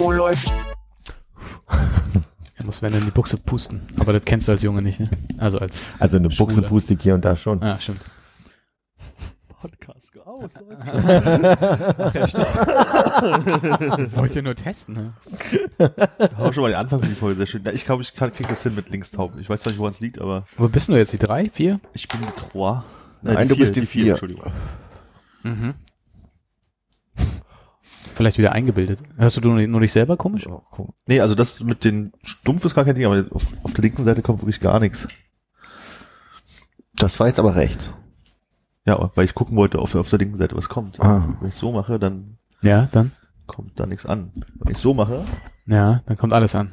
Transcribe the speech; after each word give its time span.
Oh, 0.00 0.10
läuft. 0.12 0.52
Er 2.56 2.64
muss 2.64 2.80
wenn 2.82 2.94
in 2.94 3.04
die 3.04 3.10
Buchse 3.10 3.36
pusten. 3.36 3.80
Aber 3.98 4.12
das 4.12 4.22
kennst 4.24 4.46
du 4.48 4.52
als 4.52 4.62
Junge 4.62 4.82
nicht, 4.82 5.00
ne? 5.00 5.10
Also 5.38 5.58
als. 5.58 5.80
Also 5.98 6.16
eine 6.18 6.28
Buchse 6.28 6.56
Schwule. 6.58 6.68
puste 6.68 6.94
ich 6.94 7.02
hier 7.02 7.14
und 7.14 7.24
da 7.24 7.34
schon. 7.36 7.62
Ah, 7.62 7.78
stimmt. 7.80 8.00
Podcast 9.60 10.12
aus. 10.24 10.50
Ach 11.98 12.14
ja, 12.14 12.28
stimmt. 12.28 12.46
Wollte 14.16 14.42
nur 14.42 14.54
testen, 14.54 14.94
ne? 14.94 15.12
Hau 16.38 16.52
schon 16.52 16.62
mal 16.62 16.68
den 16.70 16.78
Anfang 16.78 17.00
von 17.00 17.08
die 17.08 17.14
Folge, 17.16 17.38
sehr 17.38 17.46
schön. 17.48 17.64
Ja, 17.64 17.72
ich 17.72 17.84
glaube, 17.84 18.02
ich 18.04 18.14
kann, 18.14 18.32
krieg 18.32 18.46
das 18.48 18.62
hin 18.62 18.76
mit 18.76 18.90
Linkstaub. 18.90 19.32
Ich 19.40 19.50
weiß 19.50 19.62
zwar 19.62 19.72
nicht, 19.72 19.80
woran 19.80 19.92
es 19.92 19.98
liegt, 20.00 20.20
aber 20.20 20.44
Wo 20.56 20.68
bist 20.68 20.88
du 20.88 20.94
jetzt? 20.94 21.12
Die 21.12 21.18
drei? 21.18 21.50
Vier? 21.52 21.78
ich 21.94 22.06
bin 22.06 22.20
die 22.20 22.28
Trois. 22.40 22.84
Nein, 23.22 23.48
du 23.48 23.56
bist 23.56 23.74
die 23.74 23.82
Vier. 23.86 24.12
Entschuldigung. 24.12 24.52
Mhm. 25.42 25.74
Vielleicht 28.14 28.38
wieder 28.38 28.52
eingebildet. 28.52 29.00
Hörst 29.16 29.36
du 29.36 29.40
nur, 29.40 29.66
nur 29.66 29.80
dich 29.80 29.92
selber 29.92 30.16
komisch? 30.16 30.46
Oh, 30.46 30.62
guck. 30.70 30.94
Nee, 31.06 31.20
also 31.20 31.34
das 31.34 31.62
mit 31.62 31.84
den 31.84 32.12
Stumpf 32.22 32.64
ist 32.64 32.74
gar 32.74 32.84
kein 32.84 32.94
Ding, 32.94 33.04
aber 33.06 33.24
auf, 33.30 33.52
auf 33.62 33.72
der 33.74 33.82
linken 33.82 34.04
Seite 34.04 34.22
kommt 34.22 34.40
wirklich 34.40 34.60
gar 34.60 34.80
nichts. 34.80 35.06
Das 36.96 37.18
war 37.20 37.28
jetzt 37.28 37.38
aber 37.38 37.54
rechts. 37.54 37.92
Ja, 38.84 39.10
weil 39.14 39.24
ich 39.24 39.34
gucken 39.34 39.56
wollte, 39.56 39.78
auf, 39.78 39.94
auf 39.94 40.10
der 40.10 40.18
linken 40.18 40.36
Seite 40.36 40.56
was 40.56 40.68
kommt. 40.68 40.98
Ah. 41.00 41.36
Wenn 41.40 41.50
ich 41.50 41.54
so 41.54 41.70
mache, 41.72 41.98
dann 41.98 42.38
Ja, 42.62 42.88
dann? 42.92 43.12
kommt 43.46 43.78
da 43.78 43.86
nichts 43.86 44.04
an. 44.06 44.32
Wenn 44.58 44.72
ich 44.72 44.78
so 44.78 44.94
mache, 44.94 45.24
Ja, 45.66 46.02
dann 46.06 46.16
kommt 46.16 46.32
alles 46.32 46.54
an. 46.54 46.72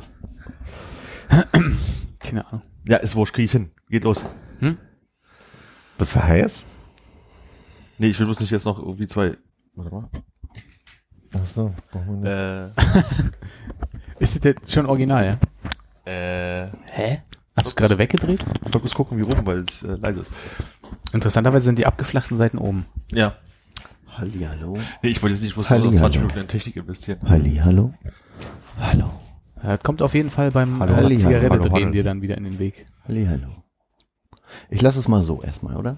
Keine 2.20 2.46
Ahnung. 2.48 2.62
ja, 2.88 2.98
ist 2.98 3.16
wurscht, 3.16 3.34
krieg 3.36 3.46
ich 3.46 3.52
hin. 3.52 3.72
Geht 3.90 4.04
los. 4.04 4.24
Bist 5.98 6.16
du 6.16 6.24
heiß? 6.24 6.64
Nee, 7.98 8.08
ich 8.08 8.20
will 8.20 8.26
bloß 8.26 8.40
nicht 8.42 8.52
jetzt 8.52 8.66
noch 8.66 8.80
irgendwie 8.80 9.08
zwei. 9.08 9.38
Warte 9.76 9.94
mal. 9.96 10.10
Achso, 11.36 11.74
brauchen 11.92 12.24
wir 12.24 12.72
nicht. 12.76 12.96
Äh, 12.96 13.04
Ist 14.24 14.36
das 14.36 14.44
jetzt 14.44 14.72
schon 14.72 14.86
original, 14.86 15.26
ja? 15.26 16.12
äh, 16.12 16.68
Hä? 16.92 17.22
Hast 17.58 17.66
du 17.68 17.70
es 17.70 17.76
gerade 17.76 17.98
weggedreht? 17.98 18.44
ich 18.66 18.82
muss 18.82 18.94
gucken, 18.94 19.18
wie 19.18 19.22
rum, 19.22 19.46
weil 19.46 19.60
es 19.68 19.84
äh, 19.84 19.96
leise 19.96 20.22
ist. 20.22 20.32
Interessanterweise 21.14 21.66
sind 21.66 21.80
die 21.80 21.86
abgeflachten 21.86 22.38
Seiten 22.38 22.58
oben. 22.58 22.86
Ja. 23.12 23.34
Hallihallo. 24.18 24.78
Nee, 25.02 25.10
ich 25.10 25.22
wollte 25.22 25.36
jetzt 25.36 25.44
nicht 25.44 25.54
bloß 25.56 25.70
Halli, 25.70 25.84
nur 25.86 25.94
20 25.94 26.02
hallo. 26.04 26.28
Minuten 26.28 26.40
in 26.42 26.48
Technik 26.48 26.76
investieren. 26.78 27.20
Hallihallo. 27.28 27.94
Hallo. 28.80 29.10
Ja, 29.62 29.70
Das 29.76 29.84
kommt 29.84 30.02
auf 30.02 30.14
jeden 30.14 30.30
Fall 30.30 30.52
beim 30.52 30.80
Hallo, 30.80 31.10
äh, 31.10 31.18
Zigarette 31.18 31.50
hallo, 31.50 31.64
drehen 31.64 31.74
hallo. 31.74 31.92
dir 31.92 32.04
dann 32.04 32.22
wieder 32.22 32.38
in 32.38 32.44
den 32.46 32.60
Weg. 32.60 32.86
Hallihallo. 33.08 33.64
Ich 34.70 34.82
lasse 34.82 35.00
es 35.00 35.08
mal 35.10 35.22
so 35.24 35.42
erstmal, 35.42 35.76
oder? 35.76 35.98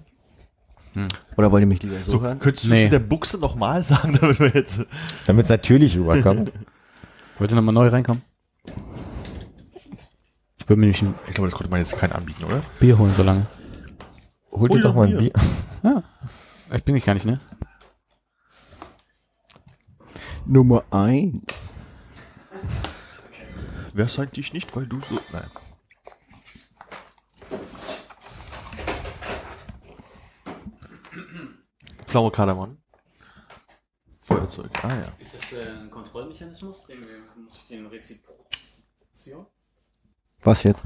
Hm. 0.97 1.07
Oder 1.37 1.51
wollt 1.51 1.61
ihr 1.61 1.67
mich 1.67 1.83
lieber 1.83 1.95
so, 2.03 2.11
So, 2.13 2.21
hören? 2.21 2.39
könntest 2.39 2.65
du 2.65 2.69
Nee. 2.69 2.75
es 2.77 2.81
mit 2.85 2.91
der 2.93 2.99
Buchse 2.99 3.37
nochmal 3.37 3.83
sagen, 3.83 4.17
damit 4.21 4.39
wir 4.39 4.49
jetzt. 4.49 4.81
Damit 5.27 5.43
es 5.45 5.49
natürlich 5.49 5.95
rüberkommt. 5.97 6.51
Wolltest 7.37 7.51
du 7.51 7.55
nochmal 7.55 7.73
neu 7.75 7.87
reinkommen? 7.89 8.23
Ich 10.57 10.67
würde 10.67 10.79
mir 10.79 10.87
nämlich 10.87 11.01
ein 11.03 11.13
Ich 11.27 11.35
glaube, 11.35 11.49
das 11.49 11.57
konnte 11.57 11.69
man 11.69 11.79
jetzt 11.81 11.95
keinen 11.97 12.13
anbieten, 12.13 12.43
oder? 12.45 12.61
Bier 12.79 12.97
holen 12.97 13.13
so 13.15 13.21
lange. 13.21 13.45
Hol 14.51 14.69
dir 14.69 14.81
doch 14.81 14.95
mal 14.95 15.05
ein 15.07 15.17
Bier. 15.17 15.31
Bier. 15.31 15.43
Ja. 15.83 16.03
Ich 16.75 16.83
bin 16.83 16.95
ich 16.95 17.05
gar 17.05 17.13
nicht, 17.13 17.25
ne? 17.27 17.39
Nummer 20.47 20.83
eins. 20.91 21.43
Wer 23.93 24.07
sagt 24.09 24.37
dich 24.37 24.51
nicht, 24.53 24.75
weil 24.75 24.87
du 24.87 24.99
so. 25.09 25.19
Nein. 25.31 25.43
Pflaume 32.17 32.31
Kardamom. 32.31 32.77
Feuerzeug. 34.21 34.71
Ah 34.83 34.87
ja. 34.87 35.13
Ist 35.19 35.35
das 35.35 35.53
äh, 35.53 35.69
ein 35.69 35.91
Kontrollmechanismus? 35.91 36.83
Den, 36.87 37.05
muss 37.43 37.57
ich 37.57 37.67
den 37.67 37.85
Reziprozieren? 37.85 39.45
Was 40.41 40.63
jetzt? 40.63 40.81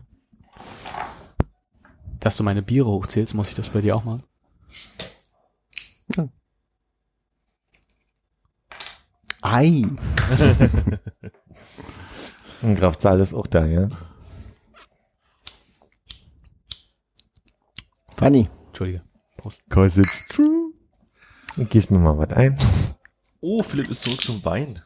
Dass 2.19 2.35
du 2.35 2.43
meine 2.43 2.61
Biere 2.61 2.89
hochzählst, 2.89 3.33
muss 3.33 3.47
ich 3.47 3.55
das 3.55 3.69
bei 3.69 3.79
dir 3.79 3.95
auch 3.95 4.03
machen? 4.03 4.23
Ei. 9.41 9.83
Und 12.61 12.75
Graf 12.75 12.97
Zahl 12.97 13.21
ist 13.21 13.33
auch 13.33 13.47
da, 13.47 13.65
ja. 13.65 13.87
Fanny. 18.17 18.49
Entschuldige. 18.67 19.01
Prost. 19.37 19.61
Cause 19.69 20.01
it's 20.01 20.27
true. 20.27 20.70
Ich 21.57 21.89
mir 21.89 21.99
mal 21.99 22.17
was 22.17 22.31
ein. 22.31 22.55
Oh, 23.41 23.63
Philipp 23.63 23.89
ist 23.89 24.03
zurück 24.03 24.21
zum 24.21 24.43
Wein. 24.45 24.81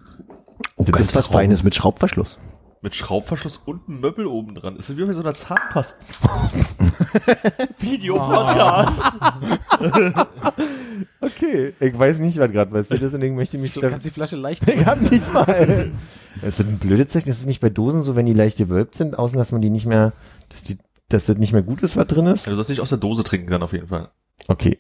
Oh, 0.75 0.83
Das 0.85 1.01
ist 1.01 1.15
was 1.15 1.25
Traum. 1.25 1.33
Feines 1.33 1.63
mit 1.63 1.75
Schraubverschluss. 1.75 2.39
Mit 2.81 2.95
Schraubverschluss 2.95 3.57
und 3.57 3.87
einem 3.89 3.99
Möbel 4.01 4.27
oben 4.27 4.55
dran. 4.55 4.75
Ist 4.77 4.95
wie 4.95 5.03
bei 5.03 5.13
so 5.13 5.21
einer 5.21 5.33
Zahnpasta. 5.33 5.95
Videopodcast. 7.79 9.03
Okay. 11.21 11.73
Ich 11.79 11.97
weiß 11.97 12.19
nicht, 12.19 12.37
was 12.37 12.51
gerade 12.51 12.71
passiert 12.71 13.01
ist, 13.01 13.13
deswegen 13.13 13.35
möchte 13.35 13.57
ich 13.57 13.63
mich 13.63 13.73
Du 13.73 13.79
da... 13.79 13.89
kannst 13.89 14.05
die 14.05 14.11
Flasche 14.11 14.35
leicht 14.35 14.63
Ich 14.69 14.85
hab 14.85 15.01
nicht 15.01 15.33
mal. 15.33 15.91
Das 16.41 16.59
ist 16.59 16.67
ein 16.67 16.77
blödes 16.77 17.07
Zeichen. 17.07 17.29
Das 17.29 17.39
ist 17.39 17.47
nicht 17.47 17.61
bei 17.61 17.69
Dosen 17.69 18.03
so, 18.03 18.15
wenn 18.15 18.25
die 18.25 18.33
leicht 18.33 18.57
gewölbt 18.57 18.95
sind, 18.95 19.17
außen, 19.17 19.37
dass 19.37 19.51
man 19.51 19.61
die 19.61 19.69
nicht 19.71 19.85
mehr, 19.87 20.13
dass 20.49 20.61
die, 20.61 20.77
dass 21.09 21.25
das 21.25 21.37
nicht 21.37 21.51
mehr 21.53 21.63
gut 21.63 21.81
ist, 21.81 21.97
was 21.97 22.07
drin 22.07 22.27
ist. 22.27 22.45
Ja, 22.45 22.51
du 22.51 22.55
sollst 22.55 22.69
nicht 22.69 22.79
aus 22.81 22.89
der 22.89 22.97
Dose 22.99 23.23
trinken 23.23 23.49
dann 23.49 23.63
auf 23.63 23.73
jeden 23.73 23.87
Fall. 23.87 24.09
Okay. 24.47 24.79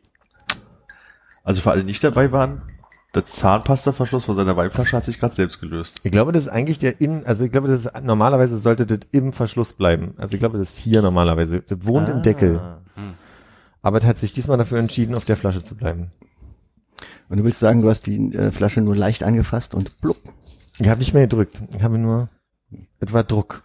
Also 1.45 1.61
für 1.61 1.71
alle, 1.71 1.81
die 1.81 1.85
nicht 1.85 2.03
dabei 2.03 2.31
waren, 2.31 2.63
der 3.13 3.23
Zahnpastaverschluss 3.23 4.25
von 4.25 4.35
seiner 4.35 4.57
Weinflasche 4.57 4.97
hat 4.97 5.05
sich 5.05 5.19
gerade 5.19 5.33
selbst 5.33 5.61
gelöst. 5.61 6.01
Ich 6.03 6.11
glaube, 6.11 6.33
das 6.33 6.43
ist 6.43 6.49
eigentlich 6.49 6.79
der 6.79 6.99
in, 6.99 7.25
also 7.25 7.45
ich 7.45 7.51
glaube, 7.51 7.69
das 7.69 7.85
ist, 7.85 7.91
normalerweise 8.03 8.57
sollte 8.57 8.85
das 8.85 9.07
im 9.11 9.31
Verschluss 9.31 9.71
bleiben. 9.71 10.15
Also 10.17 10.33
ich 10.33 10.39
glaube, 10.39 10.57
das 10.57 10.71
ist 10.71 10.77
hier 10.77 11.01
normalerweise. 11.01 11.61
Das 11.61 11.85
wohnt 11.85 12.09
im 12.09 12.23
Deckel. 12.23 12.57
Ah. 12.57 12.81
Aber 13.81 13.99
es 13.99 14.05
hat 14.05 14.19
sich 14.19 14.33
diesmal 14.33 14.57
dafür 14.57 14.79
entschieden, 14.79 15.15
auf 15.15 15.23
der 15.23 15.37
Flasche 15.37 15.63
zu 15.63 15.75
bleiben. 15.75 16.11
Und 17.29 17.37
du 17.37 17.43
willst 17.43 17.59
sagen, 17.59 17.81
du 17.81 17.89
hast 17.89 18.07
die 18.07 18.33
äh, 18.33 18.51
Flasche 18.51 18.81
nur 18.81 18.95
leicht 18.95 19.23
angefasst 19.23 19.73
und 19.73 20.01
blub. 20.01 20.17
Ich 20.79 20.89
habe 20.89 20.99
nicht 20.99 21.13
mehr 21.13 21.23
gedrückt. 21.23 21.61
Ich 21.75 21.83
habe 21.83 21.97
nur 21.97 22.29
etwa 22.99 23.23
Druck 23.23 23.63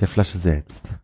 der 0.00 0.08
Flasche 0.08 0.38
selbst. 0.38 0.94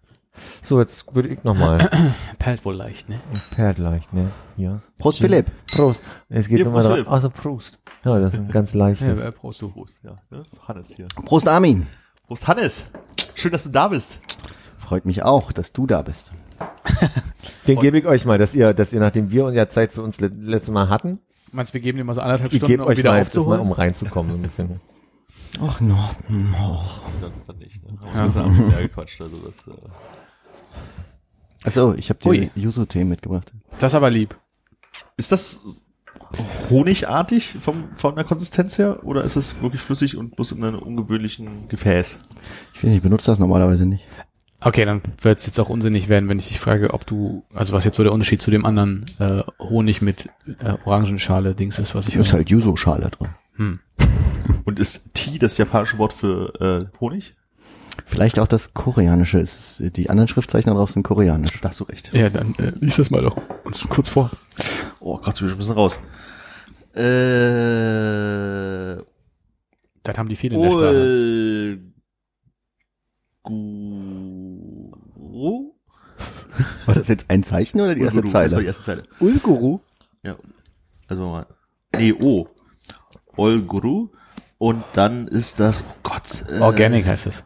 So, 0.62 0.80
jetzt 0.80 1.14
würde 1.14 1.28
ich 1.28 1.44
nochmal. 1.44 1.90
Perlt 2.38 2.64
wohl 2.64 2.74
leicht, 2.74 3.08
ne? 3.08 3.20
Perlt 3.54 3.78
leicht, 3.78 4.12
ne? 4.12 4.30
Hier. 4.56 4.82
Prost, 4.98 5.18
Philipp. 5.20 5.50
Prost. 5.70 6.02
Es 6.28 6.48
geht 6.48 6.58
Hier, 6.58 6.66
nochmal. 6.66 6.84
Philipp. 6.84 7.10
Also 7.10 7.30
Prost. 7.30 7.78
Ja, 8.04 8.18
das 8.18 8.34
ist 8.34 8.40
ein 8.40 8.48
ganz 8.48 8.72
Ja, 8.72 8.78
leichtes. 8.80 9.20
äh, 9.24 9.32
Prost, 9.32 9.62
du. 9.62 9.70
Prost, 9.70 9.96
ja. 10.02 10.16
Ne? 10.30 10.42
Hannes 10.66 10.94
hier. 10.94 11.06
Prost, 11.24 11.48
Armin. 11.48 11.86
Prost, 12.26 12.46
Hannes. 12.48 12.90
Schön, 13.34 13.52
dass 13.52 13.64
du 13.64 13.70
da 13.70 13.88
bist. 13.88 14.20
Freut 14.78 15.04
mich 15.06 15.22
auch, 15.22 15.52
dass 15.52 15.72
du 15.72 15.86
da 15.86 16.02
bist. 16.02 16.30
Den 17.66 17.78
gebe 17.80 17.98
ich 17.98 18.06
euch 18.06 18.24
mal, 18.24 18.38
dass 18.38 18.54
ihr, 18.54 18.74
dass 18.74 18.92
ihr, 18.92 19.00
nachdem 19.00 19.30
wir 19.30 19.44
uns 19.46 19.56
ja 19.56 19.68
Zeit 19.68 19.92
für 19.92 20.02
uns 20.02 20.20
le 20.20 20.28
letztes 20.28 20.72
Mal 20.72 20.88
hatten, 20.88 21.20
Meinst 21.52 21.72
du, 21.72 21.74
wir 21.74 21.80
geben 21.80 21.98
dir 21.98 22.04
mal 22.04 22.14
so 22.14 22.20
anderthalb 22.20 22.52
ich 22.52 22.58
Stunden, 22.58 22.72
gebe 22.72 22.82
um 22.84 22.88
euch 22.90 22.98
wieder 22.98 23.10
mal 23.10 23.18
jetzt 23.18 23.34
mal, 23.34 23.40
aufzuholen? 23.40 23.60
um 23.60 23.72
reinzukommen, 23.72 24.30
so 24.30 24.36
ein 24.38 24.42
bisschen. 24.42 24.80
Ach 25.60 25.80
no. 25.80 25.98
oh. 26.60 26.84
Dann, 27.20 27.32
dann 27.46 27.56
nicht. 27.56 27.82
Ne? 27.84 27.98
Haben 28.00 28.14
wir 28.14 28.22
uns 28.24 28.36
ein 28.36 28.48
bisschen 28.50 28.68
mehr 28.68 28.82
gequatscht. 28.82 29.20
Also 29.20 29.36
das, 29.38 29.66
äh, 29.66 29.78
Achso, 31.64 31.94
ich 31.94 32.10
habe 32.10 32.20
dir 32.20 32.50
Yuzu-Tee 32.54 33.04
mitgebracht. 33.04 33.52
Das 33.78 33.92
ist 33.92 33.96
aber 33.96 34.10
lieb. 34.10 34.36
ist 35.16 35.32
das 35.32 35.84
honigartig 36.70 37.56
vom, 37.60 37.92
von 37.92 38.14
der 38.14 38.24
Konsistenz 38.24 38.78
her 38.78 39.04
oder 39.04 39.24
ist 39.24 39.36
es 39.36 39.60
wirklich 39.62 39.82
flüssig 39.82 40.16
und 40.16 40.36
bloß 40.36 40.52
in 40.52 40.64
einem 40.64 40.78
ungewöhnlichen 40.78 41.68
Gefäß? 41.68 42.20
Ich 42.74 42.78
weiß 42.78 42.84
nicht, 42.84 42.96
ich 42.96 43.02
benutze 43.02 43.26
das 43.26 43.38
normalerweise 43.38 43.86
nicht. 43.86 44.04
Okay, 44.62 44.84
dann 44.84 45.00
wird 45.22 45.38
es 45.38 45.46
jetzt 45.46 45.58
auch 45.58 45.70
unsinnig 45.70 46.08
werden, 46.08 46.28
wenn 46.28 46.38
ich 46.38 46.48
dich 46.48 46.60
frage, 46.60 46.92
ob 46.92 47.06
du, 47.06 47.44
also 47.54 47.72
was 47.72 47.84
jetzt 47.84 47.96
so 47.96 48.02
der 48.02 48.12
Unterschied 48.12 48.42
zu 48.42 48.50
dem 48.50 48.66
anderen 48.66 49.06
äh, 49.18 49.42
Honig 49.58 50.02
mit 50.02 50.28
äh, 50.60 50.74
Orangenschale 50.84 51.54
Dings 51.54 51.78
ist, 51.78 51.94
was 51.94 52.08
ich 52.08 52.14
Da 52.14 52.20
ist 52.20 52.34
halt 52.34 52.50
Yuzu-Schale 52.50 53.10
drin. 53.10 53.28
Hm. 53.56 53.80
Und 54.64 54.78
ist 54.78 55.14
Tea 55.14 55.38
das 55.38 55.56
japanische 55.56 55.96
Wort 55.96 56.12
für 56.12 56.90
äh, 56.92 56.98
Honig? 57.00 57.34
Vielleicht 58.06 58.38
auch 58.38 58.48
das 58.48 58.74
Koreanische. 58.74 59.38
Ist, 59.38 59.82
die 59.96 60.10
anderen 60.10 60.28
Schriftzeichen 60.28 60.72
drauf 60.74 60.90
sind 60.90 61.02
koreanisch. 61.02 61.60
Da 61.60 61.68
hast 61.70 61.80
du 61.80 61.84
recht. 61.84 62.12
Ja, 62.12 62.28
dann 62.30 62.54
äh, 62.58 62.72
lies 62.80 62.96
das 62.96 63.10
mal 63.10 63.22
doch 63.22 63.36
uns 63.64 63.86
kurz 63.88 64.08
vor. 64.08 64.30
Oh 65.00 65.18
Gott, 65.18 65.40
wir 65.40 65.54
müssen 65.54 65.72
raus. 65.72 65.98
Äh, 66.94 68.96
haben 70.16 70.28
die 70.28 70.36
viel 70.36 70.52
in 70.52 70.60
der 70.60 70.70
Sprache. 70.70 71.78
Olguru? 73.44 75.74
War 76.86 76.94
das 76.94 77.08
jetzt 77.08 77.26
ein 77.28 77.42
Zeichen 77.42 77.80
oder 77.80 77.94
die 77.94 78.02
erste 78.02 78.18
Ulguru, 78.20 78.32
Das 78.32 78.34
war 78.34 78.44
die 78.44 78.50
Zeile? 78.54 78.66
erste 78.66 78.82
Zeile. 78.84 79.02
Ulguru? 79.20 79.80
Ja. 80.22 80.36
Also 81.08 81.22
mal. 81.22 81.46
Nee, 81.96 82.12
O. 82.12 82.48
Olguru. 83.36 84.10
Und 84.58 84.84
dann 84.92 85.26
ist 85.28 85.58
das, 85.58 85.82
oh 85.88 85.94
Gott. 86.02 86.44
Äh, 86.50 86.60
Organic 86.60 87.06
heißt 87.06 87.26
es. 87.26 87.44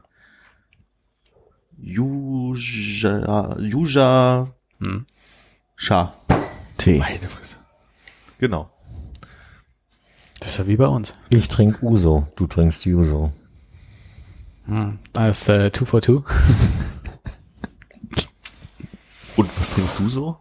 Yuja, 1.87 3.57
Yuja 3.59 4.49
Hm. 4.81 5.07
Sha. 5.77 6.15
T. 6.79 6.99
Meine 6.99 7.29
Fresse. 7.29 7.57
Genau. 8.39 8.71
Das 10.41 10.53
ist 10.53 10.59
ja 10.59 10.67
wie 10.67 10.77
bei 10.77 10.87
uns. 10.87 11.15
Ich 11.29 11.49
trink 11.49 11.83
Uso, 11.83 12.27
du 12.37 12.47
trinkst 12.47 12.85
Juso. 12.87 13.33
Hm. 14.67 14.99
Das 15.13 15.43
ist 15.43 15.49
äh, 15.49 15.71
Two 15.71 15.85
for 15.85 16.01
Two. 16.01 16.25
Und 19.37 19.61
was 19.61 19.75
trinkst 19.75 19.99
du 19.99 20.09
so? 20.09 20.39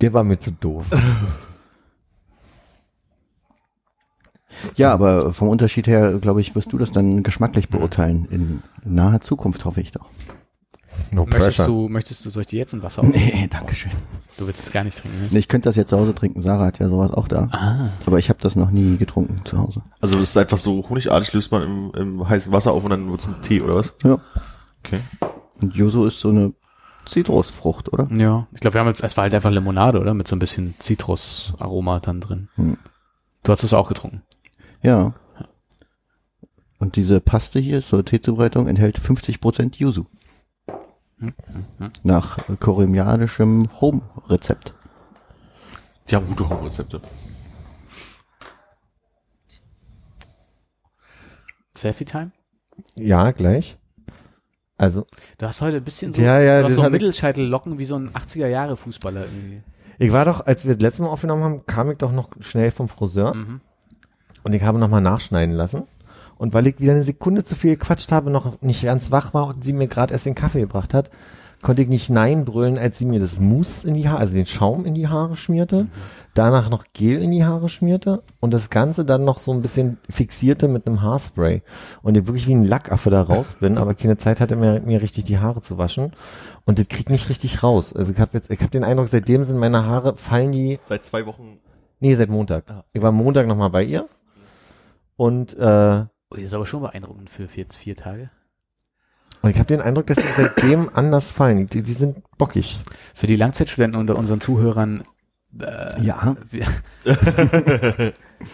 Der 0.00 0.12
war 0.12 0.22
mir 0.22 0.38
zu 0.38 0.52
doof. 0.52 0.86
Ja, 4.76 4.92
aber 4.92 5.32
vom 5.32 5.48
Unterschied 5.48 5.86
her, 5.86 6.18
glaube 6.20 6.40
ich, 6.40 6.54
wirst 6.54 6.72
du 6.72 6.78
das 6.78 6.92
dann 6.92 7.22
geschmacklich 7.22 7.68
beurteilen. 7.68 8.26
In 8.30 8.62
naher 8.84 9.20
Zukunft 9.20 9.64
hoffe 9.64 9.80
ich 9.80 9.92
doch. 9.92 10.06
No 11.12 11.24
Möchtest 11.24 11.40
pressure. 11.58 11.66
du, 11.66 11.88
möchtest 11.88 12.24
du, 12.24 12.30
soll 12.30 12.40
ich 12.42 12.48
dir 12.48 12.58
jetzt 12.58 12.72
ein 12.74 12.82
Wasser 12.82 13.02
auf? 13.02 13.08
Nee, 13.08 13.48
danke 13.50 13.74
schön. 13.74 13.92
Du 14.36 14.46
willst 14.46 14.60
es 14.60 14.72
gar 14.72 14.82
nicht 14.84 14.98
trinken, 14.98 15.20
ne? 15.20 15.28
Nee, 15.30 15.38
Ich 15.38 15.48
könnte 15.48 15.68
das 15.68 15.76
jetzt 15.76 15.90
zu 15.90 15.98
Hause 15.98 16.14
trinken. 16.14 16.42
Sarah 16.42 16.66
hat 16.66 16.80
ja 16.80 16.88
sowas 16.88 17.12
auch 17.12 17.28
da. 17.28 17.48
Ah. 17.52 17.88
Aber 18.04 18.18
ich 18.18 18.28
habe 18.28 18.40
das 18.42 18.56
noch 18.56 18.70
nie 18.70 18.96
getrunken 18.96 19.40
zu 19.44 19.58
Hause. 19.58 19.82
Also 20.00 20.16
es 20.18 20.30
ist 20.30 20.36
einfach 20.36 20.58
so 20.58 20.84
honigartig, 20.88 21.32
löst 21.32 21.52
man 21.52 21.62
im, 21.62 21.92
im 21.96 22.28
heißen 22.28 22.52
Wasser 22.52 22.72
auf 22.72 22.82
und 22.84 22.90
dann 22.90 23.08
wird's 23.10 23.28
ein 23.28 23.40
Tee, 23.42 23.60
oder 23.62 23.76
was? 23.76 23.94
Ja. 24.04 24.18
Okay. 24.84 25.00
Und 25.62 25.74
Yuzu 25.76 26.06
ist 26.06 26.20
so 26.20 26.30
eine 26.30 26.52
Zitrusfrucht, 27.06 27.92
oder? 27.92 28.08
Ja, 28.12 28.46
ich 28.52 28.60
glaube, 28.60 28.74
wir 28.74 28.80
haben 28.80 28.88
jetzt, 28.88 29.02
es 29.02 29.16
war 29.16 29.22
halt 29.22 29.34
einfach 29.34 29.50
Limonade, 29.50 30.00
oder? 30.00 30.14
Mit 30.14 30.28
so 30.28 30.36
ein 30.36 30.40
bisschen 30.40 30.74
Zitrusaroma 30.78 32.00
dann 32.00 32.20
drin. 32.20 32.48
Hm. 32.56 32.76
Du 33.44 33.52
hast 33.52 33.62
es 33.62 33.72
auch 33.72 33.88
getrunken. 33.88 34.22
Ja. 34.82 35.14
Und 36.78 36.94
diese 36.96 37.20
Paste 37.20 37.58
hier, 37.58 37.80
zur 37.80 38.04
Teezubereitung, 38.04 38.68
enthält 38.68 38.98
50% 39.00 39.76
Yuzu. 39.78 40.06
Hm, 41.18 41.34
hm. 41.78 41.90
Nach 42.04 42.38
äh, 42.48 42.56
koreanischem 42.56 43.64
Home-Rezept. 43.80 44.74
Die 46.08 46.14
haben 46.14 46.26
gute 46.26 46.48
Home-Rezepte. 46.48 47.00
Selfie-Time? 51.76 52.32
Ja, 52.96 53.30
gleich. 53.32 53.76
Also, 54.76 55.06
Du 55.38 55.46
hast 55.46 55.60
heute 55.60 55.78
ein 55.78 55.84
bisschen 55.84 56.12
so, 56.12 56.22
Ja, 56.22 56.38
ja, 56.40 56.60
du 56.62 56.68
hast 56.68 56.74
so 56.76 56.88
Mittelscheitellocken 56.88 57.78
wie 57.78 57.84
so 57.84 57.96
ein 57.96 58.10
80er-Jahre-Fußballer 58.10 59.24
irgendwie. 59.24 59.62
ich 59.98 60.12
war 60.12 60.24
doch, 60.24 60.46
als 60.46 60.64
wir 60.64 60.74
das 60.74 60.82
letzte 60.82 61.02
Mal 61.02 61.08
aufgenommen 61.08 61.42
haben, 61.42 61.66
kam 61.66 61.90
ich 61.90 61.98
doch 61.98 62.12
noch 62.12 62.30
schnell 62.40 62.70
vom 62.70 62.88
Friseur 62.88 63.34
Mhm. 63.34 63.60
Und 64.48 64.54
ich 64.54 64.62
habe 64.62 64.78
nochmal 64.78 65.02
nachschneiden 65.02 65.54
lassen. 65.54 65.82
Und 66.38 66.54
weil 66.54 66.66
ich 66.66 66.80
wieder 66.80 66.92
eine 66.92 67.04
Sekunde 67.04 67.44
zu 67.44 67.54
viel 67.54 67.76
gequatscht 67.76 68.10
habe, 68.12 68.30
noch 68.30 68.62
nicht 68.62 68.82
ganz 68.82 69.10
wach 69.10 69.34
war 69.34 69.46
und 69.46 69.62
sie 69.62 69.74
mir 69.74 69.88
gerade 69.88 70.14
erst 70.14 70.24
den 70.24 70.34
Kaffee 70.34 70.60
gebracht 70.60 70.94
hat, 70.94 71.10
konnte 71.60 71.82
ich 71.82 71.88
nicht 71.88 72.08
Nein 72.08 72.46
brüllen, 72.46 72.78
als 72.78 72.96
sie 72.96 73.04
mir 73.04 73.20
das 73.20 73.38
Mousse 73.38 73.86
in 73.86 73.92
die 73.92 74.08
Haare, 74.08 74.20
also 74.20 74.34
den 74.34 74.46
Schaum 74.46 74.86
in 74.86 74.94
die 74.94 75.08
Haare 75.08 75.36
schmierte, 75.36 75.88
danach 76.32 76.70
noch 76.70 76.84
Gel 76.94 77.20
in 77.20 77.30
die 77.30 77.44
Haare 77.44 77.68
schmierte 77.68 78.22
und 78.40 78.54
das 78.54 78.70
Ganze 78.70 79.04
dann 79.04 79.24
noch 79.24 79.38
so 79.38 79.52
ein 79.52 79.60
bisschen 79.60 79.98
fixierte 80.08 80.66
mit 80.66 80.86
einem 80.86 81.02
Haarspray. 81.02 81.60
Und 82.00 82.16
ich 82.16 82.26
wirklich 82.26 82.46
wie 82.46 82.54
ein 82.54 82.64
Lackaffe 82.64 83.10
da 83.10 83.20
raus 83.20 83.56
bin, 83.60 83.76
aber 83.76 83.94
keine 83.94 84.16
Zeit 84.16 84.40
hatte, 84.40 84.56
mir, 84.56 84.80
mir 84.80 85.02
richtig 85.02 85.24
die 85.24 85.40
Haare 85.40 85.60
zu 85.60 85.76
waschen. 85.76 86.12
Und 86.64 86.78
das 86.78 86.88
kriegt 86.88 87.10
nicht 87.10 87.28
richtig 87.28 87.62
raus. 87.62 87.92
Also 87.92 88.14
ich 88.14 88.18
habe 88.18 88.30
jetzt, 88.32 88.50
ich 88.50 88.60
habe 88.60 88.70
den 88.70 88.84
Eindruck, 88.84 89.08
seitdem 89.08 89.44
sind 89.44 89.58
meine 89.58 89.84
Haare, 89.84 90.16
fallen 90.16 90.52
die 90.52 90.78
Seit 90.84 91.04
zwei 91.04 91.26
Wochen. 91.26 91.58
Nee, 92.00 92.14
seit 92.14 92.30
Montag. 92.30 92.64
Ah. 92.68 92.84
Ich 92.94 93.02
war 93.02 93.12
Montag 93.12 93.46
nochmal 93.46 93.70
bei 93.70 93.82
ihr. 93.82 94.08
Und, 95.18 95.54
äh, 95.58 96.04
Oh, 96.30 96.34
das 96.36 96.44
ist 96.44 96.54
aber 96.54 96.64
schon 96.66 96.82
beeindruckend 96.82 97.28
für 97.30 97.48
vier, 97.48 97.66
vier 97.74 97.96
Tage. 97.96 98.30
und 99.42 99.50
ich 99.50 99.58
habe 99.58 99.66
den 99.66 99.80
Eindruck, 99.80 100.06
dass 100.06 100.18
sie 100.18 100.26
seitdem 100.28 100.88
anders 100.94 101.32
fallen. 101.32 101.66
Die, 101.68 101.82
die 101.82 101.92
sind 101.92 102.22
bockig. 102.38 102.78
Für 103.14 103.26
die 103.26 103.36
Langzeitstudenten 103.36 103.98
unter 103.98 104.16
unseren 104.16 104.40
Zuhörern, 104.40 105.04
äh, 105.58 106.00
Ja. 106.02 106.36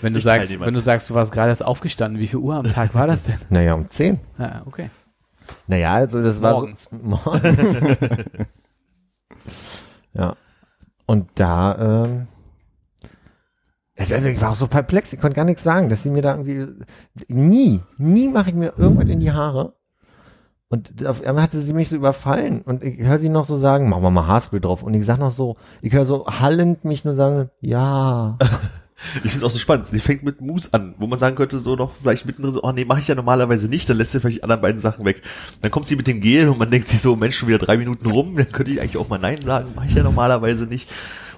wenn 0.01 0.13
du 0.13 0.19
Ich 0.19 0.25
sagst, 0.25 0.59
wenn 0.61 0.73
du 0.75 0.81
sagst, 0.81 1.11
du 1.11 1.15
warst 1.15 1.33
gerade 1.33 1.51
erst 1.51 1.65
aufgestanden, 1.65 2.21
wie 2.21 2.29
viel 2.29 2.39
Uhr 2.39 2.55
am 2.55 2.65
Tag 2.65 2.95
war 2.95 3.07
das 3.09 3.25
denn? 3.25 3.39
Naja, 3.51 3.75
um 3.75 3.91
10. 3.91 4.21
Ah, 4.39 4.63
okay. 4.67 4.91
Naja, 5.67 5.93
also 5.95 6.23
das 6.23 6.41
war 6.41 6.53
Morgens. 6.53 6.89
so. 6.91 6.97
Morgens. 6.97 7.59
ja. 10.15 10.37
Und 11.07 11.29
da, 11.35 12.05
ähm, 12.05 12.27
also 13.97 14.29
ich 14.29 14.41
war 14.41 14.51
auch 14.51 14.57
so 14.57 14.67
perplex, 14.67 15.13
ich 15.13 15.21
konnte 15.21 15.37
gar 15.37 15.45
nichts 15.45 15.63
sagen, 15.63 15.89
dass 15.89 16.03
sie 16.03 16.11
mir 16.11 16.23
da 16.23 16.37
irgendwie, 16.37 16.67
nie, 17.29 17.81
nie 17.97 18.29
mache 18.29 18.51
ich 18.51 18.57
mir 18.57 18.73
irgendwas 18.77 19.09
in 19.09 19.21
die 19.21 19.33
Haare. 19.33 19.75
Und 20.69 21.07
auf 21.07 21.25
einmal 21.25 21.45
hatte 21.45 21.59
sie 21.59 21.73
mich 21.73 21.89
so 21.89 21.95
überfallen 21.95 22.63
und 22.63 22.83
ich 22.83 22.99
höre 22.99 23.21
sie 23.21 23.29
noch 23.29 23.45
so 23.45 23.57
sagen, 23.57 23.89
machen 23.89 24.03
wir 24.03 24.11
mal 24.11 24.27
Haarspray 24.27 24.59
drauf. 24.59 24.83
Und 24.83 24.95
ich 24.95 25.07
sag 25.07 25.19
noch 25.19 25.31
so, 25.31 25.57
ich 25.83 25.93
höre 25.93 26.05
so 26.05 26.27
hallend 26.27 26.85
mich 26.85 27.05
nur 27.05 27.15
sagen, 27.15 27.51
ja. 27.61 28.39
Ich 29.17 29.33
finde 29.33 29.39
es 29.39 29.45
auch 29.45 29.51
so 29.51 29.59
spannend. 29.59 29.89
Die 29.93 29.99
fängt 29.99 30.23
mit 30.23 30.41
Mousse 30.41 30.69
an, 30.73 30.95
wo 30.99 31.07
man 31.07 31.19
sagen 31.19 31.37
könnte, 31.37 31.59
so 31.59 31.77
noch 31.77 31.93
vielleicht 32.01 32.27
mittendrin 32.27 32.55
so, 32.55 32.63
oh 32.63 32.73
nee, 32.73 32.85
mache 32.85 33.01
ich 33.01 33.09
ja 33.09 33.15
normalerweise 33.15 33.69
nicht, 33.69 33.91
dann 33.91 33.97
lässt 33.97 34.13
sie 34.13 34.21
vielleicht 34.21 34.39
die 34.39 34.43
anderen 34.43 34.63
beiden 34.63 34.81
Sachen 34.81 35.05
weg. 35.05 35.21
Dann 35.61 35.71
kommt 35.71 35.87
sie 35.87 35.97
mit 35.97 36.07
dem 36.07 36.21
Gel 36.21 36.49
und 36.49 36.59
man 36.59 36.71
denkt 36.71 36.89
sich 36.89 37.01
so, 37.01 37.15
Mensch, 37.15 37.37
schon 37.37 37.49
wieder 37.49 37.59
drei 37.59 37.77
Minuten 37.77 38.09
rum, 38.09 38.35
dann 38.37 38.51
könnte 38.51 38.71
ich 38.71 38.81
eigentlich 38.81 38.97
auch 38.97 39.09
mal 39.09 39.19
Nein 39.19 39.43
sagen, 39.43 39.73
mache 39.75 39.87
ich 39.87 39.95
ja 39.95 40.03
normalerweise 40.03 40.67
nicht. 40.67 40.89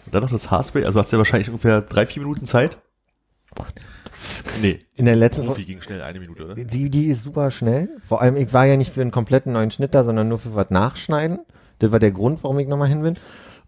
Und 0.07 0.15
dann 0.15 0.23
noch 0.23 0.31
das 0.31 0.51
Haarspray, 0.51 0.85
also 0.85 0.99
hast 0.99 1.13
du 1.13 1.17
ja 1.17 1.19
wahrscheinlich 1.19 1.49
ungefähr 1.49 1.81
drei, 1.83 2.07
vier 2.07 2.23
Minuten 2.23 2.47
Zeit. 2.47 2.79
Nee, 4.61 4.79
In 4.95 5.05
der 5.07 5.17
letzten 5.17 5.47
Profi 5.47 5.65
ging 5.65 5.81
schnell 5.83 6.03
eine 6.03 6.21
Minute, 6.21 6.45
oder? 6.45 6.55
Die, 6.55 6.91
die 6.91 7.07
ist 7.07 7.23
super 7.23 7.51
schnell. 7.51 7.91
Vor 8.07 8.23
allem, 8.23 8.37
ich 8.37 8.53
war 8.53 8.67
ja 8.67 8.77
nicht 8.77 8.93
für 8.93 9.03
einen 9.03 9.11
kompletten 9.11 9.53
neuen 9.53 9.71
Schnitt 9.71 9.95
da, 9.95 10.05
sondern 10.05 10.29
nur 10.29 10.39
für 10.39 10.55
was 10.55 10.71
nachschneiden. 10.71 11.41
Das 11.79 11.93
war 11.93 11.99
der 11.99 12.11
Grund, 12.11 12.43
warum 12.43 12.59
ich 12.59 12.69
nochmal 12.69 12.89
hin 12.89 13.03
bin. 13.03 13.15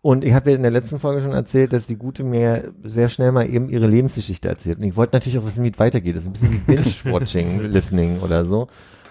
Und 0.01 0.25
ich 0.25 0.33
habe 0.33 0.51
ja 0.51 0.57
in 0.57 0.63
der 0.63 0.71
letzten 0.71 1.01
Folge 1.01 1.21
schon 1.23 1.33
erzählt, 1.33 1.73
dass 1.73 1.87
die 1.87 1.97
Gute 1.97 2.23
mir 2.23 2.73
sehr 2.85 3.09
schnell 3.09 3.33
mal 3.33 3.49
eben 3.49 3.69
ihre 3.69 3.87
Lebensgeschichte 3.87 4.49
erzählt. 4.49 4.79
Und 4.79 4.85
ich 4.85 4.97
wollte 4.97 5.17
natürlich 5.17 5.39
auch 5.39 5.45
wissen, 5.45 5.65
wie 5.65 5.71
es 5.71 5.79
weitergeht. 5.79 6.15
Das 6.15 6.23
ist 6.23 6.29
ein 6.29 6.33
bisschen 6.33 6.53
wie 6.53 6.59
Binge-Watching, 6.59 7.61
Listening 7.63 8.21
oder 8.21 8.45
so. 8.45 8.69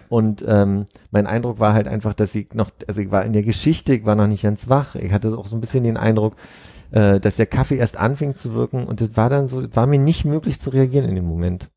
Und 0.10 0.46
ähm, 0.48 0.86
mein 1.12 1.28
Eindruck 1.28 1.60
war 1.60 1.74
halt 1.74 1.88
einfach, 1.88 2.14
dass 2.14 2.34
ich 2.34 2.54
noch, 2.54 2.70
also 2.88 3.02
ich 3.02 3.12
war 3.12 3.26
in 3.26 3.34
der 3.34 3.44
Geschichte, 3.44 3.94
ich 3.94 4.06
war 4.06 4.16
noch 4.16 4.28
nicht 4.28 4.44
ganz 4.44 4.70
wach. 4.70 4.96
Ich 4.96 5.12
hatte 5.12 5.38
auch 5.38 5.48
so 5.48 5.58
ein 5.58 5.62
bisschen 5.62 5.84
den 5.84 5.98
Eindruck, 5.98 6.36
äh, 6.92 7.20
dass 7.20 7.36
der 7.36 7.46
Kaffee 7.46 7.78
erst 7.78 7.98
anfing 7.98 8.36
zu 8.36 8.54
wirken. 8.54 8.86
Und 8.86 9.02
das 9.02 9.16
war 9.16 9.30
dann 9.30 9.48
so, 9.48 9.62
das 9.62 9.76
war 9.76 9.88
mir 9.88 10.00
nicht 10.00 10.26
möglich 10.26 10.60
zu 10.60 10.70
reagieren 10.70 11.10
in 11.10 11.16
dem 11.16 11.26
Moment. 11.26 11.70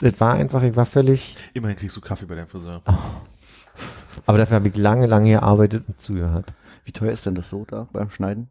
Das 0.00 0.18
war 0.20 0.34
einfach, 0.34 0.62
ich 0.62 0.76
war 0.76 0.86
völlig, 0.86 1.36
Immerhin 1.54 1.76
kriegst 1.76 1.96
du 1.96 2.00
Kaffee 2.00 2.26
bei 2.26 2.34
deinem 2.34 2.48
Friseur. 2.48 2.82
aber 4.26 4.38
dafür 4.38 4.56
habe 4.56 4.68
ich 4.68 4.76
lange, 4.76 5.06
lange 5.06 5.30
gearbeitet 5.30 5.84
und 5.86 6.00
zugehört. 6.00 6.54
Wie 6.84 6.92
teuer 6.92 7.12
ist 7.12 7.26
denn 7.26 7.34
das 7.34 7.48
so 7.48 7.64
da 7.64 7.88
beim 7.92 8.10
Schneiden? 8.10 8.50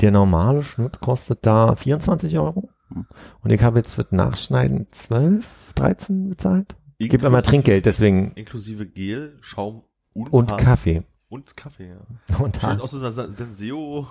Der 0.00 0.10
normale 0.10 0.62
Schnitt 0.62 1.00
kostet 1.00 1.44
da 1.46 1.74
24 1.74 2.38
Euro. 2.38 2.68
Hm. 2.90 3.06
Und 3.42 3.50
ich 3.50 3.62
habe 3.62 3.78
jetzt 3.78 3.94
für 3.94 4.04
das 4.04 4.12
Nachschneiden 4.12 4.86
12, 4.92 5.72
13 5.74 6.28
bezahlt. 6.28 6.76
Ich 6.98 7.08
gebe 7.08 7.26
immer 7.26 7.42
Trinkgeld, 7.42 7.86
deswegen. 7.86 8.32
Inklusive 8.32 8.86
Gel, 8.86 9.36
Schaum 9.40 9.82
und, 10.12 10.32
Und. 10.32 10.56
Kaffee. 10.58 11.02
Und 11.28 11.56
Kaffee, 11.56 11.88
ja. 11.88 12.38
Und 12.38 12.62
Haar. 12.62 12.80
aus 12.80 12.92
so 12.92 12.98
einer 13.00 13.10
Senseo 13.10 14.06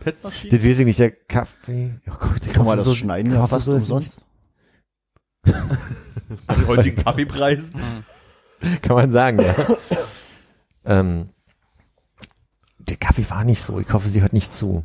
Petmaschine. 0.00 0.50
Das 0.56 0.62
weiß 0.66 0.78
ich 0.80 0.84
nicht, 0.84 1.00
der 1.00 1.10
Kaffee. 1.10 1.94
Oh 2.08 2.14
Gott, 2.18 2.46
ich 2.46 2.52
Kann 2.52 2.64
man 2.66 2.76
das 2.76 2.86
so- 2.86 2.94
schneiden 2.94 3.32
ja 3.32 3.46
fast 3.46 3.68
umsonst? 3.68 4.24
Bei 5.42 5.52
den 6.54 6.66
heutigen 6.66 7.02
Kaffeepreisen. 7.02 7.80
nicht- 8.60 8.82
Kann 8.82 8.96
man 8.96 9.10
sagen, 9.10 9.38
ja. 9.40 9.54
ähm, 10.84 11.30
der 12.78 12.96
Kaffee 12.96 13.28
war 13.30 13.44
nicht 13.44 13.62
so. 13.62 13.78
Ich 13.80 13.92
hoffe, 13.92 14.08
sie 14.08 14.20
hört 14.22 14.32
nicht 14.32 14.54
zu. 14.54 14.84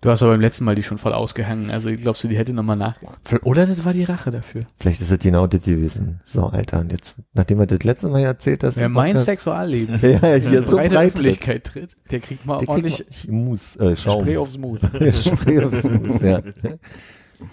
Du 0.00 0.10
hast 0.10 0.22
aber 0.22 0.32
beim 0.32 0.40
letzten 0.40 0.64
Mal 0.64 0.76
die 0.76 0.84
schon 0.84 0.98
voll 0.98 1.12
ausgehangen. 1.12 1.70
Also 1.70 1.90
glaubst 1.94 2.22
du, 2.22 2.28
die 2.28 2.36
hätte 2.36 2.52
nochmal 2.52 2.76
nach... 2.76 2.96
Oder 3.42 3.66
das 3.66 3.84
war 3.84 3.92
die 3.92 4.04
Rache 4.04 4.30
dafür. 4.30 4.62
Vielleicht 4.78 5.00
ist 5.00 5.10
es 5.10 5.18
genau 5.18 5.48
das 5.48 5.64
gewesen. 5.64 6.20
So, 6.24 6.46
Alter. 6.46 6.80
Und 6.80 6.92
jetzt, 6.92 7.18
nachdem 7.32 7.58
er 7.60 7.66
das 7.66 7.82
letzte 7.82 8.08
Mal 8.08 8.20
erzählt 8.20 8.62
hast. 8.62 8.76
Wer 8.76 8.88
mein 8.88 9.18
Sexualleben 9.18 9.98
Ja, 10.02 10.34
hier 10.34 10.62
so 10.62 10.76
breite 10.76 10.94
breit 10.94 11.08
Öffentlichkeit 11.08 11.64
tritt, 11.64 11.96
der 12.10 12.20
kriegt 12.20 12.46
mal 12.46 12.58
Der 12.58 12.68
ordentlich 12.68 12.98
kriegt 13.06 13.28
mal 13.28 13.32
Mus, 13.32 13.76
äh, 13.76 13.96
Schaum. 13.96 14.22
Spray 14.22 14.36
aufs 14.36 14.56
Mut. 14.56 14.80
Spray 14.80 15.64
aufs 15.64 15.84
Mus, 15.84 16.22
ja. 16.22 16.42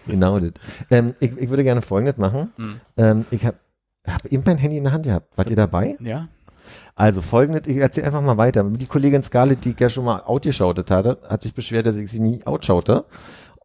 Genau 0.08 0.40
das. 0.40 0.52
Ähm, 0.92 1.16
ich, 1.20 1.36
ich 1.38 1.50
würde 1.50 1.64
gerne 1.64 1.82
Folgendes 1.82 2.18
machen. 2.18 2.52
Hm. 2.58 2.80
Ähm, 2.98 3.22
ich 3.32 3.46
habe 3.46 3.58
hab 4.08 4.26
eben 4.26 4.44
mein 4.46 4.58
Handy 4.58 4.78
in 4.78 4.84
der 4.84 4.94
Hand 4.94 5.06
gehabt. 5.06 5.36
Wart 5.38 5.50
ihr 5.50 5.56
dabei? 5.56 5.96
Ja? 6.00 6.28
Also 6.96 7.22
folgendes, 7.22 7.68
ich 7.68 7.78
erzähle 7.78 8.08
einfach 8.08 8.22
mal 8.22 8.38
weiter. 8.38 8.64
Die 8.64 8.86
Kollegin 8.86 9.24
Scarlett, 9.24 9.66
die 9.66 9.72
ich 9.72 9.80
ja 9.80 9.90
schon 9.90 10.06
mal 10.06 10.22
outgeschautet 10.26 10.90
hatte, 10.92 11.18
hat 11.30 11.42
sich 11.42 11.54
beschwert, 11.54 11.86
dass 11.86 11.96
ich 11.96 12.10
sie 12.12 12.20
nie 12.22 12.42
outschaute. 12.46 13.06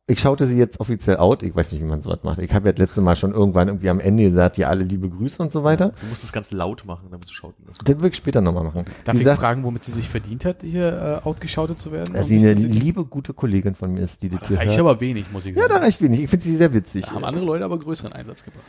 ich 0.08 0.18
schaute 0.18 0.44
sie 0.46 0.58
jetzt 0.58 0.80
offiziell 0.80 1.18
out. 1.18 1.44
Ich 1.44 1.54
weiß 1.54 1.70
nicht, 1.70 1.80
wie 1.80 1.86
man 1.86 2.00
sowas 2.00 2.18
macht. 2.24 2.40
Ich 2.40 2.52
habe 2.52 2.66
ja 2.68 2.72
das 2.72 2.80
letzte 2.80 3.00
Mal 3.00 3.14
schon 3.14 3.30
irgendwann 3.32 3.68
irgendwie 3.68 3.88
am 3.90 4.00
Ende 4.00 4.24
gesagt, 4.24 4.58
ja, 4.58 4.66
alle 4.66 4.82
liebe 4.82 5.08
Grüße 5.08 5.40
und 5.40 5.52
so 5.52 5.62
weiter. 5.62 5.92
Du 6.00 6.06
musst 6.08 6.24
es 6.24 6.32
ganz 6.32 6.50
laut 6.50 6.84
machen, 6.84 7.06
damit 7.12 7.28
du 7.28 7.32
schauten 7.32 7.64
wirst. 7.68 7.80
Das 7.88 8.00
will 8.00 8.10
ich 8.10 8.16
später 8.16 8.40
nochmal 8.40 8.64
machen. 8.64 8.84
Darf 9.04 9.12
die 9.14 9.18
ich 9.20 9.24
sagt, 9.24 9.38
fragen, 9.40 9.62
womit 9.62 9.84
sie 9.84 9.92
sich 9.92 10.08
verdient 10.08 10.44
hat, 10.44 10.62
hier 10.62 11.20
äh, 11.24 11.28
outgeschautet 11.28 11.78
zu 11.78 11.92
werden? 11.92 12.12
dass 12.14 12.26
sie 12.26 12.38
eine 12.38 12.54
liebe, 12.54 13.04
gute 13.04 13.32
Kollegin 13.34 13.76
von 13.76 13.94
mir 13.94 14.00
ist, 14.00 14.20
die 14.22 14.28
das 14.30 14.40
Da 14.40 14.48
hier 14.48 14.58
reicht 14.58 14.70
hört. 14.72 14.80
aber 14.80 15.00
wenig, 15.00 15.26
muss 15.30 15.46
ich 15.46 15.54
Ja, 15.54 15.62
sagen. 15.62 15.74
da 15.74 15.80
reicht 15.80 16.02
wenig. 16.02 16.24
Ich 16.24 16.28
finde 16.30 16.42
sie 16.42 16.56
sehr 16.56 16.74
witzig. 16.74 17.04
Da 17.04 17.12
haben 17.12 17.24
andere 17.24 17.44
Leute 17.44 17.64
aber 17.64 17.78
größeren 17.78 18.12
Einsatz 18.12 18.44
gebracht. 18.44 18.64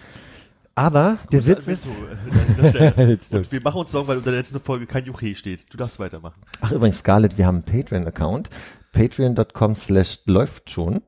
Aber 0.81 1.17
der 1.31 1.45
Witz 1.45 1.67
ist, 1.67 1.85
Alberto, 1.85 2.39
an 2.39 2.45
dieser 2.47 2.69
Stelle. 2.69 3.19
Stimmt. 3.21 3.33
Und 3.45 3.51
wir 3.51 3.61
machen 3.61 3.81
uns 3.81 3.91
Sorgen, 3.91 4.07
weil 4.07 4.17
unter 4.17 4.31
der 4.31 4.39
letzten 4.39 4.59
Folge 4.59 4.85
kein 4.87 5.05
Juche 5.05 5.35
steht. 5.35 5.61
Du 5.71 5.77
darfst 5.77 5.99
weitermachen. 5.99 6.41
ach 6.61 6.71
übrigens, 6.71 6.99
Scarlett, 6.99 7.37
wir 7.37 7.45
haben 7.45 7.63
einen 7.65 7.83
Patreon-Account. 7.83 8.49
Patreon.com 8.93 9.75
slash 9.75 10.19
läuft 10.25 10.69
schon. 10.71 11.01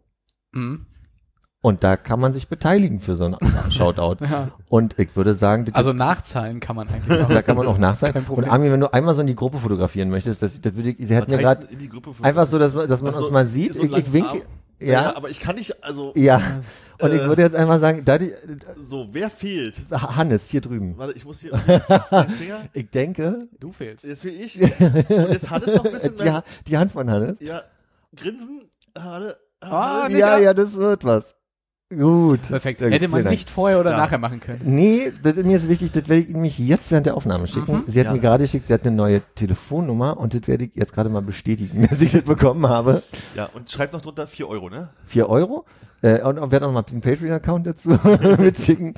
Mhm. 0.51 0.85
Und 1.65 1.83
da 1.85 1.95
kann 1.95 2.19
man 2.19 2.33
sich 2.33 2.49
beteiligen 2.49 2.99
für 2.99 3.15
so 3.15 3.23
einen 3.25 3.37
Shoutout. 3.71 4.23
Ja. 4.25 4.51
Und 4.67 4.99
ich 4.99 5.15
würde 5.15 5.33
sagen, 5.33 5.63
das 5.65 5.75
Also 5.75 5.93
nachzahlen 5.93 6.59
kann 6.59 6.75
man 6.75 6.89
eigentlich 6.89 7.21
auch. 7.23 7.29
da 7.29 7.41
kann 7.41 7.55
man 7.55 7.67
auch 7.67 7.77
nachsehen. 7.77 8.11
Kein 8.13 8.25
Und. 8.25 8.49
Armin, 8.49 8.71
wenn 8.73 8.81
du 8.81 8.93
einmal 8.93 9.15
so 9.15 9.21
in 9.21 9.27
die 9.27 9.35
Gruppe 9.35 9.59
fotografieren 9.59 10.09
möchtest, 10.09 10.41
das, 10.41 10.59
das 10.59 10.75
würde 10.75 10.89
ich, 10.89 11.07
sie 11.07 11.15
hatten 11.15 11.31
ja 11.31 11.37
gerade 11.37 11.65
in 11.67 11.79
die 11.79 11.87
Gruppe 11.89 12.13
von- 12.13 12.25
einfach 12.25 12.47
so, 12.47 12.59
dass 12.59 12.73
man, 12.73 12.87
dass 12.89 13.01
man 13.01 13.13
so, 13.13 13.19
uns 13.21 13.31
mal 13.31 13.45
sieht. 13.45 13.75
so 13.75 13.83
ich, 13.83 13.95
ich 13.95 14.11
winke, 14.11 14.41
Ja, 14.79 15.15
aber 15.15 15.29
ich 15.29 15.39
kann 15.39 15.55
nicht, 15.55 15.83
also, 15.83 16.11
ja. 16.15 16.41
Und 16.99 17.13
ich 17.13 17.21
Äh. 17.21 17.25
würde 17.27 17.41
jetzt 17.41 17.55
einfach 17.55 17.79
sagen, 17.79 18.03
da 18.05 18.17
die, 18.17 18.33
so, 18.79 19.07
wer 19.11 19.29
fehlt? 19.29 19.81
Hannes, 19.91 20.49
hier 20.49 20.61
drüben. 20.61 20.97
Warte, 20.97 21.13
ich 21.15 21.25
muss 21.25 21.39
hier, 21.39 21.57
Finger. 21.57 22.65
Ich 22.73 22.89
denke, 22.89 23.47
Du 23.59 23.71
fehlst. 23.71 24.05
Jetzt 24.05 24.21
fehl 24.21 24.39
ich. 24.39 24.61
Und 24.61 25.31
jetzt 25.31 25.49
Hannes 25.49 25.73
noch 25.73 25.85
ein 25.85 25.91
bisschen 25.91 26.17
die. 26.17 26.29
Ha- 26.31 26.43
die 26.67 26.77
Hand 26.77 26.91
von 26.91 27.09
Hannes. 27.09 27.37
Ja, 27.39 27.63
grinsen, 28.15 28.69
Hannes. 28.97 29.35
Ah, 29.61 30.03
Hannes. 30.03 30.17
Ja, 30.19 30.37
ja, 30.37 30.53
das 30.53 30.73
wird 30.73 31.03
was. 31.03 31.33
Gut. 31.97 32.41
Perfekt. 32.43 32.79
Sehr 32.79 32.89
gut, 32.89 32.95
Hätte 32.95 33.07
man 33.07 33.23
nicht 33.25 33.49
vorher 33.49 33.79
oder 33.79 33.91
Ja. 33.91 33.97
nachher 33.97 34.17
machen 34.17 34.39
können. 34.39 34.61
Nee, 34.63 35.11
das, 35.23 35.35
mir 35.37 35.57
ist 35.57 35.67
wichtig, 35.69 35.91
das 35.91 36.07
werde 36.09 36.23
ich 36.23 36.29
Ihnen 36.29 36.41
mich 36.41 36.57
jetzt 36.59 36.91
während 36.91 37.05
der 37.05 37.15
Aufnahme 37.17 37.47
schicken. 37.47 37.83
Sie 37.87 37.99
hat 37.99 38.07
Ja. 38.07 38.13
mir 38.13 38.19
gerade 38.19 38.43
geschickt, 38.43 38.67
sie 38.67 38.73
hat 38.73 38.85
eine 38.85 38.95
neue 38.95 39.21
Telefonnummer 39.35 40.17
und 40.17 40.33
das 40.33 40.47
werde 40.47 40.65
ich 40.65 40.71
jetzt 40.75 40.93
gerade 40.93 41.09
mal 41.09 41.21
bestätigen, 41.21 41.87
dass 41.89 42.01
ich 42.01 42.11
das 42.11 42.23
bekommen 42.23 42.67
habe. 42.67 43.03
Ja, 43.35 43.49
und 43.53 43.69
schreibt 43.69 43.93
noch 43.93 44.01
drunter 44.01 44.27
4 44.27 44.47
Euro, 44.47 44.69
ne? 44.69 44.89
Vier 45.05 45.29
Euro. 45.29 45.65
Äh, 46.01 46.21
und, 46.21 46.37
und 46.39 46.51
werde 46.51 46.65
auch 46.65 46.69
noch 46.69 46.73
mal 46.73 46.81
den 46.83 47.01
Patreon-Account 47.01 47.67
dazu 47.67 47.89
mitschicken. 48.39 48.93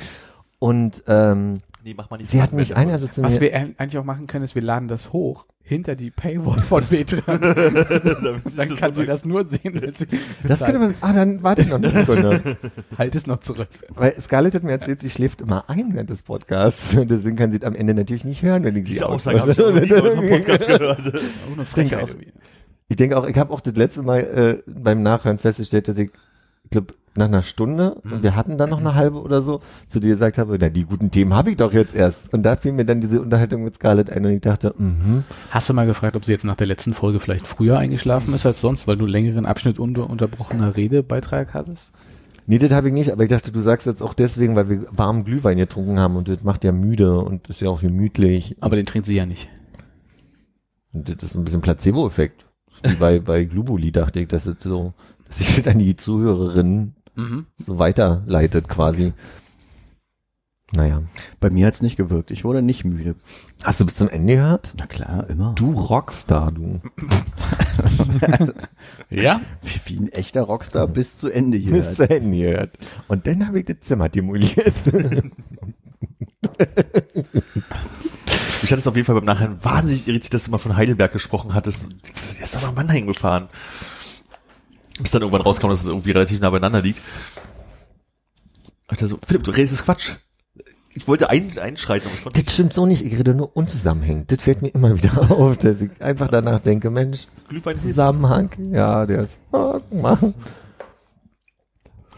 Und 0.59 1.03
ähm, 1.07 1.59
Nee, 1.85 1.93
mach 1.95 2.09
mal 2.09 2.17
nicht 2.17 2.31
sie 2.31 2.41
hat 2.41 2.51
mich 2.51 2.75
einer 2.75 2.97
sitzt 2.97 3.21
Was 3.21 3.35
mir, 3.35 3.41
wir 3.41 3.55
eigentlich 3.55 3.99
auch 3.99 4.03
machen 4.03 4.25
können, 4.25 4.43
ist, 4.43 4.55
wir 4.55 4.63
laden 4.63 4.87
das 4.87 5.13
hoch 5.13 5.45
hinter 5.61 5.95
die 5.95 6.09
Paywall 6.09 6.57
von 6.57 6.83
Petra. 6.89 7.37
Sie 7.37 7.37
Dann 8.57 8.69
das 8.69 8.75
kann 8.75 8.95
sie 8.95 9.05
das 9.05 9.23
nur 9.23 9.45
sehen, 9.45 9.79
wenn 9.79 9.93
sie 9.93 10.07
das 10.43 10.61
könnte 10.61 10.79
man, 10.79 10.95
ah, 11.01 11.13
dann 11.13 11.43
warte 11.43 11.61
ich 11.61 11.67
noch 11.67 11.75
eine 11.75 11.91
Sekunde. 11.91 12.57
halt 12.97 13.13
es 13.13 13.27
noch 13.27 13.39
zurück. 13.41 13.67
Weil 13.93 14.19
Scarlett 14.19 14.55
hat 14.55 14.63
mir 14.63 14.71
erzählt, 14.71 14.99
sie 14.99 15.11
schläft 15.11 15.41
immer 15.41 15.69
ein 15.69 15.93
während 15.93 16.09
des 16.09 16.23
Podcasts. 16.23 16.95
Und 16.95 17.11
deswegen 17.11 17.35
kann 17.35 17.51
sie 17.51 17.57
es 17.57 17.63
am 17.63 17.75
Ende 17.75 17.93
natürlich 17.93 18.25
nicht 18.25 18.41
hören, 18.41 18.63
wenn 18.63 18.75
ich 18.75 18.87
sie 18.87 18.93
Diese 18.93 19.07
Aussage 19.07 19.41
habe 19.41 19.51
ich 19.51 19.57
noch 19.59 19.71
nie 19.71 19.81
in 19.81 20.29
Podcast 20.29 20.65
gehört. 20.65 20.99
Auch 20.99 21.53
eine 21.53 21.65
denke 21.65 21.65
Frechheit. 21.65 22.15
Ich 22.87 22.95
denke 22.95 23.15
auch, 23.15 23.27
ich 23.27 23.37
habe 23.37 23.53
auch 23.53 23.61
das 23.61 23.75
letzte 23.75 24.01
Mal 24.01 24.21
äh, 24.21 24.63
beim 24.65 25.03
Nachhören 25.03 25.37
festgestellt, 25.37 25.87
dass 25.87 25.99
ich, 25.99 26.09
ich 26.63 26.69
glaube, 26.71 26.95
nach 27.17 27.25
einer 27.25 27.41
Stunde, 27.41 27.95
und 28.03 28.23
wir 28.23 28.35
hatten 28.35 28.57
dann 28.57 28.69
noch 28.69 28.79
eine 28.79 28.95
halbe 28.95 29.21
oder 29.21 29.41
so, 29.41 29.61
zu 29.87 29.99
dir 29.99 30.09
gesagt 30.09 30.37
habe, 30.37 30.57
na, 30.59 30.69
die 30.69 30.85
guten 30.85 31.11
Themen 31.11 31.33
habe 31.33 31.51
ich 31.51 31.57
doch 31.57 31.73
jetzt 31.73 31.95
erst. 31.95 32.33
Und 32.33 32.43
da 32.43 32.55
fiel 32.55 32.73
mir 32.73 32.85
dann 32.85 33.01
diese 33.01 33.21
Unterhaltung 33.21 33.63
mit 33.63 33.75
Scarlett 33.75 34.09
ein 34.09 34.25
und 34.25 34.31
ich 34.31 34.41
dachte, 34.41 34.73
mhm. 34.77 35.23
Hast 35.51 35.69
du 35.69 35.73
mal 35.73 35.85
gefragt, 35.85 36.15
ob 36.15 36.25
sie 36.25 36.31
jetzt 36.31 36.45
nach 36.45 36.55
der 36.55 36.67
letzten 36.67 36.93
Folge 36.93 37.19
vielleicht 37.19 37.47
früher 37.47 37.77
eingeschlafen 37.77 38.33
ist 38.33 38.45
als 38.45 38.61
sonst, 38.61 38.87
weil 38.87 38.97
du 38.97 39.05
längeren 39.05 39.45
Abschnitt 39.45 39.79
unter 39.79 40.09
unterbrochener 40.09 40.75
Redebeitrag 40.75 41.53
hattest? 41.53 41.91
Nee, 42.47 42.59
das 42.59 42.71
habe 42.71 42.89
ich 42.89 42.93
nicht, 42.93 43.11
aber 43.11 43.23
ich 43.23 43.29
dachte, 43.29 43.51
du 43.51 43.59
sagst 43.59 43.87
jetzt 43.87 44.03
auch 44.03 44.13
deswegen, 44.13 44.55
weil 44.55 44.69
wir 44.69 44.85
warmen 44.91 45.23
Glühwein 45.23 45.57
getrunken 45.57 45.99
haben 45.99 46.15
und 46.15 46.27
das 46.27 46.43
macht 46.43 46.63
ja 46.63 46.71
müde 46.71 47.19
und 47.19 47.49
ist 47.49 47.61
ja 47.61 47.69
auch 47.69 47.81
gemütlich. 47.81 48.55
Aber 48.59 48.75
den 48.75 48.85
trinkt 48.85 49.07
sie 49.07 49.15
ja 49.15 49.25
nicht. 49.25 49.49
Und 50.93 51.09
das 51.09 51.31
ist 51.31 51.35
ein 51.35 51.43
bisschen 51.43 51.61
Placebo-Effekt. 51.61 52.45
Wie 52.83 52.95
bei, 52.95 53.19
bei 53.19 53.45
Globuli 53.45 53.91
dachte 53.91 54.19
ich, 54.19 54.27
dass 54.27 54.43
das 54.43 54.57
so, 54.59 54.93
dass 55.27 55.39
sich 55.39 55.55
das 55.55 55.73
an 55.73 55.79
die 55.79 55.95
Zuhörerinnen 55.95 56.94
Mhm. 57.15 57.45
so 57.57 57.79
weiterleitet 57.79 58.67
quasi. 58.69 59.13
Naja. 60.73 61.03
Bei 61.39 61.49
mir 61.51 61.67
hat's 61.67 61.81
nicht 61.81 61.95
gewirkt. 61.95 62.31
Ich 62.31 62.43
wurde 62.43 62.61
nicht 62.63 62.85
müde. 62.85 63.15
Hast 63.63 63.79
du 63.79 63.85
bis 63.85 63.95
zum 63.95 64.09
Ende 64.09 64.35
gehört? 64.35 64.73
Na 64.77 64.87
klar, 64.87 65.29
immer. 65.29 65.53
Du 65.53 65.71
Rockstar, 65.73 66.51
du. 66.51 66.81
Ja? 69.09 69.41
Wie, 69.61 69.79
wie 69.85 69.99
ein 69.99 70.09
echter 70.09 70.41
Rockstar 70.41 70.87
bis 70.87 71.17
zu 71.17 71.29
Ende 71.29 71.57
hier. 71.57 71.71
Bis 71.73 71.95
zu 71.95 72.09
Ende 72.09 72.37
gehört. 72.37 72.77
Und 73.07 73.27
dann 73.27 73.47
habe 73.47 73.59
ich 73.59 73.65
das 73.65 73.81
Zimmer 73.81 74.09
demoliert. 74.09 74.73
Ich 78.63 78.71
hatte 78.71 78.79
es 78.79 78.87
auf 78.87 78.95
jeden 78.95 79.05
Fall 79.05 79.15
beim 79.15 79.25
Nachhinein 79.25 79.63
wahnsinnig 79.63 80.07
irritiert, 80.07 80.33
dass 80.33 80.45
du 80.45 80.51
mal 80.51 80.57
von 80.57 80.75
Heidelberg 80.75 81.13
gesprochen 81.13 81.53
hattest. 81.53 81.87
Der 82.37 82.45
ist 82.45 82.55
doch 82.55 82.63
nach 82.63 82.73
Mannheim 82.73 83.05
gefahren. 83.05 83.47
Bis 84.99 85.11
dann 85.11 85.21
irgendwann 85.21 85.41
rauskam, 85.41 85.69
dass 85.69 85.81
es 85.81 85.87
irgendwie 85.87 86.11
relativ 86.11 86.39
nah 86.39 86.49
beieinander 86.49 86.81
liegt. 86.81 87.01
Alter, 88.87 89.07
so, 89.07 89.17
Philipp, 89.25 89.43
du 89.43 89.51
redest 89.51 89.83
Quatsch. 89.83 90.11
Ich 90.93 91.09
wollte 91.09 91.29
ein, 91.29 91.57
einschreiten, 91.59 92.07
aber 92.07 92.15
ich 92.15 92.23
konnte 92.23 92.43
das 92.43 92.53
stimmt 92.53 92.73
so 92.73 92.85
nicht. 92.85 93.03
Ich 93.03 93.17
rede 93.17 93.33
nur 93.33 93.55
unzusammenhängend. 93.57 94.31
Das 94.31 94.41
fällt 94.41 94.61
mir 94.61 94.69
immer 94.69 94.95
wieder 94.95 95.29
auf, 95.31 95.57
dass 95.57 95.81
ich 95.81 95.91
einfach 96.01 96.29
danach 96.29 96.61
denke, 96.61 96.89
Mensch, 96.89 97.27
Glühwein 97.49 97.75
ist 97.75 97.83
Zusammenhang. 97.83 98.49
Ja, 98.71 99.05
der 99.05 99.23
ist, 99.23 99.33
oh, 99.51 99.81
mal. 99.91 100.17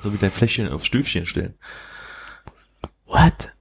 so 0.03 0.13
wie 0.13 0.17
dein 0.17 0.31
Fläschchen 0.31 0.69
aufs 0.69 0.85
Stöfchen 0.85 1.25
stellen. 1.25 1.55
What? 3.07 3.51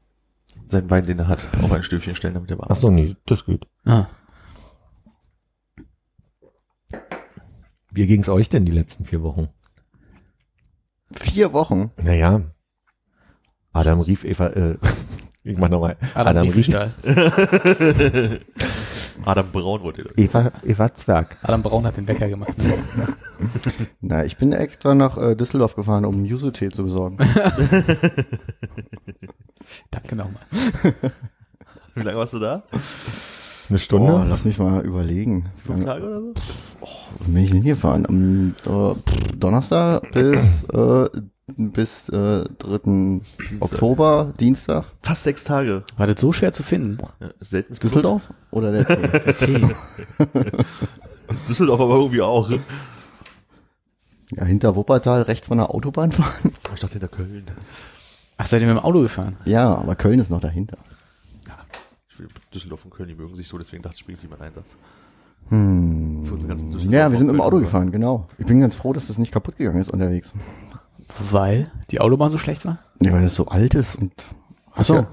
Sein 0.69 0.91
Wein, 0.91 1.07
den 1.07 1.21
er 1.21 1.29
hat, 1.29 1.41
auf 1.63 1.73
ein 1.73 1.83
Stöfchen 1.83 2.15
stellen, 2.15 2.35
damit 2.35 2.51
er 2.51 2.59
warm 2.59 2.69
Ach 2.71 2.77
so, 2.77 2.91
nee, 2.91 3.17
das 3.25 3.47
geht. 3.47 3.65
Ah. 3.87 4.09
Wie 7.97 8.07
ging's 8.07 8.29
euch 8.29 8.51
denn 8.51 8.67
die 8.67 8.73
letzten 8.73 9.07
vier 9.07 9.23
Wochen? 9.23 9.49
Vier 11.13 11.55
Wochen. 11.55 11.93
Naja. 11.97 12.43
Adam 13.73 14.01
rief 14.01 14.23
Eva, 14.23 14.49
äh, 14.49 14.77
ich 15.45 15.57
mach 15.57 15.71
nochmal. 15.71 15.97
Adam, 16.13 16.37
Adam 16.37 16.49
rief. 16.51 16.69
Adam 19.25 19.51
Braun 19.51 19.81
wollte 19.81 20.03
er. 20.03 20.19
Eva, 20.19 20.53
Eva 20.63 20.95
Zwerg. 20.95 21.39
Adam 21.43 21.63
Braun 21.63 21.87
hat 21.87 21.97
den 21.97 22.07
Wecker 22.07 22.29
gemacht. 22.29 22.59
Ne? 22.59 22.75
Na, 24.03 24.27
ich 24.27 24.37
bin 24.37 24.53
extra 24.53 24.95
nach 24.95 25.17
äh, 25.17 25.35
Düsseldorf 25.35 25.75
gefahren, 25.75 26.05
um 26.05 26.27
Yuzu-Tee 26.27 26.69
zu 26.69 26.85
besorgen. 26.85 27.17
Danke 29.91 30.17
nochmal. 30.17 30.43
Wie 31.95 32.03
lange 32.03 32.19
warst 32.19 32.35
du 32.35 32.41
da? 32.41 32.63
Eine 33.69 33.79
Stunde? 33.79 34.13
Oh, 34.13 34.25
lass 34.29 34.45
mich 34.45 34.59
mal 34.59 34.85
überlegen. 34.85 35.47
Fünf 35.65 35.85
Tage 35.85 36.07
oder 36.07 36.21
so? 36.21 36.35
Wann 37.21 37.35
bin 37.35 37.43
ich 37.43 37.51
denn 37.51 37.63
hingefahren? 37.63 38.07
Am 38.07 38.55
äh, 38.65 38.95
pff, 38.95 39.33
Donnerstag 39.37 40.11
bis, 40.13 40.65
äh, 40.73 41.09
bis 41.57 42.09
äh, 42.11 42.45
3. 42.59 43.21
Oktober, 43.61 44.33
Dienstag. 44.39 44.85
Fast 45.03 45.25
sechs 45.25 45.45
Tage. 45.45 45.83
War 45.97 46.07
das 46.07 46.21
so 46.21 46.33
schwer 46.33 46.53
zu 46.53 46.63
finden? 46.63 46.99
Ja, 47.21 47.29
seltenes 47.41 47.81
Düsseldorf? 47.81 48.29
Oder 48.53 48.71
der 48.73 48.87
Tee? 48.87 48.97
Der 49.25 49.37
Tee. 49.37 49.67
Düsseldorf 51.49 51.81
aber 51.81 51.95
irgendwie 51.97 52.23
auch. 52.23 52.49
ja, 52.51 54.45
hinter 54.45 54.77
Wuppertal 54.77 55.23
rechts 55.23 55.49
von 55.49 55.59
der 55.59 55.71
Autobahn 55.75 56.13
fahren. 56.13 56.53
Ich 56.75 56.81
dachte 56.81 56.93
hinter 56.95 57.09
Köln. 57.09 57.45
Ach, 58.39 58.47
seid 58.47 58.61
ihr 58.61 58.69
mit 58.69 58.77
dem 58.77 58.85
Auto 58.85 59.01
gefahren? 59.01 59.37
Ja, 59.45 59.75
aber 59.75 59.97
Köln 59.97 60.21
ist 60.21 60.31
noch 60.31 60.41
dahinter. 60.41 60.77
Düsseldorf 62.55 62.85
und 62.85 62.91
Köln, 62.93 63.09
die 63.09 63.15
mögen 63.15 63.37
sich 63.37 63.49
so, 63.49 63.59
deswegen 63.59 63.83
dachte 63.83 63.97
ich, 63.99 64.05
bringe 64.05 64.17
ich 64.17 64.23
lieber 64.23 64.37
einen 64.37 64.49
Einsatz. 64.49 64.77
Hm. 65.49 66.25
Ja, 66.91 67.11
wir 67.11 67.17
sind 67.19 67.29
mit 67.29 67.37
dem 67.37 67.41
Auto 67.41 67.61
gefahren, 67.61 67.93
genau. 67.93 68.27
Ich 68.39 68.47
bin 68.47 68.61
ganz 68.61 68.75
froh, 68.75 68.93
dass 68.93 69.07
das 69.07 69.19
nicht 69.19 69.33
kaputt 69.33 69.57
gegangen 69.57 69.81
ist 69.81 69.91
unterwegs. 69.91 70.33
Weil 71.31 71.71
die 71.91 72.01
Autobahn 72.01 72.31
so 72.31 72.39
schlecht 72.39 72.65
war? 72.65 72.79
Ja, 73.01 73.13
weil 73.13 73.23
das 73.23 73.37
so 73.37 73.47
alt 73.47 73.75
ist 73.75 73.97
und 73.97 74.13
Ach 74.75 74.85
so. 74.85 74.95
Ja. 74.95 75.07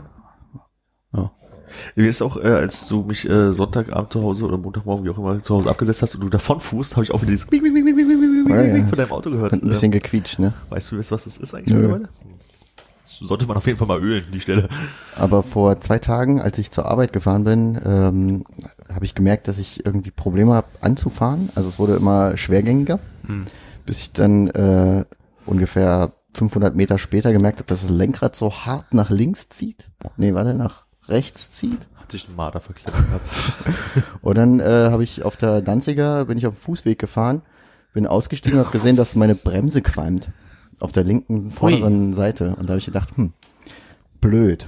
Mir 1.95 2.07
ist 2.07 2.21
auch, 2.21 2.37
äh, 2.37 2.47
als 2.47 2.87
du 2.87 3.01
mich 3.03 3.27
äh, 3.27 3.51
Sonntagabend 3.51 4.11
zu 4.13 4.21
Hause 4.21 4.45
oder 4.45 4.57
Montagmorgen, 4.57 5.05
wie 5.05 5.09
auch 5.09 5.17
immer, 5.17 5.41
zu 5.41 5.55
Hause 5.55 5.69
abgesetzt 5.69 6.01
hast 6.01 6.15
und 6.15 6.21
du 6.21 6.29
davon 6.29 6.59
fuhrst, 6.59 6.95
habe 6.95 7.03
ich 7.03 7.11
auch 7.11 7.21
wieder 7.21 7.31
dieses 7.31 7.47
Bing, 7.47 7.63
Bing, 7.63 7.73
Bing, 7.73 7.83
Bing, 7.85 7.95
Bing, 7.95 8.07
Bing, 8.07 8.45
Bing, 8.45 8.55
Ja, 8.55 8.61
ja. 8.61 8.73
Bing 8.73 8.87
von 8.87 8.97
deinem 8.97 9.11
Auto 9.11 9.31
gehört. 9.31 9.53
ein 9.53 9.61
bisschen 9.61 9.91
gequietscht, 9.91 10.39
ne? 10.39 10.53
Weißt 10.69 10.91
du, 10.91 10.97
was 10.97 11.07
das 11.09 11.25
ist 11.25 11.53
eigentlich 11.53 11.73
mittlerweile? 11.73 12.09
Sollte 13.21 13.45
man 13.45 13.57
auf 13.57 13.65
jeden 13.65 13.77
Fall 13.77 13.87
mal 13.87 13.99
ölen, 14.01 14.23
die 14.33 14.39
Stelle. 14.39 14.69
Aber 15.15 15.43
vor 15.43 15.79
zwei 15.79 15.99
Tagen, 15.99 16.41
als 16.41 16.57
ich 16.57 16.71
zur 16.71 16.85
Arbeit 16.85 17.13
gefahren 17.13 17.43
bin, 17.43 17.79
ähm, 17.85 18.43
habe 18.93 19.05
ich 19.05 19.15
gemerkt, 19.15 19.47
dass 19.47 19.57
ich 19.57 19.85
irgendwie 19.85 20.11
Probleme 20.11 20.53
habe 20.53 20.67
anzufahren. 20.81 21.49
Also 21.55 21.69
es 21.69 21.79
wurde 21.79 21.95
immer 21.95 22.37
schwergängiger, 22.37 22.99
Hm. 23.25 23.45
bis 23.85 23.99
ich 23.99 24.11
dann 24.13 24.47
äh, 24.47 25.05
ungefähr 25.45 26.13
500 26.33 26.75
Meter 26.75 26.97
später 26.97 27.31
gemerkt 27.31 27.59
habe, 27.59 27.67
dass 27.67 27.81
das 27.81 27.89
Lenkrad 27.89 28.35
so 28.35 28.51
hart 28.51 28.93
nach 28.93 29.09
links 29.09 29.49
zieht. 29.49 29.89
Nee, 30.17 30.33
warte, 30.33 30.53
nach 30.55 30.83
rechts 31.07 31.51
zieht. 31.51 31.79
Hat 31.95 32.11
sich 32.11 32.27
ein 32.27 32.35
Marder 32.35 32.59
verklemmt 32.59 32.97
gehabt. 32.97 34.13
Und 34.21 34.37
dann 34.37 34.59
äh, 34.59 34.89
habe 34.89 35.03
ich 35.03 35.23
auf 35.23 35.37
der 35.37 35.61
Danziger, 35.61 36.25
bin 36.25 36.37
ich 36.37 36.47
auf 36.47 36.55
dem 36.55 36.61
Fußweg 36.61 36.97
gefahren, 36.99 37.41
bin 37.93 38.07
ausgestiegen 38.07 38.57
und 38.57 38.65
habe 38.65 38.75
gesehen, 38.75 38.95
dass 38.95 39.15
meine 39.15 39.35
Bremse 39.35 39.81
qualmt. 39.83 40.29
Auf 40.79 40.91
der 40.91 41.03
linken 41.03 41.49
vorderen 41.49 42.13
Seite. 42.13 42.55
Und 42.55 42.67
da 42.67 42.73
habe 42.73 42.79
ich 42.79 42.85
gedacht, 42.85 43.15
hm, 43.15 43.33
blöd. 44.21 44.67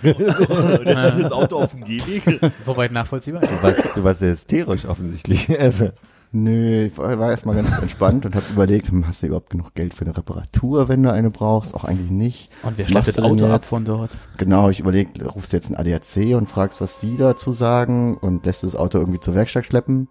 Steht 0.00 0.18
das 0.86 1.32
Auto 1.32 1.58
auf 1.58 1.72
dem 1.72 1.84
Gehweg. 1.84 2.40
Soweit 2.64 2.92
nachvollziehbar. 2.92 3.42
Du 3.42 3.62
warst, 3.62 3.84
du 3.94 4.04
warst 4.04 4.20
sehr 4.20 4.32
hysterisch 4.32 4.86
offensichtlich. 4.86 5.48
Also, 5.60 5.90
Nö, 6.32 6.84
ich 6.86 6.96
war, 6.96 7.18
war 7.18 7.30
erstmal 7.30 7.56
ganz 7.56 7.76
entspannt 7.78 8.24
und 8.24 8.36
habe 8.36 8.44
überlegt, 8.52 8.88
hm, 8.88 9.06
hast 9.06 9.22
du 9.22 9.26
überhaupt 9.26 9.50
genug 9.50 9.74
Geld 9.74 9.94
für 9.94 10.04
eine 10.04 10.16
Reparatur, 10.16 10.88
wenn 10.88 11.02
du 11.02 11.12
eine 11.12 11.30
brauchst? 11.30 11.74
Auch 11.74 11.82
eigentlich 11.82 12.10
nicht. 12.10 12.50
Und 12.62 12.78
wer 12.78 12.86
schleppt 12.86 13.08
das 13.08 13.18
Auto 13.18 13.46
ab 13.46 13.64
von 13.64 13.84
dort? 13.84 14.16
Genau, 14.36 14.70
ich 14.70 14.78
überlege, 14.78 15.26
rufst 15.26 15.52
du 15.52 15.56
jetzt 15.56 15.66
einen 15.66 15.76
ADAC 15.76 16.36
und 16.36 16.48
fragst, 16.48 16.80
was 16.80 16.98
die 16.98 17.16
dazu 17.16 17.52
sagen 17.52 18.16
und 18.16 18.46
lässt 18.46 18.62
das 18.62 18.76
Auto 18.76 18.98
irgendwie 18.98 19.18
zur 19.18 19.34
Werkstatt 19.34 19.66
schleppen. 19.66 20.08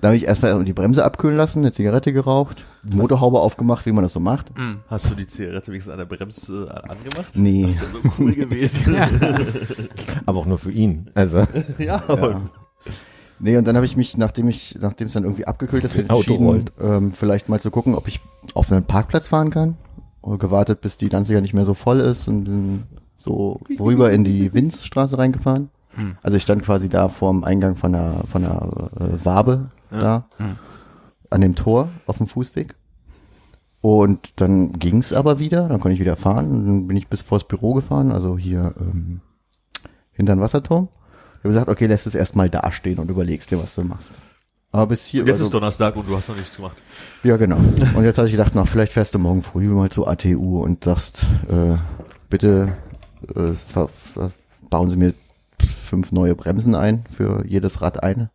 Da 0.00 0.08
habe 0.08 0.16
ich 0.16 0.26
erstmal 0.26 0.62
die 0.62 0.74
Bremse 0.74 1.04
abkühlen 1.04 1.36
lassen, 1.36 1.60
eine 1.60 1.72
Zigarette 1.72 2.12
geraucht, 2.12 2.64
die 2.82 2.96
Motorhaube 2.96 3.40
aufgemacht, 3.40 3.86
wie 3.86 3.92
man 3.92 4.04
das 4.04 4.12
so 4.12 4.20
macht. 4.20 4.46
Hast 4.88 5.10
du 5.10 5.14
die 5.14 5.26
Zigarette 5.26 5.68
wenigstens 5.68 5.92
an 5.92 5.98
der 5.98 6.04
Bremse 6.04 6.68
äh, 6.70 6.88
angemacht? 6.90 7.34
Nee. 7.34 7.62
Das 7.62 7.76
ist 7.76 7.80
ja 7.80 7.86
so 7.92 8.10
cool 8.18 8.34
gewesen. 8.34 8.94
aber 10.26 10.38
auch 10.38 10.46
nur 10.46 10.58
für 10.58 10.70
ihn. 10.70 11.10
Also, 11.14 11.44
ja, 11.78 12.02
aber 12.08 12.42
Nee, 13.38 13.56
und 13.56 13.66
dann 13.66 13.76
habe 13.76 13.84
ich 13.86 13.96
mich, 13.96 14.16
nachdem 14.16 14.48
ich, 14.48 14.78
nachdem 14.80 15.08
es 15.08 15.12
dann 15.12 15.24
irgendwie 15.24 15.46
abgekühlt 15.46 15.84
ist, 15.84 15.94
entschieden, 15.98 16.64
ähm, 16.80 17.12
vielleicht 17.12 17.48
mal 17.48 17.60
zu 17.60 17.70
gucken, 17.70 17.94
ob 17.94 18.08
ich 18.08 18.20
auf 18.54 18.72
einen 18.72 18.84
Parkplatz 18.84 19.26
fahren 19.28 19.50
kann. 19.50 19.76
Und 20.22 20.38
gewartet, 20.40 20.80
bis 20.80 20.96
die 20.96 21.08
Danziger 21.08 21.40
nicht 21.40 21.54
mehr 21.54 21.64
so 21.64 21.74
voll 21.74 22.00
ist 22.00 22.26
und 22.26 22.46
dann 22.46 22.82
so 23.16 23.60
rüber 23.78 24.10
in 24.10 24.24
die 24.24 24.52
Winzstraße 24.52 25.16
reingefahren. 25.18 25.68
Hm. 25.94 26.16
Also 26.22 26.36
ich 26.36 26.42
stand 26.42 26.64
quasi 26.64 26.88
da 26.88 27.08
vorm 27.08 27.44
Eingang 27.44 27.76
von 27.76 27.92
der, 27.92 28.24
von 28.26 28.42
der 28.42 28.68
äh, 28.98 29.24
Wabe 29.24 29.70
da, 29.90 30.26
Hm. 30.38 30.56
an 31.30 31.40
dem 31.42 31.54
Tor 31.54 31.90
auf 32.06 32.18
dem 32.18 32.26
Fußweg. 32.26 32.74
Und 33.80 34.32
dann 34.36 34.72
ging's 34.72 35.12
aber 35.12 35.38
wieder, 35.38 35.68
dann 35.68 35.78
konnte 35.78 35.94
ich 35.94 36.00
wieder 36.00 36.16
fahren 36.16 36.50
und 36.50 36.66
dann 36.66 36.86
bin 36.88 36.96
ich 36.96 37.06
bis 37.06 37.22
vors 37.22 37.44
Büro 37.44 37.74
gefahren, 37.74 38.10
also 38.10 38.36
hier 38.36 38.74
ähm, 38.80 39.20
hinter 40.12 40.34
den 40.34 40.40
Wasserturm. 40.40 40.88
Ich 41.46 41.48
habe 41.48 41.60
gesagt, 41.60 41.68
okay, 41.68 41.86
lässt 41.86 42.08
es 42.08 42.16
erstmal 42.16 42.50
dastehen 42.50 42.98
und 42.98 43.08
überlegst 43.08 43.52
dir, 43.52 43.62
was 43.62 43.76
du 43.76 43.84
machst. 43.84 44.10
Aber 44.72 44.88
bis 44.88 45.06
hier. 45.06 45.20
jetzt 45.20 45.34
also- 45.34 45.44
ist 45.44 45.54
Donnerstag 45.54 45.94
und 45.94 46.08
du 46.08 46.16
hast 46.16 46.28
noch 46.28 46.34
nichts 46.34 46.56
gemacht. 46.56 46.76
ja, 47.22 47.36
genau. 47.36 47.58
Und 47.94 48.02
jetzt 48.02 48.18
habe 48.18 48.26
ich 48.26 48.32
gedacht, 48.32 48.52
na, 48.56 48.64
vielleicht 48.64 48.92
fährst 48.92 49.14
du 49.14 49.20
morgen 49.20 49.42
früh 49.42 49.68
mal 49.68 49.88
zu 49.88 50.08
ATU 50.08 50.60
und 50.60 50.82
sagst, 50.82 51.24
äh, 51.48 51.76
bitte 52.28 52.72
äh, 53.36 53.52
ver, 53.54 53.86
ver, 53.88 54.32
bauen 54.70 54.90
Sie 54.90 54.96
mir 54.96 55.14
fünf 55.60 56.10
neue 56.10 56.34
Bremsen 56.34 56.74
ein, 56.74 57.04
für 57.16 57.44
jedes 57.46 57.80
Rad 57.80 58.02
eine. 58.02 58.30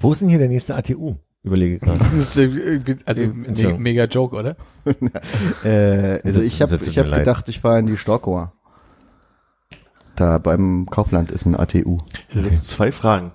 wo 0.00 0.10
ist 0.10 0.20
denn 0.20 0.28
hier 0.28 0.38
der 0.38 0.48
nächste 0.48 0.74
ATU? 0.74 1.14
Überlege 1.44 1.78
gerade. 1.78 2.00
Das 2.18 2.36
ist, 2.36 3.00
Also 3.04 3.26
me 3.28 3.78
mega 3.78 4.06
Joke, 4.06 4.34
oder? 4.34 4.56
Äh, 5.64 6.18
also 6.24 6.42
ich 6.42 6.60
habe 6.60 6.76
ich 6.82 6.98
hab 6.98 7.08
gedacht, 7.08 7.48
ich 7.48 7.60
fahre 7.60 7.78
in 7.78 7.86
die 7.86 7.96
Storkower. 7.96 8.52
Da 10.16 10.38
beim 10.38 10.86
Kaufland 10.86 11.30
ist 11.30 11.44
ein 11.44 11.54
ATU. 11.54 11.98
Ich 12.30 12.36
habe 12.36 12.46
jetzt 12.46 12.68
zwei 12.68 12.90
Fragen. 12.90 13.32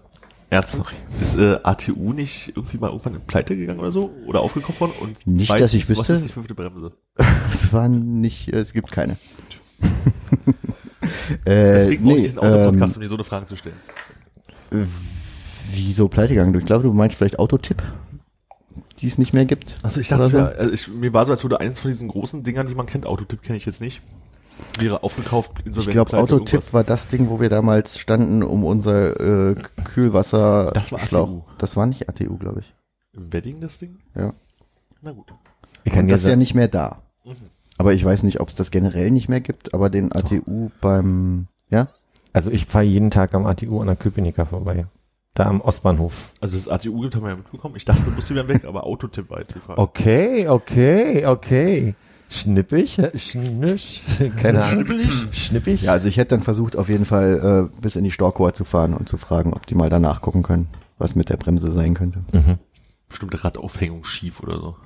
Ernsthaft. 0.50 0.93
Ist 1.21 1.38
äh, 1.38 1.59
ATU 1.63 2.11
nicht 2.11 2.50
irgendwie 2.57 2.77
mal 2.77 2.88
irgendwann 2.88 3.15
in 3.15 3.21
Pleite 3.21 3.55
gegangen 3.55 3.79
oder 3.79 3.91
so? 3.91 4.11
Oder 4.25 4.41
aufgekauft 4.41 4.81
worden? 4.81 4.91
Und 5.00 5.25
Nicht, 5.25 5.47
zweitens, 5.47 5.71
dass 5.71 5.73
ich 5.75 5.89
Was 5.89 5.97
wüsste. 5.97 6.13
ist 6.13 6.25
die 6.25 6.29
fünfte 6.29 6.55
Bremse? 6.55 6.91
Es 7.51 7.71
war 7.71 7.88
nicht, 7.88 8.50
es 8.50 8.73
gibt 8.73 8.91
keine. 8.91 9.13
äh, 9.13 9.15
Deswegen 11.45 12.03
brauche 12.03 12.15
ich 12.15 12.21
nee, 12.21 12.27
diesen 12.27 12.39
Autopodcast, 12.39 12.95
ähm, 12.95 13.00
um 13.00 13.01
dir 13.03 13.07
so 13.07 13.15
eine 13.15 13.23
Frage 13.23 13.45
zu 13.45 13.55
stellen. 13.55 13.77
wieso 15.71 16.09
pleite 16.09 16.33
gegangen? 16.33 16.53
Ich 16.59 16.65
glaube, 16.65 16.83
du 16.83 16.91
meinst 16.91 17.15
vielleicht 17.15 17.39
Autotipp, 17.39 17.81
die 19.00 19.07
es 19.07 19.17
nicht 19.17 19.31
mehr 19.31 19.45
gibt. 19.45 19.77
Also 19.83 20.01
ich 20.01 20.09
dachte, 20.09 20.27
so? 20.27 20.38
ja, 20.38 20.45
also 20.47 20.71
ich, 20.71 20.89
mir 20.89 21.13
war 21.13 21.25
so, 21.25 21.31
als 21.31 21.43
würde 21.43 21.61
eins 21.61 21.79
von 21.79 21.91
diesen 21.91 22.09
großen 22.09 22.43
Dingern, 22.43 22.67
die 22.67 22.75
man 22.75 22.88
kennt, 22.88 23.05
Autotipp 23.05 23.41
kenne 23.41 23.57
ich 23.57 23.65
jetzt 23.65 23.79
nicht, 23.79 24.01
wäre 24.79 25.03
aufgekauft, 25.03 25.52
Ich 25.65 25.89
glaube, 25.89 26.17
Autotipp 26.17 26.73
war 26.73 26.84
das 26.84 27.08
Ding, 27.08 27.30
wo 27.30 27.39
wir 27.39 27.49
damals 27.49 27.97
standen, 27.97 28.43
um 28.43 28.63
unser 28.63 29.52
äh, 29.52 29.56
Kühlwasser. 29.84 30.71
Das 30.73 30.91
war 30.91 30.99
Schlauch- 30.99 31.28
ATU. 31.28 31.41
Das 31.58 31.75
war 31.75 31.86
nicht 31.86 32.10
ATU, 32.10 32.38
glaube 32.38 32.62
ich. 32.62 32.73
Im 33.13 33.34
Wedding 33.34 33.60
das 33.62 33.80
Ding? 33.80 33.97
Ja. 34.15 34.34
Na 35.02 35.12
gut. 35.12 35.34
Ich 35.84 35.91
kann 35.91 36.06
Und 36.06 36.12
das 36.12 36.21
ist 36.21 36.28
ja 36.28 36.36
nicht 36.36 36.54
mehr 36.54 36.67
da. 36.67 37.02
Mhm. 37.25 37.36
Aber 37.78 37.93
ich 37.93 38.06
weiß 38.06 38.23
nicht, 38.23 38.39
ob 38.39 38.49
es 38.49 38.56
das 38.56 38.69
generell 38.71 39.10
nicht 39.12 39.28
mehr 39.28 39.41
gibt, 39.41 39.73
aber 39.73 39.89
den 39.89 40.12
ATU 40.13 40.69
beim, 40.82 41.47
ja? 41.69 41.88
also 42.32 42.52
ich 42.52 42.65
fahre 42.65 42.86
jeden 42.86 43.10
Tag 43.10 43.34
am 43.34 43.45
ATU 43.45 43.80
an 43.82 43.88
der 43.88 43.95
Köpenicker 43.95 44.45
vorbei. 44.45 44.86
Da 45.34 45.45
am 45.45 45.62
Ostbahnhof. 45.62 46.32
Also 46.41 46.58
das 46.58 46.67
ATU 46.67 46.99
gibt, 47.02 47.15
haben 47.15 47.23
wir 47.23 47.30
ja 47.30 47.36
mitbekommen. 47.38 47.75
Ich 47.78 47.86
dachte, 47.86 48.02
Busse 48.12 48.36
wären 48.36 48.49
weg, 48.49 48.65
aber 48.65 48.86
Autotipp 48.86 49.30
war 49.30 49.39
jetzt 49.39 49.56
die 49.56 49.60
Frage. 49.60 49.80
Okay, 49.82 50.47
okay, 50.47 51.25
okay. 51.25 51.95
Schnippig? 52.32 52.98
Schnisch? 53.15 54.02
Keine 54.41 54.63
Ahnung. 54.63 54.86
Schnippelig? 54.86 55.10
Schnippig? 55.32 55.82
Ja, 55.82 55.91
also 55.91 56.08
ich 56.08 56.15
hätte 56.15 56.30
dann 56.30 56.41
versucht, 56.41 56.78
auf 56.78 56.88
jeden 56.88 57.06
Fall 57.06 57.70
äh, 57.74 57.82
bis 57.82 57.98
in 57.98 58.06
die 58.06 58.12
Storkower 58.12 58.54
zu 58.54 58.63
fahren 58.63 58.94
und 58.94 59.10
zu 59.10 59.17
fragen, 59.17 59.54
ob 59.54 59.67
die 59.67 59.76
mal 59.76 59.89
danach 59.89 60.22
gucken 60.22 60.41
können, 60.41 60.70
was 60.98 61.13
mit 61.13 61.28
der 61.28 61.36
Bremse 61.36 61.72
sein 61.72 61.94
könnte. 61.94 62.22
Mhm. 62.32 62.58
Bestimmte 63.10 63.44
Radaufhängung 63.44 64.06
schief 64.06 64.39
oder 64.41 64.58
so. 64.60 64.78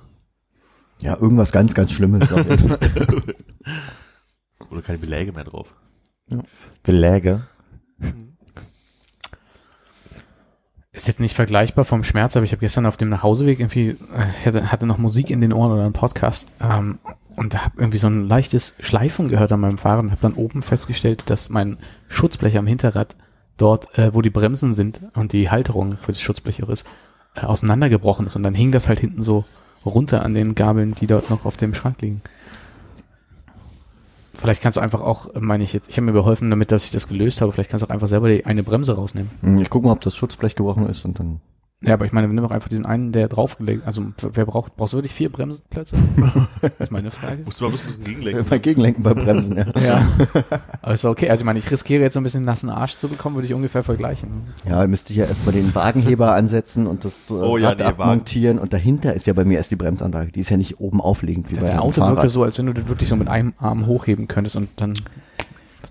Ja, 1.02 1.18
irgendwas 1.20 1.52
ganz, 1.52 1.76
ganz 1.76 1.92
Schlimmes. 1.92 2.32
Auf 2.32 2.50
jeden 2.50 2.70
Fall. 2.70 2.80
Oder 4.72 4.82
keine 4.82 4.98
Beläge 4.98 5.32
mehr 5.34 5.44
drauf. 5.44 5.76
Beläge. 6.82 7.44
Ist 10.92 11.08
jetzt 11.08 11.20
nicht 11.20 11.36
vergleichbar 11.36 11.84
vom 11.84 12.06
Schmerz, 12.06 12.38
aber 12.38 12.46
ich 12.46 12.54
habe 12.54 12.62
gestern 12.62 12.86
auf 12.86 12.96
dem 12.96 13.10
Nachhauseweg 13.10 13.60
irgendwie, 13.60 13.90
äh, 13.90 14.46
hatte, 14.46 14.72
hatte 14.72 14.86
noch 14.86 14.98
Musik 14.98 15.30
in 15.30 15.42
den 15.42 15.52
Ohren 15.52 15.74
oder 15.74 15.84
einen 15.84 15.94
Podcast 15.94 16.48
ähm, 16.62 17.00
und 17.38 17.54
da 17.54 17.66
habe 17.66 17.80
irgendwie 17.80 17.98
so 17.98 18.08
ein 18.08 18.28
leichtes 18.28 18.74
Schleifen 18.80 19.28
gehört 19.28 19.52
an 19.52 19.60
meinem 19.60 19.78
Fahrrad 19.78 20.04
und 20.06 20.12
habe 20.12 20.22
dann 20.22 20.34
oben 20.34 20.62
festgestellt, 20.62 21.24
dass 21.28 21.50
mein 21.50 21.78
Schutzblech 22.08 22.58
am 22.58 22.68
Hinterrad 22.68 23.16
dort, 23.58 23.98
äh, 23.98 24.14
wo 24.14 24.22
die 24.22 24.30
Bremsen 24.30 24.74
sind 24.74 25.02
und 25.16 25.34
die 25.34 25.50
Halterung 25.50 25.98
für 25.98 26.12
das 26.12 26.22
Schutzblech 26.22 26.64
auch 26.64 26.70
ist, 26.70 26.86
äh, 27.36 27.42
auseinandergebrochen 27.42 28.28
ist 28.28 28.36
und 28.36 28.44
dann 28.44 28.54
hing 28.54 28.72
das 28.72 28.90
halt 28.90 29.00
hinten 29.00 29.22
so 29.22 29.46
runter 29.86 30.24
an 30.24 30.34
den 30.34 30.56
Gabeln, 30.56 30.96
die 30.96 31.08
dort 31.08 31.30
noch 31.30 31.46
auf 31.46 31.58
dem 31.58 31.74
Schrank 31.74 32.02
liegen. 32.02 32.22
Vielleicht 34.34 34.62
kannst 34.62 34.76
du 34.78 34.82
einfach 34.82 35.02
auch, 35.02 35.30
meine 35.40 35.64
ich 35.64 35.72
jetzt, 35.72 35.90
ich 35.90 35.96
habe 35.98 36.06
mir 36.08 36.12
beholfen, 36.12 36.50
damit 36.50 36.72
dass 36.72 36.84
ich 36.84 36.92
das 36.92 37.08
gelöst 37.08 37.42
habe, 37.42 37.52
vielleicht 37.54 37.70
kannst 37.70 37.84
du 37.84 37.88
auch 37.88 37.92
einfach 37.94 38.08
selber 38.08 38.28
die 38.28 38.46
eine 38.46 38.64
Bremse 38.64 38.96
rausnehmen. 38.96 39.32
Hm, 39.42 39.60
Ich 39.60 39.70
gucke 39.70 39.88
mal, 39.88 39.94
ob 39.94 40.02
das 40.02 40.16
Schutzblech 40.16 40.56
gebrochen 40.56 40.88
ist 40.90 41.06
und 41.06 41.20
dann. 41.20 41.40
Ja, 41.82 41.94
aber 41.94 42.06
ich 42.06 42.14
meine, 42.14 42.28
nimm 42.28 42.38
doch 42.42 42.52
einfach 42.52 42.70
diesen 42.70 42.86
einen, 42.86 43.12
der 43.12 43.28
draufgelegt, 43.28 43.86
also 43.86 44.02
wer 44.34 44.46
braucht, 44.46 44.76
brauchst 44.76 44.94
du 44.94 44.98
wirklich 44.98 45.14
vier 45.14 45.30
Bremsenplätze? 45.30 45.96
Das 46.62 46.72
ist 46.80 46.92
meine 46.92 47.12
Frage. 47.12 47.44
Musst 47.46 47.60
du 47.62 47.66
mal 47.66 47.72
ein 47.74 47.78
bisschen 47.86 48.04
gegenlenken. 48.04 48.50
Mal 48.50 48.60
gegenlenken 48.60 49.04
bei 49.04 49.14
Bremsen, 49.14 49.58
ja. 49.58 49.66
Ja. 49.86 50.08
Aber 50.82 50.94
ist 50.94 51.06
okay. 51.06 51.30
Also 51.30 51.42
ich 51.42 51.46
meine, 51.46 51.60
ich 51.60 51.70
riskiere 51.70 52.02
jetzt 52.02 52.14
so 52.16 52.20
ein 52.22 52.24
bisschen 52.24 52.42
nassen 52.44 52.70
Arsch 52.70 52.98
zu 52.98 53.08
bekommen, 53.08 53.36
würde 53.36 53.46
ich 53.48 53.54
ungefähr 53.54 53.84
vergleichen. 53.84 54.30
Ja, 54.68 54.88
müsste 54.88 55.12
ich 55.14 55.20
ja 55.20 55.26
erstmal 55.26 55.54
den 55.54 55.76
Wagenheber 55.76 56.34
ansetzen 56.34 56.88
und 56.88 57.06
das 57.06 57.30
äh, 57.30 57.34
Oh 57.34 57.58
ja, 57.58 57.70
Rad 57.70 57.80
nee, 57.80 57.86
abmontieren 57.86 58.58
und 58.58 58.74
dahinter 58.74 59.14
ist 59.14 59.28
ja 59.28 59.34
bei 59.34 59.46
mir 59.46 59.58
erst 59.58 59.70
die 59.70 59.76
Bremsanlage. 59.76 60.32
Die 60.32 60.40
ist 60.40 60.50
ja 60.50 60.58
nicht 60.58 60.80
oben 60.80 61.02
aufliegend 61.02 61.52
wie 61.52 61.56
bei 61.56 61.62
Dein 61.62 61.72
einem 61.72 61.80
Auto 61.82 61.98
wirkte 62.02 62.16
Fahrrad. 62.16 62.30
so, 62.32 62.44
als 62.44 62.58
wenn 62.58 62.66
du 62.66 62.74
das 62.74 62.88
wirklich 62.88 63.10
so 63.10 63.16
mit 63.16 63.28
einem 63.28 63.54
Arm 63.60 63.86
hochheben 63.86 64.28
könntest 64.28 64.56
und 64.56 64.70
dann 64.78 64.94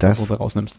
Das, 0.00 0.18
Hose 0.18 0.34
rausnimmst. 0.38 0.78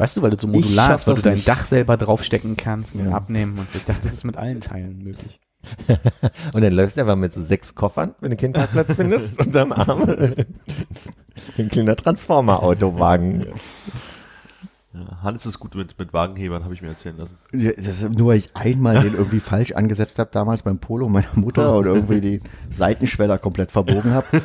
Weißt 0.00 0.16
du, 0.16 0.22
weil 0.22 0.30
du 0.30 0.38
so 0.40 0.46
modular 0.46 0.94
ist, 0.94 1.06
weil 1.06 1.14
du 1.16 1.20
dein 1.20 1.34
nicht. 1.34 1.46
Dach 1.46 1.66
selber 1.66 1.98
draufstecken 1.98 2.56
kannst 2.56 2.94
und 2.94 3.10
Ja. 3.10 3.12
abnehmen 3.14 3.58
und 3.58 3.70
so. 3.70 3.76
Ich 3.76 3.84
dachte, 3.84 4.00
das 4.04 4.14
ist 4.14 4.24
mit 4.24 4.38
allen 4.38 4.62
Teilen 4.62 5.04
möglich. 5.04 5.38
Und 6.54 6.62
dann 6.62 6.72
läufst 6.72 6.96
du 6.96 7.02
aber 7.02 7.16
mit 7.16 7.34
so 7.34 7.42
sechs 7.42 7.74
Koffern, 7.74 8.14
wenn 8.22 8.30
du 8.30 8.36
keinen 8.38 8.54
Parkplatz 8.54 8.94
findest, 8.94 9.38
unterm 9.46 9.72
Arm. 9.72 10.04
Ein 11.58 11.68
kleiner 11.68 11.96
Transformer-Autowagen. 11.96 13.44
Ja, 14.94 15.22
Hannes 15.22 15.44
ist 15.44 15.58
gut 15.60 15.74
mit, 15.74 15.98
mit 15.98 16.14
Wagenhebern, 16.14 16.64
habe 16.64 16.72
ich 16.72 16.80
mir 16.80 16.88
erzählen 16.88 17.18
lassen. 17.18 17.36
Ja, 17.52 17.72
das 17.72 18.00
ist 18.00 18.10
nur, 18.16 18.28
weil 18.28 18.38
ich 18.38 18.56
einmal 18.56 19.02
den 19.02 19.12
irgendwie 19.12 19.40
falsch 19.40 19.72
angesetzt 19.72 20.18
habe, 20.18 20.30
damals 20.32 20.62
beim 20.62 20.78
Polo 20.78 21.10
meiner 21.10 21.28
Mutter 21.34 21.76
oder 21.76 21.92
irgendwie 21.94 22.22
die 22.22 22.40
Seitenschweller 22.74 23.36
komplett 23.36 23.70
verbogen 23.70 24.14
habe, 24.14 24.42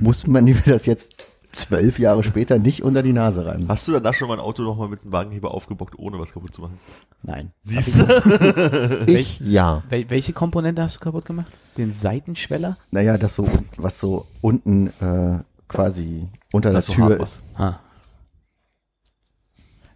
muss 0.00 0.26
man 0.26 0.44
mir 0.44 0.56
das 0.66 0.84
jetzt 0.84 1.24
zwölf 1.52 1.98
Jahre 1.98 2.22
später 2.24 2.58
nicht 2.58 2.82
unter 2.82 3.02
die 3.02 3.12
Nase 3.12 3.44
reiben. 3.46 3.68
Hast 3.68 3.86
du 3.88 3.92
danach 3.92 4.14
schon 4.14 4.28
mal 4.28 4.34
ein 4.34 4.40
Auto 4.40 4.62
nochmal 4.62 4.88
mit 4.88 5.02
einem 5.02 5.12
Wagenheber 5.12 5.52
aufgebockt, 5.52 5.98
ohne 5.98 6.18
was 6.18 6.32
kaputt 6.32 6.54
zu 6.54 6.62
machen? 6.62 6.78
Nein. 7.22 7.52
Siehst 7.62 7.96
du? 7.96 9.04
Ich, 9.06 9.40
ja. 9.40 9.82
Wel 9.88 10.08
welche 10.10 10.32
Komponente 10.32 10.82
hast 10.82 10.96
du 10.96 11.00
kaputt 11.00 11.24
gemacht? 11.24 11.52
Den 11.76 11.92
Seitenschweller? 11.92 12.76
Naja, 12.90 13.18
das 13.18 13.36
so, 13.36 13.48
was 13.76 14.00
so 14.00 14.26
unten 14.40 14.88
äh, 15.00 15.40
quasi 15.68 16.28
unter 16.52 16.70
Das 16.72 16.86
der 16.86 16.94
so 16.94 17.06
Tür 17.06 17.20
ist. 17.20 17.42
Ah. 17.56 17.78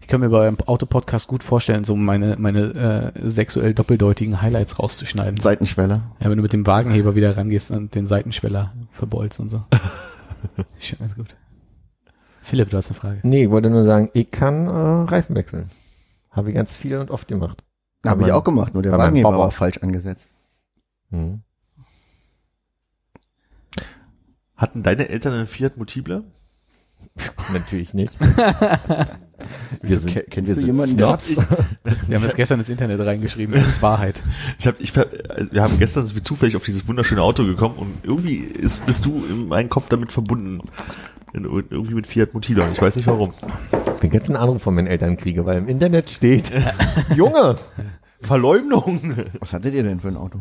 Ich 0.01 0.09
kann 0.09 0.21
mir 0.21 0.29
bei 0.29 0.47
einem 0.47 0.59
Autopodcast 0.67 1.29
gut 1.29 1.43
vorstellen, 1.43 1.85
so 1.85 1.97
meine, 1.97 2.37
meine 2.39 3.13
äh, 3.15 3.31
sexuell 3.31 3.73
doppeldeutigen 3.73 4.43
Highlights 4.43 4.79
rauszuschneiden. 4.79 5.41
Seitenschweller. 5.41 6.03
Ja, 6.21 6.29
wenn 6.29 6.37
du 6.37 6.43
mit 6.43 6.53
dem 6.53 6.67
Wagenheber 6.67 7.15
wieder 7.15 7.37
rangehst 7.39 7.71
und 7.71 7.95
den 7.95 8.07
Seitenschweller 8.07 8.75
verbeulst 8.93 9.41
und 9.41 9.49
so. 9.49 9.65
Schon 10.79 11.01
alles 11.01 11.15
gut. 11.17 11.35
Philipp, 12.45 12.71
du 12.71 12.77
hast 12.77 12.91
eine 12.91 12.99
Frage. 13.01 13.21
Nee, 13.23 13.45
ich 13.45 13.51
wollte 13.51 13.71
nur 13.71 13.85
sagen, 13.85 14.11
ich 14.13 14.31
kann 14.31 14.67
äh, 14.67 14.71
Reifen 15.11 15.35
wechseln. 15.35 15.67
Habe 16.31 16.51
ich 16.51 16.55
ganz 16.55 16.77
viel 16.77 16.97
und 16.99 17.11
oft 17.11 17.27
gemacht. 17.27 17.65
Habe 18.05 18.25
ich 18.27 18.33
auch 18.33 18.45
gemacht, 18.45 18.75
nur 18.75 18.83
der 18.83 18.93
Wagenheber 18.93 19.37
war 19.39 19.51
falsch 19.51 19.79
angesetzt. 19.79 20.29
Hm. 21.11 21.41
Hatten 24.57 24.83
deine 24.83 25.09
Eltern 25.09 25.33
einen 25.35 25.47
Fiat 25.47 25.77
Multiple? 25.77 26.23
Natürlich 27.53 27.93
nicht. 27.95 28.19
Wieso, 29.83 30.01
sind- 30.01 30.15
ke- 30.15 30.25
kennst 30.31 30.49
wir 30.49 30.55
du 30.55 30.61
sind 30.61 30.67
jemanden, 30.67 30.95
Snobs. 30.97 31.37
Wir 32.07 32.17
haben 32.17 32.23
das 32.25 32.35
gestern 32.37 32.61
ins 32.61 32.69
Internet 32.69 33.01
reingeschrieben, 33.01 33.55
das 33.55 33.67
ist 33.67 33.83
Wahrheit. 33.83 34.23
Ich 34.59 34.67
hab, 34.67 34.81
ich, 34.81 34.97
äh, 34.97 35.07
wir 35.51 35.63
haben 35.63 35.79
gestern 35.79 36.05
sind 36.05 36.15
wir 36.15 36.23
zufällig 36.25 36.57
auf 36.57 36.63
dieses 36.65 36.87
wunderschöne 36.87 37.21
Auto 37.21 37.45
gekommen 37.45 37.77
und 37.79 37.93
irgendwie 38.05 38.37
ist, 38.39 38.87
bist 38.87 39.05
du 39.05 39.25
in 39.29 39.49
meinem 39.49 39.69
Kopf 39.69 39.89
damit 39.89 40.13
verbunden. 40.13 40.63
In, 41.35 41.45
irgendwie 41.45 41.95
mit 41.95 42.07
Fiat 42.07 42.33
Multipla. 42.33 42.71
Ich 42.71 42.81
weiß 42.81 42.97
nicht 42.97 43.07
warum. 43.07 43.33
Ich 44.03 44.13
jetzt 44.13 44.29
einen 44.29 44.37
Anruf 44.37 44.63
von 44.63 44.75
meinen 44.75 44.87
Eltern 44.87 45.17
kriege, 45.17 45.47
weil 45.47 45.59
im 45.59 45.69
Internet 45.69 46.11
steht, 46.11 46.53
Junge, 47.17 47.57
Verleumdung! 48.21 49.17
Was 49.41 49.53
hattet 49.53 49.75
ihr 49.75 49.83
denn 49.83 50.01
für 50.01 50.09
ein 50.09 50.17
Auto? 50.17 50.41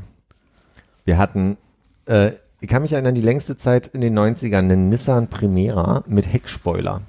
wir 1.06 1.18
hatten, 1.18 1.58
äh, 2.06 2.32
ich 2.60 2.70
kann 2.70 2.82
mich 2.82 2.94
erinnern, 2.94 3.16
die 3.16 3.22
längste 3.22 3.58
Zeit 3.58 3.88
in 3.88 4.02
den 4.02 4.18
90ern 4.18 4.60
einen 4.60 4.90
Nissan 4.90 5.28
Primera 5.28 6.04
mit 6.08 6.32
Heckspoiler. 6.32 7.02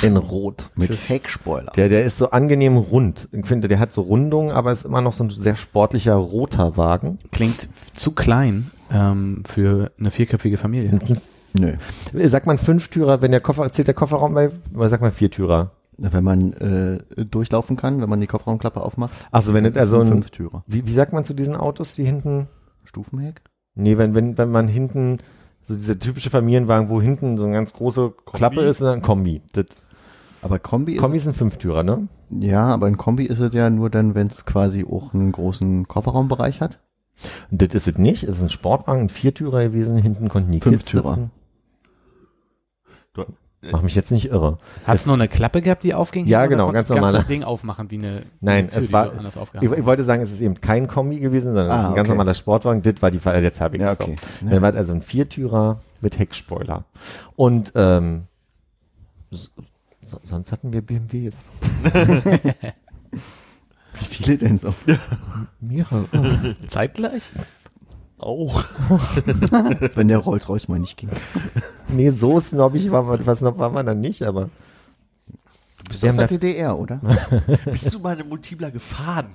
In 0.00 0.16
Rot. 0.16 0.70
Mit 0.74 0.90
Heckspoiler. 0.90 1.70
Der, 1.76 1.90
der 1.90 2.04
ist 2.04 2.16
so 2.16 2.30
angenehm 2.30 2.78
rund. 2.78 3.28
Ich 3.32 3.46
finde, 3.46 3.68
der 3.68 3.78
hat 3.78 3.92
so 3.92 4.00
Rundungen, 4.00 4.50
aber 4.50 4.72
ist 4.72 4.86
immer 4.86 5.02
noch 5.02 5.12
so 5.12 5.24
ein 5.24 5.28
sehr 5.28 5.56
sportlicher 5.56 6.14
roter 6.14 6.78
Wagen. 6.78 7.18
Klingt 7.30 7.68
zu 7.92 8.12
klein 8.12 8.70
ähm, 8.90 9.42
für 9.46 9.92
eine 9.98 10.10
vierköpfige 10.10 10.56
Familie. 10.56 10.98
Nö. 11.58 11.76
Sagt 12.28 12.46
man 12.46 12.58
Fünftürer, 12.58 13.22
wenn 13.22 13.30
der 13.30 13.40
Koffer, 13.40 13.70
zählt 13.72 13.88
der 13.88 13.94
Kofferraum 13.94 14.34
bei, 14.34 14.50
oder 14.74 14.88
sagt 14.88 15.02
man 15.02 15.12
Viertürer? 15.12 15.72
Wenn 15.98 16.24
man 16.24 16.52
äh, 16.54 16.98
durchlaufen 17.24 17.76
kann, 17.76 18.02
wenn 18.02 18.10
man 18.10 18.20
die 18.20 18.26
Kofferraumklappe 18.26 18.82
aufmacht. 18.82 19.14
Achso, 19.30 19.54
wenn 19.54 19.64
das 19.64 19.76
also 19.76 20.00
ist 20.02 20.08
ein 20.08 20.12
Fünftürer. 20.12 20.62
wie, 20.66 20.86
wie 20.86 20.92
sagt 20.92 21.14
man 21.14 21.24
zu 21.24 21.32
diesen 21.32 21.56
Autos, 21.56 21.94
die 21.94 22.04
hinten, 22.04 22.48
Stufenheck? 22.84 23.40
nee, 23.74 23.96
wenn, 23.96 24.14
wenn, 24.14 24.36
wenn 24.36 24.50
man 24.50 24.68
hinten, 24.68 25.18
so 25.62 25.74
diese 25.74 25.98
typische 25.98 26.28
Familienwagen, 26.30 26.90
wo 26.90 27.00
hinten 27.00 27.38
so 27.38 27.44
eine 27.44 27.54
ganz 27.54 27.72
große 27.72 28.12
Klappe 28.26 28.62
ist, 28.62 28.80
und 28.80 28.88
dann 28.88 28.98
ein 28.98 29.02
Kombi. 29.02 29.40
Das, 29.52 29.66
Aber 30.42 30.58
Kombi, 30.58 30.96
Kombi 30.96 31.16
ist 31.16 31.26
ein 31.26 31.34
Fünftürer, 31.34 31.82
ne? 31.82 32.08
ist, 32.30 32.44
ja, 32.44 32.66
aber 32.66 32.86
ein 32.88 32.98
Kombi 32.98 33.24
ist 33.24 33.38
es 33.38 33.54
ja 33.54 33.70
nur 33.70 33.88
dann, 33.88 34.14
wenn 34.14 34.26
es 34.26 34.44
quasi 34.44 34.84
auch 34.84 35.14
einen 35.14 35.32
großen 35.32 35.88
Kofferraumbereich 35.88 36.60
hat. 36.60 36.78
Und 37.50 37.62
das 37.62 37.74
ist 37.74 37.88
es 37.88 37.98
nicht. 37.98 38.24
Es 38.24 38.36
ist 38.36 38.42
ein 38.42 38.50
Sportwagen, 38.50 39.02
ein 39.02 39.08
Viertürer 39.08 39.62
gewesen. 39.62 39.96
Hinten 39.96 40.28
konnten 40.28 40.52
die 40.52 40.60
Kids 40.60 40.70
Fünftürer. 40.70 41.14
sitzen. 41.14 41.30
Du- 43.16 43.24
Mach 43.72 43.82
mich 43.82 43.94
jetzt 43.96 44.12
nicht 44.12 44.26
irre. 44.30 44.58
Hat 44.86 44.94
es 44.96 45.06
nur 45.06 45.14
eine 45.16 45.26
Klappe 45.26 45.60
gehabt, 45.62 45.82
die 45.82 45.92
aufging? 45.94 46.26
Ja, 46.26 46.46
genau, 46.46 46.70
ganz 46.70 46.86
du 46.86 46.94
das 46.94 47.26
Ding 47.26 47.42
aufmachen 47.42 47.90
wie 47.90 47.96
eine, 47.98 48.22
Nein, 48.40 48.68
Tür, 48.70 48.82
es 48.82 48.92
war, 48.92 49.10
ich, 49.60 49.62
ich 49.72 49.84
wollte 49.84 50.04
sagen, 50.04 50.22
es 50.22 50.30
ist 50.30 50.40
eben 50.40 50.60
kein 50.60 50.86
Kombi 50.86 51.18
gewesen, 51.18 51.46
sondern 51.54 51.66
es 51.68 51.72
Ah, 51.72 51.76
ist 51.80 51.84
ein 51.86 51.94
ganz 51.96 52.06
okay. 52.08 52.16
normaler 52.16 52.34
Sportwagen. 52.34 52.82
Das 52.82 53.00
war 53.02 53.10
die 53.10 53.18
Fall, 53.18 53.42
jetzt 53.42 53.60
habe 53.60 53.76
ich 53.76 53.82
Ja, 53.82 53.92
es 53.92 54.00
okay. 54.00 54.14
so. 54.42 54.48
Dann 54.50 54.62
war 54.62 54.70
es 54.70 54.76
also 54.76 54.92
ein 54.92 55.02
Viertürer 55.02 55.80
mit 56.00 56.16
Heckspoiler. 56.18 56.84
Und 57.34 57.72
ähm, 57.74 58.24
so, 59.30 59.48
so- 60.04 60.20
sonst 60.22 60.52
hatten 60.52 60.72
wir 60.72 60.82
BMWs. 60.82 61.34
Wie 63.98 64.04
viele 64.04 64.36
denn 64.36 64.58
so? 64.58 64.74
Mehrere. 65.60 66.56
Zeitgleich? 66.68 67.22
Auch. 68.18 68.64
wenn 69.94 70.08
der 70.08 70.18
Rolls-Royce 70.18 70.68
mal 70.68 70.78
nicht 70.78 70.96
ging. 70.96 71.10
nee, 71.88 72.10
so 72.10 72.40
snobbig 72.40 72.90
war 72.90 73.02
man, 73.02 73.26
was 73.26 73.40
noch 73.42 73.58
war 73.58 73.70
man 73.70 73.84
dann 73.86 74.00
nicht, 74.00 74.22
aber 74.22 74.48
Du 75.84 75.90
bist 75.92 76.04
aus 76.04 76.16
der 76.16 76.26
DDR, 76.26 76.76
oder? 76.76 77.00
Bist 77.66 77.94
du 77.94 78.00
mal 78.00 78.14
eine 78.14 78.24
Multipla 78.24 78.70
gefahren? 78.70 79.28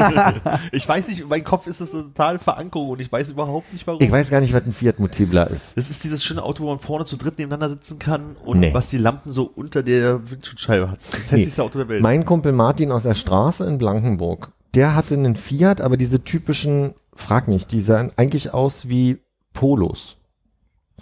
ich 0.72 0.88
weiß 0.88 1.08
nicht, 1.08 1.22
in 1.22 1.28
meinem 1.28 1.42
Kopf 1.42 1.66
ist 1.66 1.80
das 1.80 1.92
eine 1.92 2.04
totale 2.04 2.38
Verankerung 2.38 2.90
und 2.90 3.00
ich 3.00 3.10
weiß 3.10 3.30
überhaupt 3.30 3.72
nicht 3.72 3.84
warum. 3.88 4.00
ich 4.00 4.10
weiß 4.10 4.30
gar 4.30 4.40
nicht, 4.40 4.52
was 4.52 4.64
ein 4.64 4.72
Fiat 4.72 5.00
Multipla 5.00 5.42
ist. 5.44 5.76
Das 5.76 5.90
ist 5.90 6.04
dieses 6.04 6.22
schöne 6.22 6.44
Auto, 6.44 6.62
wo 6.62 6.68
man 6.68 6.78
vorne 6.78 7.04
zu 7.04 7.16
dritt 7.16 7.36
nebeneinander 7.38 7.70
sitzen 7.74 7.98
kann 7.98 8.36
und 8.44 8.60
Nee. 8.60 8.72
was 8.72 8.90
die 8.90 8.98
Lampen 8.98 9.32
so 9.32 9.50
unter 9.56 9.82
der 9.82 10.30
Windschutzscheibe 10.30 10.88
hat. 10.88 11.00
Das 11.10 11.32
hässlichste 11.32 11.64
Auto 11.64 11.78
der 11.78 11.88
Welt. 11.88 12.02
Mein 12.02 12.24
Kumpel 12.26 12.52
Martin 12.52 12.92
aus 12.92 13.02
der 13.02 13.16
Straße 13.16 13.64
in 13.66 13.78
Blankenburg, 13.78 14.52
der 14.74 14.94
hatte 14.94 15.14
einen 15.14 15.34
Fiat, 15.34 15.80
aber 15.80 15.96
diese 15.96 16.22
typischen, 16.22 16.94
frag 17.22 17.48
mich, 17.48 17.66
die 17.66 17.80
sahen 17.80 18.12
eigentlich 18.16 18.52
aus 18.52 18.88
wie 18.88 19.18
Polos. 19.52 20.16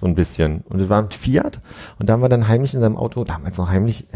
So 0.00 0.06
ein 0.06 0.14
bisschen. 0.14 0.62
Und 0.68 0.80
das 0.80 0.88
war 0.88 1.02
ein 1.02 1.11
Fiat. 1.11 1.61
Und 1.98 2.09
da 2.09 2.14
haben 2.14 2.22
wir 2.22 2.30
dann 2.30 2.48
heimlich 2.48 2.72
in 2.74 2.80
seinem 2.80 2.96
Auto, 2.96 3.24
damals 3.24 3.59
noch 3.59 3.68
heimlich 3.68 4.06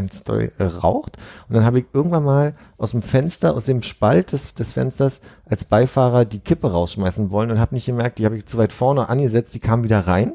geraucht. 0.57 1.17
Und 1.47 1.55
dann 1.55 1.63
habe 1.63 1.79
ich 1.79 1.85
irgendwann 1.93 2.23
mal 2.23 2.55
aus 2.77 2.91
dem 2.91 3.03
Fenster, 3.03 3.53
aus 3.53 3.65
dem 3.65 3.83
Spalt 3.83 4.31
des, 4.31 4.55
des 4.55 4.73
Fensters 4.73 5.21
als 5.45 5.63
Beifahrer 5.63 6.25
die 6.25 6.39
Kippe 6.39 6.71
rausschmeißen 6.71 7.29
wollen 7.29 7.51
und 7.51 7.59
habe 7.59 7.75
nicht 7.75 7.85
gemerkt, 7.85 8.17
die 8.17 8.25
habe 8.25 8.37
ich 8.37 8.47
zu 8.47 8.57
weit 8.57 8.73
vorne 8.73 9.09
angesetzt, 9.09 9.53
die 9.53 9.59
kam 9.59 9.83
wieder 9.83 10.07
rein. 10.07 10.33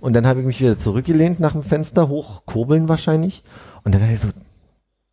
Und 0.00 0.12
dann 0.12 0.26
habe 0.26 0.40
ich 0.40 0.46
mich 0.46 0.60
wieder 0.60 0.78
zurückgelehnt 0.78 1.40
nach 1.40 1.52
dem 1.52 1.62
Fenster, 1.62 2.08
hochkurbeln 2.08 2.88
wahrscheinlich. 2.88 3.42
Und 3.84 3.94
dann 3.94 4.02
dachte 4.02 4.14
ich 4.14 4.20
so, 4.20 4.28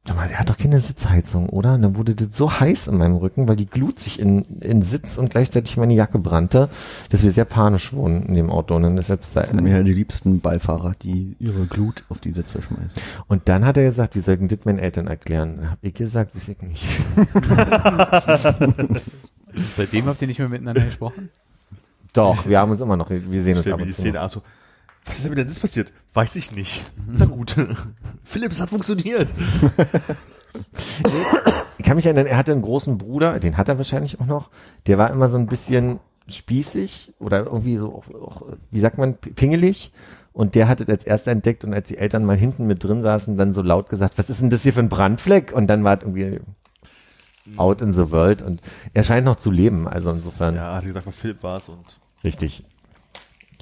der 0.07 0.39
hat 0.39 0.49
doch 0.49 0.57
keine 0.57 0.79
Sitzheizung, 0.79 1.49
oder? 1.49 1.73
Und 1.73 1.81
dann 1.81 1.95
wurde 1.95 2.13
das 2.13 2.27
so 2.31 2.59
heiß 2.59 2.87
in 2.87 2.97
meinem 2.97 3.15
Rücken, 3.15 3.47
weil 3.47 3.55
die 3.55 3.65
Glut 3.65 3.99
sich 3.99 4.19
in, 4.19 4.43
in 4.61 4.83
Sitz 4.83 5.17
und 5.17 5.31
gleichzeitig 5.31 5.77
meine 5.77 5.95
Jacke 5.95 6.19
brannte, 6.19 6.69
dass 7.09 7.23
wir 7.23 7.31
sehr 7.31 7.45
panisch 7.45 7.91
wurden 7.91 8.23
in 8.27 8.35
dem 8.35 8.51
Auto. 8.51 8.75
Und 8.75 8.83
dann 8.83 8.97
ist 8.97 9.09
jetzt 9.09 9.35
da, 9.35 9.41
Das 9.41 9.49
sind 9.49 9.63
mir 9.63 9.77
ja 9.77 9.83
die 9.83 9.93
liebsten 9.93 10.41
Beifahrer, 10.41 10.93
die 11.01 11.35
ihre 11.39 11.65
Glut 11.65 12.03
auf 12.09 12.19
die 12.19 12.33
Sitze 12.33 12.61
schmeißen. 12.61 13.01
und 13.27 13.49
dann 13.49 13.65
hat 13.65 13.77
er 13.77 13.89
gesagt, 13.89 14.15
wie 14.15 14.19
sollten 14.19 14.47
das 14.47 14.63
meinen 14.65 14.79
Eltern 14.79 15.07
erklären? 15.07 15.57
Dann 15.57 15.71
hab 15.71 15.79
ich 15.81 15.93
gesagt, 15.95 16.35
weiß 16.35 16.49
ich 16.49 16.61
nicht. 16.61 16.85
Seitdem 19.75 20.05
habt 20.05 20.21
ihr 20.21 20.27
nicht 20.27 20.39
mehr 20.39 20.49
miteinander 20.49 20.83
gesprochen? 20.85 21.29
Doch, 22.13 22.47
wir 22.47 22.59
haben 22.59 22.71
uns 22.71 22.81
immer 22.81 22.95
noch, 22.95 23.09
wir 23.09 23.43
sehen 23.43 23.57
uns 23.57 23.67
ab 23.67 23.79
und 23.79 23.87
die 23.87 23.93
zu. 23.93 24.01
Szene 24.01 24.21
an, 24.21 24.29
so, 24.29 24.41
was 25.05 25.17
ist 25.17 25.23
denn 25.23 25.33
mit 25.33 25.39
der 25.39 25.59
passiert? 25.59 25.91
Weiß 26.13 26.35
ich 26.35 26.51
nicht. 26.51 26.81
Na 27.07 27.25
gut. 27.25 27.55
Philipp, 28.23 28.51
es 28.51 28.61
hat 28.61 28.69
funktioniert. 28.69 29.29
Ich 31.77 31.85
kann 31.85 31.95
mich 31.95 32.05
erinnern, 32.05 32.25
er 32.25 32.37
hatte 32.37 32.51
einen 32.53 32.61
großen 32.61 32.97
Bruder, 32.97 33.39
den 33.39 33.57
hat 33.57 33.69
er 33.69 33.77
wahrscheinlich 33.77 34.19
auch 34.19 34.25
noch, 34.25 34.49
der 34.87 34.97
war 34.97 35.11
immer 35.11 35.29
so 35.29 35.37
ein 35.37 35.47
bisschen 35.47 35.99
spießig 36.27 37.13
oder 37.19 37.45
irgendwie 37.45 37.77
so, 37.77 37.93
auch, 37.93 38.09
auch, 38.15 38.41
wie 38.71 38.79
sagt 38.79 38.97
man, 38.97 39.15
pingelig. 39.15 39.91
Und 40.33 40.55
der 40.55 40.67
hat 40.67 40.81
es 40.81 40.89
als 40.89 41.05
erster 41.05 41.31
entdeckt 41.31 41.63
und 41.63 41.73
als 41.73 41.87
die 41.87 41.97
Eltern 41.97 42.25
mal 42.25 42.35
hinten 42.35 42.67
mit 42.67 42.83
drin 42.83 43.01
saßen, 43.01 43.37
dann 43.37 43.53
so 43.53 43.61
laut 43.61 43.89
gesagt, 43.89 44.17
was 44.17 44.29
ist 44.29 44.41
denn 44.41 44.49
das 44.49 44.63
hier 44.63 44.73
für 44.73 44.81
ein 44.81 44.89
Brandfleck? 44.89 45.53
Und 45.53 45.67
dann 45.67 45.83
war 45.83 45.97
es 45.97 46.01
irgendwie 46.03 46.41
out 47.57 47.81
in 47.81 47.93
the 47.93 48.11
world 48.11 48.41
und 48.41 48.59
er 48.93 49.03
scheint 49.03 49.25
noch 49.25 49.35
zu 49.35 49.51
leben, 49.51 49.87
also 49.87 50.11
insofern 50.11 50.55
Ja, 50.55 50.75
hat 50.75 50.83
gesagt, 50.83 51.07
Philipp 51.13 51.43
war 51.43 51.57
es 51.57 51.69
und 51.69 51.99
richtig. 52.23 52.63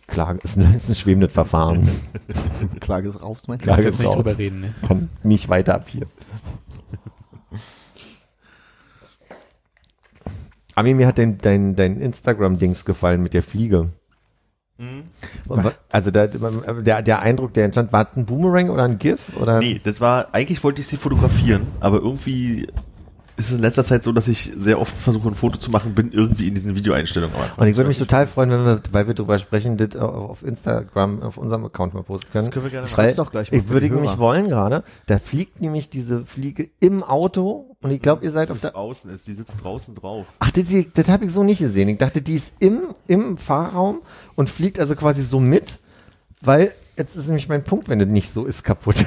Klage 0.08 0.40
ist 0.44 0.58
ein, 0.58 0.74
ist 0.76 0.90
ein 0.90 0.96
schwebendes 0.96 1.32
Verfahren. 1.32 1.88
Klage 2.82 3.08
ist 3.08 3.22
raus, 3.22 3.44
mein 3.48 3.58
Klage 3.58 3.84
Kannst 3.84 3.88
ist 3.88 3.94
jetzt 3.94 4.00
nicht 4.00 4.08
raus. 4.10 4.16
drüber 4.24 4.38
reden, 4.38 4.60
ne? 4.62 4.76
Kann 4.88 5.10
nicht 5.24 5.50
weiter 5.50 5.76
ab 5.76 5.86
hier. 5.88 6.06
Ami, 10.76 10.94
mir 10.96 11.08
hat 11.08 11.20
dein, 11.20 11.38
dein, 11.38 11.76
dein 11.76 11.98
Instagram-Dings 12.00 12.84
gefallen 12.86 13.22
mit 13.22 13.34
der 13.34 13.44
Fliege. 13.44 13.90
Wa- 15.46 15.74
Also 15.92 16.10
der, 16.10 16.28
der, 16.28 17.02
der 17.04 17.22
Eindruck, 17.22 17.54
der 17.54 17.66
entstand, 17.66 17.94
war 17.94 18.10
es 18.10 18.18
ein 18.18 18.26
Boomerang 18.26 18.70
oder 18.70 18.84
ein 18.84 18.98
GIF? 18.98 19.38
Oder? 19.40 19.60
Nee, 19.60 19.80
das 19.84 20.02
war, 20.02 20.30
eigentlich 20.34 20.64
wollte 20.64 20.82
ich 20.82 20.88
sie 20.88 20.98
fotografieren, 20.98 21.68
aber 21.80 21.98
irgendwie 22.00 22.68
ist 23.36 23.50
es 23.50 23.56
in 23.56 23.62
letzter 23.62 23.84
Zeit 23.84 24.04
so, 24.04 24.12
dass 24.12 24.28
ich 24.28 24.52
sehr 24.56 24.80
oft 24.80 24.96
versuche, 24.96 25.28
ein 25.28 25.36
Foto 25.36 25.58
zu 25.58 25.72
machen, 25.72 25.96
bin 25.96 26.12
irgendwie 26.12 26.48
in 26.48 26.54
diesen 26.54 26.76
Videoeinstellungen. 26.76 27.36
Und 27.58 27.68
ich 27.68 27.76
würde 27.76 27.88
mich 27.88 27.98
total 27.98 28.28
freuen, 28.28 28.52
wenn 28.52 28.66
wir, 28.66 28.82
weil 28.92 29.08
wir 29.08 29.16
drüber 29.16 29.38
sprechen, 29.40 29.78
das 29.78 29.96
auf 29.96 30.44
Instagram, 30.44 31.24
auf 31.24 31.38
unserem 31.38 31.66
Account 31.66 31.96
mal 31.96 32.04
posten 32.04 32.32
können. 32.32 32.46
Das 32.46 32.54
können 32.54 32.66
wir 32.66 32.72
gerne 32.72 32.88
machen. 32.90 33.16
Doch 33.16 33.32
gleich 33.32 33.52
mal 33.52 33.58
ich 33.58 33.68
würde 33.70 33.88
die 33.88 33.94
nämlich 33.94 34.18
wollen 34.18 34.48
gerade, 34.50 34.84
da 35.08 35.18
fliegt 35.18 35.62
nämlich 35.62 35.90
diese 35.90 36.26
Fliege 36.26 36.70
im 36.80 37.04
Auto 37.04 37.76
und 37.82 37.92
ich 37.92 38.02
glaube, 38.02 38.24
ihr 38.24 38.32
seid 38.32 38.52
auf 38.52 38.58
Die 38.58 38.62
der, 38.62 38.76
außen 38.76 39.10
ist, 39.12 39.26
die 39.28 39.34
sitzt 39.34 39.54
draußen 39.64 39.96
drauf. 39.96 40.28
Ach, 40.40 40.52
das, 40.52 40.66
das 40.94 41.10
habe 41.10 41.26
ich 41.26 41.32
so 41.32 41.44
nicht 41.44 41.60
gesehen. 41.60 41.90
Ich 41.90 41.98
dachte, 41.98 42.22
die 42.22 42.36
ist 42.36 42.54
im, 42.60 42.82
im 43.08 43.38
Fahrraum 43.38 44.02
und 44.36 44.50
fliegt 44.50 44.80
also 44.80 44.96
quasi 44.96 45.24
so 45.24 45.40
mit, 45.40 45.80
weil 46.42 46.72
jetzt 46.98 47.16
ist 47.16 47.26
nämlich 47.26 47.50
mein 47.50 47.64
Punkt, 47.64 47.90
wenn 47.90 48.00
das 48.00 48.08
nicht 48.08 48.30
so 48.30 48.46
ist, 48.46 48.64
kaputt. 48.64 48.98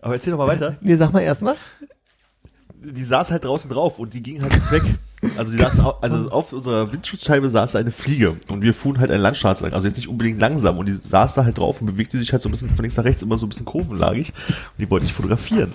Aber 0.00 0.14
erzähl 0.14 0.32
doch 0.32 0.38
mal 0.38 0.48
weiter. 0.48 0.76
nee, 0.80 0.96
sag 0.96 1.12
mal 1.12 1.20
erstmal. 1.20 1.56
Die 2.84 3.04
saß 3.04 3.30
halt 3.30 3.44
draußen 3.44 3.70
drauf 3.70 3.98
und 3.98 4.14
die 4.14 4.22
ging 4.22 4.42
halt 4.42 4.52
nicht 4.52 4.70
weg. 4.70 4.82
Also 5.38 5.52
die 5.52 5.58
saß, 5.58 5.78
also 6.02 6.30
auf 6.30 6.52
unserer 6.52 6.92
Windschutzscheibe 6.92 7.48
saß 7.48 7.76
eine 7.76 7.90
Fliege 7.90 8.36
und 8.48 8.62
wir 8.62 8.74
fuhren 8.74 8.98
halt 8.98 9.10
eine 9.10 9.22
Landstraße 9.22 9.64
lang. 9.64 9.72
Also 9.72 9.86
jetzt 9.86 9.96
nicht 9.96 10.08
unbedingt 10.08 10.38
langsam 10.38 10.78
und 10.78 10.86
die 10.86 10.92
saß 10.92 11.34
da 11.34 11.44
halt 11.44 11.58
drauf 11.58 11.80
und 11.80 11.86
bewegte 11.86 12.18
sich 12.18 12.32
halt 12.32 12.42
so 12.42 12.48
ein 12.48 12.52
bisschen 12.52 12.68
von 12.68 12.82
links 12.82 12.96
nach 12.96 13.04
rechts, 13.04 13.22
immer 13.22 13.38
so 13.38 13.46
ein 13.46 13.48
bisschen 13.48 13.64
kurvenlagig 13.64 14.32
und 14.32 14.78
die 14.78 14.90
wollte 14.90 15.06
ich 15.06 15.12
fotografieren. 15.12 15.72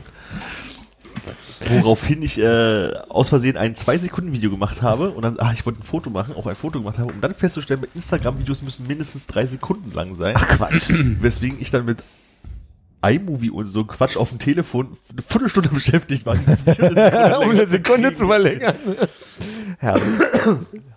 Woraufhin 1.67 2.21
ich 2.21 2.39
äh, 2.39 2.93
aus 3.09 3.29
Versehen 3.29 3.57
ein 3.57 3.75
2-Sekunden-Video 3.75 4.49
gemacht 4.49 4.81
habe 4.81 5.09
und 5.11 5.23
dann, 5.23 5.37
ach, 5.39 5.51
ich 5.53 5.65
wollte 5.65 5.79
ein 5.79 5.83
Foto 5.83 6.09
machen, 6.09 6.35
auch 6.35 6.47
ein 6.47 6.55
Foto 6.55 6.79
gemacht 6.79 6.97
habe, 6.97 7.11
um 7.11 7.19
dann 7.19 7.35
festzustellen, 7.35 7.81
bei 7.81 7.87
Instagram-Videos 7.93 8.61
müssen 8.61 8.87
mindestens 8.87 9.27
drei 9.27 9.45
Sekunden 9.45 9.91
lang 9.93 10.15
sein. 10.15 10.35
Ach 10.37 10.47
Quatsch. 10.47 10.89
Weswegen 10.89 11.59
ich 11.59 11.69
dann 11.69 11.85
mit 11.85 12.03
iMovie 13.01 13.49
und 13.49 13.67
so 13.67 13.81
ein 13.81 13.87
Quatsch 13.87 14.17
auf 14.17 14.29
dem 14.29 14.39
Telefon 14.39 14.97
eine 15.11 15.21
Viertelstunde 15.21 15.69
beschäftigt 15.73 16.25
war, 16.25 16.35
dieses 16.35 16.65
Video 16.65 16.85
eine 16.87 16.95
Sekunde 16.95 17.39
um 17.39 17.49
eine 17.51 17.67
Sekunde 17.67 18.15
zu 18.15 18.27
verlängern. 18.27 18.75
Herrlich. 19.77 20.03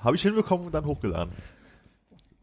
Habe 0.01 0.17
ich 0.17 0.23
hinbekommen 0.23 0.67
und 0.67 0.73
dann 0.73 0.85
hochgeladen. 0.85 1.33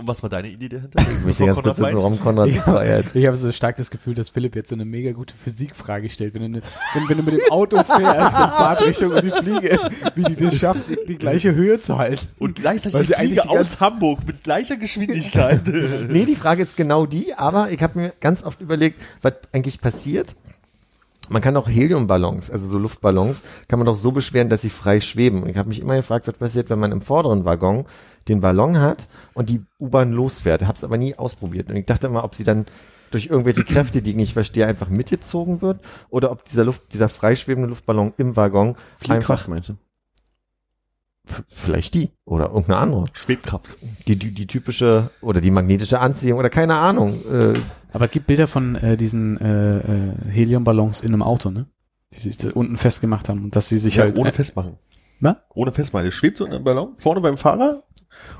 Und 0.02 0.08
was 0.08 0.24
war 0.24 0.30
deine 0.30 0.48
Idee 0.48 0.70
dahinter? 0.70 1.02
Ich 1.02 1.26
möchte 1.26 1.46
ganz 1.46 1.62
kurz 1.62 1.78
wissen, 1.78 1.96
warum 1.96 2.18
Konrad 2.22 2.50
so 2.54 2.60
feiert. 2.62 3.14
Ich 3.14 3.26
habe 3.26 3.36
so 3.36 3.52
stark 3.52 3.76
das 3.76 3.92
Gefühl, 3.92 4.14
dass 4.14 4.30
Philipp 4.30 4.56
jetzt 4.56 4.70
so 4.70 4.76
eine 4.76 4.86
mega 4.86 5.12
gute 5.12 5.36
Physikfrage 5.36 6.10
stellt. 6.10 6.34
Wenn 6.36 6.44
du, 6.44 6.50
ne, 6.50 6.62
wenn, 6.94 7.10
wenn 7.10 7.18
du 7.18 7.24
mit 7.24 7.34
dem 7.34 7.52
Auto 7.52 7.84
fährst, 7.84 8.32
in 8.32 8.50
Fahrtrichtung 8.50 9.12
und 9.12 9.26
die 9.26 9.32
Fliege, 9.32 9.78
wie 10.16 10.24
die 10.24 10.38
das 10.38 10.58
schafft, 10.58 10.88
die, 10.90 11.06
die 11.06 11.18
gleiche 11.18 11.54
Höhe 11.54 11.82
zu 11.82 11.98
halten. 11.98 12.28
Und 12.38 12.56
gleichzeitig 12.56 12.98
Weil 12.98 13.06
die 13.08 13.14
Fliege 13.14 13.50
aus 13.50 13.82
Hamburg 13.82 14.26
mit 14.26 14.42
gleicher 14.42 14.78
Geschwindigkeit. 14.78 15.64
Nee, 16.10 16.26
die 16.26 16.36
Frage 16.36 16.64
ist 16.64 16.78
genau 16.78 17.06
die, 17.06 17.34
aber 17.34 17.70
ich 17.72 17.82
habe 17.82 18.00
mir 18.00 18.14
ganz 18.22 18.44
oft 18.44 18.62
überlegt, 18.62 19.02
was 19.22 19.34
eigentlich 19.52 19.82
passiert. 19.82 20.36
Man 21.30 21.42
kann 21.42 21.58
auch 21.58 21.68
Heliumballons, 21.68 22.50
also 22.52 22.68
so 22.68 22.78
Luftballons, 22.78 23.44
kann 23.68 23.80
man 23.80 23.86
doch 23.86 23.96
so 23.96 24.12
beschweren, 24.12 24.50
dass 24.50 24.62
sie 24.62 24.70
frei 24.70 25.02
schweben. 25.02 25.44
Und 25.44 25.50
ich 25.50 25.58
habe 25.58 25.70
mich 25.70 25.82
immer 25.82 25.96
gefragt, 25.96 26.28
was 26.28 26.36
passiert, 26.36 26.70
wenn 26.70 26.80
man 26.80 26.92
im 26.92 27.02
vorderen 27.02 27.46
Waggon 27.46 27.86
den 28.28 28.42
Ballon 28.42 28.80
hat 28.80 29.08
und 29.34 29.50
die 29.50 29.62
U-Bahn 29.80 30.12
losfährt. 30.12 30.64
Habe 30.64 30.78
es 30.78 30.84
aber 30.84 30.98
nie 30.98 31.16
ausprobiert. 31.16 31.70
Und 31.70 31.76
ich 31.76 31.86
dachte 31.86 32.08
immer, 32.08 32.24
ob 32.24 32.36
sie 32.36 32.44
dann 32.44 32.66
durch 33.12 33.28
irgendwelche 33.28 33.64
Kräfte, 33.64 34.02
die 34.02 34.12
ich 34.12 34.16
nicht 34.16 34.34
verstehe, 34.34 34.68
einfach 34.68 34.90
mitgezogen 34.90 35.62
wird 35.62 35.82
oder 36.10 36.32
ob 36.32 36.46
dieser 36.46 36.64
Luft, 36.64 36.94
dieser 36.94 37.10
freischwebende 37.10 37.70
Luftballon 37.70 38.14
im 38.18 38.36
Waggon 38.36 38.76
Fliehkraft 38.98 39.22
einfach 39.22 39.48
meinst 39.48 39.70
du? 39.70 39.74
Vielleicht 41.50 41.94
die 41.94 42.10
oder 42.26 42.48
irgendeine 42.48 42.78
andere. 42.78 43.06
Schwebkraft. 43.14 43.70
Die, 44.08 44.16
die, 44.16 44.32
die 44.32 44.48
typische 44.48 45.10
oder 45.22 45.42
die 45.42 45.52
magnetische 45.52 46.00
Anziehung 46.00 46.40
oder 46.40 46.50
keine 46.50 46.78
Ahnung. 46.78 47.14
Äh, 47.32 47.54
Aber 47.92 48.06
es 48.06 48.12
gibt 48.12 48.28
Bilder 48.28 48.48
von 48.48 48.76
äh, 48.76 48.98
diesen 48.98 49.40
äh, 49.40 49.78
äh, 49.80 50.12
Heliumballons 50.30 51.02
in 51.02 51.10
einem 51.10 51.24
Auto, 51.24 51.50
ne? 51.50 51.68
Die 52.14 52.20
sich 52.20 52.38
da 52.38 52.50
unten 52.52 52.78
festgemacht 52.78 53.30
haben 53.30 53.44
und 53.44 53.56
dass 53.56 53.70
sie 53.70 53.78
sich 53.78 53.96
Ja, 53.96 54.04
halt 54.04 54.18
ohne 54.18 54.30
äh, 54.30 54.34
festmachen. 54.34 54.78
Was? 55.22 55.36
Ohne 55.54 55.72
festmachen. 55.72 56.06
Der 56.06 56.12
schwebt 56.12 56.38
so 56.38 56.46
in 56.46 56.54
einem 56.54 56.64
Ballon, 56.64 56.94
vorne 56.98 57.22
beim 57.22 57.38
Fahrer 57.38 57.84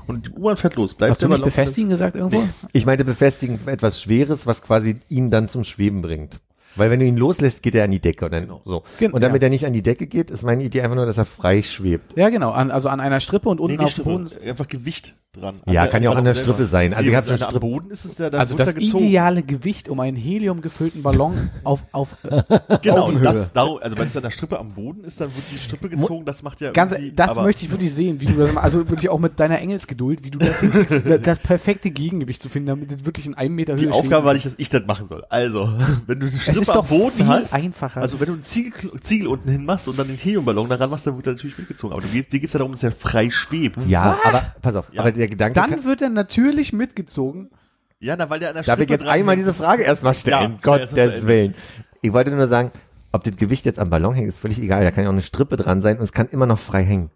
und 0.06 0.26
die 0.26 0.30
U-Bahn 0.32 0.56
fährt 0.56 0.76
los. 0.76 0.94
Bleibt 0.94 1.10
Hast 1.10 1.22
du 1.22 1.26
nicht 1.26 1.36
Ballon 1.38 1.44
befestigen 1.44 1.90
gesagt 1.90 2.16
irgendwo? 2.16 2.42
Ich 2.72 2.86
meinte 2.86 3.04
befestigen 3.04 3.60
etwas 3.66 4.02
Schweres, 4.02 4.46
was 4.46 4.62
quasi 4.62 4.96
ihn 5.08 5.30
dann 5.30 5.48
zum 5.48 5.64
Schweben 5.64 6.02
bringt. 6.02 6.40
Weil 6.76 6.90
wenn 6.90 7.00
du 7.00 7.06
ihn 7.06 7.16
loslässt, 7.16 7.62
geht 7.62 7.74
er 7.74 7.84
an 7.84 7.90
die 7.90 8.00
Decke 8.00 8.24
und 8.26 8.32
dann 8.32 8.42
Genau. 8.44 8.60
so. 8.64 8.84
Gen- 8.98 9.12
und 9.12 9.22
damit 9.22 9.42
ja. 9.42 9.46
er 9.46 9.50
nicht 9.50 9.66
an 9.66 9.72
die 9.72 9.82
Decke 9.82 10.06
geht, 10.06 10.30
ist 10.30 10.42
meine 10.44 10.62
Idee 10.62 10.82
einfach 10.82 10.96
nur, 10.96 11.06
dass 11.06 11.18
er 11.18 11.24
frei 11.24 11.62
schwebt. 11.62 12.16
Ja, 12.16 12.28
genau. 12.28 12.50
An, 12.52 12.70
also 12.70 12.88
an 12.88 13.00
einer 13.00 13.20
Strippe 13.20 13.48
und 13.48 13.56
Nee, 13.58 13.62
unten 13.64 13.76
nicht 13.76 13.84
auf 13.86 13.94
dem 13.94 14.26
Strippe, 14.28 14.36
Boden. 14.40 14.48
einfach 14.50 14.68
Gewicht 14.68 15.14
dran. 15.32 15.56
Ja, 15.66 15.86
kann 15.86 16.02
ja 16.02 16.10
auch 16.10 16.16
an 16.16 16.24
der 16.24 16.34
Strippe 16.34 16.58
selber. 16.64 16.70
sein. 16.70 16.94
Also 16.94 17.04
Nee, 17.04 17.10
ich 17.10 17.16
hab 17.16 17.24
schon 17.24 17.34
am 17.34 17.40
Strippe- 17.40 17.60
Boden 17.60 17.90
ist 17.90 18.04
es 18.04 18.18
ja, 18.18 18.30
dann 18.30 18.40
Also 18.40 18.56
das 18.56 18.74
gezogen. 18.74 19.04
ideale 19.04 19.42
Gewicht, 19.44 19.88
um 19.88 20.00
einen 20.00 20.16
Helium 20.16 20.60
gefüllten 20.60 21.02
Ballon 21.02 21.50
auf, 21.64 21.82
auf 21.92 22.16
äh, 22.24 22.42
Genau, 22.82 23.02
Augenhöhe. 23.06 23.22
das, 23.24 23.52
darum, 23.52 23.78
also 23.80 23.96
wenn 23.98 24.08
es 24.08 24.16
an 24.16 24.22
der 24.24 24.30
Strippe 24.32 24.58
am 24.58 24.74
Boden 24.74 25.04
ist, 25.04 25.20
dann 25.20 25.28
wird 25.34 25.44
die 25.52 25.58
Strippe 25.58 25.88
gezogen, 25.88 26.24
das 26.24 26.42
macht 26.42 26.60
ja 26.60 26.70
ganz, 26.72 26.94
das 27.14 27.30
aber- 27.30 27.42
möchte 27.44 27.64
ich 27.64 27.70
wirklich 27.70 27.92
sehen, 27.94 28.20
wie 28.20 28.24
du 28.26 28.34
das 28.34 28.52
machst. 28.52 28.64
Also 28.64 28.88
wirklich 28.88 29.08
auch 29.08 29.18
mit 29.20 29.38
deiner 29.38 29.58
Engelsgeduld, 29.60 30.24
wie 30.24 30.30
du 30.30 30.38
das 30.38 30.58
hinkriegst, 30.60 30.92
da- 31.04 31.18
das 31.18 31.38
perfekte 31.38 31.90
Gegengewicht 31.92 32.42
zu 32.42 32.48
finden, 32.48 32.66
damit 32.68 32.90
es 32.92 33.04
wirklich 33.04 33.26
in 33.26 33.34
einem 33.34 33.54
Meter 33.54 33.74
Höhe 33.74 33.78
Die 33.78 33.90
Aufgabe 33.90 34.24
war 34.26 34.34
nicht, 34.34 34.46
dass 34.46 34.54
ich 34.58 34.68
das 34.70 34.84
machen 34.86 35.06
soll. 35.08 35.24
Also, 35.28 35.68
wenn 36.08 36.18
du 36.20 36.26
eine 36.26 36.38
Strippe 36.40 36.59
ist 36.60 36.70
am 36.70 36.74
doch 36.76 36.86
Boden 36.86 37.16
viel 37.16 37.26
hast, 37.26 37.54
einfacher. 37.54 38.00
also 38.00 38.20
wenn 38.20 38.26
du 38.26 38.32
einen 38.34 38.42
Ziegel, 38.42 39.00
Ziegel 39.00 39.28
unten 39.28 39.48
hin 39.50 39.64
machst 39.64 39.88
und 39.88 39.98
dann 39.98 40.06
den 40.06 40.16
Heliumballon 40.16 40.68
daran 40.68 40.90
machst, 40.90 41.06
dann 41.06 41.16
wird 41.16 41.26
er 41.26 41.32
natürlich 41.34 41.58
mitgezogen. 41.58 41.92
Aber 41.92 42.02
du 42.02 42.08
dir 42.08 42.22
geht's 42.22 42.52
ja 42.52 42.58
darum, 42.58 42.72
dass 42.72 42.82
er 42.82 42.92
frei 42.92 43.30
schwebt. 43.30 43.84
Ja, 43.86 44.18
aber 44.24 44.54
pass 44.62 44.76
auf, 44.76 44.88
Ja. 44.92 45.00
aber 45.00 45.12
der 45.12 45.28
Gedanke 45.28 45.54
Dann 45.60 45.70
kann, 45.70 45.84
wird 45.84 46.02
er 46.02 46.08
natürlich 46.10 46.72
mitgezogen. 46.72 47.50
Ja, 47.98 48.16
na, 48.16 48.30
weil 48.30 48.40
der 48.40 48.50
an 48.50 48.54
der 48.54 48.64
darf 48.64 48.80
ich 48.80 48.88
jetzt 48.88 49.06
einmal 49.06 49.36
hängt. 49.36 49.46
diese 49.46 49.54
Frage 49.54 49.82
erstmal 49.82 50.14
stellen? 50.14 50.52
Ja, 50.52 50.58
Gottes 50.62 50.92
ja, 50.92 51.26
Willen. 51.26 51.54
Ich 52.02 52.12
wollte 52.12 52.30
nur 52.30 52.48
sagen, 52.48 52.70
ob 53.12 53.24
das 53.24 53.36
Gewicht 53.36 53.66
jetzt 53.66 53.78
am 53.78 53.90
Ballon 53.90 54.14
hängt, 54.14 54.28
ist 54.28 54.38
völlig 54.38 54.58
egal. 54.60 54.84
Da 54.84 54.90
kann 54.90 55.04
ja 55.04 55.10
auch 55.10 55.14
eine 55.14 55.22
Strippe 55.22 55.56
dran 55.56 55.82
sein 55.82 55.98
und 55.98 56.04
es 56.04 56.12
kann 56.12 56.26
immer 56.28 56.46
noch 56.46 56.58
frei 56.58 56.82
hängen. 56.82 57.10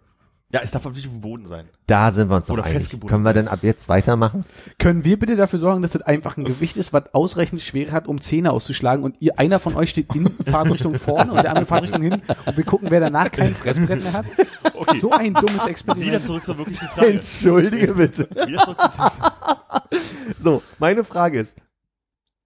Ja, 0.54 0.60
es 0.62 0.70
darf 0.70 0.84
natürlich 0.84 1.08
auf 1.08 1.12
dem 1.12 1.20
Boden 1.20 1.46
sein. 1.46 1.68
Da 1.88 2.12
sind 2.12 2.30
wir 2.30 2.36
uns 2.36 2.46
noch 2.46 2.52
Oder 2.54 2.62
einig. 2.62 2.76
festgebunden. 2.76 3.08
Können 3.10 3.24
wir 3.24 3.32
denn 3.32 3.48
ab 3.48 3.58
jetzt 3.62 3.88
weitermachen? 3.88 4.44
Können 4.78 5.02
wir 5.02 5.18
bitte 5.18 5.34
dafür 5.34 5.58
sorgen, 5.58 5.82
dass 5.82 5.90
das 5.90 6.02
einfach 6.02 6.36
ein 6.36 6.44
Gewicht 6.44 6.76
ist, 6.76 6.92
was 6.92 7.12
ausreichend 7.12 7.60
Schwere 7.60 7.90
hat, 7.90 8.06
um 8.06 8.20
Zähne 8.20 8.52
auszuschlagen 8.52 9.02
und 9.04 9.16
ihr, 9.18 9.36
einer 9.40 9.58
von 9.58 9.74
euch 9.74 9.90
steht 9.90 10.14
in 10.14 10.30
Fahrtrichtung 10.46 10.94
vorne 10.94 11.32
und 11.32 11.42
der 11.42 11.48
andere 11.50 11.66
Fahrtrichtung 11.66 12.02
hin 12.02 12.22
und 12.46 12.56
wir 12.56 12.62
gucken, 12.62 12.88
wer 12.92 13.00
danach 13.00 13.32
kein 13.32 13.52
Fressbrett 13.52 14.00
mehr 14.04 14.12
hat? 14.12 14.26
Okay. 14.74 15.00
So 15.00 15.10
ein 15.10 15.34
dummes 15.34 15.54
Wieder 15.54 15.66
Experiment. 15.66 16.22
zurück 16.22 16.44
zur 16.44 16.56
wirklichen 16.58 16.86
Frage. 16.86 17.08
Entschuldige 17.08 17.94
bitte. 17.94 18.28
Wieder 18.46 18.62
zurück 18.62 18.78
zur 18.78 20.00
So, 20.40 20.62
meine 20.78 21.02
Frage 21.02 21.40
ist, 21.40 21.56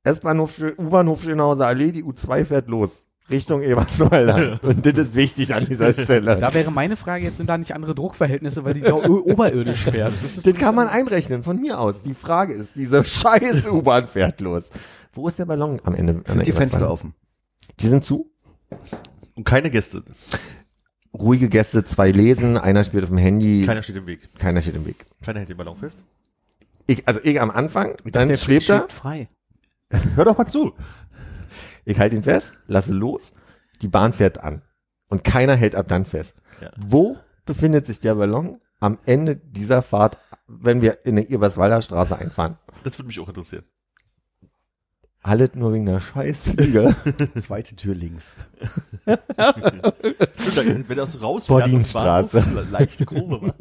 S-Bahnhof, 0.05 0.59
U-Bahnhof 0.79 1.23
Schönhauser 1.25 1.67
Allee, 1.67 1.93
die 1.93 2.05
U2 2.05 2.47
fährt 2.47 2.69
los. 2.69 3.05
Richtung 3.31 3.63
Eberswalder. 3.63 4.59
Und 4.63 4.87
das 4.87 4.95
ist 4.95 5.15
wichtig 5.15 5.55
an 5.55 5.65
dieser 5.67 5.93
Stelle. 5.93 6.39
Da 6.41 6.55
wäre 6.55 6.71
meine 6.71 6.97
Frage, 6.97 7.25
jetzt 7.25 7.37
sind 7.37 7.49
da 7.49 7.59
nicht 7.59 7.75
andere 7.75 7.95
Druckverhältnisse, 7.95 8.65
weil 8.65 8.75
die 8.75 8.81
da 8.81 8.95
oberirdisch 8.95 9.85
fährt. 9.85 10.15
Das, 10.23 10.37
ist 10.39 10.47
Das 10.47 10.55
kann 10.57 10.75
man 10.75 10.89
einrechnen, 10.89 11.43
von 11.43 11.61
mir 11.61 11.79
aus. 11.79 12.03
Die 12.03 12.15
Frage 12.15 12.55
ist, 12.55 12.71
diese 12.75 13.05
scheiß 13.05 13.67
U-Bahn 13.71 14.09
fährt 14.09 14.41
los. 14.41 14.65
Wo 15.13 15.29
ist 15.29 15.39
der 15.39 15.47
Ballon 15.47 15.79
am 15.85 15.95
Ende? 15.95 16.23
Sind 16.27 16.47
die 16.47 16.53
Fenster 16.53 16.91
offen? 16.91 17.15
Die 17.81 17.89
sind 17.89 18.05
zu. 18.05 18.31
Und 19.35 19.45
keine 19.45 19.71
Gäste. 19.71 20.03
Ruhige 21.13 21.49
Gäste, 21.49 21.85
zwei 21.85 22.11
lesen, 22.11 22.57
einer 22.59 22.85
spielt 22.85 23.05
auf 23.05 23.09
dem 23.11 23.19
Handy, 23.19 23.65
Keiner 23.67 23.83
steht 23.83 23.97
im 23.97 24.07
Weg. 24.07 24.21
keiner 24.39 24.63
steht 24.63 24.77
im 24.77 24.87
Weg. 24.87 25.07
Keiner 25.23 25.41
hält 25.41 25.49
den 25.49 25.57
Ballon 25.57 25.77
fest. 25.77 26.05
Ich, 26.87 27.07
also 27.09 27.21
ich 27.23 27.41
am 27.41 27.51
Anfang, 27.51 27.97
dann 28.05 28.29
Der 28.29 28.37
schwebt 28.37 28.69
er, 28.69 28.89
frei. 28.89 29.29
Hör 30.15 30.25
doch 30.27 30.37
mal 30.39 30.47
zu. 30.47 30.75
Ich 31.89 31.99
halte 31.99 32.17
ihn 32.17 32.23
fest, 32.23 32.53
lasse 32.67 32.93
los, 32.93 33.33
die 33.81 33.89
Bahn 33.89 34.13
fährt 34.13 34.39
an. 34.45 34.63
Und 35.09 35.25
keiner 35.25 35.57
hält 35.57 35.75
ab 35.75 35.87
dann 35.89 36.05
fest. 36.05 36.43
Ja. 36.61 36.71
Wo 36.77 37.17
befindet 37.47 37.87
sich 37.87 37.99
der 37.99 38.15
Ballon 38.17 38.61
am 38.79 38.99
Ende 39.07 39.37
dieser 39.37 39.81
Fahrt, 39.81 40.19
wenn 40.47 40.83
wir 40.83 41.07
in 41.07 41.17
der 41.17 41.31
Eberswalder 41.31 41.81
Straße 41.81 42.17
einfahren? 42.17 42.59
Das 42.85 42.99
würde 42.99 43.07
mich 43.07 43.19
auch 43.21 43.29
interessieren. 43.29 43.65
Hallet 45.25 45.57
nur 45.57 45.73
wegen 45.73 45.87
der 45.87 45.99
Scheißfliege. 46.01 46.95
Zweite 47.41 47.75
Tür 47.75 47.95
links. 47.95 48.35
Stimmt, 50.37 50.89
Wenn 50.91 50.97
das 50.97 51.23
rausfährt, 51.23 51.67
dem 51.69 51.83
Bahnhof, 51.93 52.35
leichte 52.71 53.07
Kurve. 53.07 53.55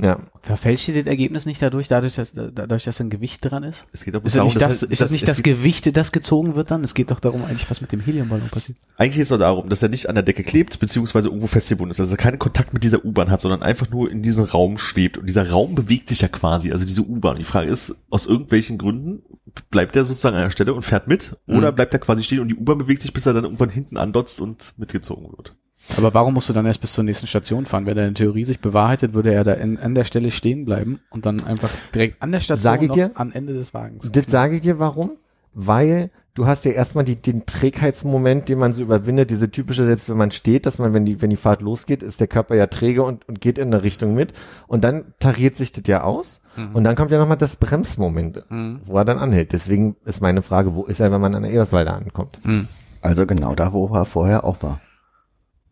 Ja. 0.00 0.20
Verfälscht 0.42 0.88
ihr 0.88 0.94
das 0.94 1.06
Ergebnis 1.06 1.44
nicht 1.44 1.60
dadurch, 1.60 1.88
dadurch, 1.88 2.14
dass, 2.14 2.32
dadurch, 2.32 2.84
dass 2.84 3.00
ein 3.00 3.10
Gewicht 3.10 3.44
dran 3.44 3.64
ist? 3.64 3.86
Es 3.92 4.04
geht 4.04 4.14
doch 4.14 4.24
Ist 4.24 4.36
das 4.36 4.44
nicht 4.44 4.60
das, 4.60 4.82
ist 4.82 5.00
das 5.00 5.10
nicht 5.10 5.28
das 5.28 5.42
Gewicht, 5.42 5.96
das 5.96 6.12
gezogen 6.12 6.54
wird 6.54 6.70
dann? 6.70 6.84
Es 6.84 6.94
geht 6.94 7.10
doch 7.10 7.20
darum 7.20 7.44
eigentlich, 7.44 7.68
was 7.68 7.80
mit 7.80 7.92
dem 7.92 8.00
Heliumballon 8.00 8.48
passiert. 8.48 8.78
Eigentlich 8.96 9.16
geht 9.16 9.22
es 9.24 9.28
doch 9.28 9.38
darum, 9.38 9.68
dass 9.68 9.82
er 9.82 9.88
nicht 9.88 10.08
an 10.08 10.14
der 10.14 10.22
Decke 10.22 10.44
klebt, 10.44 10.78
beziehungsweise 10.78 11.28
irgendwo 11.28 11.48
festgebunden 11.48 11.90
ist. 11.90 12.00
Also 12.00 12.12
dass 12.12 12.18
er 12.18 12.22
keinen 12.22 12.38
Kontakt 12.38 12.72
mit 12.72 12.84
dieser 12.84 13.04
U-Bahn 13.04 13.30
hat, 13.30 13.40
sondern 13.40 13.62
einfach 13.62 13.90
nur 13.90 14.10
in 14.10 14.22
diesem 14.22 14.44
Raum 14.44 14.78
schwebt. 14.78 15.18
Und 15.18 15.26
dieser 15.26 15.50
Raum 15.50 15.74
bewegt 15.74 16.08
sich 16.08 16.20
ja 16.20 16.28
quasi, 16.28 16.72
also 16.72 16.84
diese 16.86 17.02
U-Bahn. 17.02 17.36
Die 17.36 17.44
Frage 17.44 17.70
ist, 17.70 17.96
aus 18.08 18.26
irgendwelchen 18.26 18.78
Gründen 18.78 19.22
bleibt 19.70 19.96
er 19.96 20.04
sozusagen 20.04 20.36
an 20.36 20.44
der 20.44 20.50
Stelle 20.50 20.72
und 20.74 20.84
fährt 20.84 21.08
mit, 21.08 21.36
oder 21.46 21.72
Mhm. 21.72 21.74
bleibt 21.74 21.92
er 21.92 22.00
quasi 22.00 22.22
stehen 22.22 22.40
und 22.40 22.48
die 22.48 22.54
U-Bahn 22.54 22.78
bewegt 22.78 23.02
sich, 23.02 23.12
bis 23.12 23.26
er 23.26 23.32
dann 23.34 23.44
irgendwann 23.44 23.70
hinten 23.70 23.96
andotzt 23.96 24.40
und 24.40 24.74
mitgezogen 24.76 25.26
wird. 25.36 25.54
Aber 25.96 26.12
warum 26.14 26.34
musst 26.34 26.48
du 26.48 26.52
dann 26.52 26.66
erst 26.66 26.80
bis 26.80 26.92
zur 26.92 27.04
nächsten 27.04 27.26
Station 27.26 27.64
fahren? 27.66 27.86
Wenn 27.86 27.96
er 27.96 28.06
in 28.06 28.14
Theorie 28.14 28.44
sich 28.44 28.60
bewahrheitet, 28.60 29.14
würde 29.14 29.32
er 29.32 29.42
da 29.44 29.52
in, 29.54 29.78
an 29.78 29.94
der 29.94 30.04
Stelle 30.04 30.30
stehen 30.30 30.64
bleiben 30.64 31.00
und 31.10 31.26
dann 31.26 31.44
einfach 31.44 31.70
direkt 31.94 32.22
an 32.22 32.30
der 32.32 32.40
Station 32.40 32.62
Sag 32.62 32.82
ich 32.82 32.88
noch 32.88 32.94
dir? 32.94 33.10
am 33.14 33.32
Ende 33.32 33.54
des 33.54 33.72
Wagens. 33.74 34.10
Das 34.12 34.26
sage 34.28 34.56
ich 34.56 34.62
dir 34.62 34.78
warum? 34.78 35.12
Weil 35.54 36.10
du 36.34 36.46
hast 36.46 36.64
ja 36.66 36.70
erstmal 36.72 37.04
die, 37.04 37.16
den 37.16 37.46
Trägheitsmoment, 37.46 38.48
den 38.48 38.58
man 38.58 38.74
so 38.74 38.82
überwindet, 38.82 39.30
diese 39.30 39.50
typische, 39.50 39.84
selbst 39.86 40.08
wenn 40.08 40.16
man 40.16 40.30
steht, 40.30 40.66
dass 40.66 40.78
man, 40.78 40.92
wenn 40.92 41.04
die, 41.04 41.20
wenn 41.20 41.30
die 41.30 41.36
Fahrt 41.36 41.62
losgeht, 41.62 42.02
ist 42.02 42.20
der 42.20 42.28
Körper 42.28 42.54
ja 42.54 42.66
träge 42.68 43.02
und, 43.02 43.28
und 43.28 43.40
geht 43.40 43.58
in 43.58 43.72
eine 43.72 43.82
Richtung 43.82 44.14
mit. 44.14 44.34
Und 44.68 44.84
dann 44.84 45.14
tariert 45.18 45.56
sich 45.56 45.72
das 45.72 45.84
ja 45.86 46.02
aus. 46.02 46.40
Und 46.74 46.82
dann 46.84 46.96
kommt 46.96 47.10
ja 47.12 47.18
nochmal 47.18 47.36
das 47.36 47.56
Bremsmoment, 47.56 48.44
Mhm. 48.50 48.80
wo 48.84 48.98
er 48.98 49.04
dann 49.04 49.18
anhält. 49.18 49.52
Deswegen 49.52 49.94
ist 50.04 50.20
meine 50.20 50.42
Frage, 50.42 50.74
wo 50.74 50.84
ist 50.84 50.98
er, 51.00 51.10
wenn 51.12 51.20
man 51.20 51.34
an 51.36 51.44
der 51.44 51.52
Eberswalder 51.52 51.94
ankommt? 51.94 52.38
Mhm. 52.44 52.66
Also 53.00 53.26
genau 53.26 53.54
da, 53.54 53.72
wo 53.72 53.86
er 53.94 54.04
vorher 54.04 54.44
auch 54.44 54.62
war. 54.62 54.80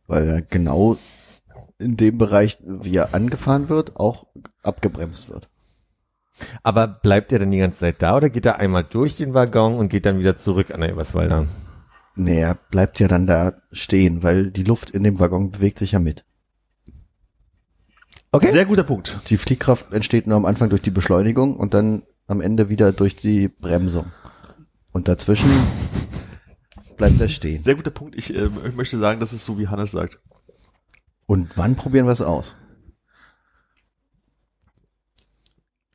Weil 0.07 0.29
er 0.29 0.43
genau 0.43 0.99
in 1.79 1.97
dem 1.97 2.19
Bereich, 2.19 2.59
wie 2.65 2.97
er 2.97 3.15
angefahren 3.15 3.69
wird, 3.69 3.97
auch 3.97 4.27
abgebremst 4.63 5.29
wird. 5.29 5.49
Aber 6.63 6.87
bleibt 6.87 7.33
er 7.33 7.39
dann 7.39 7.51
die 7.51 7.59
ganze 7.59 7.81
Zeit 7.81 8.03
da 8.03 8.17
oder 8.17 8.31
geht 8.31 8.47
er 8.47 8.59
einmal 8.59 8.85
durch 8.85 9.17
den 9.17 9.35
Waggon 9.35 9.77
und 9.79 9.89
geht 9.89 10.07
dann 10.07 10.19
wieder 10.19 10.37
zurück 10.37 10.71
an 10.71 10.81
der 10.81 10.91
Eberswalder? 10.91 11.47
Nee, 12.15 12.41
er 12.41 12.55
bleibt 12.55 13.01
ja 13.01 13.09
dann 13.09 13.27
da 13.27 13.55
stehen, 13.73 14.23
weil 14.23 14.51
die 14.51 14.65
Luft 14.65 14.91
in 14.91 15.03
dem 15.03 15.19
Waggon 15.19 15.51
bewegt 15.51 15.79
sich 15.79 15.93
ja 15.93 15.99
mit. 15.99 16.25
Okay. 18.33 18.51
Sehr 18.51 18.67
guter 18.67 18.85
Punkt. 18.85 19.19
Die 19.29 19.37
Fliehkraft 19.37 19.93
entsteht 19.93 20.27
nur 20.27 20.37
am 20.37 20.45
Anfang 20.45 20.69
durch 20.69 20.83
die 20.83 20.91
Beschleunigung 20.91 21.57
und 21.57 21.75
dann 21.75 22.03
am 22.27 22.41
Ende 22.41 22.69
wieder 22.69 22.93
durch 22.93 23.17
die 23.17 23.49
Bremsung. 23.49 24.07
Und 24.93 25.09
dazwischen 25.09 25.51
bleibt 26.97 27.21
er 27.21 27.29
stehen. 27.29 27.61
Sehr 27.61 27.75
guter 27.75 27.91
Punkt. 27.91 28.17
Ich, 28.17 28.35
ähm, 28.35 28.59
ich 28.67 28.75
möchte 28.75 28.99
sagen, 28.99 29.21
das 29.21 29.33
ist 29.33 29.45
so, 29.45 29.59
wie 29.59 29.69
Hannes 29.69 29.91
sagt. 29.91 30.19
Und 31.27 31.57
wann 31.57 31.77
probieren 31.77 32.07
wir 32.07 32.13
es 32.13 32.23
aus? 32.23 32.57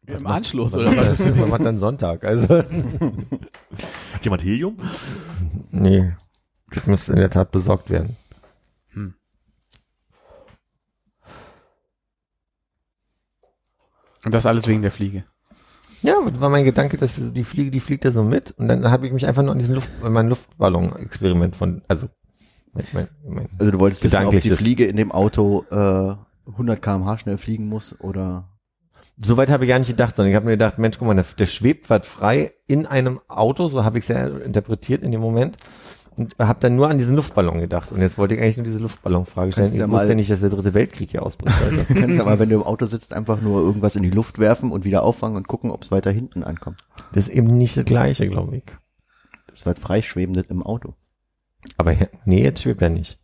Im 0.07 0.27
Anschluss, 0.27 0.73
Was 0.73 0.79
oder 0.81 0.91
macht 0.91 1.11
was? 1.11 1.39
was 1.39 1.49
macht 1.49 1.65
dann 1.65 1.77
Sonntag? 1.77 2.23
Also, 2.23 2.47
Hat 4.13 4.23
jemand 4.23 4.43
Helium? 4.43 4.77
Nee. 5.69 6.13
Das 6.71 6.85
müsste 6.85 7.11
in 7.13 7.19
der 7.19 7.29
Tat 7.29 7.51
besorgt 7.51 7.89
werden. 7.89 8.15
Und 14.23 14.33
das 14.33 14.45
alles 14.45 14.67
wegen 14.67 14.81
der 14.81 14.91
Fliege. 14.91 15.25
Ja, 16.03 16.15
war 16.39 16.49
mein 16.49 16.65
Gedanke, 16.65 16.97
dass 16.97 17.15
die 17.17 17.43
Fliege, 17.43 17.71
die 17.71 17.79
fliegt 17.79 18.05
da 18.05 18.11
so 18.11 18.23
mit 18.23 18.51
und 18.51 18.67
dann 18.67 18.89
habe 18.89 19.05
ich 19.05 19.13
mich 19.13 19.25
einfach 19.27 19.43
nur 19.43 19.51
an 19.51 19.59
diesen 19.59 19.75
Luft, 19.75 19.89
mein 20.01 20.27
Luftballon-Experiment 20.27 21.55
von, 21.55 21.83
also 21.87 22.07
mein, 22.73 22.85
mein, 22.93 23.07
mein, 23.27 23.49
Also 23.59 23.71
du 23.71 23.79
wolltest 23.79 24.03
wissen, 24.03 24.25
ob 24.25 24.31
die. 24.31 24.49
Fliege 24.49 24.85
in 24.85 24.95
dem 24.95 25.11
Auto 25.11 25.65
äh, 25.69 26.15
100 26.49 26.81
km/h 26.81 27.19
schnell 27.19 27.37
fliegen 27.37 27.67
muss 27.67 27.99
oder 27.99 28.47
Soweit 29.23 29.51
habe 29.51 29.65
ich 29.65 29.69
gar 29.69 29.77
nicht 29.77 29.89
gedacht, 29.89 30.15
sondern 30.15 30.31
ich 30.31 30.35
habe 30.35 30.45
mir 30.45 30.53
gedacht, 30.53 30.79
Mensch, 30.79 30.97
guck 30.97 31.07
mal, 31.07 31.13
der, 31.13 31.25
der 31.37 31.45
schwebt 31.45 31.89
was 31.91 32.07
frei 32.07 32.51
in 32.65 32.87
einem 32.87 33.19
Auto, 33.27 33.67
so 33.67 33.83
habe 33.83 33.99
ich 33.99 34.05
es 34.05 34.07
ja 34.07 34.25
interpretiert 34.25 35.03
in 35.03 35.11
dem 35.11 35.21
Moment. 35.21 35.57
Und 36.17 36.37
habe 36.39 36.59
dann 36.59 36.75
nur 36.75 36.89
an 36.89 36.97
diesen 36.97 37.15
Luftballon 37.15 37.59
gedacht. 37.59 37.91
Und 37.91 38.01
jetzt 38.01 38.17
wollte 38.17 38.35
ich 38.35 38.41
eigentlich 38.41 38.57
nur 38.57 38.65
diese 38.65 38.79
Luftballonfrage 38.79 39.53
stellen. 39.53 39.65
Kannst 39.67 39.75
Ich 39.75 39.79
ja 39.79 39.89
wusste 39.89 40.09
ja 40.09 40.15
nicht, 40.15 40.29
dass 40.29 40.41
der 40.41 40.49
dritte 40.49 40.73
Weltkrieg 40.73 41.09
hier 41.11 41.23
ausbricht. 41.23 41.55
Also. 41.61 41.85
Kannst 41.93 42.19
aber, 42.19 42.37
wenn 42.37 42.49
du 42.49 42.55
im 42.55 42.63
Auto 42.63 42.85
sitzt, 42.85 43.13
einfach 43.13 43.39
nur 43.41 43.61
irgendwas 43.61 43.95
in 43.95 44.03
die 44.03 44.09
Luft 44.09 44.37
werfen 44.37 44.71
und 44.71 44.83
wieder 44.83 45.03
auffangen 45.03 45.37
und 45.37 45.47
gucken, 45.47 45.71
ob 45.71 45.83
es 45.83 45.91
weiter 45.91 46.11
hinten 46.11 46.43
ankommt. 46.43 46.83
Das 47.13 47.27
ist 47.27 47.33
eben 47.33 47.57
nicht 47.57 47.77
das 47.77 47.85
Gleiche, 47.85 48.27
glaube 48.27 48.57
ich. 48.57 48.63
Das 49.47 49.65
wird 49.65 49.79
freischwebendes 49.79 50.47
im 50.49 50.63
Auto. 50.63 50.95
Aber 51.77 51.93
ja, 51.93 52.07
nee, 52.25 52.43
jetzt 52.43 52.61
schwebt 52.61 52.81
er 52.81 52.89
nicht. 52.89 53.19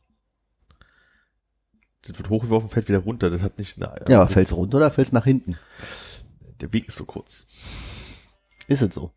Das 2.08 2.17
wird 2.17 2.30
hochgeworfen, 2.30 2.69
fällt 2.69 2.88
wieder 2.88 3.00
runter. 3.00 3.30
Das 3.30 3.41
hat 3.41 3.60
nicht 3.60 3.82
eine, 3.82 4.06
Ja, 4.08 4.21
aber 4.21 4.30
fällt's 4.30 4.54
runter 4.54 4.78
oder 4.78 4.91
fällt's 4.91 5.12
nach 5.12 5.26
hinten? 5.26 5.58
Der 6.62 6.71
Weg 6.71 6.88
ist 6.88 6.95
so 6.95 7.06
kurz. 7.06 7.45
Ist 8.67 8.82
es 8.82 8.95
so? 8.95 9.12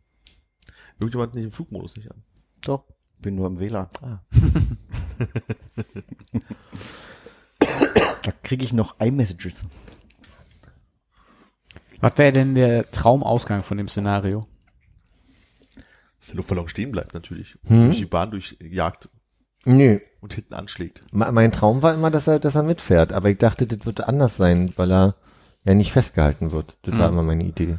Irgendjemand 0.98 1.34
nicht 1.34 1.44
im 1.44 1.52
Flugmodus 1.52 1.96
nicht 1.96 2.10
an. 2.10 2.22
Doch. 2.62 2.84
Bin 3.20 3.34
nur 3.34 3.48
im 3.48 3.58
WLAN. 3.58 3.88
Ah. 4.02 4.20
da 8.22 8.32
kriege 8.42 8.64
ich 8.64 8.72
noch 8.72 8.98
iMessages. 9.00 9.62
Was 12.00 12.16
wäre 12.16 12.32
denn 12.32 12.54
der 12.54 12.90
Traumausgang 12.90 13.62
von 13.62 13.76
dem 13.76 13.88
Szenario? 13.88 14.46
Dass 16.18 16.28
der 16.28 16.36
Luftballon 16.36 16.68
stehen 16.68 16.92
bleibt 16.92 17.12
natürlich. 17.14 17.58
Und 17.64 17.70
Hm? 17.70 17.84
Durch 17.86 17.98
die 17.98 18.06
Bahn 18.06 18.30
durchjagt 18.30 19.08
Nö. 19.66 20.00
und 20.20 20.32
hinten 20.34 20.54
anschlägt. 20.54 21.02
Me- 21.12 21.30
Mein 21.32 21.52
Traum 21.52 21.82
war 21.82 21.92
immer, 21.92 22.10
dass 22.10 22.26
er, 22.26 22.38
dass 22.38 22.54
er 22.54 22.62
mitfährt. 22.62 23.12
Aber 23.12 23.28
ich 23.30 23.38
dachte, 23.38 23.66
das 23.66 23.84
wird 23.84 24.00
anders 24.02 24.36
sein, 24.38 24.72
weil 24.76 24.90
er 24.90 25.14
ja 25.64 25.74
nicht 25.74 25.92
festgehalten 25.92 26.52
wird. 26.52 26.78
Das 26.82 26.96
war 26.98 27.08
Mhm. 27.08 27.14
immer 27.18 27.22
meine 27.26 27.44
Idee. 27.44 27.78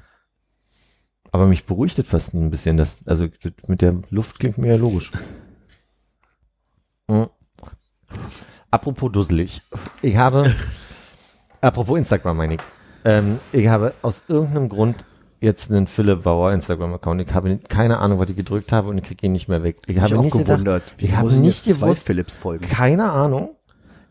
Aber 1.32 1.48
mich 1.48 1.66
beruhigt 1.66 1.98
das 1.98 2.08
fast 2.08 2.34
ein 2.34 2.50
bisschen. 2.50 2.78
Das, 2.78 3.08
also 3.08 3.28
mit 3.68 3.82
der 3.82 3.96
Luft 4.10 4.40
klingt 4.40 4.58
mir 4.58 4.68
ja 4.70 4.76
logisch. 4.76 5.12
Mhm. 7.08 7.28
Apropos 8.70 9.12
dusselig. 9.12 9.62
Ich 10.02 10.16
habe, 10.16 10.54
apropos 11.62 11.98
Instagram 11.98 12.38
meine 12.38 12.56
ich, 12.56 12.62
ähm, 13.06 13.40
ich 13.52 13.68
habe 13.68 13.94
aus 14.02 14.24
irgendeinem 14.28 14.70
Grund 14.70 15.06
jetzt 15.42 15.72
einen 15.72 15.88
Philipp 15.88 16.24
Bauer 16.24 16.54
Instagram-Account. 16.54 17.22
Ich 17.22 17.34
habe 17.34 17.58
keine 17.58 17.98
Ahnung, 17.98 18.20
was 18.20 18.30
ich 18.30 18.36
gedrückt 18.36 18.72
habe 18.72 18.90
und 18.90 18.98
ich 19.00 19.04
kriege 19.04 19.26
ihn 19.26 19.32
nicht 19.32 19.48
mehr 19.48 19.64
weg. 19.64 19.78
Ich 19.88 19.98
habe 19.98 20.10
ich 20.10 20.16
auch 20.16 20.24
nicht 20.24 20.34
gewundert. 20.34 20.86
Gedacht, 20.86 20.96
ich 20.98 21.16
habe 21.16 21.34
nicht 21.34 21.66
gewusst, 21.66 22.06
Philips 22.06 22.36
folgen. 22.36 22.68
keine 22.70 23.12
Ahnung. 23.12 23.56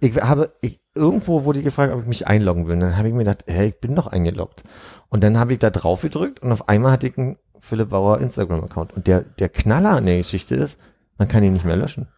Ich 0.01 0.17
habe, 0.17 0.53
ich, 0.61 0.80
irgendwo 0.95 1.45
wurde 1.45 1.61
ich 1.61 1.65
gefragt, 1.65 1.93
ob 1.93 2.01
ich 2.01 2.07
mich 2.07 2.27
einloggen 2.27 2.67
will. 2.67 2.75
Und 2.75 2.81
dann 2.81 2.97
habe 2.97 3.09
ich 3.09 3.15
mir 3.15 3.21
gedacht, 3.21 3.45
hey, 3.47 3.69
ich 3.69 3.81
bin 3.81 3.95
doch 3.95 4.07
eingeloggt. 4.07 4.63
Und 5.09 5.25
dann 5.25 5.39
habe 5.39 5.53
ich 5.53 5.59
da 5.59 5.71
drauf 5.71 6.03
gedrückt 6.03 6.41
und 6.41 6.53
auf 6.53 6.69
einmal 6.69 6.93
hatte 6.93 7.09
ich 7.09 7.19
einen 7.19 7.37
Philipp 7.61 7.91
Bauer 7.91 8.21
Instagram-Account. 8.21 8.93
Und 8.95 9.07
der, 9.07 9.23
der 9.23 9.49
Knaller 9.49 9.91
an 9.91 10.07
der 10.07 10.19
Geschichte 10.19 10.55
ist, 10.55 10.81
man 11.19 11.29
kann 11.29 11.43
ihn 11.43 11.53
nicht 11.53 11.65
mehr 11.65 11.77
löschen. 11.77 12.09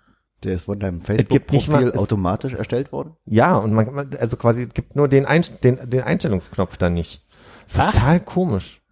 Der 0.45 0.55
ist 0.55 0.63
von 0.63 0.79
deinem 0.79 1.01
Facebook-Profil 1.01 1.93
automatisch 1.93 2.55
erstellt 2.55 2.91
worden? 2.93 3.17
Ja, 3.27 3.57
und 3.57 3.73
man, 3.73 4.15
also 4.19 4.37
quasi, 4.37 4.65
es 4.65 4.75
gibt 4.75 4.97
nur 4.97 5.09
den, 5.09 5.25
Einst 5.25 5.63
den, 5.63 5.79
den 5.89 6.03
Einstellungsknopf 6.03 6.77
da 6.77 6.91
nicht. 6.91 7.27
Was? 7.73 7.95
Total 7.95 8.21
komisch. 8.21 8.83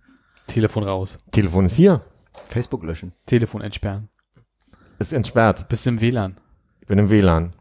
Telefon 0.46 0.84
raus. 0.84 1.18
Telefon 1.32 1.66
ist 1.66 1.74
hier. 1.74 2.02
Facebook 2.44 2.84
löschen. 2.84 3.12
Telefon 3.26 3.62
entsperren. 3.62 4.08
Ist 4.98 5.12
entsperrt. 5.12 5.68
Bist 5.68 5.86
im 5.86 6.00
WLAN. 6.00 6.36
Ich 6.80 6.86
bin 6.86 6.98
im 6.98 7.10
WLAN. 7.10 7.54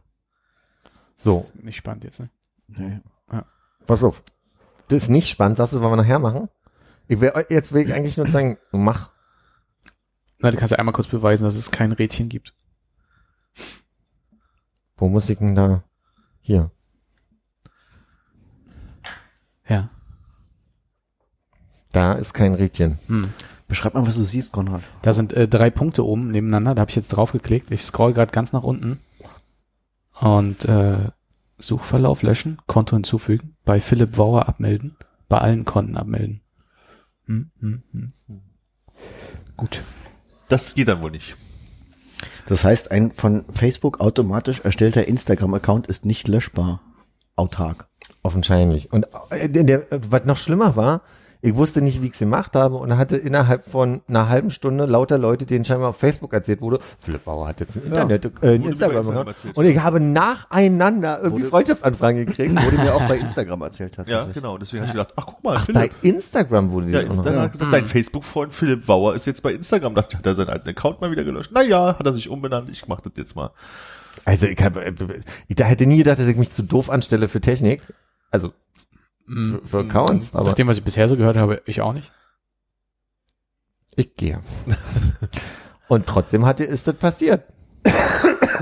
So, 1.21 1.45
Nicht 1.61 1.75
spannend 1.75 2.05
jetzt, 2.05 2.21
ne? 2.21 2.29
Nee. 2.67 2.99
pass 3.85 4.03
auf. 4.05 4.23
Das 4.87 5.03
ist 5.03 5.09
nicht 5.09 5.27
spannend. 5.27 5.57
Sagst 5.57 5.73
du, 5.73 5.77
das 5.77 5.83
wollen 5.83 5.91
wir 5.91 6.03
nachher 6.03 6.19
machen? 6.19 6.47
Ich 7.09 7.19
will, 7.19 7.33
jetzt 7.49 7.73
will 7.73 7.85
ich 7.85 7.93
eigentlich 7.93 8.15
nur 8.15 8.27
sagen, 8.27 8.57
mach. 8.71 9.09
Na, 10.39 10.49
du 10.49 10.57
kannst 10.57 10.71
ja 10.71 10.79
einmal 10.79 10.93
kurz 10.93 11.07
beweisen, 11.07 11.43
dass 11.43 11.55
es 11.55 11.71
kein 11.71 11.91
Rädchen 11.91 12.29
gibt. 12.29 12.53
Wo 14.95 15.09
muss 15.09 15.29
ich 15.29 15.37
denn 15.39 15.55
da? 15.55 15.83
Hier. 16.39 16.71
Ja. 19.67 19.89
Da 21.91 22.13
ist 22.13 22.33
kein 22.33 22.53
Rädchen. 22.53 22.97
Hm. 23.07 23.33
Beschreib 23.67 23.93
mal, 23.93 24.07
was 24.07 24.15
du 24.15 24.23
siehst, 24.23 24.53
Konrad. 24.53 24.81
Da 25.01 25.11
sind 25.11 25.33
äh, 25.33 25.47
drei 25.47 25.69
Punkte 25.69 26.05
oben 26.05 26.31
nebeneinander. 26.31 26.75
Da 26.75 26.81
habe 26.81 26.89
ich 26.89 26.95
jetzt 26.95 27.09
drauf 27.09 27.33
geklickt. 27.33 27.71
Ich 27.71 27.83
scroll 27.83 28.13
gerade 28.13 28.31
ganz 28.31 28.53
nach 28.53 28.63
unten. 28.63 28.99
Und 30.19 30.65
äh, 30.65 31.09
Suchverlauf 31.57 32.23
löschen, 32.23 32.57
Konto 32.67 32.95
hinzufügen, 32.95 33.55
bei 33.65 33.81
Philipp 33.81 34.15
Bauer 34.15 34.47
abmelden, 34.47 34.97
bei 35.27 35.37
allen 35.39 35.65
Konten 35.65 35.97
abmelden. 35.97 36.41
Hm, 37.25 37.51
hm, 37.59 37.83
hm. 37.91 38.13
Gut. 39.55 39.83
Das 40.47 40.73
geht 40.73 40.87
dann 40.87 41.01
wohl 41.01 41.11
nicht. 41.11 41.35
Das 42.47 42.63
heißt, 42.63 42.91
ein 42.91 43.11
von 43.11 43.45
Facebook 43.53 43.99
automatisch 43.99 44.61
erstellter 44.61 45.07
Instagram-Account 45.07 45.87
ist 45.87 46.05
nicht 46.05 46.27
löschbar. 46.27 46.81
Autark. 47.35 47.87
Offensichtlich. 48.23 48.91
Und 48.91 49.07
äh, 49.29 49.47
der, 49.47 49.63
der, 49.63 49.87
was 49.91 50.25
noch 50.25 50.37
schlimmer 50.37 50.75
war, 50.75 51.01
ich 51.41 51.55
wusste 51.55 51.81
nicht, 51.81 52.01
wie 52.01 52.07
ich 52.07 52.13
es 52.13 52.19
gemacht 52.19 52.55
habe 52.55 52.75
und 52.75 52.97
hatte 52.97 53.15
innerhalb 53.15 53.65
von 53.69 54.01
einer 54.09 54.27
halben 54.27 54.49
Stunde 54.51 54.85
lauter 54.85 55.17
Leute, 55.17 55.45
denen 55.45 55.63
scheinbar 55.63 55.89
auf 55.89 55.97
Facebook 55.97 56.33
erzählt 56.33 56.59
wurde, 56.61 56.79
Philipp 56.99 57.23
Bauer 57.23 57.47
hat 57.47 57.61
jetzt 57.61 57.77
ein 57.77 57.83
Internet, 57.85 58.25
äh, 58.25 58.29
Wurde 58.41 58.59
mir 58.59 58.69
Instagram 58.71 59.05
gemacht. 59.07 59.35
Und 59.55 59.65
ich 59.65 59.79
habe 59.79 59.99
nacheinander 60.01 61.19
irgendwie 61.21 61.43
Wurde- 61.43 61.49
Freundschaftsanfragen 61.49 62.25
gekriegt. 62.25 62.51
Wurde 62.61 62.77
mir 62.77 62.93
auch 62.93 63.07
bei 63.07 63.17
Instagram 63.17 63.61
erzählt 63.61 63.97
Ja, 64.07 64.25
genau. 64.33 64.57
Deswegen 64.57 64.81
habe 64.81 64.87
ich 64.87 64.93
gedacht, 64.93 65.13
ach 65.15 65.25
guck 65.27 65.43
mal, 65.43 65.57
Ach, 65.57 65.67
bei 65.67 65.73
Philipp. 65.89 65.91
Instagram 66.01 66.71
wurde 66.71 66.89
Ja, 66.89 66.99
Instagram 66.99 67.41
hat 67.43 67.51
gesagt, 67.53 67.73
dein 67.73 67.85
Facebook-Freund 67.85 68.53
Philipp 68.53 68.85
Bauer 68.85 69.15
ist 69.15 69.25
jetzt 69.25 69.41
bei 69.41 69.53
Instagram. 69.53 69.95
Dachte 69.95 70.09
ich, 70.13 70.17
hat 70.17 70.25
er 70.25 70.35
seinen 70.35 70.49
alten 70.49 70.67
Account 70.69 70.99
mal 71.01 71.09
wieder 71.11 71.23
gelöscht. 71.23 71.51
Naja, 71.53 71.95
hat 71.97 72.05
er 72.05 72.13
sich 72.13 72.29
umbenannt. 72.29 72.69
Ich 72.69 72.87
mach 72.87 72.99
das 73.01 73.13
jetzt 73.15 73.35
mal. 73.35 73.51
Also 74.25 74.45
ich, 74.45 74.61
hab, 74.61 74.75
äh, 74.75 74.91
ich 75.47 75.55
da 75.55 75.63
hätte 75.63 75.85
nie 75.85 75.97
gedacht, 75.97 76.19
dass 76.19 76.27
ich 76.27 76.35
mich 76.37 76.51
zu 76.51 76.63
doof 76.63 76.89
anstelle 76.89 77.27
für 77.29 77.39
Technik. 77.39 77.81
Also 78.31 78.47
Hm. 78.49 78.53
Für, 79.29 79.61
für 79.65 79.79
Accounts, 79.79 80.33
aber 80.33 80.49
Nach 80.49 80.55
dem, 80.55 80.67
was 80.67 80.77
ich 80.77 80.83
bisher 80.83 81.07
so 81.07 81.15
gehört 81.15 81.35
habe, 81.35 81.61
ich 81.65 81.81
auch 81.81 81.93
nicht. 81.93 82.11
ich 83.95 84.15
gehe. 84.15 84.39
Und 85.87 86.07
trotzdem 86.07 86.45
hatte, 86.45 86.63
ist 86.63 86.87
das 86.87 86.95
passiert. 86.95 87.43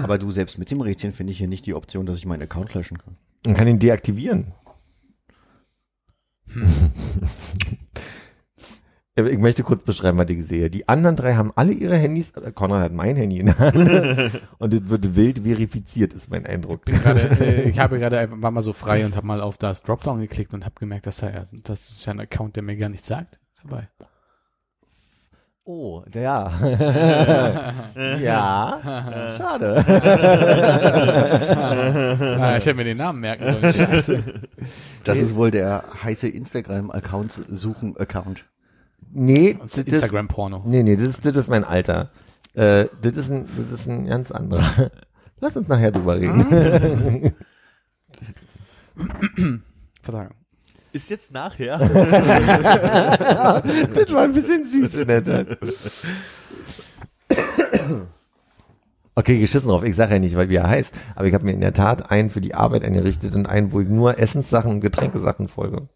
Aber 0.04 0.18
du 0.18 0.32
selbst 0.32 0.58
mit 0.58 0.70
dem 0.72 0.82
Rädchen 0.82 1.12
finde 1.12 1.32
ich 1.32 1.40
hier 1.40 1.48
nicht 1.48 1.66
die 1.66 1.74
Option, 1.74 2.06
dass 2.06 2.18
ich 2.18 2.26
meinen 2.26 2.44
Account 2.44 2.74
löschen 2.74 2.98
kann. 2.98 3.18
Man 3.46 3.56
kann 3.56 3.68
ihn 3.68 3.80
deaktivieren. 3.80 4.54
Ich 9.18 9.40
möchte 9.40 9.64
kurz 9.64 9.82
beschreiben, 9.82 10.20
was 10.20 10.30
ich 10.30 10.46
sehe. 10.46 10.70
Die 10.70 10.88
anderen 10.88 11.16
drei 11.16 11.34
haben 11.34 11.52
alle 11.56 11.72
ihre 11.72 11.96
Handys, 11.96 12.30
äh, 12.32 12.52
Konrad 12.52 12.84
hat 12.84 12.94
mein 12.94 13.16
Handy 13.16 13.40
in 13.40 13.48
der 13.48 13.58
Hand 13.58 13.76
und 14.60 14.74
es 14.76 14.90
wird 14.90 15.16
wild 15.16 15.40
verifiziert, 15.40 16.14
ist 16.14 16.30
mein 16.30 16.46
Eindruck. 16.46 16.86
Bin 16.86 17.02
gerade, 17.02 17.22
äh, 17.42 17.68
ich 17.68 17.80
habe 17.80 17.98
gerade 17.98 18.20
einfach 18.20 18.40
war 18.40 18.52
mal 18.52 18.62
so 18.62 18.74
frei 18.74 19.08
und 19.08 19.16
habe 19.16 19.26
mal 19.26 19.42
auf 19.42 19.58
das 19.58 19.82
Dropdown 19.82 20.20
geklickt 20.20 20.54
und 20.54 20.66
habe 20.66 20.76
gemerkt, 20.80 21.08
dass 21.08 21.18
da 21.18 21.32
ja, 21.32 21.42
das 21.64 21.90
ist 21.90 22.06
ja 22.06 22.14
ein 22.14 22.20
Account, 22.20 22.58
der 22.58 22.64
mir 22.64 22.78
gar 22.78 22.90
nichts 22.90 23.08
sagt. 23.08 23.40
Dabei. 23.64 23.88
Oh, 25.64 26.04
ja. 26.14 26.52
ja, 28.22 29.34
schade. 29.38 29.84
ah, 32.40 32.56
ich 32.56 32.66
hätte 32.66 32.76
mir 32.76 32.84
den 32.84 32.98
Namen 32.98 33.20
merken 33.20 33.46
sollen. 33.52 33.74
Scheiße. 33.74 34.24
Das 35.04 35.18
ist 35.18 35.36
wohl 35.36 35.50
der 35.50 35.84
heiße 36.04 36.28
Instagram-Account 36.30 37.34
suchen 37.50 37.98
Account. 37.98 38.46
Nee, 39.12 39.54
Das 39.60 39.72
das 39.72 39.80
ist 39.86 39.94
Instagram-Porno. 39.94 40.64
nee, 40.66 40.84
nee, 40.84 40.96
das 40.96 41.08
ist, 41.08 41.26
das 41.26 41.36
ist 41.36 41.50
mein 41.50 41.64
Alter. 41.64 42.12
Äh, 42.54 42.88
das 43.02 43.16
ist 43.16 43.32
ein, 43.32 43.48
das 43.72 43.80
ist 43.82 43.88
ein 43.88 44.06
ganz 44.08 44.32
anderer. 44.32 44.92
Lass 45.40 45.56
uns 45.56 45.68
nachher 45.68 45.92
drüber 45.92 46.18
reden. 46.20 47.34
Versagen. 50.02 50.34
Ist 50.94 51.10
jetzt 51.10 51.32
nachher. 51.32 51.78
das 51.80 51.92
war 54.12 54.24
ein 54.24 54.34
bisschen 54.34 54.66
süß 54.66 54.96
in 54.96 55.08
der 55.08 55.24
Tat. 55.24 55.58
Okay, 59.14 59.40
geschissen 59.40 59.70
drauf. 59.70 59.84
Ich 59.84 59.96
sage 59.96 60.14
ja 60.14 60.20
nicht, 60.20 60.36
weil 60.36 60.50
wie 60.50 60.56
er 60.56 60.68
heißt, 60.70 60.94
aber 61.16 61.26
ich 61.28 61.34
habe 61.34 61.46
mir 61.46 61.52
in 61.54 61.62
der 61.62 61.74
Tat 61.74 62.10
einen 62.12 62.30
für 62.30 62.42
die 62.42 62.56
Arbeit 62.56 62.84
eingerichtet 62.84 63.36
und 63.36 63.46
einen, 63.48 63.72
wo 63.72 63.80
ich 63.82 63.90
nur 63.90 64.18
Essenssachen 64.20 64.72
und 64.72 64.82
Getränkesachen 64.82 65.48
folge. 65.48 65.88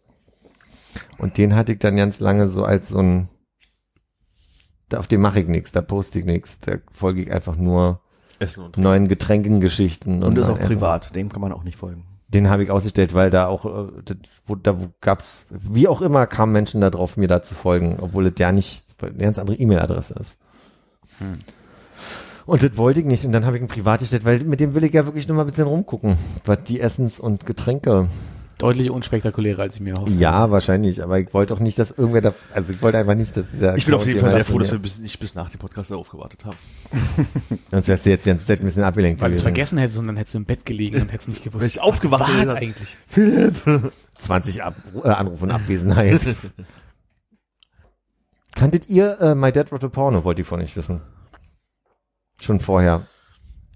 Und 1.18 1.38
den 1.38 1.54
hatte 1.54 1.72
ich 1.72 1.78
dann 1.78 1.96
ganz 1.96 2.20
lange 2.20 2.48
so 2.48 2.64
als 2.64 2.88
so 2.88 2.98
ein 2.98 3.28
da, 4.92 4.98
auf 4.98 5.06
dem 5.06 5.20
mache 5.20 5.40
ich 5.40 5.48
nichts, 5.48 5.72
da 5.72 5.80
poste 5.80 6.18
ich 6.18 6.24
nichts, 6.24 6.60
da 6.60 6.76
folge 6.90 7.22
ich 7.22 7.32
einfach 7.32 7.56
nur 7.56 8.00
Essen 8.38 8.64
und 8.64 8.76
neuen 8.78 9.08
Getränkengeschichten. 9.08 10.22
Und 10.22 10.36
ist 10.36 10.48
auch 10.48 10.58
Essen. 10.58 10.68
privat, 10.68 11.14
dem 11.14 11.30
kann 11.30 11.40
man 11.40 11.52
auch 11.52 11.64
nicht 11.64 11.78
folgen. 11.78 12.04
Den 12.28 12.48
habe 12.48 12.64
ich 12.64 12.70
ausgestellt, 12.70 13.14
weil 13.14 13.30
da 13.30 13.46
auch, 13.46 13.64
äh, 13.64 14.02
das, 14.04 14.16
wo, 14.46 14.54
da 14.54 14.80
wo 14.80 14.88
gab's, 15.00 15.42
wie 15.50 15.88
auch 15.88 16.00
immer, 16.00 16.26
kamen 16.26 16.52
Menschen 16.52 16.80
da 16.80 16.90
drauf, 16.90 17.16
mir 17.16 17.28
da 17.28 17.42
zu 17.42 17.54
folgen, 17.54 17.98
obwohl 18.00 18.26
es 18.26 18.34
ja 18.38 18.52
nicht 18.52 18.84
eine 19.00 19.12
ganz 19.12 19.38
andere 19.38 19.56
E-Mail-Adresse 19.56 20.14
ist. 20.14 20.38
Und 22.46 22.62
das 22.62 22.76
wollte 22.76 23.00
ich 23.00 23.06
nicht. 23.06 23.24
Und 23.24 23.32
dann 23.32 23.44
habe 23.44 23.56
ich 23.56 23.62
ein 23.62 23.68
privat 23.68 24.00
gestellt, 24.00 24.24
weil 24.24 24.40
mit 24.40 24.60
dem 24.60 24.74
will 24.74 24.84
ich 24.84 24.92
ja 24.92 25.04
wirklich 25.04 25.28
nur 25.28 25.36
mal 25.36 25.44
ein 25.44 25.50
bisschen 25.50 25.66
rumgucken, 25.66 26.16
was 26.44 26.62
die 26.64 26.80
Essens- 26.80 27.20
und 27.20 27.46
Getränke. 27.46 28.08
Deutlich 28.62 28.90
unspektakulärer, 28.90 29.62
als 29.62 29.74
ich 29.74 29.80
mir 29.80 29.94
hoffe. 29.94 30.12
Ja, 30.12 30.52
wahrscheinlich, 30.52 31.02
aber 31.02 31.18
ich 31.18 31.34
wollte 31.34 31.52
auch 31.52 31.58
nicht, 31.58 31.80
dass 31.80 31.90
irgendwer 31.90 32.20
da, 32.20 32.32
also 32.54 32.72
ich 32.72 32.80
wollte 32.80 32.96
einfach 32.96 33.16
nicht, 33.16 33.36
dass 33.36 33.44
dieser 33.52 33.76
Ich 33.76 33.86
bin 33.86 33.94
auf 33.94 34.06
jeden 34.06 34.20
Fall 34.20 34.30
sehr 34.30 34.44
froh, 34.44 34.60
dass 34.60 34.70
wir 34.70 34.78
bis, 34.78 35.00
nicht 35.00 35.18
bis 35.18 35.34
nach 35.34 35.50
dem 35.50 35.58
Podcast 35.58 35.90
darauf 35.90 36.08
gewartet 36.08 36.44
haben. 36.44 36.56
Sonst 37.72 37.88
wärst 37.88 38.06
du 38.06 38.10
jetzt 38.10 38.24
die 38.24 38.30
ganze 38.30 38.46
Zeit 38.46 38.60
ein 38.60 38.66
bisschen 38.66 38.84
abgelenkt 38.84 39.20
Weil 39.20 39.32
du 39.32 39.36
es 39.36 39.42
vergessen 39.42 39.78
hättest 39.78 39.98
und 39.98 40.06
dann 40.06 40.16
hättest 40.16 40.34
du 40.34 40.38
im 40.38 40.44
Bett 40.44 40.64
gelegen 40.64 41.02
und 41.02 41.12
hättest 41.12 41.28
nicht 41.28 41.42
gewusst. 41.42 41.60
Wenn 41.60 41.68
ich 41.70 41.80
aufgewacht 41.80 42.20
was 42.20 42.28
hätte, 42.28 42.36
war 42.36 42.44
gesagt, 42.44 42.62
eigentlich. 42.62 42.96
Philipp! 43.08 43.92
20 44.18 44.62
Ab 44.62 44.76
äh, 45.02 45.08
Anrufe 45.08 45.42
und 45.42 45.50
Abwesenheit. 45.50 46.20
Kanntet 48.54 48.88
ihr 48.88 49.20
äh, 49.20 49.34
My 49.34 49.50
Dad 49.50 49.72
Wrote 49.72 49.86
a 49.86 49.88
Porno? 49.88 50.22
Wollte 50.22 50.42
ich 50.42 50.46
von 50.46 50.60
euch 50.60 50.76
wissen. 50.76 51.00
Schon 52.40 52.60
vorher. 52.60 53.08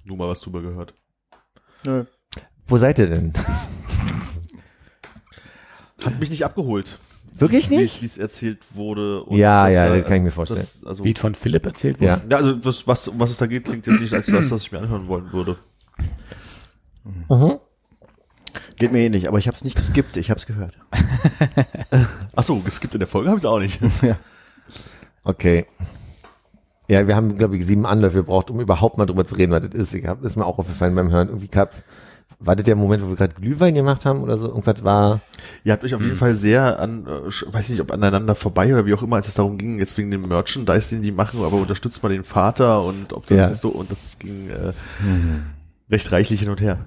Nur 0.04 0.16
mal 0.16 0.28
was 0.28 0.42
drüber 0.42 0.62
gehört. 0.62 0.94
Nö. 1.84 2.04
Wo 2.68 2.78
seid 2.78 3.00
ihr 3.00 3.10
denn? 3.10 3.32
Hat 6.02 6.20
mich 6.20 6.30
nicht 6.30 6.44
abgeholt. 6.44 6.98
Wirklich 7.38 7.68
Wie- 7.70 7.76
nicht? 7.76 8.00
Wie 8.02 8.06
es 8.06 8.16
erzählt 8.18 8.58
wurde. 8.74 9.22
und 9.24 9.36
Ja, 9.36 9.68
ja, 9.68 9.88
da- 9.88 9.96
das 9.96 10.04
kann 10.06 10.16
ich 10.16 10.22
mir 10.22 10.30
vorstellen. 10.30 10.60
Das, 10.60 10.84
also, 10.84 11.04
Wie 11.04 11.14
von 11.14 11.34
Philipp 11.34 11.66
erzählt 11.66 11.96
wurde. 12.00 12.06
Ja. 12.06 12.20
ja, 12.30 12.36
also 12.38 12.54
das, 12.54 12.86
was, 12.86 13.08
um 13.08 13.18
was 13.20 13.30
es 13.30 13.36
da 13.38 13.46
geht, 13.46 13.64
klingt 13.64 13.86
jetzt 13.86 14.00
nicht 14.00 14.12
als 14.14 14.26
das, 14.26 14.50
was 14.50 14.62
ich 14.62 14.72
mir 14.72 14.78
anhören 14.78 15.06
wollen 15.08 15.32
würde. 15.32 15.56
Mhm. 17.28 17.58
Geht 18.78 18.92
mir 18.92 19.00
ähnlich, 19.00 19.28
aber 19.28 19.38
ich 19.38 19.46
habe 19.48 19.56
es 19.56 19.64
nicht 19.64 19.76
geskippt, 19.76 20.16
ich 20.16 20.30
habe 20.30 20.38
es 20.40 20.46
gehört. 20.46 20.74
Ach 22.36 22.42
so, 22.44 22.56
geskippt 22.60 22.94
in 22.94 23.00
der 23.00 23.08
Folge 23.08 23.28
habe 23.28 23.38
ich 23.38 23.44
es 23.44 23.48
auch 23.48 23.58
nicht. 23.58 23.80
Okay. 25.24 25.66
Ja, 26.88 27.06
wir 27.08 27.16
haben, 27.16 27.36
glaube 27.36 27.56
ich, 27.56 27.66
sieben 27.66 27.84
Anläufe 27.84 28.18
gebraucht, 28.18 28.50
um 28.50 28.60
überhaupt 28.60 28.96
mal 28.96 29.06
drüber 29.06 29.24
zu 29.24 29.34
reden, 29.34 29.52
was 29.52 29.68
das 29.68 29.74
ist. 29.74 29.94
Ich 29.94 30.06
hab, 30.06 30.22
ist 30.22 30.36
mir 30.36 30.46
auch 30.46 30.58
aufgefallen 30.58 30.94
beim 30.94 31.10
Hören. 31.10 31.28
Irgendwie 31.28 31.48
gab's, 31.48 31.84
war 32.38 32.54
das 32.54 32.64
der 32.64 32.76
Moment, 32.76 33.02
wo 33.02 33.08
wir 33.08 33.16
gerade 33.16 33.34
Glühwein 33.34 33.74
gemacht 33.74 34.04
haben 34.04 34.22
oder 34.22 34.36
so? 34.36 34.48
Irgendwas 34.48 34.84
war, 34.84 35.20
Ihr 35.64 35.72
habt 35.72 35.84
euch 35.84 35.94
auf 35.94 36.02
jeden 36.02 36.16
Fall 36.16 36.34
sehr 36.34 36.78
an, 36.80 37.06
äh, 37.06 37.52
weiß 37.52 37.70
nicht, 37.70 37.80
ob 37.80 37.92
aneinander 37.92 38.34
vorbei 38.34 38.72
oder 38.72 38.84
wie 38.86 38.94
auch 38.94 39.02
immer, 39.02 39.16
als 39.16 39.28
es 39.28 39.34
darum 39.34 39.56
ging, 39.58 39.78
jetzt 39.78 39.96
wegen 39.96 40.10
dem 40.10 40.28
Merchandise, 40.28 40.94
den 40.94 41.02
die 41.02 41.12
machen, 41.12 41.42
aber 41.42 41.56
unterstützt 41.56 42.02
mal 42.02 42.10
den 42.10 42.24
Vater 42.24 42.82
und 42.82 43.12
ob 43.12 43.26
das 43.26 43.38
Ja. 43.38 43.54
so, 43.54 43.70
und 43.70 43.90
das 43.90 44.18
ging 44.18 44.50
äh, 44.50 44.72
recht 45.90 46.12
reichlich 46.12 46.40
hin 46.40 46.50
und 46.50 46.60
her. 46.60 46.78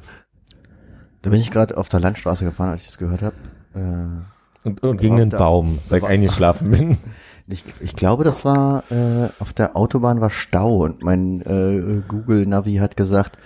Da 1.21 1.29
bin 1.29 1.39
ich 1.39 1.51
gerade 1.51 1.77
auf 1.77 1.89
der 1.89 1.99
Landstraße 1.99 2.45
gefahren, 2.45 2.69
als 2.69 2.81
ich 2.81 2.87
das 2.87 2.97
gehört 2.97 3.21
habe. 3.21 3.35
Äh, 3.73 4.67
und, 4.67 4.83
und 4.83 5.01
gegen 5.01 5.17
den 5.17 5.29
Baum, 5.29 5.79
weil 5.89 5.99
ich 5.99 6.05
eingeschlafen 6.05 6.71
bin. 6.71 6.97
ich, 7.47 7.63
ich 7.79 7.95
glaube, 7.95 8.23
das 8.23 8.45
war 8.45 8.83
äh, 8.91 9.29
auf 9.39 9.53
der 9.53 9.75
Autobahn 9.75 10.21
war 10.21 10.29
Stau 10.29 10.83
und 10.83 11.03
mein 11.03 11.41
äh, 11.41 12.01
Google 12.07 12.45
Navi 12.45 12.75
hat 12.75 12.95
gesagt, 12.95 13.37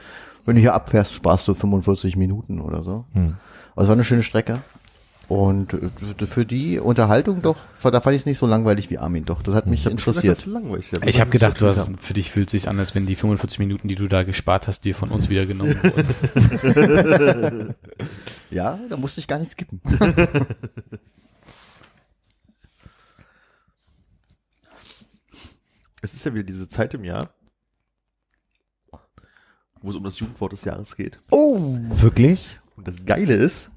wenn 0.46 0.56
du 0.56 0.62
hier 0.62 0.74
abfährst, 0.74 1.14
sparst 1.14 1.48
du 1.48 1.54
45 1.54 2.16
Minuten 2.16 2.60
oder 2.60 2.84
so. 2.84 3.06
Hm. 3.14 3.36
Aber 3.74 3.82
es 3.84 3.88
war 3.88 3.96
eine 3.96 4.04
schöne 4.04 4.24
Strecke. 4.24 4.60
Und 5.30 5.74
äh, 5.74 6.26
für 6.28 6.46
die 6.46 6.80
Unterhaltung 6.80 7.42
doch, 7.42 7.56
da 7.82 8.02
fand 8.02 8.16
ich 8.16 8.24
es 8.24 8.26
nicht 8.26 8.38
so 8.38 8.46
langweilig 8.46 8.90
wie 8.90 8.98
Armin. 8.98 9.24
Doch, 9.24 9.42
das 9.42 9.56
hat 9.56 9.68
mich 9.68 9.84
Das 9.84 9.92
interessiert. 9.92 10.46
langweilig. 10.46 10.92
Ich 11.06 11.22
habe 11.22 11.30
gedacht, 11.32 11.62
du 11.62 11.66
hast, 11.68 11.90
für 12.02 12.14
dich 12.14 12.30
fühlt 12.30 12.50
sich 12.50 12.68
an, 12.68 12.78
als 12.78 12.94
wenn 12.94 13.06
die 13.06 13.16
45 13.16 13.60
Minuten, 13.60 13.88
die 13.88 13.96
du 13.96 14.08
da 14.08 14.24
gespart 14.24 14.68
hast, 14.68 14.82
dir 14.82 14.94
von 14.94 15.10
uns 15.12 15.30
wieder 15.30 15.46
genommen 15.46 15.76
wurden. 15.82 17.76
Ja, 18.52 18.78
da 18.88 18.98
musste 18.98 19.20
ich 19.20 19.28
gar 19.28 19.40
nicht 19.40 19.52
skippen. 19.52 19.82
Es 26.04 26.14
ist 26.14 26.26
ja 26.26 26.34
wieder 26.34 26.44
diese 26.44 26.68
Zeit 26.68 26.94
im 26.96 27.06
Jahr, 27.06 27.33
wo 29.84 29.92
es 29.92 29.96
um 29.96 30.04
das 30.04 30.18
Jugendwort 30.20 30.52
des 30.54 30.64
Jahres 30.66 30.96
geht. 30.96 31.20
Oh! 31.30 31.78
Wirklich? 31.90 32.58
Und 32.76 32.88
das 32.88 33.06
Geile 33.06 33.36
ist, 33.36 33.70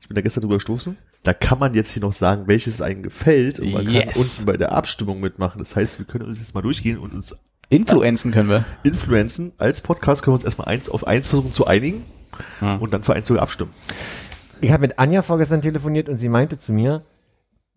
ich 0.00 0.06
bin 0.06 0.14
da 0.14 0.20
gestern 0.20 0.42
drüber 0.42 0.54
gestoßen, 0.56 0.96
da 1.24 1.32
kann 1.32 1.58
man 1.58 1.74
jetzt 1.74 1.90
hier 1.90 2.02
noch 2.02 2.12
sagen, 2.12 2.44
welches 2.46 2.80
einem 2.80 3.02
gefällt 3.02 3.58
und 3.58 3.72
man 3.72 3.84
kann 3.84 3.94
Yes. 3.94 4.16
unten 4.16 4.44
bei 4.46 4.56
der 4.56 4.70
Abstimmung 4.70 5.18
mitmachen. 5.20 5.58
Das 5.58 5.74
heißt, 5.74 5.98
wir 5.98 6.06
können 6.06 6.26
uns 6.26 6.38
jetzt 6.38 6.54
mal 6.54 6.62
durchgehen 6.62 6.98
und 6.98 7.12
uns 7.12 7.34
Influenzen 7.68 8.30
können 8.30 8.48
wir. 8.48 8.64
influenzen. 8.84 9.52
Als 9.58 9.80
Podcast 9.80 10.22
können 10.22 10.34
wir 10.34 10.36
uns 10.36 10.44
erstmal 10.44 10.68
eins 10.68 10.88
auf 10.88 11.04
eins 11.04 11.26
versuchen 11.26 11.52
zu 11.52 11.66
einigen 11.66 12.04
Ja. 12.60 12.76
und 12.76 12.92
dann 12.92 13.02
für 13.02 13.14
eins 13.14 13.26
sogar 13.26 13.42
abstimmen. 13.42 13.72
Ich 14.60 14.70
habe 14.70 14.82
mit 14.82 15.00
Anja 15.00 15.22
vorgestern 15.22 15.62
telefoniert 15.62 16.08
und 16.08 16.20
sie 16.20 16.28
meinte 16.28 16.58
zu 16.60 16.72
mir, 16.72 17.02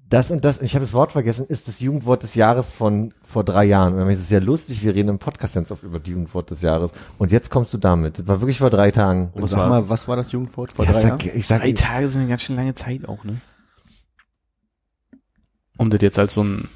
das 0.09 0.31
und 0.31 0.43
das, 0.43 0.59
ich 0.61 0.73
habe 0.73 0.83
das 0.83 0.93
Wort 0.93 1.11
vergessen, 1.11 1.45
ist 1.47 1.67
das 1.67 1.79
Jugendwort 1.81 2.23
des 2.23 2.33
Jahres 2.33 2.71
von 2.71 3.13
vor 3.23 3.43
drei 3.43 3.65
Jahren. 3.65 3.93
Und 3.93 3.99
dann 3.99 4.09
ist 4.09 4.19
es 4.21 4.29
ja 4.31 4.39
lustig, 4.39 4.83
wir 4.83 4.95
reden 4.95 5.09
im 5.09 5.19
Podcast 5.19 5.53
ganz 5.53 5.71
oft 5.71 5.83
über 5.83 5.99
das 5.99 6.09
Jugendwort 6.09 6.49
des 6.49 6.61
Jahres. 6.63 6.91
Und 7.19 7.31
jetzt 7.31 7.51
kommst 7.51 7.73
du 7.73 7.77
damit. 7.77 8.17
Das 8.17 8.27
war 8.27 8.41
wirklich 8.41 8.57
vor 8.57 8.71
drei 8.71 8.89
Tagen. 8.91 9.29
Und 9.33 9.43
was 9.43 9.51
Sag 9.51 9.59
war, 9.59 9.69
mal, 9.69 9.89
was 9.89 10.07
war 10.07 10.15
das 10.15 10.31
Jugendwort 10.31 10.71
vor 10.71 10.85
Ja, 10.85 10.91
drei 10.93 11.01
sag, 11.01 11.23
Jahren? 11.25 11.37
ich 11.37 11.45
sag, 11.45 11.61
Drei 11.61 11.73
Tage 11.73 12.07
sind 12.07 12.21
eine 12.21 12.29
ganz 12.29 12.41
schön 12.41 12.55
lange 12.55 12.73
Zeit 12.73 13.07
auch, 13.07 13.23
ne? 13.23 13.39
Um 15.77 15.89
das 15.89 16.01
jetzt 16.01 16.19
als 16.19 16.33
so 16.33 16.41
einen 16.41 16.67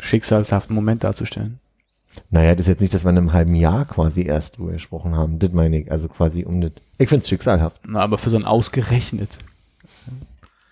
schicksalshaften 0.00 0.74
Moment 0.74 1.04
darzustellen. 1.04 1.60
naja, 2.30 2.52
das 2.54 2.62
ist 2.66 2.68
jetzt 2.68 2.80
nicht, 2.80 2.92
dass 2.94 3.04
wir 3.04 3.10
in 3.10 3.18
einem 3.18 3.32
halben 3.32 3.54
Jahr 3.54 3.84
quasi 3.84 4.22
erst 4.24 4.58
drüber 4.58 4.72
gesprochen 4.72 5.14
haben. 5.14 5.38
Das 5.38 5.52
meine 5.52 5.78
ich. 5.80 5.90
Also 5.90 6.08
quasi 6.08 6.44
um 6.44 6.60
das. 6.60 6.72
Ich 6.98 7.08
find's 7.08 7.28
schicksalhaft. 7.28 7.80
Na, 7.86 8.00
aber 8.00 8.18
für 8.18 8.30
so 8.30 8.36
ein 8.36 8.44
ausgerechnet 8.44 9.38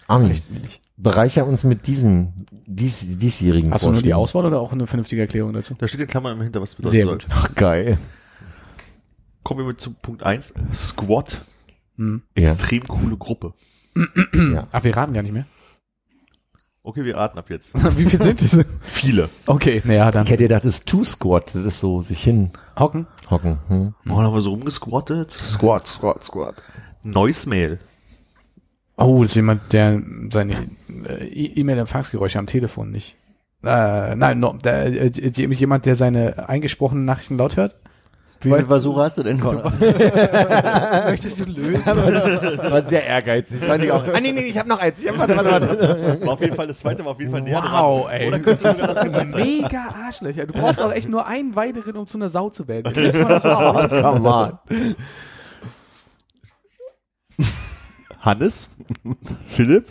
Nicht. 0.09 0.81
bereicher 0.97 1.47
uns 1.47 1.65
mit 1.65 1.87
diesem 1.87 2.33
dies, 2.67 3.19
diesjährigen 3.19 3.73
Hast 3.73 3.85
du 3.85 3.91
nur 3.91 4.03
die. 4.03 4.15
Auswahl 4.15 4.45
oder 4.47 4.61
auch 4.61 4.73
eine 4.73 4.87
vernünftige 4.87 5.23
Erklärung 5.23 5.53
dazu? 5.53 5.75
da 5.79 5.89
steht 5.89 6.01
in 6.01 6.07
Klammern 6.07 6.41
hinter, 6.41 6.61
was 6.61 6.77
das 6.77 6.91
Sehr 6.91 7.05
bedeuten 7.07 7.29
gut. 7.29 7.37
Ach, 7.37 7.55
geil. 7.55 7.99
Kommen 9.43 9.61
wir 9.61 9.67
mit 9.67 9.81
zu 9.81 9.93
Punkt 9.93 10.23
eins. 10.23 10.53
Squad. 10.73 11.41
Hm. 11.97 12.23
Ja. 12.37 12.53
Extrem 12.53 12.85
coole 12.89 13.17
Gruppe. 13.17 13.53
ja. 14.35 14.67
Ach, 14.73 14.85
wir 14.85 14.97
raten 14.97 15.13
gar 15.13 15.23
nicht 15.23 15.33
mehr. 15.33 15.47
Okay, 16.83 17.05
wir 17.05 17.17
raten 17.17 17.39
ab 17.39 17.49
jetzt. 17.49 17.73
Wie 17.99 18.05
viel 18.05 18.21
sind 18.21 18.41
diese? 18.41 18.67
Viele. 18.83 19.31
Okay, 19.47 19.81
naja, 19.85 20.11
dann 20.11 20.25
Ich 20.25 20.31
hätte 20.31 20.45
gedacht, 20.45 20.65
das 20.65 20.75
ist 20.81 20.87
Two 20.87 21.03
Squat. 21.05 21.55
Das 21.55 21.63
ist 21.65 21.81
so 21.81 22.03
sich 22.03 22.23
hinhocken. 22.23 23.07
hocken. 23.31 23.59
Hm. 23.69 23.95
Oh, 24.05 24.17
dann 24.17 24.27
haben 24.27 24.35
wir 24.35 24.41
so 24.43 24.51
rumgesquattet. 24.51 25.31
Squat, 25.31 25.87
Squat, 25.87 26.25
Squat. 26.25 26.57
Neues 27.03 27.47
Mail. 27.47 27.79
Oh, 28.97 29.21
das 29.23 29.31
ist 29.31 29.35
jemand, 29.37 29.73
der 29.73 30.01
seine 30.31 30.55
äh, 31.09 31.25
E- 31.27 31.53
E-Mail-Empfangsgeräusche 31.61 32.39
am 32.39 32.47
Telefon 32.47 32.91
nicht. 32.91 33.17
Äh, 33.65 34.15
nein, 34.15 34.39
no, 34.41 34.53
der, 34.53 34.87
äh, 34.87 35.07
jemand, 35.17 35.87
der 35.87 35.97
seine 35.97 36.49
eingesprochenen 36.49 37.05
Nachrichten 37.05 37.37
laut 37.37 37.57
hört. 37.57 37.75
Wie 38.41 38.51
viele 38.53 38.67
Versuche 38.67 39.01
hast 39.01 39.17
du 39.17 39.23
denn, 39.23 39.41
Konrad? 39.41 39.73
Möchtest 41.07 41.41
du 41.41 41.45
lösen? 41.45 41.87
war 41.87 42.83
sehr 42.83 43.07
ehrgeizig. 43.07 43.65
Fand 43.65 43.83
ich 43.83 43.91
auch. 43.91 44.07
Ah, 44.07 44.21
nee, 44.21 44.33
nee, 44.33 44.43
ich 44.43 44.59
habe 44.59 44.69
noch 44.69 44.79
eins. 44.79 45.03
Ich 45.03 45.09
hab, 45.09 45.17
warte, 45.19 45.35
warte, 45.35 45.51
warte. 45.51 46.21
War 46.27 46.35
auf 46.35 46.41
jeden 46.43 46.55
Fall, 46.55 46.67
das 46.67 46.81
zweite 46.81 47.03
war 47.07 47.13
auf 47.13 47.19
jeden 47.21 47.31
Fall 47.33 47.41
näher 47.41 47.63
Wow, 47.63 48.05
dran. 48.05 48.13
ey. 48.21 48.29
Oder 48.29 48.39
das. 48.39 49.35
Mega 49.35 49.95
Arschlöcher. 50.07 50.45
Du 50.47 50.53
brauchst 50.53 50.83
auch 50.83 50.93
echt 50.93 51.09
nur 51.09 51.27
einen 51.27 51.57
weiteren, 51.57 51.97
um 51.97 52.07
zu 52.07 52.19
einer 52.19 52.29
Sau 52.29 52.51
zu 52.51 52.69
werden. 52.69 52.93
Das. 52.95 53.15
Come 53.43 54.29
on. 54.29 54.59
Hannes? 58.25 58.69
Philipp? 59.47 59.87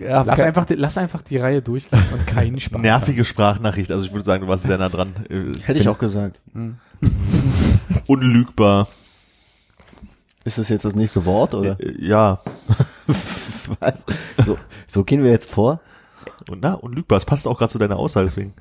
Lass 0.00 0.26
kein- 0.38 0.46
einfach, 0.46 0.64
die- 0.64 0.74
lass 0.74 0.96
einfach 0.96 1.20
die 1.22 1.36
Reihe 1.36 1.60
durchgehen 1.60 2.02
und 2.12 2.26
keinen 2.26 2.58
Spaß. 2.60 2.80
Nervige 2.80 3.24
Sprachnachricht. 3.24 3.90
Also 3.90 4.06
ich 4.06 4.12
würde 4.12 4.24
sagen, 4.24 4.42
du 4.44 4.48
warst 4.48 4.64
sehr 4.64 4.78
nah 4.78 4.88
dran. 4.88 5.12
Äh, 5.28 5.52
Hätte 5.62 5.80
ich 5.80 5.88
auch 5.88 5.98
gesagt. 5.98 6.40
Unlügbar. 8.06 8.88
Ist 10.44 10.58
das 10.58 10.68
jetzt 10.68 10.84
das 10.84 10.94
nächste 10.94 11.24
Wort 11.26 11.54
oder? 11.54 11.78
Äh, 11.80 11.94
ja. 12.06 12.38
Was? 13.80 14.04
So, 14.44 14.58
so 14.86 15.04
gehen 15.04 15.22
wir 15.22 15.30
jetzt 15.30 15.50
vor. 15.50 15.80
Und 16.48 16.62
na, 16.62 16.74
unlügbar. 16.74 17.18
Es 17.18 17.24
passt 17.24 17.46
auch 17.46 17.58
gerade 17.58 17.72
zu 17.72 17.78
deiner 17.78 17.96
Aussage, 17.98 18.26
deswegen. 18.26 18.54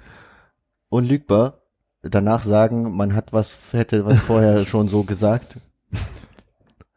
Unlügbar. 0.89 1.59
Danach 2.01 2.43
sagen, 2.43 2.95
man 2.95 3.15
hat 3.15 3.31
was, 3.31 3.57
hätte 3.71 4.05
was 4.05 4.19
vorher 4.19 4.65
schon 4.65 4.89
so 4.89 5.03
gesagt. 5.03 5.57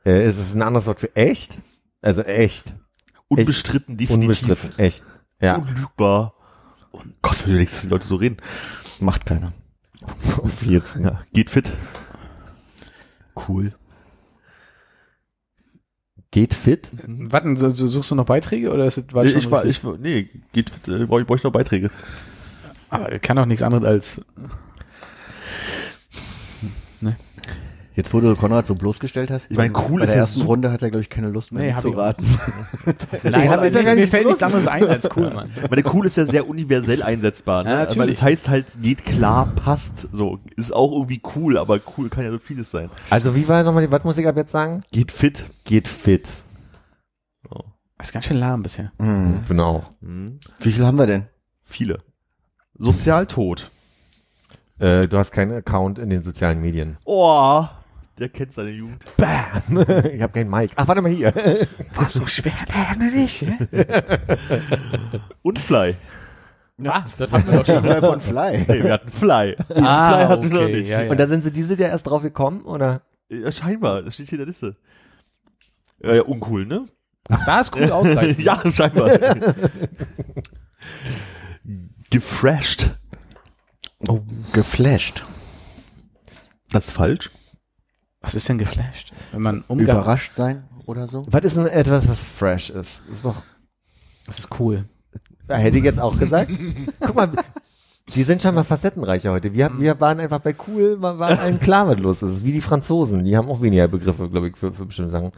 Äh, 0.06 0.28
ist 0.28 0.38
es 0.38 0.54
ein 0.54 0.62
anderes 0.62 0.86
Wort 0.86 1.00
für 1.00 1.14
echt? 1.16 1.58
Also 2.00 2.22
echt. 2.22 2.74
Unbestritten, 3.26 3.96
definitiv. 3.96 4.22
Unbestritten. 4.22 4.78
Echt. 4.78 5.04
Ja. 5.40 5.56
Unlügbar. 5.56 6.34
Gott, 7.20 7.46
wie 7.46 7.64
dass 7.64 7.82
die 7.82 7.88
Leute 7.88 8.06
so 8.06 8.14
reden. 8.14 8.36
Macht 9.00 9.26
keiner. 9.26 9.52
Auf 10.40 10.62
jetzt. 10.62 10.96
Ja, 10.96 11.22
geht 11.32 11.50
fit. 11.50 11.72
Cool. 13.48 13.74
Geht 16.30 16.54
fit? 16.54 16.90
Warten, 17.06 17.56
suchst 17.56 18.10
du 18.10 18.14
noch 18.14 18.26
Beiträge 18.26 18.72
oder 18.72 18.86
ist 18.86 18.98
es 18.98 19.12
war 19.12 19.24
Ich, 19.24 19.50
war, 19.50 19.64
ich 19.64 19.82
nee, 19.98 20.30
geht, 20.52 20.70
äh, 20.86 21.04
brauche 21.06 21.22
ich, 21.22 21.26
brauch 21.26 21.36
ich 21.36 21.42
noch 21.42 21.52
Beiträge. 21.52 21.90
Aber 22.90 23.10
das 23.10 23.20
kann 23.20 23.36
doch 23.36 23.46
nichts 23.46 23.62
anderes 23.62 23.84
als. 23.84 24.20
Jetzt, 27.96 28.12
wo 28.12 28.20
du 28.20 28.36
Konrad 28.36 28.66
so 28.66 28.74
bloßgestellt 28.74 29.30
hast, 29.30 29.50
Ich 29.50 29.56
meine, 29.56 29.72
cool 29.88 30.00
bei 30.00 30.04
ist 30.04 30.10
der 30.10 30.16
ja 30.16 30.20
ersten 30.20 30.40
super- 30.40 30.50
Runde 30.50 30.70
hat 30.70 30.82
er, 30.82 30.90
glaube 30.90 31.00
ich, 31.00 31.08
keine 31.08 31.30
Lust 31.30 31.50
mehr 31.50 31.62
Nee, 31.62 31.68
nee, 31.70 31.74
hab 31.74 31.80
zu 31.80 31.90
raten. 31.92 32.24
Nein, 33.22 33.48
aber 33.48 33.66
ist 33.66 33.74
ja 33.74 33.82
gar 33.82 33.94
mir 33.94 34.00
nicht 34.02 34.10
fällt 34.10 34.26
nichts 34.26 34.42
anderes 34.42 34.66
ein 34.66 34.86
als 34.86 35.08
cool, 35.16 35.30
Mann. 35.34 35.50
Ich 35.64 35.70
meine, 35.70 35.82
cool 35.94 36.04
ist 36.04 36.16
ja 36.18 36.26
sehr 36.26 36.46
universell 36.46 37.02
einsetzbar, 37.02 37.64
ne? 37.64 37.70
Ja, 37.70 37.76
natürlich. 37.78 38.18
das 38.18 38.22
heißt 38.22 38.48
halt, 38.50 38.66
geht 38.82 39.04
klar, 39.06 39.46
passt, 39.56 40.08
so. 40.12 40.38
Ist 40.56 40.72
auch 40.74 40.92
irgendwie 40.92 41.22
cool, 41.36 41.56
aber 41.56 41.80
cool 41.96 42.10
kann 42.10 42.24
ja 42.24 42.30
so 42.30 42.38
vieles 42.38 42.70
sein. 42.70 42.90
Also 43.08 43.34
wie 43.34 43.48
war 43.48 43.62
nochmal 43.62 43.86
die, 43.86 43.90
was 43.90 44.04
muss 44.04 44.18
ich 44.18 44.28
ab 44.28 44.36
jetzt 44.36 44.52
sagen? 44.52 44.82
Geht 44.92 45.10
fit. 45.10 45.46
Geht 45.64 45.88
fit. 45.88 46.28
Das 47.98 48.08
ist 48.08 48.12
ganz 48.12 48.26
schön 48.26 48.36
lahm 48.36 48.62
bisher. 48.62 48.92
Mhm. 48.98 49.40
Bin 49.48 49.58
auch. 49.58 49.90
Hm. 50.02 50.38
Wie 50.60 50.70
viel 50.70 50.84
haben 50.84 50.98
wir 50.98 51.06
denn? 51.06 51.24
Viele. 51.64 52.00
Sozialtod. 52.76 53.70
Äh, 54.78 55.08
du 55.08 55.16
hast 55.16 55.32
keinen 55.32 55.52
Account 55.52 55.98
in 55.98 56.10
den 56.10 56.22
sozialen 56.22 56.60
Medien. 56.60 56.98
Oh, 57.06 57.64
der 58.18 58.28
kennt 58.30 58.52
seine 58.52 58.70
Jugend. 58.70 59.04
Bam! 59.16 59.78
ich 60.12 60.22
habe 60.22 60.32
keinen 60.32 60.50
Mic. 60.50 60.72
Ach, 60.76 60.88
warte 60.88 61.02
mal 61.02 61.10
hier. 61.10 61.34
War 61.94 62.08
so 62.08 62.26
schwer, 62.26 62.54
nicht. 62.98 63.42
Und 65.42 65.58
Fly. 65.58 65.96
Ah, 66.84 67.04
das 67.16 67.32
haben 67.32 67.46
wir 67.46 67.58
doch 67.58 67.66
schon. 67.66 67.84
Teil 67.84 68.00
von 68.00 68.20
Fly. 68.20 68.64
Hey, 68.68 68.82
wir 68.84 68.92
hatten 68.92 69.08
Fly. 69.10 69.56
Ah, 69.74 70.12
Fly 70.12 70.26
hatten 70.26 70.42
wir 70.44 70.50
noch 70.50 70.62
okay, 70.62 70.76
nicht. 70.76 70.88
ja, 70.88 71.02
ja. 71.02 71.10
Und 71.10 71.18
da 71.18 71.26
sind 71.26 71.44
sie 71.44 71.52
diese 71.52 71.74
ja 71.74 71.88
erst 71.88 72.06
drauf 72.06 72.22
gekommen, 72.22 72.62
oder? 72.62 73.02
Ja, 73.28 73.50
scheinbar, 73.50 74.02
das 74.02 74.14
steht 74.14 74.28
hier 74.28 74.38
in 74.38 74.44
der 74.44 74.46
Liste. 74.46 74.76
Ja, 76.02 76.14
ja, 76.14 76.22
uncool, 76.22 76.66
ne? 76.66 76.84
Ach, 77.28 77.44
da 77.44 77.60
ist 77.60 77.74
cool 77.74 77.90
ausreichend. 77.90 78.40
ja, 78.40 78.62
scheinbar. 78.70 79.18
Gefresht. 82.10 82.90
Oh, 84.06 84.20
geflasht. 84.52 85.24
Das 86.70 86.88
ist 86.88 86.92
falsch. 86.92 87.30
Was 88.26 88.34
ist 88.34 88.48
denn 88.48 88.58
geflasht? 88.58 89.12
Wenn 89.30 89.42
man 89.42 89.64
Überrascht 89.68 90.34
sein 90.34 90.64
oder 90.84 91.06
so? 91.06 91.22
Was 91.30 91.44
ist 91.44 91.56
denn 91.56 91.68
etwas, 91.68 92.08
was 92.08 92.24
fresh 92.26 92.70
ist? 92.70 93.04
Ist 93.08 93.24
doch, 93.24 93.36
Das 94.26 94.40
ist 94.40 94.48
cool. 94.58 94.84
hätte 95.48 95.78
ich 95.78 95.84
jetzt 95.84 96.00
auch 96.00 96.18
gesagt. 96.18 96.50
Guck 97.00 97.14
mal, 97.14 97.30
die 98.12 98.24
sind 98.24 98.42
schon 98.42 98.56
mal 98.56 98.64
facettenreicher 98.64 99.30
heute. 99.30 99.54
Wir, 99.54 99.70
wir 99.78 100.00
waren 100.00 100.18
einfach 100.18 100.40
bei 100.40 100.56
cool, 100.66 101.00
war, 101.00 101.20
war 101.20 101.38
allen 101.38 101.60
klar, 101.66 101.86
was 101.86 102.00
los 102.00 102.22
ist. 102.22 102.44
Wie 102.44 102.50
die 102.52 102.60
Franzosen, 102.60 103.24
die 103.24 103.36
haben 103.36 103.48
auch 103.48 103.60
weniger 103.62 103.86
Begriffe, 103.86 104.28
glaube 104.28 104.48
ich, 104.48 104.56
für, 104.56 104.72
für 104.72 104.86
bestimmte 104.86 105.12
Sachen. 105.12 105.30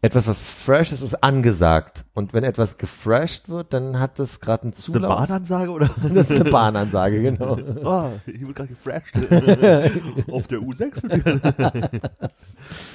Etwas, 0.00 0.28
was 0.28 0.44
fresh 0.44 0.92
ist, 0.92 1.02
ist 1.02 1.24
angesagt. 1.24 2.04
Und 2.14 2.32
wenn 2.32 2.44
etwas 2.44 2.78
gefresht 2.78 3.48
wird, 3.48 3.72
dann 3.72 3.98
hat 3.98 4.20
das 4.20 4.38
gerade 4.38 4.62
einen 4.62 4.72
Ist 4.72 4.86
das 4.86 4.94
eine 4.94 5.02
Zulauf. 5.02 5.18
Bahnansage 5.18 5.70
oder? 5.72 5.90
Das 6.14 6.30
ist 6.30 6.40
eine 6.40 6.50
Bahnansage, 6.50 7.20
genau. 7.20 7.56
Ah, 7.84 8.10
ich 8.26 8.40
wurde 8.42 8.54
gerade 8.54 8.68
gefresht. 8.68 9.16
Auf 10.30 10.46
der 10.46 10.60
U6. 10.60 12.00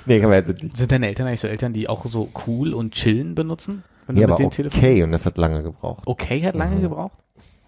Nee, 0.06 0.20
kann 0.22 0.30
man 0.30 0.46
jetzt 0.46 0.64
nicht. 0.64 0.78
Sind 0.78 0.92
deine 0.94 1.08
Eltern 1.08 1.28
eigentlich 1.28 1.42
so 1.42 1.48
Eltern, 1.48 1.74
die 1.74 1.90
auch 1.90 2.06
so 2.06 2.30
cool 2.48 2.74
und 2.74 2.94
chillen 2.94 3.36
benutzen? 3.36 3.84
Wenn 4.08 4.16
du 4.16 4.24
aber 4.24 4.40
okay, 4.40 5.04
und 5.04 5.12
das 5.12 5.26
hat 5.26 5.38
lange 5.38 5.62
gebraucht. 5.62 6.04
Okay 6.06 6.42
hat 6.44 6.56
lange 6.56 6.80
gebraucht. 6.80 7.18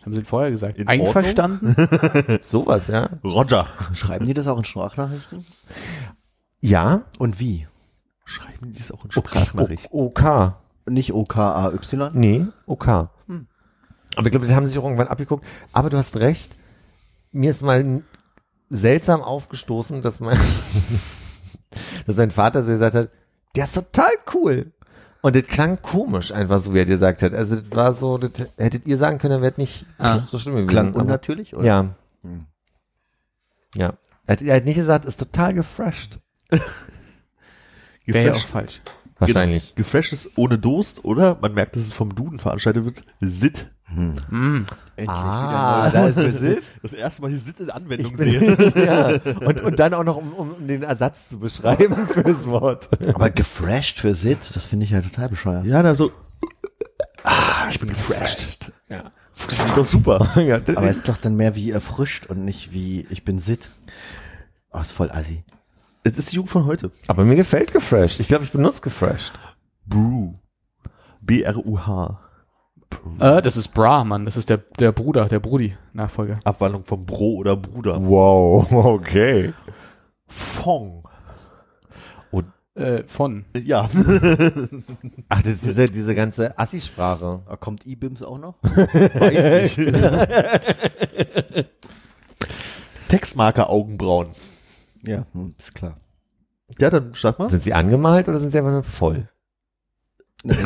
Haben 0.02 0.14
sie 0.14 0.24
vorher 0.24 0.52
gesagt. 0.52 0.78
In 0.78 0.88
Einverstanden? 0.88 1.76
Sowas, 2.42 2.88
ja. 2.88 3.10
Roger. 3.24 3.68
Schreiben 3.94 4.28
die 4.28 4.34
das 4.34 4.48
auch 4.48 4.58
in 4.58 4.66
Sprachnachrichten? 4.66 5.46
Ja. 6.62 7.02
Und 7.18 7.40
wie? 7.40 7.68
Schreiben 8.26 8.74
die 8.74 8.80
es 8.80 8.92
auch 8.92 9.06
in 9.06 9.12
Sprachnachrichten? 9.12 9.90
OK. 9.92 10.54
Nicht 10.88 11.14
OKAY? 11.14 11.78
Nee, 12.14 12.46
OK. 12.66 12.88
Aber 12.88 13.10
ich 14.28 14.32
glaube, 14.32 14.46
das 14.46 14.56
haben 14.56 14.68
sich 14.68 14.78
auch 14.78 14.84
irgendwann 14.84 15.08
abgeguckt. 15.08 15.46
Aber 15.74 15.90
du 15.90 15.98
hast 15.98 16.16
recht. 16.18 16.56
Mir 17.32 17.52
ist 17.52 17.62
mal 17.62 18.02
seltsam 18.70 19.22
aufgestoßen, 19.22 20.02
dass 20.02 20.20
mein, 20.20 20.40
dass 22.08 22.18
mein 22.18 22.32
Vater 22.32 22.64
so 22.64 22.70
gesagt 22.70 22.96
hat, 22.96 23.10
der 23.56 23.64
ist 23.66 23.74
total 23.76 24.12
cool. 24.34 24.72
Und 25.22 25.36
das 25.36 25.44
klang 25.48 25.82
komisch 25.82 26.32
einfach 26.32 26.62
so, 26.62 26.74
wie 26.74 26.80
er 26.80 26.86
dir 26.86 26.94
gesagt 26.96 27.24
hat. 27.24 27.34
Also 27.34 27.56
das 27.58 27.72
war 27.76 27.94
so, 27.94 28.18
das 28.18 28.48
hättet 28.58 28.86
ihr 28.86 28.98
sagen 28.98 29.18
können, 29.18 29.34
dann 29.34 29.42
wäre 29.42 29.54
nicht 29.58 29.86
Ah. 29.98 30.20
so 30.20 30.38
schlimm 30.40 30.54
gewesen. 30.54 30.68
Klang 30.70 30.94
unnatürlich? 30.94 31.56
Oder? 31.56 31.66
Ja. 31.66 31.96
Hm. 32.22 32.46
Ja. 33.76 33.94
Er 34.28 34.32
hat, 34.34 34.42
er 34.42 34.56
hat 34.56 34.66
nicht 34.66 34.76
gesagt, 34.78 35.06
ist 35.06 35.20
total 35.20 35.54
gefresht. 35.54 36.20
Wäre 38.14 38.28
ja 38.28 38.34
auch 38.34 38.46
falsch. 38.46 38.82
Wahrscheinlich. 39.18 39.68
Genau. 39.76 39.76
Gefresht 39.78 40.12
ist 40.14 40.32
ohne 40.38 40.58
Durst, 40.60 41.06
oder? 41.06 41.38
Man 41.42 41.54
merkt, 41.54 41.76
dass 41.76 41.84
es 41.84 41.94
vom 41.94 42.14
Duden 42.16 42.38
veranstaltet 42.40 42.84
wird. 42.86 43.02
Sit. 43.22 43.68
Mm. 43.90 44.60
Endlich 44.98 45.10
Ah, 45.10 45.88
wieder 45.88 45.92
da 45.92 46.02
neu. 46.02 46.08
ist 46.10 46.18
der 46.18 46.32
Sit. 46.34 46.64
Das 46.82 46.94
erste 46.94 47.22
Mal 47.22 47.30
die 47.32 47.38
Sit 47.38 47.60
in 47.62 47.70
Anwendung 47.70 48.12
Ich 48.12 48.18
sehe. 48.18 48.56
bin, 48.56 48.74
ja. 48.86 49.08
Und, 49.46 49.62
und 49.62 49.80
dann 49.80 49.94
auch 49.94 50.04
noch, 50.04 50.18
um, 50.18 50.34
um 50.34 50.68
den 50.68 50.84
Ersatz 50.84 51.30
zu 51.30 51.40
beschreiben 51.40 52.08
für 52.14 52.24
das 52.24 52.46
Wort. 52.48 52.90
Aber 53.14 53.30
gefresht 53.30 54.00
für 54.00 54.16
Sit, 54.16 54.54
das 54.56 54.66
finde 54.66 54.86
ich 54.86 54.92
ja 54.92 55.02
total 55.02 55.30
bescheuert. 55.30 55.66
Ja, 55.66 55.82
da 55.82 55.96
so. 55.96 56.12
Ah, 57.24 57.68
ich 57.70 57.80
bin 57.80 57.90
gefresht. 57.90 58.72
Ja. 58.92 59.12
Funktioniert 59.34 59.78
doch 59.78 59.86
super. 59.86 60.30
ja, 60.42 60.60
das 60.60 60.76
Aber 60.78 60.90
es 60.90 60.98
ist 60.98 61.10
doch 61.10 61.18
dann 61.18 61.36
mehr 61.36 61.56
wie 61.56 61.72
erfrischt 61.72 62.26
und 62.28 62.44
nicht 62.44 62.74
wie 62.74 63.06
ich 63.10 63.24
bin 63.24 63.40
Sit. 63.40 63.70
Oh, 64.72 64.80
ist 64.80 64.92
voll 64.92 65.10
assi. 65.12 65.44
Das 66.06 66.18
ist 66.18 66.32
die 66.32 66.36
Jugend 66.38 66.52
von 66.52 66.66
heute. 66.66 66.92
aber 67.08 67.26
mir 67.26 67.36
gefällt 67.36 67.74
gefresht. 67.74 68.20
Ich 68.20 68.28
glaube, 68.28 68.44
ich 68.46 68.52
benutze 68.52 68.82
gefresht. 68.82 69.34
Brew. 69.88 70.34
B-R-U-H. 71.22 72.20
Äh, 73.20 73.42
das 73.42 73.58
ist 73.58 73.70
Bra, 73.70 74.04
Mann. 74.04 74.26
Das 74.26 74.38
ist 74.38 74.50
der, 74.50 74.58
der 74.80 74.92
Bruder, 74.92 75.28
der 75.28 75.40
Brudi, 75.40 75.76
Nachfolger. 75.94 76.40
Abwandlung 76.44 76.86
von 76.86 77.06
Bro 77.06 77.38
oder 77.38 77.56
Bruder. 77.58 77.98
Wow, 78.00 78.72
okay. 78.72 79.54
Fong. 80.28 81.04
Äh, 82.76 83.04
von. 83.08 83.46
Ja. 83.56 83.84
Ach, 85.30 85.42
das 85.44 85.54
ist 85.54 85.64
diese, 85.64 85.90
diese 85.90 86.14
ganze 86.14 86.60
Assi-Sprache. 86.60 87.40
Ah, 87.48 87.56
Kommt 87.56 87.88
E-Bims 87.88 88.22
auch 88.22 88.38
noch? 88.38 88.56
Weiß 88.64 89.78
nicht. 89.78 89.80
Textmarker 93.08 93.70
Augenbrauen. 93.70 94.28
Ja, 95.06 95.26
hm, 95.34 95.56
ist 95.58 95.76
klar. 95.76 95.98
Ja, 96.80 96.90
dann 96.90 97.14
sag 97.14 97.40
mal. 97.40 97.50
Sind 97.50 97.64
sie 97.64 97.74
angemalt 97.74 98.28
oder 98.28 98.40
sind 98.40 98.52
sie 98.52 98.58
einfach 98.58 98.72
nur 98.72 98.84
voll? 98.84 99.30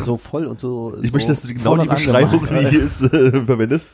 So 0.04 0.18
voll 0.18 0.46
und 0.46 0.58
so. 0.58 0.96
Ich 1.00 1.08
so 1.08 1.14
möchte, 1.14 1.30
dass 1.30 1.42
du 1.42 1.54
genau 1.54 1.76
die 1.76 1.88
Beschreibung, 1.88 2.44
die 2.44 2.68
hier 2.68 2.82
ist, 2.82 3.00
äh, 3.02 3.44
verwendest. 3.44 3.92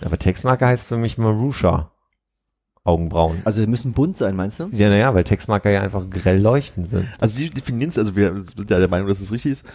Aber 0.00 0.18
Textmarker 0.18 0.66
heißt 0.66 0.86
für 0.86 0.96
mich 0.96 1.18
Marusha. 1.18 1.90
Augenbrauen. 2.84 3.42
Also 3.44 3.60
sie 3.60 3.66
müssen 3.66 3.92
bunt 3.92 4.16
sein, 4.16 4.36
meinst 4.36 4.60
du? 4.60 4.68
Ja, 4.70 4.88
naja, 4.88 5.12
weil 5.12 5.24
Textmarker 5.24 5.70
ja 5.70 5.80
einfach 5.80 6.08
grell 6.08 6.40
leuchtend 6.40 6.88
sind. 6.88 7.08
Also 7.18 7.36
die 7.38 7.50
definieren 7.50 7.90
es, 7.90 7.98
also 7.98 8.14
wir 8.14 8.44
sind 8.56 8.70
ja 8.70 8.78
der 8.78 8.88
Meinung, 8.88 9.08
dass 9.08 9.20
es 9.20 9.32
richtig 9.32 9.52
ist. 9.52 9.66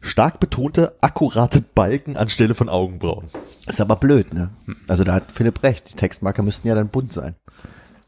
Stark 0.00 0.38
betonte, 0.38 0.94
akkurate 1.00 1.62
Balken 1.62 2.16
anstelle 2.16 2.54
von 2.54 2.68
Augenbrauen. 2.68 3.26
Ist 3.66 3.80
aber 3.80 3.96
blöd, 3.96 4.32
ne? 4.32 4.50
Also 4.86 5.02
da 5.02 5.14
hat 5.14 5.32
Philipp 5.32 5.64
recht. 5.64 5.90
Die 5.90 5.96
Textmarker 5.96 6.42
müssten 6.42 6.68
ja 6.68 6.76
dann 6.76 6.88
bunt 6.88 7.12
sein. 7.12 7.34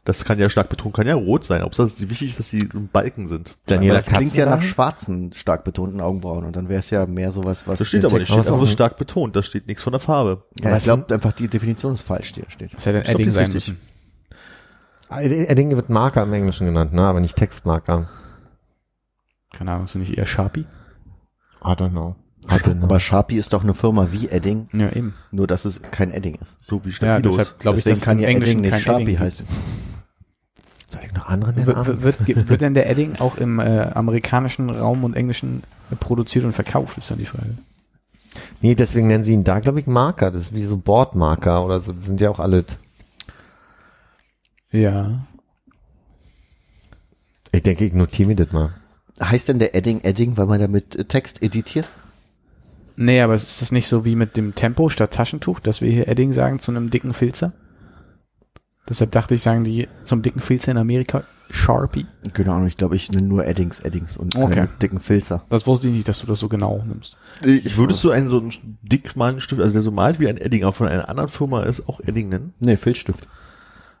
Das 0.05 0.25
kann 0.25 0.37
ja 0.37 0.49
stark 0.49 0.67
betont, 0.67 0.93
kann 0.93 1.07
ja 1.07 1.15
rot 1.15 1.45
sein. 1.45 1.63
Ob 1.63 1.77
es 1.79 2.09
wichtig 2.09 2.31
ist, 2.31 2.39
dass 2.39 2.49
sie 2.49 2.67
so 2.73 2.79
Balken 2.91 3.27
sind. 3.27 3.55
Daniela 3.67 3.95
das 3.99 4.07
klingt 4.07 4.35
ja 4.35 4.43
nach 4.45 4.51
Katzenberg? 4.55 4.73
schwarzen, 4.73 5.33
stark 5.33 5.63
betonten 5.63 6.01
Augenbrauen 6.01 6.43
und 6.43 6.55
dann 6.57 6.67
wäre 6.67 6.81
es 6.81 6.89
ja 6.89 7.05
mehr 7.05 7.31
sowas, 7.31 7.67
was 7.67 7.79
Das 7.79 7.87
steht 7.87 8.03
aber 8.03 8.19
nicht. 8.19 8.27
Steht 8.29 8.39
auch, 8.41 8.59
so 8.59 8.65
ne? 8.65 8.67
stark 8.67 8.97
betont. 8.97 9.33
Da 9.35 9.43
steht 9.43 9.65
nichts 9.67 9.81
von 9.81 9.91
der 9.93 10.01
Farbe. 10.01 10.43
Ja, 10.59 10.65
Aber 10.67 10.71
ich 10.71 10.77
es 10.79 10.83
glaube 10.83 11.13
einfach, 11.13 11.31
die 11.31 11.47
Definition 11.47 11.93
ist 11.93 12.01
falsch, 12.01 12.33
die 12.33 12.41
da 12.41 12.49
steht. 12.49 12.73
Das 12.73 12.85
hätte 12.85 12.99
ein 12.99 13.05
Edding 13.05 13.17
die 13.17 13.23
ist 13.23 13.33
sein 13.33 13.51
richtig. 13.51 13.69
müssen. 13.69 13.81
Ah, 15.07 15.21
Edding 15.21 15.73
wird 15.75 15.89
Marker 15.89 16.23
im 16.23 16.33
Englischen 16.33 16.65
genannt, 16.67 16.91
ne? 16.91 17.03
Aber 17.03 17.21
nicht 17.21 17.37
Textmarker. 17.37 18.09
Keine 19.53 19.71
Ahnung, 19.71 19.85
ist 19.85 19.95
das 19.95 19.99
nicht 20.01 20.17
eher 20.17 20.25
Sharpie? 20.25 20.65
I 21.63 21.67
don't 21.69 21.91
know. 21.91 22.15
Know. 22.45 22.83
Aber 22.83 22.99
Sharpie 22.99 23.37
ist 23.37 23.53
doch 23.53 23.63
eine 23.63 23.73
Firma 23.73 24.09
wie 24.11 24.27
Edding, 24.27 24.67
Ja, 24.73 24.91
eben. 24.91 25.13
nur 25.31 25.47
dass 25.47 25.63
es 25.63 25.81
kein 25.81 26.11
Edding 26.11 26.35
ist. 26.41 26.57
So 26.59 26.83
wie 26.83 26.89
Ja, 26.89 26.95
Stabilos. 26.95 27.37
deshalb 27.37 27.59
glaube 27.59 27.77
ich, 27.77 27.83
Deswegen 27.85 28.01
kann 28.03 28.19
ja 28.19 28.27
Edding 28.27 28.59
nicht 28.61 28.79
Sharpie 28.81 29.03
Edding 29.03 29.19
heißen. 29.19 29.47
Soll 30.93 31.01
ich 31.05 31.13
noch 31.13 31.27
andere 31.27 31.53
nennen? 31.53 31.67
Wird, 32.03 32.49
wird, 32.49 32.61
denn 32.61 32.75
der 32.75 32.87
Edding 32.87 33.15
auch 33.19 33.37
im 33.37 33.59
äh, 33.59 33.81
amerikanischen 33.93 34.69
Raum 34.69 35.03
und 35.03 35.15
englischen 35.15 35.63
äh, 35.91 35.95
produziert 35.95 36.45
und 36.45 36.53
verkauft, 36.53 36.99
ist 36.99 37.09
dann 37.09 37.17
die 37.17 37.25
Frage. 37.25 37.57
Nee, 38.61 38.75
deswegen 38.75 39.07
nennen 39.07 39.23
sie 39.23 39.33
ihn 39.33 39.43
da, 39.43 39.59
glaube 39.59 39.79
ich, 39.79 39.87
Marker. 39.87 40.29
Das 40.29 40.43
ist 40.43 40.53
wie 40.53 40.63
so 40.63 40.77
Bordmarker 40.77 41.65
oder 41.65 41.79
so. 41.79 41.93
Das 41.93 42.05
sind 42.05 42.21
ja 42.21 42.29
auch 42.29 42.39
alle. 42.39 42.63
Ja. 44.71 45.25
Ich 47.51 47.63
denke, 47.63 47.85
ich 47.85 47.93
notiere 47.93 48.29
mir 48.29 48.35
das 48.35 48.51
mal. 48.51 48.75
Heißt 49.19 49.47
denn 49.47 49.59
der 49.59 49.73
Edding 49.73 50.01
Edding, 50.03 50.37
weil 50.37 50.45
man 50.45 50.59
damit 50.59 50.95
äh, 50.95 51.05
Text 51.05 51.41
editiert? 51.41 51.87
Nee, 52.95 53.21
aber 53.21 53.33
ist 53.33 53.63
das 53.63 53.71
nicht 53.71 53.87
so 53.87 54.05
wie 54.05 54.15
mit 54.15 54.37
dem 54.37 54.53
Tempo 54.53 54.89
statt 54.89 55.11
Taschentuch, 55.11 55.59
dass 55.59 55.81
wir 55.81 55.91
hier 55.91 56.07
Edding 56.07 56.33
sagen 56.33 56.59
zu 56.59 56.69
einem 56.69 56.91
dicken 56.91 57.13
Filzer? 57.13 57.53
Deshalb 58.87 59.11
dachte 59.11 59.35
ich, 59.35 59.41
sagen 59.41 59.63
die 59.63 59.87
zum 60.03 60.21
dicken 60.21 60.41
Filzer 60.41 60.71
in 60.71 60.77
Amerika 60.77 61.23
Sharpie. 61.49 62.05
Ahnung, 62.45 62.67
ich 62.67 62.77
glaube, 62.77 62.95
ich 62.95 63.11
nehme 63.11 63.27
nur 63.27 63.45
Eddings, 63.45 63.79
Eddings 63.79 64.17
und 64.17 64.35
Okay. 64.35 64.53
keine 64.55 64.69
dicken 64.81 64.99
Filzer. 64.99 65.43
Das 65.49 65.67
wusste 65.67 65.87
ich 65.87 65.93
nicht, 65.93 66.07
dass 66.07 66.19
du 66.19 66.27
das 66.27 66.39
so 66.39 66.49
genau 66.49 66.83
nimmst. 66.85 67.15
Ich 67.45 67.77
würdest 67.77 68.03
du 68.03 68.11
einen 68.11 68.27
so 68.27 68.39
einen 68.39 68.77
dickmalen 68.81 69.39
Stift, 69.39 69.61
also 69.61 69.71
der 69.71 69.83
so 69.83 69.91
malt 69.91 70.19
wie 70.19 70.27
ein 70.27 70.37
Edding, 70.37 70.63
aber 70.63 70.73
von 70.73 70.87
einer 70.87 71.09
anderen 71.09 71.29
Firma 71.29 71.63
ist, 71.63 71.87
auch 71.87 71.99
Edding 72.01 72.29
nennen? 72.29 72.53
Nee, 72.59 72.75
Filzstift. 72.75 73.27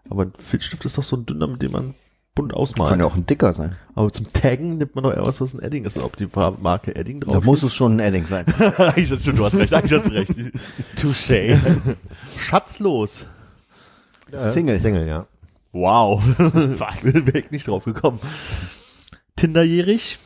Aber 0.09 0.23
ein 0.23 0.33
Filzstift 0.37 0.83
ist 0.83 0.97
doch 0.97 1.03
so 1.03 1.15
ein 1.15 1.25
dünner, 1.25 1.47
mit 1.47 1.61
dem 1.61 1.71
man 1.71 1.93
bunt 2.35 2.53
ausmalt. 2.53 2.89
Kann 2.89 2.99
ja 2.99 3.05
auch 3.05 3.15
ein 3.15 3.25
dicker 3.27 3.53
sein. 3.53 3.75
Aber 3.95 4.11
zum 4.11 4.33
Taggen 4.33 4.77
nimmt 4.77 4.95
man 4.95 5.03
doch 5.03 5.13
eher 5.13 5.25
was, 5.25 5.39
was 5.39 5.53
ein 5.53 5.61
Edding 5.61 5.85
ist. 5.85 5.97
Ob 5.97 6.15
die 6.17 6.27
Marke 6.61 6.95
Edding 6.95 7.19
drauf 7.21 7.35
Da 7.35 7.41
muss 7.41 7.61
es 7.63 7.73
schon 7.73 7.97
ein 7.97 7.99
Edding 7.99 8.25
sein. 8.25 8.45
Das 8.57 9.21
stimmt, 9.21 9.37
du 9.39 9.45
hast 9.45 9.55
recht, 9.55 9.73
eigentlich 9.73 9.93
hast 9.93 10.07
du 10.09 10.13
recht. 10.13 10.33
Touché. 10.97 11.57
Schatzlos. 12.39 13.25
Single. 14.37 14.79
Single, 14.79 15.07
ja. 15.07 15.27
Wow. 15.71 16.23
Wäre 16.37 17.39
ich 17.39 17.51
nicht 17.51 17.67
drauf 17.67 17.85
gekommen. 17.85 18.19
Tinderjährig. 19.35 20.19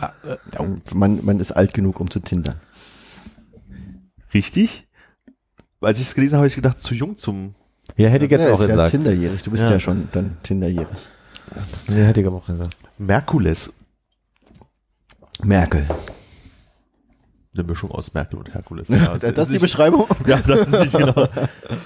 Ah, 0.00 0.12
äh, 0.24 0.36
oh. 0.58 0.76
Man, 0.94 1.24
man 1.24 1.38
ist 1.40 1.52
alt 1.52 1.72
genug, 1.74 2.00
um 2.00 2.10
zu 2.10 2.20
tindern. 2.20 2.60
Richtig. 4.32 4.88
Als 5.80 6.00
ich 6.00 6.08
es 6.08 6.14
gelesen 6.14 6.34
habe, 6.34 6.40
habe 6.40 6.48
ich 6.48 6.56
gedacht, 6.56 6.80
zu 6.80 6.94
jung 6.94 7.16
zum. 7.16 7.54
Ja, 7.96 8.08
hätte 8.08 8.24
ich 8.24 8.30
jetzt 8.30 8.42
ja, 8.42 8.50
auch 8.50 8.54
ist 8.54 8.62
ja 8.62 8.66
gesagt. 8.66 8.90
Tinderjährig. 8.90 9.42
Du 9.42 9.50
bist 9.50 9.62
Ja. 9.62 9.70
ja, 9.70 9.80
schon 9.80 10.08
dann 10.12 10.36
Tinderjährig. 10.42 10.88
Ja, 11.88 11.94
hätte 11.94 12.20
ich 12.20 12.26
aber 12.26 12.38
auch 12.38 12.46
gesagt. 12.46 12.76
Merkules. 12.98 13.72
Merkel. 15.42 15.86
Eine 17.54 17.62
Mischung 17.64 17.90
aus 17.92 18.12
Merkel 18.14 18.38
und 18.38 18.52
Herkules. 18.52 18.88
Ja, 18.88 19.16
das 19.16 19.22
ist 19.32 19.46
die 19.48 19.52
nicht- 19.52 19.62
Beschreibung? 19.62 20.06
Ja, 20.26 20.38
das 20.38 20.68
ist 20.68 20.72
nicht 20.72 20.96
genau. 20.98 21.28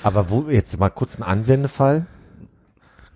Aber 0.02 0.30
wo, 0.30 0.46
jetzt 0.48 0.78
mal 0.78 0.88
kurz 0.90 1.18
ein 1.18 1.22
Anwendefall. 1.22 2.06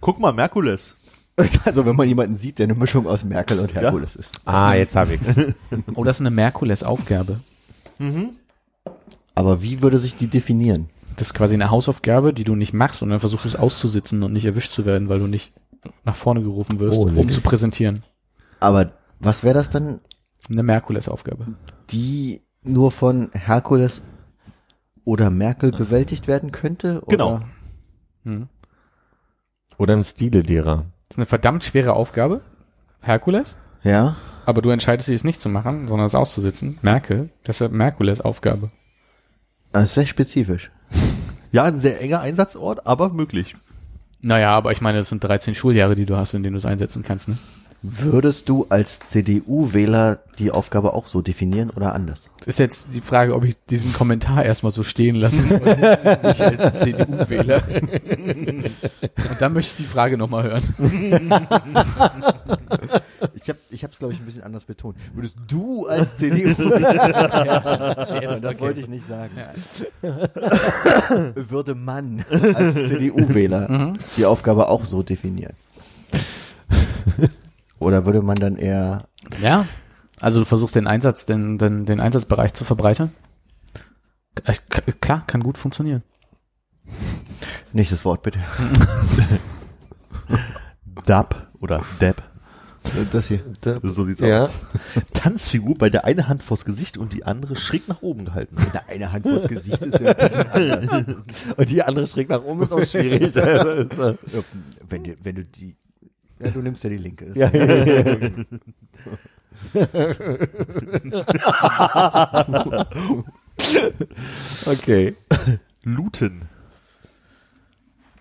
Guck 0.00 0.18
mal, 0.20 0.32
Merkules. 0.32 0.96
Also 1.64 1.86
wenn 1.86 1.96
man 1.96 2.06
jemanden 2.06 2.34
sieht, 2.34 2.58
der 2.58 2.64
eine 2.64 2.74
Mischung 2.74 3.06
aus 3.06 3.24
Merkel 3.24 3.58
und 3.58 3.74
Herkules 3.74 4.16
ist. 4.16 4.32
Ah, 4.44 4.74
jetzt 4.74 4.94
habe 4.96 5.14
ich's. 5.14 5.34
oh, 5.94 6.04
das 6.04 6.16
ist 6.16 6.20
eine 6.20 6.30
Merkules-Aufgabe. 6.30 7.40
Aber 9.34 9.62
wie 9.62 9.80
würde 9.82 9.98
sich 9.98 10.14
die 10.16 10.28
definieren? 10.28 10.88
Das 11.16 11.28
ist 11.28 11.34
quasi 11.34 11.54
eine 11.54 11.70
Hausaufgabe, 11.70 12.32
die 12.32 12.44
du 12.44 12.54
nicht 12.54 12.72
machst 12.72 13.02
und 13.02 13.10
dann 13.10 13.20
versuchst 13.20 13.44
du 13.44 13.48
es 13.48 13.56
auszusitzen 13.56 14.22
und 14.22 14.32
nicht 14.32 14.44
erwischt 14.44 14.72
zu 14.72 14.84
werden, 14.86 15.08
weil 15.08 15.18
du 15.20 15.26
nicht 15.26 15.52
nach 16.04 16.16
vorne 16.16 16.42
gerufen 16.42 16.78
wirst, 16.80 16.98
Oh, 16.98 17.02
um 17.04 17.30
zu 17.30 17.40
präsentieren. 17.40 18.02
Aber 18.60 18.92
was 19.20 19.42
wäre 19.42 19.54
das 19.54 19.70
dann, 19.70 20.00
Eine 20.50 20.62
Merkules-Aufgabe. 20.62 21.46
Die 21.92 22.42
nur 22.62 22.90
von 22.90 23.30
Herkules 23.32 24.02
oder 25.04 25.30
Merkel 25.30 25.72
bewältigt 25.72 26.28
werden 26.28 26.52
könnte? 26.52 27.02
Oder? 27.02 27.10
Genau. 27.10 27.40
Hm. 28.24 28.48
Oder 29.78 29.94
im 29.94 30.04
Stile 30.04 30.42
derer. 30.42 30.86
Das 31.08 31.16
ist 31.16 31.18
eine 31.18 31.26
verdammt 31.26 31.64
schwere 31.64 31.94
Aufgabe. 31.94 32.42
Herkules. 33.00 33.56
Ja. 33.82 34.16
Aber 34.46 34.62
du 34.62 34.70
entscheidest 34.70 35.08
dich, 35.08 35.16
es 35.16 35.24
nicht 35.24 35.40
zu 35.40 35.48
machen, 35.48 35.88
sondern 35.88 36.06
es 36.06 36.14
auszusitzen. 36.14 36.78
Merkel. 36.82 37.30
Deshalb 37.46 37.72
Merkules-Aufgabe. 37.72 38.70
Das 39.72 39.84
ist 39.84 39.94
sehr 39.94 40.06
spezifisch. 40.06 40.70
Ja, 41.54 41.64
ein 41.64 41.78
sehr 41.78 42.00
enger 42.00 42.20
Einsatzort, 42.20 42.86
aber 42.86 43.10
möglich. 43.10 43.56
Naja, 44.22 44.56
aber 44.56 44.72
ich 44.72 44.80
meine, 44.80 44.96
das 44.96 45.10
sind 45.10 45.22
13 45.22 45.54
Schuljahre, 45.54 45.94
die 45.94 46.06
du 46.06 46.16
hast, 46.16 46.32
in 46.32 46.42
denen 46.42 46.54
du 46.54 46.58
es 46.58 46.64
einsetzen 46.64 47.02
kannst. 47.02 47.28
Ne? 47.28 47.36
Würdest 47.84 48.48
du 48.48 48.66
als 48.68 49.00
CDU-Wähler 49.00 50.20
die 50.38 50.52
Aufgabe 50.52 50.94
auch 50.94 51.08
so 51.08 51.20
definieren 51.20 51.68
oder 51.70 51.96
anders? 51.96 52.30
Ist 52.46 52.60
jetzt 52.60 52.94
die 52.94 53.00
Frage, 53.00 53.34
ob 53.34 53.42
ich 53.44 53.56
diesen 53.68 53.92
Kommentar 53.92 54.44
erstmal 54.44 54.70
so 54.70 54.84
stehen 54.84 55.16
lassen 55.16 55.44
soll. 55.48 55.60
ich 56.30 56.40
als 56.42 56.78
CDU-Wähler. 56.78 57.60
Und 57.66 58.70
dann 59.40 59.52
möchte 59.52 59.72
ich 59.72 59.78
die 59.78 59.92
Frage 59.92 60.16
nochmal 60.16 60.44
hören. 60.44 60.62
Ich 63.34 63.48
habe 63.48 63.58
ich 63.70 63.82
es, 63.82 63.98
glaube 63.98 64.12
ich, 64.14 64.20
ein 64.20 64.26
bisschen 64.26 64.42
anders 64.42 64.64
betont. 64.64 64.96
Würdest 65.14 65.36
du 65.48 65.86
als 65.86 66.16
CDU, 66.16 66.48
Jetzt, 66.48 66.58
das 66.60 68.44
okay. 68.44 68.60
wollte 68.60 68.80
ich 68.80 68.88
nicht 68.88 69.06
sagen, 69.06 69.32
Ja. 69.36 69.52
würde 71.34 71.74
man 71.74 72.24
als 72.54 72.74
CDU-Wähler 72.74 73.94
die 74.16 74.26
Aufgabe 74.26 74.68
auch 74.68 74.84
so 74.84 75.02
definieren? 75.02 75.54
Oder 77.82 78.06
würde 78.06 78.22
man 78.22 78.36
dann 78.36 78.56
eher, 78.56 79.08
Ja, 79.40 79.66
also 80.20 80.40
du 80.40 80.44
versuchst 80.46 80.74
den 80.74 80.86
Einsatz, 80.86 81.26
den, 81.26 81.58
den, 81.58 81.84
den 81.86 82.00
Einsatzbereich 82.00 82.54
zu 82.54 82.64
verbreitern. 82.64 83.12
Äh, 84.44 84.54
Klar, 85.00 85.24
kann 85.26 85.42
gut 85.42 85.58
funktionieren. 85.58 86.02
nächstes 87.72 88.04
Wort 88.04 88.22
bitte, 88.22 88.38
Dab 91.06 91.48
oder 91.60 91.82
Dab. 92.00 92.22
das 93.12 93.28
hier. 93.28 93.40
So 93.82 94.04
sieht's 94.04 94.20
Ja. 94.20 94.44
aus. 94.44 94.52
Tanzfigur, 95.14 95.76
bei 95.78 95.88
der 95.90 96.04
eine 96.04 96.28
Hand 96.28 96.42
vors 96.42 96.64
Gesicht 96.64 96.96
und 96.98 97.12
die 97.12 97.24
andere 97.24 97.56
schräg 97.56 97.88
nach 97.88 98.02
oben 98.02 98.24
gehalten. 98.26 98.56
Na, 98.74 98.82
eine 98.88 99.12
Hand 99.12 99.26
vors 99.28 99.48
Gesicht 99.48 99.80
ist 99.82 100.00
ja 100.00 100.10
ein 100.10 100.16
bisschen 100.16 100.50
anders. 100.50 101.04
Und 101.56 101.70
die 101.70 101.82
andere 101.82 102.06
schräg 102.06 102.28
nach 102.28 102.42
oben 102.42 102.62
ist 102.62 102.72
auch 102.72 102.84
schwierig. 102.84 103.34
Wenn, 103.36 105.04
du, 105.04 105.14
wenn 105.22 105.34
du 105.36 105.44
die, 105.44 105.76
ja, 106.44 106.50
du 106.50 106.60
nimmst 106.60 106.84
ja 106.84 106.90
die 106.90 106.96
linke. 106.96 107.32
Ja, 107.34 107.50
ja, 107.50 107.64
ja, 107.64 108.18
ja. 108.18 108.28
okay. 114.66 115.14
Looten. 115.84 116.42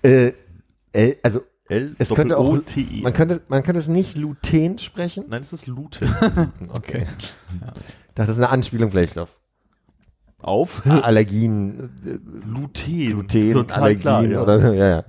Äh, 0.03 0.33
L, 0.93 1.17
also 1.23 1.41
L 1.67 1.95
es 1.99 2.09
könnte 2.09 2.37
auch, 2.37 2.45
Doppel-O-T-E. 2.45 3.01
man 3.01 3.13
könnte, 3.13 3.41
man 3.47 3.63
könnte 3.63 3.79
es 3.79 3.87
nicht 3.87 4.17
Lutein 4.17 4.77
sprechen. 4.77 5.25
Nein, 5.29 5.41
es 5.41 5.53
ist 5.53 5.67
Looten. 5.67 6.09
Okay. 6.69 7.05
Ich 7.53 7.59
dachte, 7.63 7.81
das 8.15 8.29
ist 8.29 8.37
eine 8.37 8.49
Anspielung 8.49 8.91
vielleicht 8.91 9.17
auf 9.17 9.29
Auf 10.39 10.85
Allergien, 10.85 11.91
äh, 12.05 12.17
Luten. 12.45 13.53
Total 13.53 13.77
Allergien 13.77 14.01
klar, 14.01 14.25
ja. 14.25 14.41
oder 14.41 14.73
ja, 14.73 14.87
ja. 14.87 15.05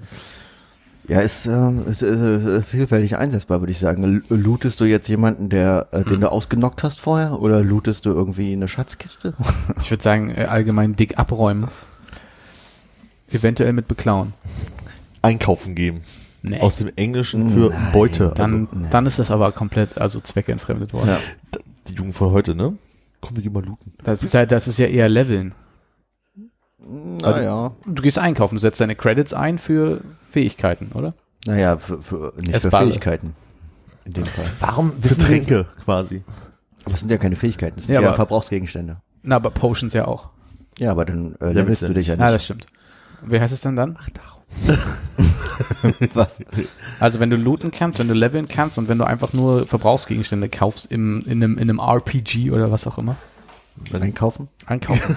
Ja, 1.08 1.20
ist, 1.20 1.46
ähm, 1.46 1.82
ist 1.90 2.02
äh, 2.02 2.62
vielfältig 2.62 3.16
einsetzbar, 3.16 3.60
würde 3.60 3.72
ich 3.72 3.78
sagen. 3.80 4.04
L- 4.04 4.22
Lootest 4.28 4.80
du 4.80 4.84
jetzt 4.84 5.08
jemanden, 5.08 5.48
der, 5.48 5.88
äh, 5.90 6.04
den 6.04 6.20
du 6.20 6.30
ausgenockt 6.30 6.82
hast 6.84 7.00
vorher, 7.00 7.40
oder 7.40 7.62
lootest 7.62 8.06
du 8.06 8.10
irgendwie 8.10 8.52
eine 8.52 8.68
Schatzkiste? 8.68 9.34
Ich 9.80 9.90
würde 9.90 10.02
sagen, 10.02 10.30
äh, 10.30 10.44
allgemein 10.44 10.94
dick 10.94 11.18
abräumen. 11.18 11.68
Eventuell 13.30 13.72
mit 13.72 13.88
beklauen. 13.88 14.32
Einkaufen 15.22 15.74
gehen. 15.74 16.02
Nee. 16.42 16.60
Aus 16.60 16.76
dem 16.76 16.90
Englischen 16.96 17.50
für 17.50 17.70
Nein, 17.70 17.92
Beute. 17.92 18.32
dann, 18.36 18.68
nee. 18.72 18.86
dann 18.90 19.06
ist 19.06 19.18
das 19.18 19.30
aber 19.30 19.52
komplett, 19.52 19.98
also 19.98 20.20
zweckentfremdet 20.20 20.92
worden. 20.92 21.08
Ja. 21.08 21.14
also, 21.14 21.64
die 21.88 21.94
Jugend 21.94 22.14
von 22.16 22.30
heute, 22.32 22.54
ne? 22.54 22.76
Komm, 23.20 23.36
wir 23.36 23.42
gehen 23.42 23.52
mal 23.52 23.64
looten. 23.64 23.92
Das 24.04 24.22
ist 24.22 24.34
ja, 24.34 24.44
das 24.46 24.66
ist 24.68 24.78
ja 24.78 24.86
eher 24.86 25.08
Leveln. 25.08 25.52
Naja, 26.84 27.72
Du 27.86 28.02
gehst 28.02 28.18
einkaufen, 28.18 28.56
du 28.56 28.60
setzt 28.60 28.80
deine 28.80 28.96
Credits 28.96 29.32
ein 29.32 29.58
für 29.58 30.00
Fähigkeiten, 30.32 30.90
oder? 30.94 31.14
naja, 31.46 31.76
für, 31.76 32.00
für, 32.02 32.32
nicht 32.36 32.50
für 32.50 32.68
Essbarer. 32.68 32.86
Fähigkeiten. 32.86 33.34
In 34.04 34.12
dem 34.14 34.24
Fall. 34.24 34.44
Warum 34.60 34.92
Für 34.92 35.04
wissen 35.04 35.18
wir, 35.20 35.26
Tränke 35.26 35.66
quasi. 35.84 36.22
Aber 36.84 36.94
es 36.94 37.00
sind 37.00 37.10
ja 37.10 37.18
keine 37.18 37.36
Fähigkeiten, 37.36 37.78
es 37.78 37.86
sind 37.86 37.94
Ja, 37.94 38.00
ja, 38.00 38.08
aber- 38.08 38.16
Verbrauchsgegenstände. 38.16 38.96
Na, 39.22 39.36
aber 39.36 39.50
Potions 39.50 39.92
ja 39.92 40.06
auch. 40.06 40.30
Ja, 40.78 40.90
aber 40.90 41.04
dann 41.04 41.36
äh, 41.40 41.52
levelst 41.52 41.82
ja 41.82 41.88
du 41.88 41.94
dich 41.94 42.06
ja 42.08 42.14
Ja, 42.14 42.24
nicht. 42.24 42.34
das 42.34 42.44
stimmt. 42.44 42.66
Wie 43.24 43.38
heißt 43.40 43.52
es 43.52 43.60
denn 43.60 43.76
dann? 43.76 43.96
Was? 46.14 46.42
Also 46.98 47.20
wenn 47.20 47.30
du 47.30 47.36
looten 47.36 47.70
kannst, 47.70 47.98
wenn 47.98 48.08
du 48.08 48.14
leveln 48.14 48.48
kannst 48.48 48.78
und 48.78 48.88
wenn 48.88 48.98
du 48.98 49.04
einfach 49.04 49.32
nur 49.32 49.66
Verbrauchsgegenstände 49.66 50.48
kaufst 50.48 50.90
im, 50.90 51.22
in, 51.26 51.42
einem, 51.42 51.58
in 51.58 51.70
einem 51.70 51.78
RPG 51.78 52.50
oder 52.50 52.70
was 52.72 52.86
auch 52.86 52.98
immer. 52.98 53.16
Einkaufen? 53.92 54.48
Einkaufen. 54.66 55.16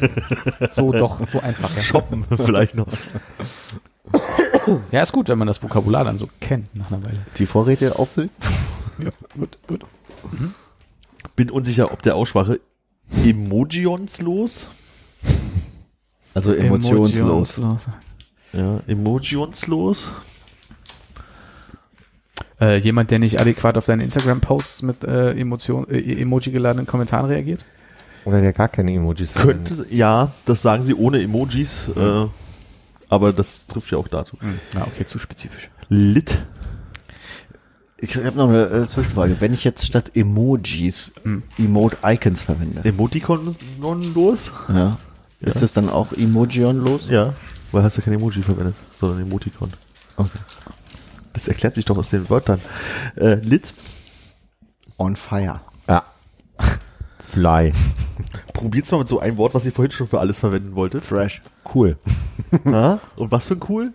so 0.70 0.92
doch, 0.92 1.26
so 1.28 1.40
einfach. 1.40 1.74
Ja. 1.74 1.82
Shoppen 1.82 2.24
vielleicht 2.36 2.74
noch. 2.74 2.86
ja, 4.90 5.02
ist 5.02 5.12
gut, 5.12 5.28
wenn 5.28 5.38
man 5.38 5.46
das 5.46 5.62
Vokabular 5.62 6.04
dann 6.04 6.18
so 6.18 6.28
kennt 6.40 6.74
nach 6.74 6.90
einer 6.90 7.02
Weile. 7.02 7.18
Die 7.36 7.46
Vorräte 7.46 7.98
auffüllen? 7.98 8.30
Ja, 9.00 9.10
gut, 9.38 9.58
gut. 9.68 9.84
Bin 11.36 11.50
unsicher, 11.52 11.92
ob 11.92 12.02
der 12.02 12.16
Aussprache 12.16 12.58
Emojions 13.24 14.20
los. 14.20 14.66
Also 16.34 16.52
emotionslos. 16.52 17.58
Emotionslos. 17.58 17.88
Ja, 18.52 18.80
Emojions 18.88 19.68
los. 19.68 20.08
Äh, 22.60 22.78
jemand, 22.78 23.12
der 23.12 23.20
nicht 23.20 23.40
adäquat 23.40 23.78
auf 23.78 23.86
deine 23.86 24.02
Instagram-Posts 24.02 24.82
mit 24.82 25.04
äh, 25.04 25.30
Emotion, 25.34 25.88
äh, 25.88 26.20
Emoji 26.20 26.50
geladenen 26.50 26.88
Kommentaren 26.88 27.26
reagiert? 27.26 27.64
oder 28.28 28.40
der 28.40 28.52
gar 28.52 28.68
keine 28.68 28.92
Emojis 28.92 29.32
verwendet. 29.32 29.76
Könnte, 29.76 29.94
ja, 29.94 30.30
das 30.44 30.62
sagen 30.62 30.82
sie 30.82 30.94
ohne 30.94 31.22
Emojis, 31.22 31.88
äh, 31.96 32.26
aber 33.08 33.32
das 33.32 33.66
trifft 33.66 33.90
ja 33.90 33.98
auch 33.98 34.08
dazu. 34.08 34.36
Na, 34.74 34.82
okay, 34.86 35.06
zu 35.06 35.18
spezifisch. 35.18 35.70
Lit. 35.88 36.38
Ich 38.00 38.16
habe 38.16 38.36
noch 38.36 38.48
eine 38.48 38.62
äh, 38.64 38.86
Zwischenfrage. 38.86 39.40
Wenn 39.40 39.52
ich 39.52 39.64
jetzt 39.64 39.84
statt 39.84 40.12
Emojis 40.14 41.12
Hm. 41.24 41.42
Emote-Icons 41.58 42.42
verwende, 42.42 42.84
Emoticon 42.88 43.56
los? 44.14 44.52
ja, 44.68 44.96
ist 45.40 45.62
das 45.62 45.72
dann 45.72 45.88
auch 45.88 46.12
Emojion 46.12 46.78
los? 46.84 47.08
Ja, 47.08 47.34
weil 47.72 47.82
hast 47.82 47.96
du 47.98 48.02
kein 48.02 48.14
Emoji 48.14 48.42
verwendet, 48.42 48.74
sondern 49.00 49.22
Emoticon. 49.22 49.68
Okay. 50.16 50.38
Das 51.32 51.48
erklärt 51.48 51.74
sich 51.74 51.84
doch 51.84 51.96
aus 51.98 52.10
den 52.10 52.28
Wörtern. 52.30 52.60
Äh, 53.16 53.34
Lit, 53.36 53.72
On 54.96 55.14
fire. 55.16 55.54
Ja. 55.88 56.04
Fly. 57.30 57.72
probiert's 58.52 58.90
mal 58.90 58.98
mit 58.98 59.08
so 59.08 59.20
einem 59.20 59.36
Wort, 59.36 59.54
was 59.54 59.66
ich 59.66 59.74
vorhin 59.74 59.90
schon 59.90 60.06
für 60.06 60.20
alles 60.20 60.38
verwenden 60.38 60.74
wollte. 60.74 61.00
Fresh. 61.00 61.42
Cool. 61.74 61.96
Na? 62.64 63.00
Und 63.16 63.30
was 63.30 63.46
für 63.46 63.54
ein 63.54 63.60
cool? 63.68 63.92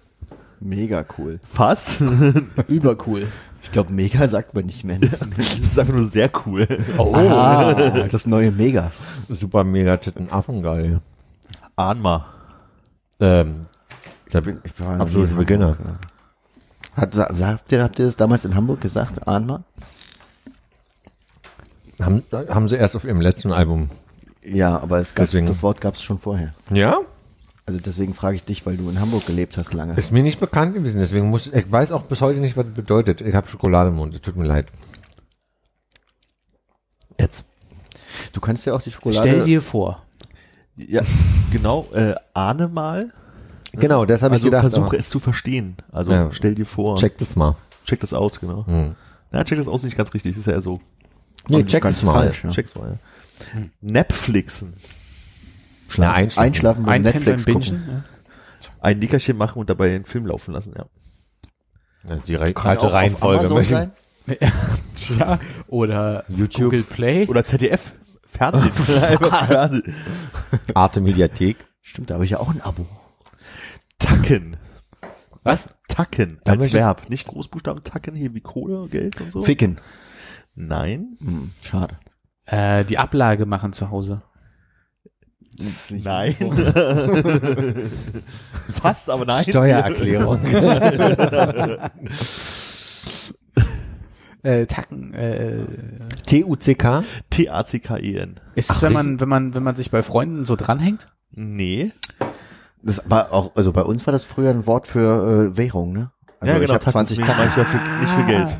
Mega 0.59 1.05
cool. 1.17 1.39
Fast. 1.45 2.01
Übercool. 2.67 3.27
Ich 3.61 3.71
glaube, 3.71 3.93
mega 3.93 4.27
sagt 4.27 4.53
man 4.53 4.65
nicht 4.65 4.83
mehr. 4.83 4.99
das 4.99 5.21
ist 5.21 5.79
einfach 5.79 5.93
nur 5.93 6.05
sehr 6.05 6.29
cool. 6.45 6.67
Oh. 6.97 7.13
Ah, 7.15 8.07
das 8.11 8.25
neue 8.25 8.51
Mega. 8.51 8.91
Super 9.29 9.63
mega 9.63 9.97
Titten 9.97 10.31
Affengeil. 10.31 10.99
Ahnma. 11.75 12.25
Ähm, 13.19 13.61
da 14.31 14.41
bin 14.41 14.59
Ich 14.63 14.79
war 14.79 14.99
Absolute 14.99 15.27
nie 15.27 15.31
in 15.31 15.37
Beginner. 15.37 15.77
Hat, 16.95 17.17
habt, 17.17 17.71
ihr, 17.71 17.83
habt 17.83 17.99
ihr 17.99 18.05
das 18.05 18.15
damals 18.17 18.45
in 18.45 18.55
Hamburg 18.55 18.81
gesagt, 18.81 19.27
Ahnma? 19.27 19.63
Haben, 22.05 22.23
haben 22.31 22.67
sie 22.67 22.75
erst 22.75 22.95
auf 22.95 23.03
ihrem 23.05 23.21
letzten 23.21 23.51
Album. 23.51 23.89
Ja, 24.43 24.77
aber 24.79 24.99
es 24.99 25.15
gab's, 25.15 25.31
Deswegen- 25.31 25.47
das 25.47 25.63
Wort 25.63 25.79
gab 25.81 25.95
es 25.95 26.01
schon 26.03 26.19
vorher. 26.19 26.53
Ja? 26.71 26.99
Also 27.65 27.79
deswegen 27.79 28.13
frage 28.13 28.35
ich 28.35 28.43
dich, 28.43 28.65
weil 28.65 28.75
du 28.75 28.89
in 28.89 28.99
Hamburg 28.99 29.25
gelebt 29.25 29.57
hast 29.57 29.73
lange. 29.73 29.95
Ist 29.95 30.11
mir 30.11 30.21
nicht 30.21 30.39
bekannt 30.41 30.73
gewesen, 30.73 30.99
deswegen 30.99 31.29
muss 31.29 31.47
ich 31.47 31.71
weiß 31.71 31.93
auch 31.93 32.03
bis 32.03 32.19
heute 32.21 32.39
nicht, 32.41 32.57
was 32.57 32.65
das 32.65 32.73
bedeutet. 32.73 33.21
Ich 33.21 33.33
habe 33.35 33.47
Schokolade 33.47 33.89
im 33.89 33.95
Mund, 33.95 34.13
es 34.13 34.21
tut 34.21 34.35
mir 34.35 34.43
leid. 34.45 34.67
Jetzt. 37.19 37.45
Du 38.33 38.41
kannst 38.41 38.65
ja 38.65 38.73
auch 38.73 38.81
die 38.81 38.91
Schokolade. 38.91 39.29
Stell 39.29 39.45
dir 39.45 39.61
vor. 39.61 40.03
Ja, 40.75 41.03
genau. 41.51 41.87
Äh, 41.93 42.15
ahne 42.33 42.67
mal. 42.67 43.13
Genau, 43.73 44.05
das 44.05 44.23
habe 44.23 44.33
also 44.33 44.41
ich 44.43 44.51
gedacht. 44.51 44.61
versuche 44.61 44.87
aber- 44.87 44.99
es 44.99 45.09
zu 45.09 45.19
verstehen. 45.19 45.77
Also 45.91 46.11
Ja. 46.11 46.29
stell 46.33 46.55
dir 46.55 46.65
vor. 46.65 46.97
Check 46.97 47.17
das 47.17 47.35
mal. 47.35 47.55
Check 47.85 47.99
das 48.01 48.13
aus, 48.13 48.39
genau. 48.39 48.65
Hm. 48.67 48.95
Ja, 49.31 49.43
check 49.43 49.57
das 49.57 49.67
aus 49.67 49.83
nicht 49.83 49.97
ganz 49.97 50.13
richtig. 50.13 50.37
Ist 50.37 50.47
ja 50.47 50.53
eher 50.53 50.61
so. 50.61 50.79
Nee, 51.47 51.57
Und 51.57 51.67
check 51.67 51.83
ganz 51.83 51.95
das 51.95 52.03
mal. 52.03 52.13
falsch, 52.13 52.43
ja. 52.43 52.51
Check's 52.51 52.75
mal. 52.75 52.99
Ja. 53.55 53.61
Netflixen. 53.81 54.73
Ja, 55.95 56.13
einschlafen. 56.13 56.47
Einschlafen 56.47 56.85
beim 56.85 57.01
Netflix 57.01 57.45
beim 57.45 57.55
gucken. 57.55 57.83
Bingen. 57.85 58.03
Ein 58.79 58.99
Nickerchen 58.99 59.37
machen 59.37 59.59
und 59.59 59.69
dabei 59.69 59.93
einen 59.95 60.05
Film 60.05 60.25
laufen 60.25 60.53
lassen, 60.53 60.73
ja. 60.77 60.85
Das 62.03 62.19
ist 62.19 62.29
die 62.29 62.37
falsche 62.37 62.91
Reihenfolge. 62.91 63.63
Sein? 63.63 63.91
Ja. 65.19 65.39
Oder 65.67 66.23
YouTube. 66.29 66.65
Google 66.71 66.83
Play. 66.83 67.27
Oder 67.27 67.43
ZDF. 67.43 67.91
Fernsehen. 68.25 68.71
Fernsehen. 69.47 69.95
Arte 70.73 71.01
Mediathek. 71.01 71.67
Stimmt, 71.81 72.09
da 72.09 72.13
habe 72.15 72.23
ich 72.25 72.31
ja 72.31 72.39
auch 72.39 72.49
ein 72.49 72.61
Abo. 72.61 72.85
Tacken. 73.99 74.55
Was? 75.43 75.69
Tacken. 75.89 76.39
Als 76.45 76.71
Verb. 76.71 77.09
Nicht 77.09 77.27
Großbuchstaben 77.27 77.83
tacken, 77.83 78.15
hier 78.15 78.33
wie 78.33 78.39
Kohle, 78.39 78.87
Geld 78.87 79.19
und 79.19 79.31
so. 79.31 79.43
Ficken. 79.43 79.79
Nein. 80.55 81.17
Hm, 81.19 81.51
schade. 81.63 81.97
Äh, 82.45 82.83
die 82.85 82.97
Ablage 82.97 83.45
machen 83.45 83.73
zu 83.73 83.89
Hause. 83.89 84.21
Nein. 85.89 86.35
Fast, 88.69 89.09
aber 89.11 89.25
nein. 89.25 89.43
Steuererklärung. 89.43 90.39
Äh, 94.43 94.65
Tacken. 94.65 95.13
Äh, 95.13 95.59
T-U-C-K. 96.25 97.03
T-A-C-K-E-N. 97.29 98.39
ist 98.55 98.69
es, 98.69 98.75
Ach, 98.77 98.81
wenn 98.81 98.89
ich- 98.89 98.93
man, 98.95 99.19
wenn 99.21 99.29
man, 99.29 99.53
wenn 99.53 99.63
man 99.63 99.75
sich 99.77 99.89
bei 99.89 100.03
Freunden 100.03 100.45
so 100.45 100.57
dranhängt? 100.57 101.07
Nee. 101.31 101.93
Das 102.81 103.01
war 103.05 103.31
auch, 103.31 103.55
also 103.55 103.71
bei 103.71 103.83
uns 103.83 104.05
war 104.05 104.11
das 104.11 104.25
früher 104.25 104.49
ein 104.49 104.67
Wort 104.67 104.87
für 104.87 105.51
äh, 105.53 105.57
Währung, 105.57 105.93
ne? 105.93 106.11
Also 106.41 106.51
ja, 106.55 106.59
ich 106.59 106.65
genau. 106.67 106.73
habe 106.73 106.91
20 106.91 107.17
deswegen 107.17 107.37
meine 107.37 107.49
ich 107.49 107.55
ja 107.55 107.63
für, 107.63 107.77
nicht 108.01 108.11
für 108.11 108.25
Geld. 108.25 108.59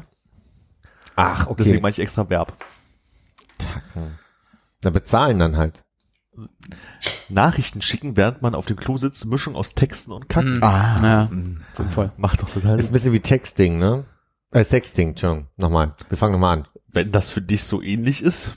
Ach, 1.16 1.48
okay. 1.48 1.56
Deswegen 1.64 1.82
meine 1.82 1.92
ich 1.92 2.00
extra 2.00 2.30
Verb. 2.30 2.54
Tacken. 3.58 4.18
Da 4.82 4.90
bezahlen 4.90 5.40
dann 5.40 5.58
halt. 5.58 5.84
Nachrichten 7.30 7.82
schicken, 7.82 8.18
während 8.18 8.42
man 8.42 8.56
auf 8.56 8.66
dem 8.66 8.76
Klo 8.78 8.98
sitzt, 8.98 9.26
Mischung 9.26 9.56
aus 9.56 9.76
Texten 9.76 10.12
und 10.12 10.30
Kacken. 10.30 10.56
Hm. 10.56 10.64
Ah. 10.64 11.00
Ja, 11.04 11.30
Hm. 11.30 11.62
sinnvoll. 11.72 12.12
Macht 12.18 12.42
doch 12.42 12.50
total 12.50 12.80
Ist 12.80 12.90
ein 12.90 12.94
bisschen 12.94 13.14
wie 13.14 13.20
Texting, 13.20 13.78
ne? 13.78 14.06
Äh, 14.52 14.64
Sexting, 14.64 15.10
Entschuldigung. 15.10 15.48
Nochmal. 15.58 15.96
Wir 16.10 16.18
fangen 16.18 16.34
nochmal 16.34 16.58
an. 16.60 16.68
Wenn 16.88 17.12
das 17.12 17.30
für 17.30 17.42
dich 17.42 17.64
so 17.64 17.82
ähnlich 17.82 18.22
ist. 18.22 18.52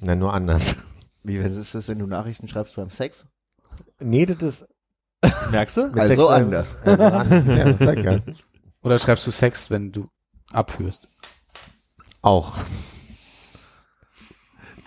Na, 0.00 0.14
nur 0.14 0.32
anders. 0.32 0.76
Wie 1.22 1.36
ist 1.36 1.74
das, 1.74 1.88
wenn 1.88 1.98
du 1.98 2.06
Nachrichten 2.06 2.48
schreibst 2.48 2.76
beim 2.76 2.90
Sex? 2.90 3.26
Nee, 4.00 4.26
das 4.26 4.42
ist 4.42 4.66
Merkst 5.50 5.76
du? 5.76 5.86
mit 5.88 5.98
Also 6.00 6.14
Sex- 6.14 6.28
anders. 6.28 6.76
Also 6.84 7.04
anders. 7.04 7.56
ja, 7.56 7.76
sag 7.78 7.98
ja. 7.98 8.20
Oder 8.82 8.98
schreibst 8.98 9.26
du 9.26 9.30
Sex, 9.30 9.70
wenn 9.70 9.92
du 9.92 10.08
abführst? 10.50 11.08
Auch. 12.22 12.54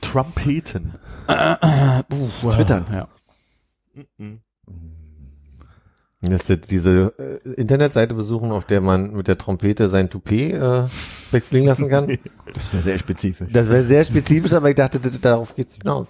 Trumpeten. 0.01 0.95
Uh, 1.27 2.49
Twittern. 2.49 2.85
Ja. 2.91 3.07
Mhm. 4.17 4.41
Das 6.21 6.49
ist 6.49 6.71
diese 6.71 7.13
äh, 7.19 7.51
Internetseite 7.53 8.15
besuchen, 8.15 8.51
auf 8.51 8.65
der 8.65 8.81
man 8.81 9.13
mit 9.13 9.27
der 9.27 9.37
Trompete 9.37 9.89
sein 9.89 10.09
Toupet 10.09 10.53
äh, 10.53 10.85
wegfliegen 11.31 11.67
lassen 11.67 11.89
kann. 11.89 12.17
Das 12.53 12.71
wäre 12.71 12.83
sehr 12.83 12.99
spezifisch. 12.99 13.49
Das 13.51 13.69
wäre 13.69 13.83
sehr 13.83 14.03
spezifisch, 14.05 14.53
aber 14.53 14.69
ich 14.69 14.75
dachte, 14.75 14.99
darauf 14.99 15.55
geht's 15.55 15.77
hinaus. 15.77 16.07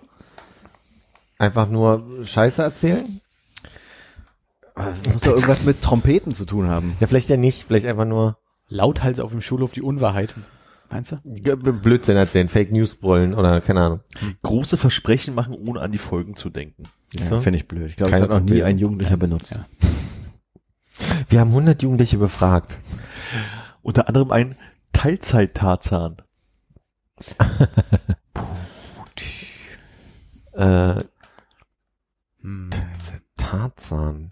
Einfach 1.40 1.68
nur 1.68 2.06
Scheiße 2.24 2.62
erzählen? 2.62 3.20
Das 4.76 4.98
muss 5.12 5.24
doch 5.24 5.34
irgendwas 5.34 5.66
mit 5.66 5.82
Trompeten 5.82 6.36
zu 6.36 6.46
tun 6.46 6.68
haben. 6.68 6.96
Ja, 7.00 7.08
vielleicht 7.08 7.30
ja 7.30 7.38
nicht. 7.38 7.64
Vielleicht 7.64 7.88
einfach 7.88 8.06
nur 8.06 8.38
Lauthals 8.68 9.20
auf 9.20 9.32
dem 9.32 9.42
Schulhof 9.42 9.72
die 9.72 9.82
Unwahrheit. 9.82 10.36
Meinst 10.96 11.12
du? 11.12 11.58
Blödsinn 11.74 12.16
erzählen, 12.16 12.48
Fake 12.48 12.72
News 12.72 12.96
brüllen 12.96 13.34
oder 13.34 13.60
keine 13.60 13.82
Ahnung. 13.82 14.00
Große 14.44 14.78
Versprechen 14.78 15.36
machen, 15.36 15.54
ohne 15.54 15.82
an 15.82 15.92
die 15.92 15.98
Folgen 15.98 16.38
zu 16.38 16.50
denken. 16.50 16.86
Ja, 17.14 17.28
du? 17.28 17.42
Finde 17.42 17.60
ich 17.60 17.68
blöd. 17.68 17.90
Ich 17.90 17.96
glaube, 17.98 18.14
Keine 18.14 18.28
das 18.28 18.36
hat 18.38 18.44
noch 18.46 18.50
nie 18.50 18.64
ein 18.64 18.78
Jugendlicher 18.78 19.18
benutzt. 19.18 19.52
Ja. 19.52 19.66
Wir 21.28 21.42
haben 21.42 21.50
100 21.50 21.84
Jugendliche 21.84 22.18
befragt. 22.18 22.80
Unter 23.82 24.08
anderem 24.08 24.32
ein 24.32 24.56
Teilzeit-Tarzan. 24.94 26.22
Äh, 30.54 31.04
Hm. 32.40 32.70
Tarzan. 33.36 34.32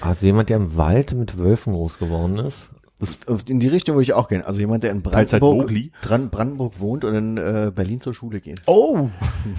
Also 0.00 0.26
jemand, 0.26 0.48
der 0.48 0.56
im 0.56 0.76
Wald 0.76 1.12
mit 1.12 1.38
Wölfen 1.38 1.74
groß 1.74 1.98
geworden 1.98 2.38
ist. 2.38 2.70
Das, 3.00 3.18
in 3.48 3.60
die 3.60 3.68
Richtung 3.68 3.96
würde 3.96 4.02
ich 4.02 4.12
auch 4.12 4.28
gehen. 4.28 4.42
Also 4.42 4.60
jemand, 4.60 4.82
der 4.82 4.90
in 4.90 5.02
Brandenburg, 5.02 5.72
dran, 6.02 6.28
Brandenburg 6.28 6.80
wohnt 6.80 7.04
und 7.04 7.14
in 7.14 7.36
äh, 7.38 7.72
Berlin 7.74 8.00
zur 8.00 8.12
Schule 8.12 8.40
geht. 8.40 8.60
Oh! 8.66 9.08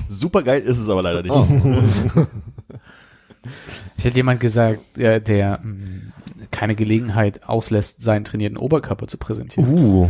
Super 0.07 0.43
geil 0.43 0.61
ist 0.61 0.79
es 0.79 0.87
aber 0.87 1.01
leider 1.01 1.23
nicht. 1.23 1.31
Oh. 1.31 1.47
Ich 3.97 4.05
hätte 4.05 4.17
jemand 4.17 4.39
gesagt, 4.39 4.79
der, 4.97 5.19
der 5.19 5.59
mh, 5.63 6.11
keine 6.51 6.75
Gelegenheit 6.75 7.43
auslässt, 7.47 8.01
seinen 8.01 8.23
trainierten 8.23 8.57
Oberkörper 8.57 9.07
zu 9.07 9.17
präsentieren. 9.17 9.73
Uh. 9.73 10.09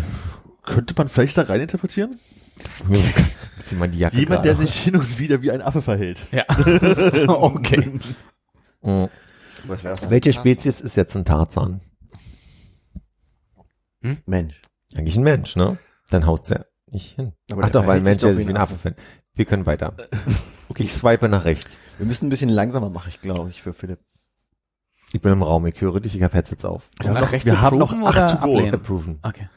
Könnte 0.63 0.93
man 0.97 1.09
vielleicht 1.09 1.37
da 1.37 1.43
rein 1.43 1.61
interpretieren? 1.61 2.19
Zieh 3.63 3.75
mal 3.75 3.89
die 3.89 3.99
Jacke 3.99 4.17
Jemand, 4.17 4.45
der 4.45 4.55
sich 4.55 4.75
hin 4.75 4.95
und 4.95 5.17
wieder 5.17 5.41
wie 5.41 5.51
ein 5.51 5.61
Affe 5.61 5.81
verhält. 5.81 6.27
Ja. 6.31 6.45
okay. 7.27 7.99
Mhm. 8.81 9.09
Welche 10.09 10.33
Spezies 10.33 10.81
ist 10.81 10.95
jetzt 10.97 11.15
ein 11.15 11.25
Tarzan? 11.25 11.81
Mensch. 14.25 14.59
Eigentlich 14.95 15.15
ein 15.15 15.23
Mensch, 15.23 15.55
ne? 15.55 15.77
Dann 16.09 16.25
haut's 16.25 16.49
ja 16.49 16.65
nicht 16.87 17.15
hin. 17.15 17.33
Aber 17.51 17.63
Ach 17.65 17.69
doch, 17.69 17.87
weil 17.87 17.97
ein 17.97 18.03
Mensch, 18.03 18.21
sich 18.21 18.45
wie 18.47 18.49
ein 18.51 18.57
Affe 18.57 18.75
findet. 18.75 19.01
Wir 19.33 19.45
können 19.45 19.65
weiter. 19.65 19.93
Okay, 20.69 20.83
ich 20.83 20.93
swipe 20.93 21.27
nach 21.27 21.43
rechts. 21.43 21.81
Wir 21.97 22.05
müssen 22.05 22.27
ein 22.27 22.29
bisschen 22.29 22.47
langsamer 22.47 22.89
machen, 22.89 23.09
ich 23.09 23.19
glaube 23.19 23.49
ich, 23.49 23.61
für 23.61 23.73
Philipp. 23.73 23.99
Ich 25.11 25.19
bin 25.19 25.33
im 25.33 25.43
Raum, 25.43 25.65
ich 25.65 25.81
höre 25.81 25.99
dich, 25.99 26.15
ich 26.15 26.23
habe 26.23 26.33
Headsets 26.33 26.63
auf. 26.63 26.89
Ist 26.97 27.09
haben 27.09 27.15
nach 27.15 27.21
noch- 27.23 27.31
rechts 27.33 27.45
wir 27.45 27.59
haben 27.59 27.77
noch 27.77 27.91
acht 28.05 28.39
to 28.41 28.47
go. 28.47 28.57
Approven. 28.69 29.19
Okay. 29.21 29.49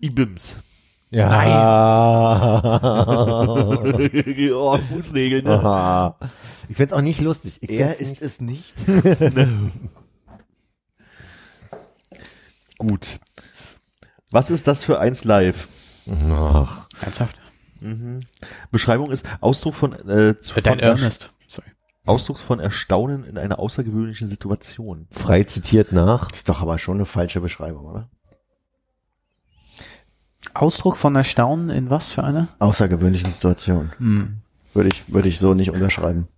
Ibims. 0.00 0.56
Ja. 1.10 2.60
oh, 4.52 4.78
Fußnägel, 4.78 5.42
ne? 5.44 5.50
Aha. 5.50 6.18
Ich 6.68 6.76
find's 6.76 6.92
auch 6.92 7.00
nicht 7.02 7.20
lustig. 7.20 7.58
Ich 7.62 7.70
Er 7.70 8.00
ist 8.00 8.20
es 8.20 8.40
nicht. 8.40 8.74
Gut. 12.86 13.20
Was 14.30 14.50
ist 14.50 14.66
das 14.66 14.82
für 14.82 14.98
eins 15.00 15.24
live? 15.24 15.68
Ach. 16.30 16.86
Ernsthaft? 17.00 17.38
Mhm. 17.80 18.26
Beschreibung 18.70 19.10
ist 19.10 19.26
Ausdruck 19.40 19.74
von, 19.74 19.92
äh, 20.08 20.38
zu, 20.40 20.56
Äh, 20.56 20.62
Dein 20.62 20.80
Ernest. 20.80 21.30
Sorry. 21.48 21.68
Ausdruck 22.06 22.38
von 22.38 22.60
Erstaunen 22.60 23.24
in 23.24 23.38
einer 23.38 23.58
außergewöhnlichen 23.58 24.28
Situation. 24.28 25.06
Frei 25.10 25.44
zitiert 25.44 25.92
nach. 25.92 26.28
Das 26.28 26.40
ist 26.40 26.48
doch 26.48 26.60
aber 26.60 26.78
schon 26.78 26.96
eine 26.98 27.06
falsche 27.06 27.40
Beschreibung, 27.40 27.86
oder? 27.86 28.10
Ausdruck 30.52 30.96
von 30.96 31.16
Erstaunen 31.16 31.70
in 31.70 31.90
was 31.90 32.10
für 32.10 32.22
eine? 32.22 32.48
Außergewöhnlichen 32.58 33.30
Situation. 33.30 33.92
Hm. 33.98 34.42
Würde 34.74 34.90
ich, 34.92 35.12
würde 35.12 35.28
ich 35.28 35.38
so 35.38 35.54
nicht 35.54 35.70
unterschreiben. 35.70 36.28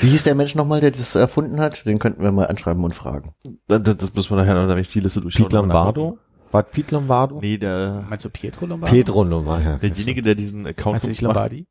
Wie 0.00 0.08
hieß 0.08 0.24
der 0.24 0.34
Mensch 0.34 0.54
nochmal, 0.54 0.80
der 0.80 0.90
das 0.90 1.14
erfunden 1.14 1.60
hat? 1.60 1.86
Den 1.86 1.98
könnten 1.98 2.22
wir 2.22 2.32
mal 2.32 2.46
anschreiben 2.46 2.84
und 2.84 2.94
fragen. 2.94 3.32
Das, 3.68 3.82
das 3.82 4.14
müssen 4.14 4.30
wir 4.30 4.36
nachher 4.36 4.54
noch 4.54 4.66
nämlich 4.66 4.88
die 4.88 5.00
Liste 5.00 5.20
durchschauen. 5.20 5.46
Piet 5.46 5.52
Lombardo? 5.52 6.18
War 6.50 6.62
Piet 6.64 6.90
Lombardo? 6.90 7.38
Nee, 7.40 7.58
der, 7.58 8.06
Meinst 8.08 8.24
du 8.24 8.30
Pietro 8.30 8.66
Lombardi? 8.66 8.94
Pietro 8.96 9.22
Lombardo. 9.22 9.78
derjenige, 9.78 10.22
der 10.22 10.34
diesen 10.34 10.66
Account 10.66 10.94
Meinst 10.94 11.06
du 11.06 11.10
nicht. 11.10 11.20
Lombardi? 11.20 11.66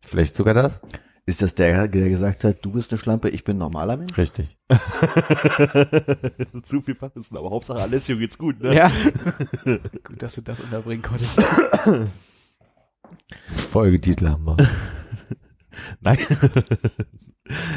Vielleicht 0.00 0.36
sogar 0.36 0.54
das? 0.54 0.80
Ist 1.26 1.40
das 1.40 1.54
der, 1.54 1.88
der 1.88 2.08
gesagt 2.10 2.44
hat, 2.44 2.62
du 2.62 2.72
bist 2.72 2.92
eine 2.92 2.98
Schlampe, 2.98 3.30
ich 3.30 3.44
bin 3.44 3.56
ein 3.56 3.60
normaler 3.60 3.96
Mensch? 3.96 4.16
Richtig. 4.18 4.58
Zu 6.64 6.82
viel 6.82 6.94
Fachwissen, 6.94 7.38
aber 7.38 7.50
Hauptsache 7.50 7.80
Alessio 7.80 8.18
geht's 8.18 8.36
gut, 8.36 8.60
ne? 8.60 8.74
Ja. 8.74 8.92
Gut, 9.64 10.22
dass 10.22 10.34
du 10.34 10.42
das 10.42 10.60
unterbringen 10.60 11.02
konntest. 11.02 11.40
Folgetitel 13.46 14.28
haben 14.28 14.44
wir. 14.44 14.56
Nein. 16.00 16.18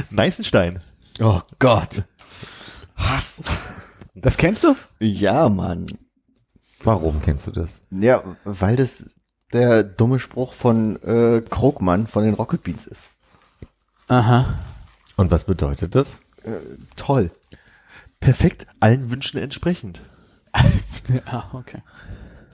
Neißenstein. 0.09 0.79
Oh 1.19 1.41
Gott. 1.59 2.03
Hass. 2.95 3.43
Das 4.15 4.37
kennst 4.37 4.63
du? 4.63 4.75
Ja, 4.99 5.49
Mann. 5.49 5.87
Warum 6.83 7.21
kennst 7.21 7.47
du 7.47 7.51
das? 7.51 7.81
Ja, 7.91 8.23
weil 8.43 8.75
das 8.75 9.05
der 9.53 9.83
dumme 9.83 10.19
Spruch 10.19 10.53
von 10.53 11.01
äh, 11.03 11.41
Krogmann 11.41 12.07
von 12.07 12.23
den 12.23 12.33
Rocket 12.33 12.63
Beans 12.63 12.87
ist. 12.87 13.09
Aha. 14.07 14.55
Und 15.15 15.31
was 15.31 15.45
bedeutet 15.45 15.95
das? 15.95 16.19
Toll. 16.95 17.31
Perfekt, 18.19 18.67
allen 18.79 19.09
Wünschen 19.09 19.39
entsprechend. 19.39 20.01
Ja, 21.25 21.49
okay. 21.53 21.81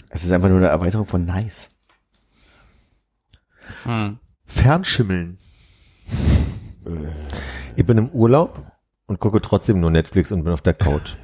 Es 0.09 0.24
ist 0.24 0.32
einfach 0.32 0.47
nur 0.47 0.59
eine 0.59 0.68
Erweiterung 0.68 1.07
von 1.07 1.26
nice. 1.26 1.70
Hm. 3.82 4.20
Fernschimmeln. 4.45 5.39
Ich 7.76 7.86
bin 7.86 7.98
im 7.98 8.10
Urlaub 8.10 8.60
und 9.08 9.20
gucke 9.20 9.42
trotzdem 9.42 9.80
nur 9.80 9.92
Netflix 9.92 10.32
und 10.32 10.44
bin 10.44 10.54
auf 10.54 10.62
der 10.62 10.74
Couch. 10.74 11.16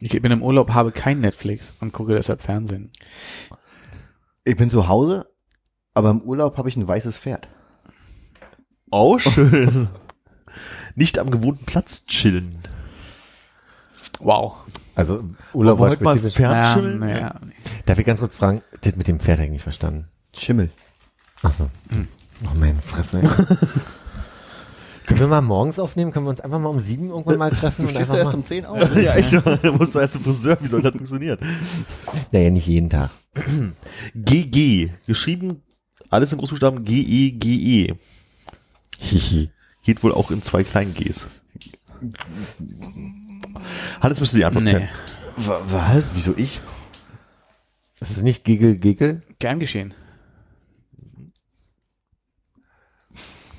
Ich 0.00 0.20
bin 0.20 0.32
im 0.32 0.42
Urlaub, 0.42 0.70
habe 0.70 0.92
kein 0.92 1.20
Netflix 1.20 1.74
und 1.80 1.92
gucke 1.92 2.14
deshalb 2.14 2.42
Fernsehen. 2.42 2.92
Ich 4.44 4.56
bin 4.56 4.70
zu 4.70 4.88
Hause, 4.88 5.26
aber 5.94 6.10
im 6.10 6.22
Urlaub 6.22 6.56
habe 6.56 6.68
ich 6.68 6.76
ein 6.76 6.86
weißes 6.86 7.18
Pferd. 7.18 7.48
Auch 8.90 9.18
schön. 9.18 9.88
Nicht 10.94 11.18
am 11.18 11.30
gewohnten 11.30 11.66
Platz 11.66 12.06
chillen. 12.06 12.58
Wow. 14.20 14.64
Also 14.94 15.24
Urlaub 15.52 15.78
war 15.78 15.90
Wollen 15.90 15.90
wir 15.90 15.90
heute 15.90 16.04
mal 16.04 16.12
spezifisch. 16.12 16.36
Fernschimmeln? 16.36 17.08
Ja, 17.08 17.18
ja. 17.18 17.40
Darf 17.86 17.98
ich 17.98 18.06
ganz 18.06 18.20
kurz 18.20 18.36
fragen, 18.36 18.62
das 18.80 18.96
mit 18.96 19.06
dem 19.06 19.20
Pferd 19.20 19.38
habe 19.38 19.46
ich 19.46 19.52
nicht 19.52 19.62
verstanden. 19.62 20.08
Schimmel. 20.36 20.70
Ach 21.42 21.52
so. 21.52 21.68
Oh 22.44 22.54
meine 22.54 22.80
Fresse. 22.80 23.20
Können 25.08 25.20
wir 25.20 25.26
mal 25.26 25.40
morgens 25.40 25.78
aufnehmen? 25.78 26.12
Können 26.12 26.26
wir 26.26 26.30
uns 26.30 26.40
einfach 26.42 26.58
mal 26.60 26.68
um 26.68 26.80
sieben 26.80 27.08
irgendwann 27.08 27.38
mal 27.38 27.50
treffen? 27.50 27.82
Du 27.82 27.88
und 27.88 27.94
stehst 27.94 28.12
ja 28.12 28.18
erst 28.18 28.32
mal, 28.32 28.38
um 28.38 28.44
10 28.44 28.66
auf. 28.66 28.96
ja, 28.96 29.14
echt. 29.14 29.32
Da 29.32 29.72
musst 29.72 29.94
du 29.94 29.98
erst 30.00 30.12
zum 30.14 30.22
Friseur. 30.22 30.58
Wie 30.60 30.66
soll 30.68 30.82
das 30.82 30.92
funktionieren? 30.92 31.38
Naja, 32.30 32.50
nicht 32.50 32.66
jeden 32.66 32.90
Tag. 32.90 33.10
GG. 34.14 34.90
Geschrieben, 35.06 35.62
alles 36.10 36.32
in 36.32 36.38
Großbuchstaben 36.38 36.84
G-E-G-E. 36.84 37.94
Hihi. 38.98 39.50
Geht 39.82 40.02
wohl 40.02 40.12
auch 40.12 40.30
in 40.30 40.42
zwei 40.42 40.62
kleinen 40.62 40.92
Gs. 40.92 41.26
Hannes 44.00 44.20
müsste 44.20 44.36
die 44.36 44.44
Antwort 44.44 44.64
Nee. 44.64 44.72
kennen. 44.72 44.88
Wa- 45.36 45.62
Was? 45.68 46.14
Wieso 46.14 46.34
ich? 46.36 46.60
Das 47.98 48.10
ist 48.10 48.22
nicht 48.22 48.44
Giggle, 48.44 48.76
Giggle, 48.76 49.22
Gern 49.38 49.58
geschehen. 49.58 49.94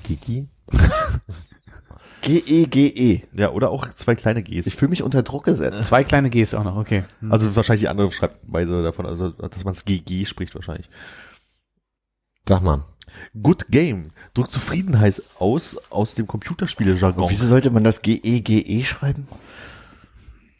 Gigi. 0.04 0.48
G-E-G-E. 2.22 3.22
Ja, 3.32 3.50
oder 3.50 3.70
auch 3.70 3.88
zwei 3.94 4.14
kleine 4.14 4.42
Gs. 4.42 4.66
Ich 4.66 4.76
fühle 4.76 4.90
mich 4.90 5.02
unter 5.02 5.22
Druck 5.22 5.44
gesetzt. 5.44 5.84
Zwei 5.84 6.04
kleine 6.04 6.30
Gs 6.30 6.54
auch 6.54 6.64
noch, 6.64 6.76
okay. 6.76 7.04
Hm. 7.20 7.32
also 7.32 7.56
wahrscheinlich 7.56 7.80
die 7.80 7.88
andere 7.88 8.10
Schreibweise 8.12 8.82
davon, 8.82 9.06
also 9.06 9.30
dass 9.30 9.64
man 9.64 9.72
es 9.72 9.84
GG 9.84 10.26
spricht 10.26 10.54
wahrscheinlich. 10.54 10.88
Sag 12.46 12.62
mal. 12.62 12.84
Good 13.40 13.68
Game. 13.70 14.10
Drückt 14.34 14.52
Zufriedenheit 14.52 15.22
aus 15.38 15.76
aus 15.90 16.14
dem 16.14 16.26
Computerspiele-Jargon. 16.26 17.28
Wieso 17.28 17.46
sollte 17.46 17.70
man 17.70 17.84
das 17.84 18.02
G-E-G-E 18.02 18.82
schreiben? 18.84 19.26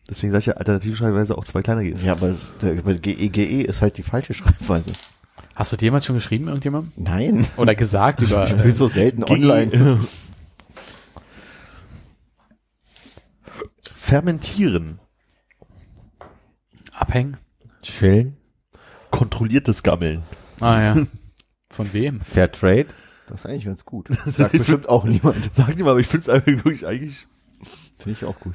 Deswegen 0.08 0.32
sage 0.32 0.40
ich 0.40 0.46
ja 0.46 0.54
alternative 0.54 0.96
Schreibweise 0.96 1.38
auch 1.38 1.44
zwei 1.44 1.62
kleine 1.62 1.88
Gs. 1.88 2.02
Ja, 2.02 2.12
aber, 2.12 2.34
G-E-G-E 2.60 3.62
ist 3.62 3.80
halt 3.80 3.96
die 3.96 4.02
falsche 4.02 4.34
Schreibweise. 4.34 4.92
Hast 5.60 5.72
du 5.72 5.76
dir 5.76 5.88
jemals 5.88 6.06
schon 6.06 6.16
geschrieben, 6.16 6.48
irgendjemandem? 6.48 6.90
Nein. 6.96 7.46
Oder 7.58 7.74
gesagt 7.74 8.20
über 8.22 8.46
Ich 8.46 8.56
bin 8.56 8.72
so 8.72 8.88
selten 8.88 9.24
online. 9.24 10.00
Fermentieren. 13.94 15.00
Abhängen? 16.92 17.36
Chillen. 17.82 18.38
Kontrolliertes 19.10 19.82
Gammeln. 19.82 20.22
Ah 20.60 20.80
ja. 20.80 21.06
Von 21.70 21.92
wem? 21.92 22.22
Fair 22.22 22.50
Trade. 22.50 22.86
Das 23.26 23.40
ist 23.40 23.46
eigentlich 23.46 23.66
ganz 23.66 23.84
gut. 23.84 24.08
Sagt 24.24 24.52
bestimmt 24.52 24.88
auch 24.88 25.04
niemand. 25.04 25.50
Sag 25.52 25.68
nicht 25.68 25.80
mal, 25.80 25.90
aber 25.90 26.00
ich 26.00 26.06
finde 26.06 26.22
es 26.22 26.28
eigentlich 26.30 26.64
wirklich 26.64 26.86
eigentlich. 26.86 27.26
Finde 28.02 28.18
ich 28.18 28.24
auch 28.24 28.38
gut. 28.40 28.54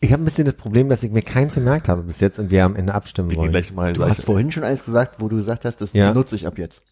Ich 0.00 0.12
habe 0.12 0.22
ein 0.22 0.24
bisschen 0.24 0.44
das 0.46 0.54
Problem, 0.54 0.88
dass 0.88 1.02
ich 1.02 1.10
mir 1.10 1.22
keins 1.22 1.54
gemerkt 1.54 1.88
habe 1.88 2.02
bis 2.02 2.20
jetzt 2.20 2.38
und 2.38 2.50
wir 2.50 2.64
am 2.64 2.76
Ende 2.76 2.94
abstimmen 2.94 3.28
Wir 3.30 3.34
gehen 3.36 3.42
wollen. 3.42 3.52
gleich 3.52 3.72
mal. 3.72 3.92
Du 3.92 4.04
hast 4.04 4.22
vorhin 4.24 4.52
schon 4.52 4.64
eins 4.64 4.84
gesagt, 4.84 5.20
wo 5.20 5.28
du 5.28 5.36
gesagt 5.36 5.64
hast, 5.64 5.80
das 5.80 5.92
Ja. 5.92 6.12
benutze 6.12 6.36
ich 6.36 6.46
ab 6.46 6.58
jetzt. 6.58 6.82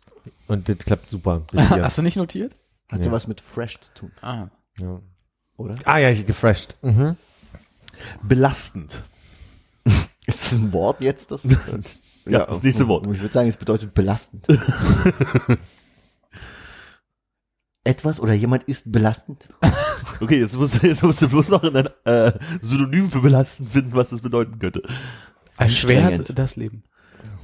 Und 0.48 0.68
das 0.68 0.78
klappt 0.78 1.10
super. 1.10 1.42
Hast 1.54 1.98
du 1.98 2.02
nicht 2.02 2.16
notiert? 2.16 2.54
Hatte 2.90 3.04
Ja. 3.04 3.12
was 3.12 3.26
mit 3.26 3.40
fresh 3.40 3.80
zu 3.80 3.94
tun, 3.94 4.12
Ah. 4.20 4.48
ja. 4.78 5.00
oder? 5.56 5.74
Ah 5.84 5.98
ja, 5.98 6.10
ich 6.10 6.26
gefresht. 6.26 6.76
Mhm. 6.82 7.16
belastend. 8.22 9.02
Ist 10.26 10.52
das 10.52 10.52
ein 10.52 10.72
Wort 10.72 11.00
jetzt? 11.00 11.30
Das, 11.30 11.42
Ja, 12.26 12.46
das 12.46 12.62
nächste 12.62 12.86
Wort. 12.86 13.04
Ich 13.12 13.20
würde 13.20 13.32
sagen, 13.34 13.48
es 13.48 13.56
bedeutet 13.56 13.94
belastend. 13.94 14.46
Etwas 17.84 18.20
oder 18.20 18.32
jemand 18.32 18.62
ist 18.64 18.92
belastend? 18.92 19.48
Okay, 20.22 20.40
jetzt 20.40 20.56
musst, 20.56 20.82
du- 20.82 20.86
jetzt 20.86 21.02
musst 21.02 21.20
du 21.20 21.28
bloß 21.28 21.48
noch 21.50 21.62
ein 21.62 21.88
äh, 22.04 22.32
Synonym 22.60 23.10
für 23.10 23.20
belastend 23.20 23.70
finden, 23.70 23.90
was 23.94 24.10
das 24.10 24.20
bedeuten 24.20 24.58
könnte. 24.58 24.82
Erschwert 25.58 26.38
das 26.38 26.56
Leben. 26.56 26.82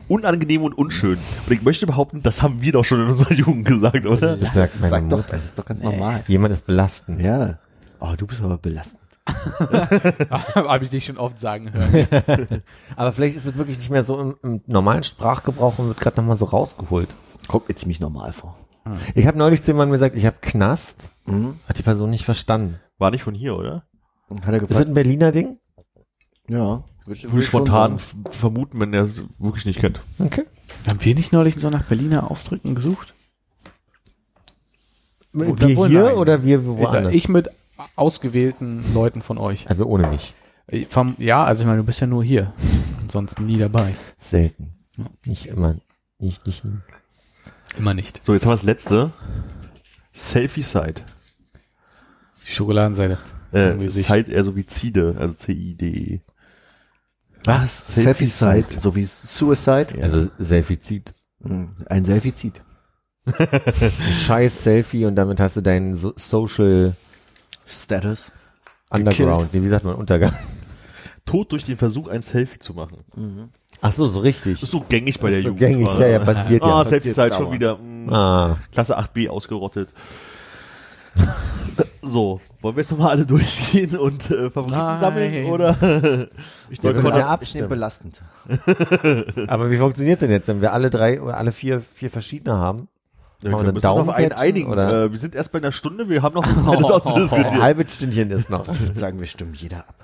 Unangenehm 0.08 0.62
und 0.62 0.72
unschön. 0.78 1.18
Und 1.46 1.52
ich 1.52 1.60
möchte 1.62 1.86
behaupten, 1.86 2.22
das 2.22 2.40
haben 2.40 2.62
wir 2.62 2.72
doch 2.72 2.84
schon 2.84 3.00
in 3.02 3.08
unserer 3.08 3.32
Jugend 3.34 3.66
gesagt, 3.66 4.06
oder? 4.06 4.36
Das 4.36 4.54
sagt 4.54 4.80
meine 4.80 4.90
Sag 4.90 5.08
doch, 5.10 5.26
das 5.26 5.44
ist 5.44 5.58
doch 5.58 5.66
ganz 5.66 5.82
normal. 5.82 6.24
Jemand 6.28 6.54
ist 6.54 6.66
belastend. 6.66 7.20
Ja. 7.20 7.58
Oh, 8.00 8.14
du 8.16 8.26
bist 8.26 8.40
aber 8.42 8.56
belastend. 8.56 9.00
Habe 10.54 10.84
ich 10.84 10.90
dich 10.90 11.04
schon 11.04 11.18
oft 11.18 11.38
sagen 11.38 11.70
hören. 11.74 12.62
Aber 12.96 13.12
vielleicht 13.12 13.36
ist 13.36 13.44
es 13.44 13.56
wirklich 13.58 13.76
nicht 13.76 13.90
mehr 13.90 14.02
so 14.02 14.18
im, 14.18 14.36
im 14.42 14.60
normalen 14.66 15.02
Sprachgebrauch 15.02 15.78
und 15.78 15.88
wird 15.88 16.00
gerade 16.00 16.16
nochmal 16.16 16.36
so 16.36 16.46
rausgeholt. 16.46 17.14
Kommt 17.46 17.68
mir 17.68 17.74
ziemlich 17.74 18.00
normal 18.00 18.32
vor. 18.32 18.56
Ich 19.14 19.26
habe 19.26 19.38
neulich 19.38 19.62
zu 19.62 19.72
jemandem 19.72 19.92
gesagt, 19.92 20.16
ich 20.16 20.26
habe 20.26 20.36
Knast. 20.40 21.08
Mhm. 21.26 21.56
Hat 21.68 21.78
die 21.78 21.82
Person 21.82 22.10
nicht 22.10 22.24
verstanden. 22.24 22.80
War 22.98 23.10
nicht 23.10 23.22
von 23.22 23.34
hier, 23.34 23.56
oder? 23.56 23.84
Hat 24.42 24.52
er 24.54 24.62
Ist 24.62 24.70
das 24.70 24.86
ein 24.86 24.94
Berliner 24.94 25.32
Ding? 25.32 25.58
Ja. 26.48 26.84
Würde 27.04 27.20
Ich 27.20 27.30
würde 27.30 27.42
spontan 27.42 27.98
vermuten, 28.30 28.80
wenn 28.80 28.92
er 28.92 29.04
es 29.04 29.22
wirklich 29.38 29.64
nicht 29.64 29.78
kennt. 29.80 30.00
Okay. 30.18 30.44
Haben 30.86 31.02
wir 31.04 31.14
nicht 31.14 31.32
neulich 31.32 31.56
so 31.56 31.70
nach 31.70 31.84
Berliner 31.84 32.30
Ausdrücken 32.30 32.74
gesucht? 32.74 33.14
Oder 35.34 35.68
Wir 35.68 35.86
hier 35.86 36.04
nein. 36.04 36.14
oder 36.14 36.42
wir 36.44 36.66
woanders? 36.66 37.14
Ich 37.14 37.28
mit 37.28 37.48
ausgewählten 37.96 38.82
Leuten 38.92 39.22
von 39.22 39.38
euch. 39.38 39.68
also 39.68 39.86
ohne 39.86 40.08
mich. 40.08 40.34
Ja, 41.18 41.44
also 41.44 41.62
ich 41.62 41.66
meine, 41.66 41.78
du 41.78 41.84
bist 41.84 42.00
ja 42.00 42.06
nur 42.06 42.24
hier. 42.24 42.52
Ansonsten 43.00 43.46
nie 43.46 43.56
dabei. 43.56 43.94
Selten. 44.18 44.74
Ja. 44.96 45.06
Nicht 45.24 45.46
immer. 45.46 45.76
Nicht, 46.18 46.46
nicht. 46.46 46.64
Immer 47.76 47.94
nicht. 47.94 48.24
So, 48.24 48.34
jetzt 48.34 48.44
haben 48.44 48.50
wir 48.50 48.54
das 48.54 48.62
letzte. 48.62 49.12
Selfie-Side. 50.12 51.02
Die 52.46 52.52
Schokoladenseite. 52.52 53.18
Äh, 53.52 53.88
Side 53.88 54.30
eher 54.30 54.44
so 54.44 54.56
wie 54.56 54.66
Zide, 54.66 55.16
also 55.18 55.34
C-I-D-E. 55.34 56.20
Was? 57.44 57.94
Selfie-Side, 57.94 58.66
so 58.78 58.94
wie 58.94 59.06
Suicide. 59.06 59.88
Also 60.02 60.28
Selfie-Zieht. 60.38 61.14
Mhm. 61.40 61.76
Ein. 61.88 62.04
Ein 63.38 64.12
scheiß 64.12 64.64
Selfie 64.64 65.04
und 65.04 65.14
damit 65.16 65.40
hast 65.40 65.56
du 65.56 65.60
deinen 65.60 65.94
so 65.94 66.14
Social 66.16 66.94
Status. 67.66 68.32
Underground. 68.90 69.52
Nee, 69.52 69.62
wie 69.62 69.68
sagt 69.68 69.84
man? 69.84 69.94
Untergang. 69.94 70.32
Tod 71.26 71.52
durch 71.52 71.64
den 71.64 71.76
Versuch, 71.76 72.08
ein 72.08 72.22
Selfie 72.22 72.58
zu 72.58 72.72
machen. 72.72 73.04
Ach 73.80 73.92
so, 73.92 74.06
so 74.06 74.20
richtig. 74.20 74.54
Das 74.54 74.64
ist 74.64 74.70
so 74.72 74.80
gängig 74.80 75.20
bei 75.20 75.30
Das 75.30 75.30
der 75.30 75.38
ist 75.38 75.42
so 75.44 75.48
Jugend. 75.50 75.60
gängig, 75.60 75.98
ja, 75.98 76.06
ja, 76.08 76.18
passiert 76.18 76.64
ja. 76.64 76.70
Ah, 76.70 76.78
Passiert 76.82 77.02
Selfie-Side 77.04 77.34
schon 77.34 77.44
dauernd. 77.44 77.52
wieder. 77.54 77.76
mm, 77.76 78.12
Ah, 78.12 78.56
Klasse 78.72 78.98
8b 78.98 79.28
ausgerottet. 79.28 79.88
so, 82.02 82.40
wollen 82.60 82.76
wir 82.76 82.80
jetzt 82.82 82.90
nochmal 82.90 83.10
alle 83.10 83.26
durchgehen 83.26 83.96
und 83.98 84.30
äh, 84.30 84.50
Favoriten 84.50 84.76
Nein. 84.78 84.98
sammeln? 85.00 85.44
Oder? 85.46 85.76
Ich 86.70 86.82
Wir 86.82 86.92
nehme 86.92 87.02
können 87.02 87.16
ja 87.18 87.36
belastend. 87.36 87.42
Ich 87.42 87.54
nehme 87.54 87.66
abstimmen. 87.66 87.68
belastend. 87.68 88.22
aber 89.48 89.70
wie 89.70 89.76
funktioniert 89.78 90.20
denn 90.20 90.30
jetzt, 90.30 90.48
wenn 90.48 90.60
wir 90.60 90.72
alle 90.72 90.90
drei 90.90 91.20
oder 91.20 91.36
alle 91.36 91.52
vier, 91.52 91.80
vier 91.80 92.10
verschiedene 92.10 92.56
haben? 92.56 92.88
Ja, 93.42 93.50
wir 93.52 93.58
müssen 93.72 93.80
Daumen 93.82 94.08
auf 94.08 94.14
einen 94.14 94.32
einigen. 94.32 94.70
oder? 94.72 95.04
Äh, 95.04 95.12
wir 95.12 95.18
sind 95.18 95.34
erst 95.34 95.52
bei 95.52 95.58
einer 95.58 95.70
Stunde, 95.72 96.08
wir 96.08 96.22
haben 96.22 96.34
noch 96.34 96.42
ein 96.42 96.54
das 96.54 96.66
Ein 96.66 96.82
auszudiskutieren. 96.84 97.62
halbes 97.62 97.94
Stündchen 97.94 98.30
ist 98.32 98.50
noch. 98.50 98.66
Ich 98.68 98.80
würde 98.80 98.98
sagen, 98.98 99.20
wir 99.20 99.26
stimmen 99.26 99.54
jeder 99.54 99.78
ab. 99.80 99.94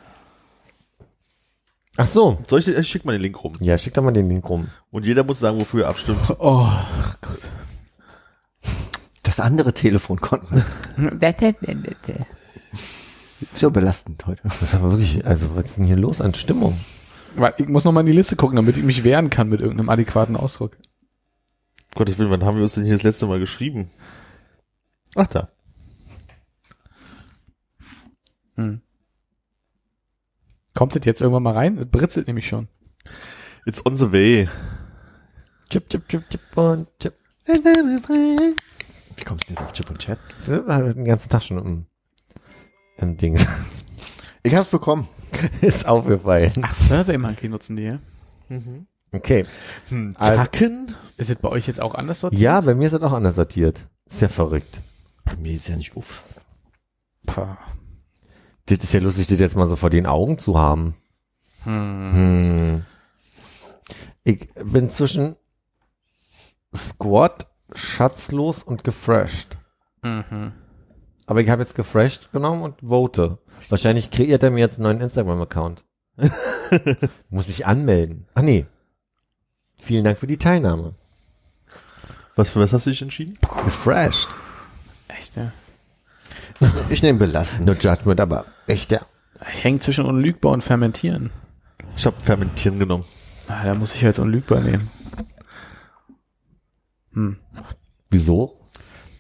Ach 1.97 2.07
so. 2.07 2.39
Soll 2.49 2.61
ich, 2.61 2.69
ich 2.69 2.89
schick 2.89 3.05
mal 3.05 3.13
den 3.13 3.23
Link 3.23 3.43
rum. 3.43 3.55
Ja, 3.61 3.79
schick 3.79 3.95
doch 3.95 4.03
mal 4.03 4.13
den 4.13 4.29
Link 4.29 4.49
rum. 4.49 4.69
Und 4.91 5.07
jeder 5.07 5.23
muss 5.25 5.39
sagen, 5.39 5.61
wofür 5.61 5.85
er 5.85 5.91
abstimmt. 5.91 6.19
Oh 6.39 6.69
Gott. 7.21 7.51
Das 9.23 9.41
andere 9.41 9.73
Telefon 9.73 10.21
konnten. 10.21 10.65
So 13.55 13.71
belastend 13.71 14.25
heute. 14.27 14.41
Das 14.45 14.63
ist 14.63 14.75
aber 14.75 14.91
wirklich, 14.93 15.27
also 15.27 15.55
was 15.55 15.65
ist 15.65 15.77
denn 15.79 15.87
hier 15.87 15.97
los 15.97 16.21
an 16.21 16.35
Stimmung? 16.35 16.79
Warte, 17.37 17.63
Ich 17.63 17.69
muss 17.69 17.85
noch 17.85 17.93
mal 17.93 18.01
in 18.01 18.07
die 18.07 18.13
Liste 18.13 18.37
gucken, 18.37 18.57
damit 18.57 18.77
ich 18.77 18.85
mich 18.85 19.05
wehren 19.05 19.29
kann 19.31 19.49
mit 19.49 19.61
irgendeinem 19.61 19.89
adäquaten 19.91 20.37
Ausdruck. 20.37 20.77
Gottes 21.95 22.19
Willen, 22.19 22.31
wann 22.31 22.45
haben 22.45 22.57
wir 22.57 22.63
uns 22.63 22.75
denn 22.75 22.85
hier 22.85 22.95
das 22.95 23.03
letzte 23.03 23.27
Mal 23.27 23.39
geschrieben? 23.41 23.91
Ach 25.15 25.27
da. 25.27 25.49
Hm. 28.57 28.81
Kommt 30.75 30.95
das 30.97 31.05
jetzt 31.05 31.20
irgendwann 31.20 31.43
mal 31.45 31.55
rein? 31.55 31.79
Es 31.79 31.87
britzelt 31.87 32.27
nämlich 32.27 32.49
schon. 32.49 32.68
It's 33.66 33.85
on 33.87 33.97
the 33.97 34.11
way. 34.12 34.49
Chip, 35.70 35.89
chip, 35.89 36.09
chip, 36.09 36.29
chip 36.29 36.41
und 36.57 36.89
chip. 36.99 37.14
Wie 37.47 39.25
kommst 39.25 39.49
du 39.49 39.53
jetzt 39.53 39.62
auf 39.62 39.72
Chip 39.72 39.89
und 39.91 39.99
Chat? 39.99 40.18
War 40.47 40.83
den 40.93 41.05
ganzen 41.05 41.29
Tag 41.29 41.43
schon 41.43 41.59
im, 41.59 41.87
im 42.97 43.16
Ding. 43.16 43.39
Ich 44.43 44.55
hab's 44.55 44.70
bekommen. 44.70 45.09
ist 45.61 45.87
aufgefallen. 45.87 46.53
Ach, 46.62 46.75
Survey 46.75 47.18
Monkey 47.18 47.49
nutzen 47.49 47.77
die, 47.77 47.83
ja? 47.85 47.99
Okay. 49.12 49.47
Hm, 49.89 50.14
Also- 50.18 50.37
Tacken? 50.37 50.95
Ist 51.16 51.31
es 51.31 51.37
bei 51.37 51.49
euch 51.49 51.66
jetzt 51.68 51.81
auch 51.81 51.95
anders 51.95 52.20
sortiert? 52.20 52.43
Ja, 52.43 52.61
bei 52.61 52.75
mir 52.75 52.87
ist 52.87 52.93
das 52.93 53.03
auch 53.03 53.12
anders 53.12 53.37
sortiert. 53.37 53.87
Ist 54.07 54.20
ja 54.22 54.29
verrückt. 54.29 54.81
Bei 55.25 55.37
mir 55.37 55.53
ist 55.55 55.68
ja 55.68 55.77
nicht 55.77 55.97
auf. 55.97 56.22
Pah. 57.27 57.57
Das 58.67 58.79
ist 58.79 58.95
ja 58.95 59.01
lustig, 59.01 59.27
das 59.27 59.41
jetzt 59.41 59.57
mal 59.57 59.67
so 59.67 59.77
vor 59.77 59.91
den 59.91 60.07
Augen 60.07 60.39
zu 60.39 60.59
haben. 60.59 60.95
Hm. 61.65 62.12
Hm. 62.15 62.85
Ich 64.25 64.49
bin 64.55 64.91
zwischen 64.91 65.37
Squad, 66.75 67.47
Schatzlos 67.75 68.62
und 68.62 68.85
gefresht. 68.85 69.59
Mhm. 70.03 70.53
Aber 71.27 71.41
ich 71.41 71.49
habe 71.49 71.62
jetzt 71.62 71.75
gefresht 71.75 72.33
genommen 72.33 72.62
und 72.62 72.81
vote. 72.81 73.39
Wahrscheinlich 73.69 74.11
kreiert 74.11 74.43
er 74.43 74.51
mir 74.51 74.61
jetzt 74.61 74.77
einen 74.77 74.85
neuen 74.85 75.01
Instagram-Account. 75.01 75.85
Muss 77.31 77.49
mich 77.49 77.67
anmelden. 77.67 78.27
Ach 78.35 78.43
nee. 78.43 78.67
Vielen 79.79 80.05
Dank 80.05 80.19
für 80.19 80.27
die 80.27 80.39
Teilnahme. 80.39 80.95
Was, 82.37 82.51
für 82.51 82.61
was 82.61 82.73
hast 82.73 82.87
du 82.87 82.91
dich 82.91 83.03
entschieden? 83.03 83.39
Gefresht. 83.65 84.29
Echt, 85.09 85.37
ja? 85.37 85.53
Ich 86.89 87.03
nehme 87.03 87.19
belastend. 87.19 87.67
No 87.67 87.73
judgment, 87.73 88.21
aber 88.21 88.47
echt, 88.67 88.93
ja. 88.93 89.01
Ich 89.53 89.65
hänge 89.65 89.81
zwischen 89.81 90.05
unlügbar 90.05 90.53
und 90.53 90.63
fermentieren. 90.63 91.31
Ich 91.97 92.07
habe 92.07 92.21
Fermentieren 92.21 92.79
genommen. 92.79 93.05
Ah, 93.49 93.65
da 93.65 93.75
muss 93.75 93.95
ich 93.95 94.03
jetzt 94.03 94.19
unlügbar 94.19 94.61
nehmen. 94.61 94.91
Hm. 97.13 97.37
Wieso? 98.11 98.59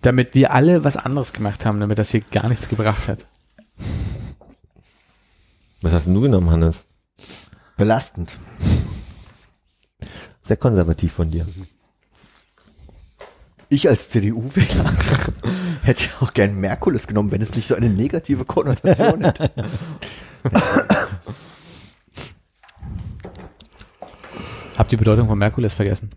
Damit 0.02 0.34
wir 0.34 0.52
alle 0.52 0.84
was 0.84 0.96
anderes 0.96 1.32
gemacht 1.32 1.64
haben, 1.64 1.80
damit 1.80 1.98
das 1.98 2.10
hier 2.10 2.20
gar 2.20 2.48
nichts 2.48 2.68
gebracht 2.68 3.08
hat. 3.08 3.24
Was 5.82 5.92
hast 5.92 6.06
denn 6.06 6.14
du 6.14 6.22
genommen, 6.22 6.50
Hannes? 6.50 6.84
Belastend. 7.76 8.36
Sehr 10.42 10.56
konservativ 10.56 11.12
von 11.12 11.30
dir. 11.30 11.46
Ich 13.68 13.88
als 13.88 14.10
CDU-Wähler 14.10 14.92
hätte 15.82 16.08
auch 16.20 16.32
gern 16.32 16.56
Merkulis 16.56 17.06
genommen, 17.06 17.32
wenn 17.32 17.42
es 17.42 17.54
nicht 17.54 17.68
so 17.68 17.74
eine 17.74 17.88
negative 17.88 18.44
Konnotation 18.44 19.24
hätte. 19.24 19.50
Habt 24.76 24.90
die 24.92 24.96
Bedeutung 24.96 25.28
von 25.28 25.38
Merkulis 25.38 25.74
vergessen? 25.74 26.10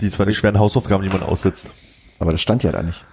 Die 0.00 0.10
zwar 0.10 0.26
nicht 0.26 0.36
schweren 0.36 0.58
Hausaufgaben, 0.58 1.02
die 1.02 1.08
man 1.08 1.22
aussetzt. 1.22 1.70
Aber 2.18 2.32
das 2.32 2.40
stand 2.40 2.62
ja 2.62 2.72
da 2.72 2.82
nicht. 2.82 3.04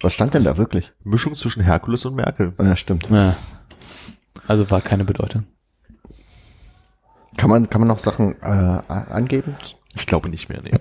Was 0.00 0.12
stand 0.12 0.34
denn 0.34 0.44
da 0.44 0.56
wirklich? 0.56 0.92
Mischung 1.02 1.34
zwischen 1.34 1.62
Herkules 1.62 2.04
und 2.04 2.14
Merkel. 2.14 2.52
Ja, 2.58 2.76
stimmt. 2.76 3.08
Ja. 3.10 3.34
Also 4.46 4.70
war 4.70 4.80
keine 4.82 5.04
Bedeutung. 5.04 5.46
Kann 7.36 7.50
man, 7.50 7.68
kann 7.70 7.80
man 7.80 7.88
noch 7.88 7.98
Sachen 7.98 8.40
äh, 8.42 8.44
angeben? 8.46 9.56
Ich 9.94 10.06
glaube 10.06 10.28
nicht 10.28 10.48
mehr, 10.48 10.60
nee. 10.62 10.72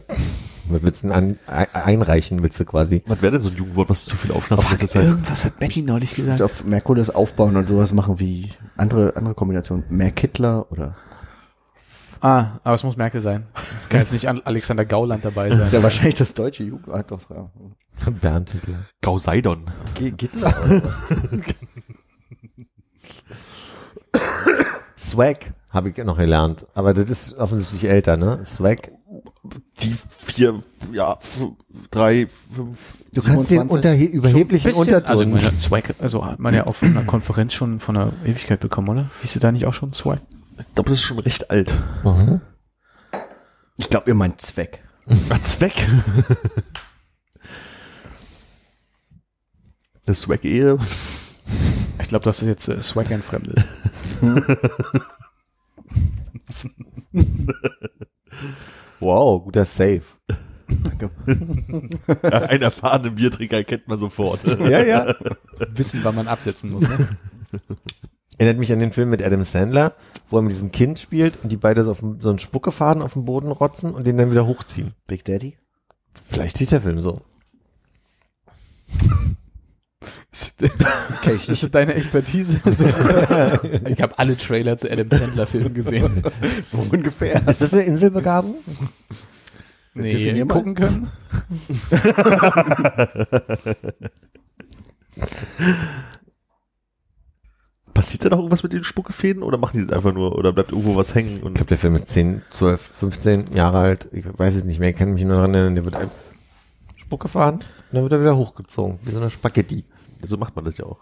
Was 0.70 0.82
willst 0.84 1.04
du 1.04 1.08
denn 1.08 1.16
an, 1.16 1.40
ein- 1.48 1.68
einreichen, 1.76 2.42
willst 2.42 2.60
du 2.60 2.66
quasi? 2.66 3.04
Was 3.08 3.22
wäre 3.22 3.34
denn 3.34 3.42
so 3.42 3.50
ein 3.50 3.56
Jugendwort, 3.58 3.90
was 3.90 4.06
zu 4.06 4.16
viel 4.16 4.32
aufschnappt 4.32 4.64
in 4.64 4.70
letzter 4.72 4.88
Zeit? 4.88 5.04
Irgendwas 5.04 5.44
hat 5.44 5.60
Becky 5.60 5.82
neulich 5.82 6.16
gesagt. 6.16 6.42
Auf 6.42 6.64
Merkulis 6.64 7.10
aufbauen 7.10 7.56
und 7.58 7.68
sowas 7.68 7.92
machen 7.94 8.20
wie 8.20 8.50
andere, 8.78 9.16
andere 9.18 9.34
Kombinationen. 9.36 9.84
Merkittler 9.90 10.72
oder? 10.72 10.96
Ah, 12.22 12.60
aber 12.64 12.76
es 12.76 12.84
muss 12.84 12.96
Merkel 12.96 13.20
sein. 13.22 13.46
Es 13.78 13.90
kann 13.90 14.00
jetzt 14.00 14.14
nicht 14.14 14.30
an 14.30 14.40
Alexander 14.46 14.86
Gauland 14.86 15.26
dabei 15.26 15.50
Das 15.50 15.58
ist 15.60 15.64
ja 15.66 15.70
sein. 15.72 15.84
wahrscheinlich 15.84 16.16
das 16.16 16.34
deutsche 16.34 16.64
Jugend. 16.64 16.88
Ah, 16.90 17.04
doch, 17.04 17.30
ja. 17.30 17.50
Bernd 18.22 18.52
Hitler. 18.52 18.86
Gauseidon. 19.02 19.66
G 19.96 20.12
Gittler 20.12 20.54
was? 20.66 20.82
Swag 24.98 25.54
habe 25.72 25.90
ich 25.90 25.98
noch 25.98 26.18
gelernt. 26.18 26.66
Aber 26.76 26.94
das 26.94 27.10
ist 27.10 27.38
offensichtlich 27.38 27.86
älter, 27.90 28.16
ne? 28.18 28.40
Swag. 28.46 28.90
Die 29.82 29.96
vier, 30.26 30.64
ja, 30.92 31.20
drei, 31.92 32.28
fünf. 32.56 32.80
Du 33.14 33.22
kannst 33.22 33.52
den 33.52 33.70
27? 33.70 33.70
unter 33.70 33.96
überheblichen 33.96 34.72
Bisschen- 34.72 35.06
also 35.06 35.22
ich 35.22 35.28
Unterton. 35.28 35.50
meine, 35.52 35.60
Swag, 35.60 35.96
also 36.00 36.26
hat 36.26 36.40
man 36.40 36.54
ja 36.54 36.64
auf 36.66 36.82
einer 36.82 37.04
Konferenz 37.06 37.54
schon 37.54 37.80
von 37.80 37.96
einer 37.98 38.14
Ewigkeit 38.26 38.60
bekommen, 38.60 38.90
oder? 38.90 39.10
Hieß 39.22 39.34
du 39.34 39.40
da 39.40 39.52
nicht 39.52 39.66
auch 39.66 39.74
schon 39.74 39.94
Swag? 39.94 40.20
Ich 40.60 40.74
glaube, 40.76 40.90
das 40.92 41.00
ist 41.00 41.06
schon 41.06 41.20
recht 41.20 41.50
alt. 41.52 41.74
Mhm. 42.04 42.42
Ich 43.78 43.90
glaube, 43.90 44.10
ihr 44.10 44.16
meint 44.16 44.42
Zweck. 44.42 44.84
Ah, 45.30 45.40
Zweck. 45.44 45.74
Eine 50.06 50.16
Swag-Ehe. 50.16 50.78
Ich 52.02 52.08
glaube, 52.08 52.24
das 52.26 52.42
ist 52.42 52.48
jetzt 52.48 52.68
äh, 52.70 52.82
Swag 52.82 53.12
entfremdet. 53.12 53.64
Wow, 59.04 59.44
guter 59.44 59.66
Save. 59.66 60.04
Einen 62.24 62.62
erfahrenen 62.62 63.16
Biertrinker 63.16 63.64
kennt 63.64 63.88
man 63.88 64.00
sofort. 64.00 64.40
Ja, 64.46 64.82
ja. 64.82 65.16
Wissen, 65.76 66.00
wann 66.04 66.16
man 66.16 66.28
absetzen 66.28 66.72
muss, 66.72 66.84
ne? 66.84 67.18
Erinnert 68.38 68.58
mich 68.58 68.72
an 68.72 68.80
den 68.80 68.94
Film 68.94 69.10
mit 69.10 69.22
Adam 69.22 69.44
Sandler, 69.44 69.94
wo 70.30 70.38
er 70.38 70.42
mit 70.42 70.52
diesem 70.52 70.72
Kind 70.72 71.00
spielt 71.00 71.44
und 71.44 71.52
die 71.52 71.58
beide 71.58 71.84
so, 71.84 71.92
auf 71.92 72.00
dem, 72.00 72.20
so 72.20 72.30
einen 72.30 72.40
Spuckefaden 72.40 73.04
auf 73.04 73.14
den 73.14 73.26
Boden 73.26 73.52
rotzen 73.52 73.94
und 73.94 74.08
den 74.08 74.18
dann 74.18 74.32
wieder 74.32 74.48
hochziehen. 74.48 74.94
Big 75.06 75.26
Daddy? 75.26 75.58
Vielleicht 76.14 76.58
sieht 76.58 76.72
der 76.72 76.82
Film 76.82 77.02
so. 77.02 77.22
Okay, 80.34 81.38
Das 81.48 81.64
ist 81.64 81.76
deine 81.76 81.94
Expertise. 81.94 82.60
Ich 83.88 84.02
habe 84.02 84.18
alle 84.18 84.36
Trailer 84.36 84.78
zu 84.78 84.92
Adam 84.92 85.08
Sandler 85.12 85.46
Filmen 85.46 85.74
gesehen. 85.74 86.24
so 86.66 86.80
ungefähr. 86.80 87.48
Ist 87.48 87.62
das 87.62 87.74
eine 87.74 87.84
Inselbegabung? 87.84 88.56
Nee, 89.94 90.44
gucken 90.46 90.74
können. 90.74 91.12
Passiert 97.94 98.26
da 98.26 98.30
noch 98.30 98.40
irgendwas 98.40 98.64
mit 98.64 98.74
den 98.74 98.84
Spuckefäden 98.84 99.44
oder 99.44 99.60
machen 99.60 99.82
die 99.82 99.86
das 99.86 99.96
einfach 99.96 100.14
nur 100.14 100.36
oder 100.36 100.52
bleibt 100.52 100.72
irgendwo 100.72 100.96
was 100.96 101.14
hängen? 101.14 101.36
Ich 101.36 101.42
glaube, 101.42 101.66
der 101.66 101.78
Film 101.78 101.94
ist 101.94 102.10
10, 102.10 102.42
12, 102.50 102.82
15 102.82 103.54
Jahre 103.54 103.78
alt. 103.78 104.10
Ich 104.12 104.26
weiß 104.26 104.56
es 104.56 104.64
nicht 104.64 104.80
mehr. 104.80 104.90
Ich 104.90 104.96
kann 104.96 105.14
mich 105.14 105.24
nur 105.24 105.36
daran 105.36 105.54
erinnern. 105.54 105.76
Der 105.76 105.86
wird 105.86 105.96
ein 105.96 106.10
Spuckefaden 106.96 107.60
und 107.60 107.66
dann 107.92 108.02
wird 108.02 108.14
er 108.14 108.22
wieder 108.22 108.36
hochgezogen. 108.36 108.98
Wie 109.04 109.12
so 109.12 109.20
eine 109.20 109.30
Spaghetti. 109.30 109.84
So 110.28 110.38
macht 110.38 110.56
man 110.56 110.66
das 110.66 110.78
ja 110.78 110.86
auch. 110.86 111.00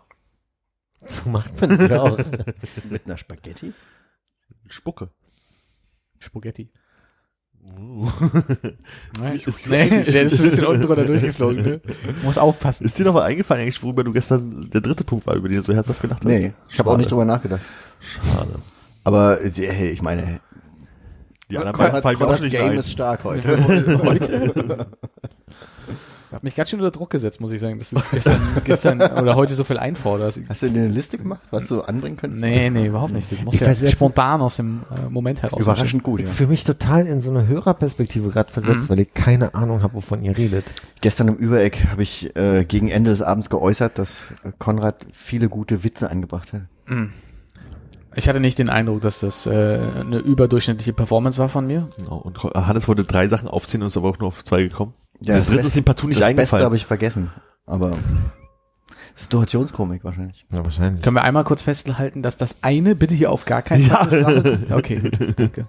So 1.06 1.30
macht 1.30 1.60
man 1.62 1.78
das 1.78 1.90
ja 1.90 2.02
auch. 2.02 2.18
Mit 2.90 3.06
einer 3.06 3.18
Spaghetti? 3.18 3.74
Spucke. 4.68 5.10
Spaghetti. 6.20 6.72
Uh. 7.64 8.10
Nee, 9.20 9.36
Ist- 9.46 9.68
nee, 9.70 10.04
der 10.04 10.24
ist 10.24 10.40
ein 10.40 10.44
bisschen 10.46 10.66
unten 10.66 10.82
drunter 10.84 11.06
durchgeflogen. 11.06 11.64
Ne? 11.64 11.82
Muss 12.24 12.38
aufpassen. 12.38 12.86
Ist 12.86 12.98
dir 12.98 13.06
noch 13.06 13.14
mal 13.14 13.24
eingefallen 13.24 13.62
eigentlich, 13.64 13.82
worüber 13.84 14.04
du 14.04 14.12
gestern 14.12 14.70
der 14.72 14.82
dritte 14.82 15.04
Punkt 15.04 15.28
war, 15.28 15.36
über 15.36 15.48
den 15.48 15.58
du 15.58 15.64
so 15.64 15.74
herzhaft 15.74 16.02
gedacht 16.02 16.22
hast? 16.24 16.28
Nee, 16.28 16.54
ich 16.70 16.80
habe 16.80 16.90
auch 16.90 16.98
nicht 16.98 17.12
drüber 17.12 17.26
nachgedacht. 17.26 17.62
Schade. 18.00 18.56
Aber 19.04 19.38
hey, 19.44 19.90
ich 19.92 20.02
meine, 20.02 20.40
Die 21.52 21.58
anderen 21.58 21.78
beiden 21.78 22.02
fallen 22.02 22.20
mir 22.20 22.40
nicht 22.40 22.52
Game 22.52 22.72
ein. 22.72 22.78
ist 22.80 22.92
stark 22.92 23.24
heute. 23.24 23.58
Heute? 24.04 24.88
Hab 26.32 26.44
mich 26.44 26.56
ganz 26.56 26.70
schön 26.70 26.80
unter 26.80 26.92
Druck 26.92 27.10
gesetzt, 27.10 27.42
muss 27.42 27.52
ich 27.52 27.60
sagen, 27.60 27.78
dass 27.78 27.90
du 27.90 27.98
gestern, 28.12 28.42
gestern 28.64 29.02
oder 29.02 29.36
heute 29.36 29.54
so 29.54 29.64
viel 29.64 29.78
einforderst. 29.78 30.40
Hast 30.48 30.64
du 30.64 30.70
dir 30.70 30.84
eine 30.84 30.88
Liste 30.88 31.18
gemacht, 31.18 31.42
was 31.52 31.68
du 31.68 31.82
anbringen 31.82 32.18
könntest? 32.18 32.42
Nee, 32.42 32.70
nee, 32.70 32.88
überhaupt 32.88 33.14
nicht. 33.14 33.32
Du 33.32 33.36
musst 33.44 33.56
Ich 33.56 33.62
ja 33.62 33.68
weiß 33.68 33.92
spontan 33.92 34.42
aus 34.42 34.56
dem 34.56 34.82
äh, 34.96 35.10
Moment 35.10 35.42
heraus. 35.42 35.62
Überraschend 35.62 36.04
gut, 36.04 36.22
Ich 36.22 36.28
ja. 36.28 36.32
für 36.32 36.48
mich 36.48 36.64
total 36.64 37.06
in 37.06 37.20
so 37.20 37.32
eine 37.32 37.48
Hörerperspektive 37.48 38.30
gerade 38.30 38.52
versetzt, 38.52 38.90
weil 38.90 39.00
ich 39.02 39.14
keine 39.14 39.56
Ahnung 39.56 39.84
habe, 39.84 39.96
wovon 39.96 40.24
ihr 40.24 40.38
redet. 40.38 40.74
Gestern 41.02 41.28
im 41.28 41.36
Übereck 41.36 41.88
habe 41.92 42.04
ich 42.04 42.36
äh, 42.36 42.64
gegen 42.64 42.90
Ende 42.90 43.12
des 43.12 43.22
Abends 43.22 43.50
geäußert, 43.50 43.98
dass 43.98 44.22
äh, 44.44 44.52
Konrad 44.58 45.06
viele 45.12 45.50
gute 45.50 45.84
Witze 45.84 46.10
angebracht 46.10 46.54
hat. 46.54 46.62
Ich 48.16 48.28
hatte 48.28 48.40
nicht 48.42 48.58
den 48.58 48.70
Eindruck, 48.70 49.02
dass 49.02 49.22
das 49.22 49.46
äh, 49.46 49.52
eine 49.52 50.20
überdurchschnittliche 50.20 50.92
Performance 50.94 51.40
war 51.40 51.48
von 51.48 51.66
mir. 51.66 51.88
Genau. 51.98 52.18
Und 52.18 52.44
Hannes 52.44 52.88
wollte 52.88 53.06
drei 53.06 53.28
Sachen 53.28 53.48
aufziehen 53.48 53.82
und 53.82 53.88
ist 53.88 53.98
aber 53.98 54.10
auch 54.10 54.20
nur 54.20 54.28
auf 54.28 54.44
zwei 54.44 54.64
gekommen. 54.64 54.94
Ja, 55.22 55.38
das 55.38 55.48
dritte 55.48 55.68
ist 55.68 55.76
ihm 55.76 55.84
partout 55.84 56.08
nicht 56.08 56.20
das 56.20 56.28
eingefallen. 56.28 56.50
Beste 56.62 56.66
habe 56.66 56.76
ich 56.76 56.86
vergessen, 56.86 57.30
aber 57.66 57.92
Situationskomik 59.16 60.04
wahrscheinlich. 60.04 60.46
Ja, 60.52 60.64
wahrscheinlich. 60.64 61.02
Können 61.04 61.16
wir 61.16 61.24
einmal 61.24 61.44
kurz 61.44 61.62
festhalten, 61.62 62.22
dass 62.24 62.38
das 62.38 62.64
eine 62.64 62.96
bitte 62.96 63.14
hier 63.14 63.32
auf 63.32 63.46
gar 63.46 63.62
keinen 63.62 63.84
Fall 63.84 64.24
kommt? 64.24 64.72
Okay, 64.72 65.00
gut, 65.00 65.40
danke. 65.40 65.68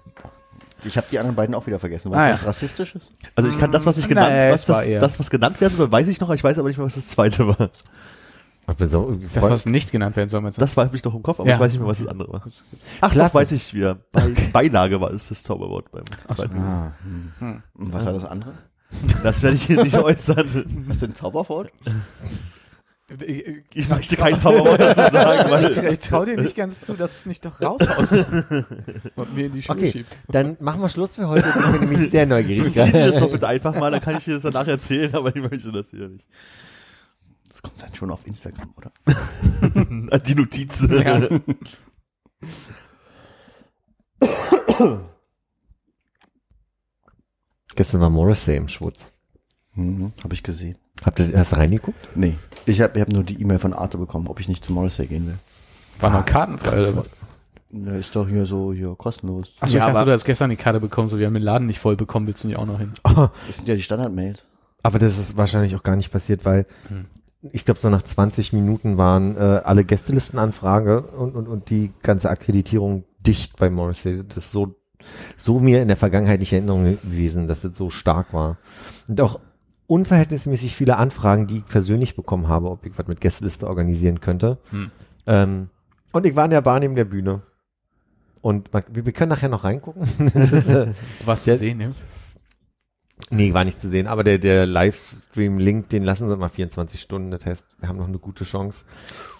Ich 0.85 0.97
habe 0.97 1.07
die 1.11 1.17
anderen 1.19 1.35
beiden 1.35 1.55
auch 1.55 1.65
wieder 1.65 1.79
vergessen. 1.79 2.11
Was 2.11 2.17
Ah, 2.17 2.27
ja. 2.27 2.33
was 2.33 2.45
rassistisches? 2.45 3.03
Also 3.35 3.49
ich 3.49 3.57
kann 3.59 3.71
das, 3.71 3.85
was 3.85 3.97
ich 3.97 4.03
Nee, 4.05 4.09
genannt, 4.09 4.33
was 4.51 4.63
es 4.63 4.69
war 4.69 4.83
das, 4.85 4.99
das, 5.01 5.19
was 5.19 5.29
genannt 5.29 5.61
werden 5.61 5.75
soll, 5.77 5.89
weiß 5.91 6.07
ich 6.09 6.19
noch, 6.19 6.29
ich 6.31 6.43
weiß 6.43 6.57
aber 6.57 6.67
nicht 6.67 6.77
mehr, 6.77 6.85
was 6.85 6.95
das 6.95 7.07
zweite 7.07 7.47
war. 7.47 7.69
So 8.79 9.17
Das, 9.33 9.43
was 9.43 9.65
nicht 9.65 9.91
genannt 9.91 10.15
werden 10.15 10.29
soll, 10.29 10.41
meinst 10.41 10.57
du? 10.57 10.61
Das 10.61 10.75
war 10.77 10.93
ich 10.93 11.01
doch 11.01 11.13
im 11.13 11.21
Kopf, 11.21 11.39
aber 11.39 11.47
Ja. 11.49 11.55
ich 11.55 11.61
weiß 11.61 11.71
nicht 11.73 11.81
mehr, 11.81 11.89
was 11.89 11.99
das 11.99 12.07
andere 12.07 12.31
war. 12.33 12.41
Ach, 13.01 13.11
Klasse. 13.11 13.29
doch, 13.29 13.33
weiß 13.35 13.51
ich 13.53 13.73
wieder. 13.73 13.97
Bei, 14.11 14.27
Beilage 14.53 14.99
war 14.99 15.11
es 15.11 15.27
das 15.29 15.43
Zauberwort 15.43 15.91
beim 15.91 16.03
zweiten. 16.35 16.57
Ah, 16.57 16.93
hm. 17.39 17.63
Und 17.75 17.93
was 17.93 18.05
war 18.05 18.13
das 18.13 18.25
andere? 18.25 18.53
Das 19.23 19.41
werde 19.43 19.55
ich 19.55 19.63
hier 19.63 19.83
nicht 19.83 19.97
äußern. 19.97 20.85
Was 20.87 20.97
ist 20.97 21.01
denn 21.01 21.15
Zauberwort? 21.15 21.71
ich, 23.25 23.63
Ich 23.73 23.89
möchte 23.89 24.15
kein 24.15 24.39
Zauberwort 24.39 24.79
dazu 24.79 25.01
sagen, 25.13 25.49
weil 25.51 25.69
ich, 25.71 25.77
ich 25.77 25.99
traue 25.99 26.25
dir 26.25 26.37
nicht 26.41 26.55
ganz 26.55 26.81
zu, 26.81 26.93
dass 26.93 27.11
du 27.11 27.17
es 27.19 27.25
nicht 27.25 27.45
doch 27.45 27.61
raushaust 27.61 28.11
und 29.15 29.35
mir 29.35 29.45
in 29.47 29.53
die 29.53 29.61
Schuhe 29.61 29.75
Okay, 29.75 29.91
schiebst. 29.91 30.17
dann 30.29 30.57
machen 30.59 30.81
wir 30.81 30.89
Schluss 30.89 31.15
für 31.15 31.27
heute. 31.27 31.47
Ich 31.49 31.53
bin 31.71 31.89
nämlich 31.89 32.09
sehr 32.11 32.25
neugierig. 32.25 32.73
Zieh 32.73 32.91
dir 32.91 33.07
das 33.11 33.19
doch 33.19 33.31
bitte 33.31 33.47
einfach 33.47 33.77
mal, 33.77 33.91
dann 33.91 34.01
kann 34.01 34.17
ich 34.17 34.25
dir 34.25 34.33
das 34.35 34.43
danach 34.43 34.67
erzählen, 34.67 35.13
aber 35.13 35.35
ich 35.35 35.41
möchte 35.41 35.71
das 35.71 35.89
hier 35.91 36.09
nicht. 36.09 36.25
Das 37.49 37.61
kommt 37.61 37.81
dann 37.81 37.93
schon 37.93 38.09
auf 38.09 38.25
Instagram, 38.25 38.73
oder? 38.77 38.91
Die 40.25 40.35
Notiz. 40.35 40.81
Ja. 40.89 41.29
Gestern 47.75 48.01
war 48.01 48.09
Morrissey 48.09 48.55
im 48.55 48.67
Schwutz. 48.67 49.11
Mhm, 49.75 50.13
habe 50.23 50.33
ich 50.33 50.43
gesehen. 50.43 50.75
Habt 51.03 51.19
ihr 51.19 51.33
erst 51.33 51.57
reingeguckt? 51.57 51.97
Nee, 52.15 52.35
ich 52.67 52.79
habe 52.81 52.93
ich 52.97 53.01
hab 53.01 53.09
nur 53.09 53.23
die 53.23 53.41
E-Mail 53.41 53.59
von 53.59 53.73
Arte 53.73 53.97
bekommen, 53.97 54.27
ob 54.27 54.39
ich 54.39 54.47
nicht 54.47 54.63
zu 54.63 54.71
Morrissey 54.73 55.07
gehen 55.07 55.25
will. 55.27 55.37
War 55.99 56.11
noch 56.11 56.25
kartenfrei 56.25 56.81
oder 56.81 56.97
was? 56.97 57.09
Na, 57.71 57.95
ist 57.95 58.15
doch 58.15 58.27
hier 58.29 58.45
so 58.45 58.71
hier 58.71 58.93
kostenlos. 58.95 59.53
Achso, 59.59 59.75
Ja, 59.75 59.81
ich 59.81 59.85
dachte, 59.87 59.97
aber- 59.99 60.05
du 60.05 60.11
hast 60.13 60.25
gestern 60.25 60.51
die 60.51 60.55
Karte 60.55 60.79
bekommen, 60.79 61.09
so 61.09 61.17
wir 61.17 61.25
haben 61.25 61.33
den 61.33 61.41
Laden 61.43 61.65
nicht 61.67 61.79
voll 61.79 61.95
bekommen, 61.95 62.27
willst 62.27 62.43
du 62.43 62.47
nicht 62.47 62.57
auch 62.57 62.67
noch 62.67 62.77
hin? 62.79 62.93
Das 63.05 63.55
sind 63.57 63.67
ja 63.67 63.73
die 63.75 63.81
Standard-Mails. 63.81 64.43
Aber 64.83 64.99
das 64.99 65.17
ist 65.17 65.37
wahrscheinlich 65.37 65.75
auch 65.75 65.81
gar 65.83 65.95
nicht 65.95 66.11
passiert, 66.11 66.45
weil 66.45 66.67
ich 67.51 67.65
glaube, 67.65 67.79
so 67.79 67.89
nach 67.89 68.03
20 68.03 68.53
Minuten 68.53 68.97
waren 68.97 69.35
äh, 69.37 69.61
alle 69.63 69.83
Gästelistenanfrage 69.85 71.01
und, 71.01 71.35
und, 71.35 71.47
und 71.47 71.69
die 71.69 71.91
ganze 72.03 72.29
Akkreditierung 72.29 73.05
dicht 73.19 73.57
bei 73.57 73.69
Morrissey. 73.69 74.23
Das 74.27 74.37
ist 74.37 74.51
so, 74.51 74.75
so 75.37 75.59
mir 75.59 75.81
in 75.81 75.87
der 75.87 75.97
Vergangenheit 75.97 76.39
nicht 76.39 76.53
in 76.53 76.67
Erinnerung 76.67 76.97
gewesen, 77.03 77.47
dass 77.47 77.63
es 77.63 77.77
so 77.77 77.89
stark 77.89 78.33
war. 78.33 78.57
Und 79.07 79.21
auch 79.21 79.39
unverhältnismäßig 79.87 80.75
viele 80.75 80.97
Anfragen, 80.97 81.47
die 81.47 81.57
ich 81.57 81.65
persönlich 81.65 82.15
bekommen 82.15 82.47
habe, 82.47 82.69
ob 82.69 82.85
ich 82.85 82.97
was 82.97 83.07
mit 83.07 83.21
Gästeliste 83.21 83.67
organisieren 83.67 84.21
könnte. 84.21 84.57
Hm. 84.71 84.91
Ähm, 85.27 85.69
und 86.11 86.25
ich 86.25 86.35
war 86.35 86.45
in 86.45 86.51
der 86.51 86.61
Bar 86.61 86.79
neben 86.79 86.95
der 86.95 87.05
Bühne. 87.05 87.41
Und 88.41 88.73
man, 88.73 88.83
wir, 88.91 89.05
wir 89.05 89.13
können 89.13 89.29
nachher 89.29 89.49
noch 89.49 89.63
reingucken. 89.63 90.07
Das 90.33 90.51
äh, 90.51 90.93
Du 91.19 91.27
warst 91.27 91.45
zu 91.45 91.57
sehen, 91.57 91.79
ja? 91.79 91.91
Nee, 93.29 93.53
war 93.53 93.63
nicht 93.63 93.81
zu 93.81 93.89
sehen, 93.89 94.07
aber 94.07 94.23
der, 94.23 94.37
der 94.37 94.65
Livestream-Link, 94.65 95.89
den 95.89 96.03
lassen 96.03 96.27
sie 96.27 96.35
mal 96.35 96.49
24 96.49 96.99
Stunden. 96.99 97.31
Das 97.31 97.45
heißt, 97.45 97.67
wir 97.79 97.89
haben 97.89 97.97
noch 97.97 98.07
eine 98.07 98.19
gute 98.19 98.43
Chance, 98.43 98.85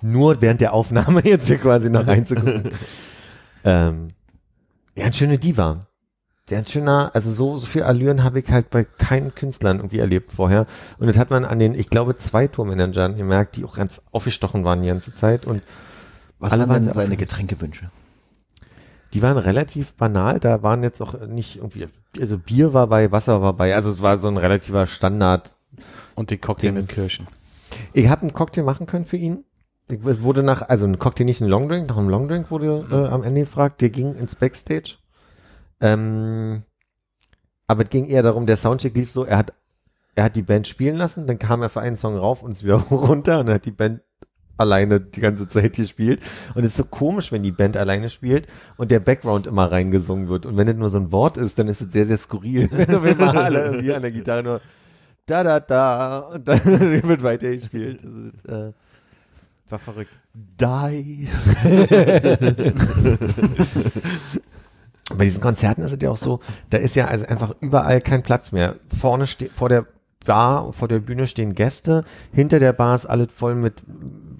nur 0.01 0.41
während 0.41 0.61
der 0.61 0.73
Aufnahme 0.73 1.21
jetzt 1.25 1.47
hier 1.47 1.57
quasi 1.57 1.89
noch 1.89 2.07
reinzugucken. 2.07 2.71
ähm, 3.63 4.09
ja, 4.95 5.05
ein 5.05 5.13
schöner 5.13 5.37
Diva. 5.37 5.87
Der 6.49 6.59
ein 6.59 6.67
schöner, 6.67 7.11
also 7.13 7.31
so, 7.31 7.55
so 7.55 7.65
viel 7.65 7.83
Allüren 7.83 8.23
habe 8.23 8.39
ich 8.39 8.51
halt 8.51 8.69
bei 8.69 8.83
keinen 8.83 9.33
Künstlern 9.33 9.77
irgendwie 9.77 9.99
erlebt 9.99 10.33
vorher. 10.33 10.65
Und 10.97 11.07
das 11.07 11.17
hat 11.17 11.29
man 11.29 11.45
an 11.45 11.57
den, 11.57 11.73
ich 11.73 11.89
glaube, 11.89 12.17
zwei 12.17 12.47
Tourmanagern 12.47 13.15
gemerkt, 13.15 13.55
die 13.55 13.63
auch 13.63 13.75
ganz 13.75 14.01
aufgestochen 14.11 14.65
waren 14.65 14.81
die 14.81 14.89
ganze 14.89 15.13
Zeit. 15.15 15.45
Und 15.45 15.63
Was 16.39 16.51
Alle 16.51 16.67
waren 16.67 16.83
seine 16.83 17.15
Getränkewünsche? 17.15 17.89
Die 19.13 19.21
waren 19.21 19.37
relativ 19.37 19.93
banal, 19.93 20.39
da 20.39 20.63
waren 20.63 20.83
jetzt 20.83 21.01
auch 21.01 21.27
nicht 21.27 21.57
irgendwie, 21.57 21.87
also 22.19 22.37
Bier 22.37 22.73
war 22.73 22.87
bei, 22.87 23.11
Wasser 23.11 23.41
war 23.41 23.53
bei, 23.53 23.75
also 23.75 23.91
es 23.91 24.01
war 24.01 24.17
so 24.17 24.27
ein 24.27 24.37
relativer 24.37 24.87
Standard. 24.87 25.55
Und 26.15 26.29
die 26.29 26.37
Cocktail 26.37 26.71
mit. 26.73 26.89
Kirschen. 26.89 27.27
Ich 27.93 28.07
habe 28.09 28.23
einen 28.23 28.33
Cocktail 28.33 28.63
machen 28.63 28.85
können 28.85 29.05
für 29.05 29.17
ihn. 29.17 29.45
Es 30.05 30.21
wurde 30.21 30.43
nach, 30.43 30.61
also 30.61 30.85
ein 30.85 30.99
Cocktail, 30.99 31.25
nicht 31.25 31.41
ein 31.41 31.47
Longdrink, 31.47 31.89
nach 31.89 31.97
einem 31.97 32.09
Longdrink 32.09 32.51
wurde 32.51 32.85
äh, 32.91 33.07
am 33.07 33.23
Ende 33.23 33.41
gefragt, 33.41 33.81
der 33.81 33.89
ging 33.89 34.15
ins 34.15 34.35
Backstage. 34.35 34.95
Ähm, 35.81 36.63
aber 37.67 37.83
es 37.83 37.89
ging 37.89 38.05
eher 38.05 38.23
darum, 38.23 38.45
der 38.45 38.57
Soundcheck 38.57 38.95
lief 38.95 39.11
so, 39.11 39.25
er 39.25 39.37
hat, 39.37 39.53
er 40.15 40.25
hat 40.25 40.35
die 40.35 40.41
Band 40.41 40.67
spielen 40.67 40.95
lassen, 40.95 41.27
dann 41.27 41.39
kam 41.39 41.61
er 41.61 41.69
für 41.69 41.81
einen 41.81 41.97
Song 41.97 42.17
rauf 42.17 42.43
und 42.43 42.51
ist 42.51 42.63
wieder 42.63 42.75
runter 42.91 43.39
und 43.39 43.47
dann 43.47 43.55
hat 43.55 43.65
die 43.65 43.71
Band 43.71 44.01
alleine 44.57 44.99
die 45.01 45.21
ganze 45.21 45.47
Zeit 45.47 45.75
gespielt. 45.75 46.21
Und 46.55 46.63
es 46.63 46.69
ist 46.69 46.77
so 46.77 46.85
komisch, 46.85 47.31
wenn 47.31 47.43
die 47.43 47.51
Band 47.51 47.77
alleine 47.77 48.09
spielt 48.09 48.47
und 48.77 48.91
der 48.91 48.99
Background 48.99 49.47
immer 49.47 49.71
reingesungen 49.71 50.27
wird. 50.27 50.45
Und 50.45 50.57
wenn 50.57 50.67
es 50.67 50.75
nur 50.75 50.89
so 50.89 50.99
ein 50.99 51.11
Wort 51.11 51.37
ist, 51.37 51.57
dann 51.57 51.67
ist 51.67 51.81
es 51.81 51.91
sehr, 51.91 52.05
sehr 52.05 52.17
skurril. 52.17 52.69
Wenn 52.71 53.19
einmal 53.19 53.37
alle 53.37 53.65
irgendwie 53.65 53.93
an 53.93 54.01
der 54.01 54.11
Gitarre 54.11 54.43
nur 54.43 54.61
da, 55.25 55.43
da, 55.43 55.59
da 55.59 56.19
und 56.19 56.47
dann 56.47 56.63
wird 57.03 57.23
weiter 57.23 57.51
gespielt. 57.51 58.03
Das 58.03 58.11
ist, 58.11 58.45
äh, 58.45 58.73
war 59.69 59.79
verrückt. 59.79 60.19
Die. 60.33 61.27
Bei 65.15 65.25
diesen 65.25 65.41
Konzerten 65.41 65.81
ist 65.83 65.91
es 65.91 65.97
ja 66.01 66.09
auch 66.09 66.17
so, 66.17 66.39
da 66.69 66.77
ist 66.77 66.95
ja 66.95 67.07
also 67.07 67.25
einfach 67.25 67.55
überall 67.59 68.01
kein 68.01 68.23
Platz 68.23 68.51
mehr. 68.51 68.77
Vorne 68.87 69.27
steht, 69.27 69.55
vor 69.55 69.69
der 69.69 69.85
Bar, 70.25 70.71
vor 70.73 70.87
der 70.87 70.99
Bühne 70.99 71.27
stehen 71.27 71.53
Gäste, 71.53 72.05
hinter 72.31 72.59
der 72.59 72.73
Bar 72.73 72.95
ist 72.95 73.05
alles 73.05 73.27
voll 73.33 73.55
mit, 73.55 73.83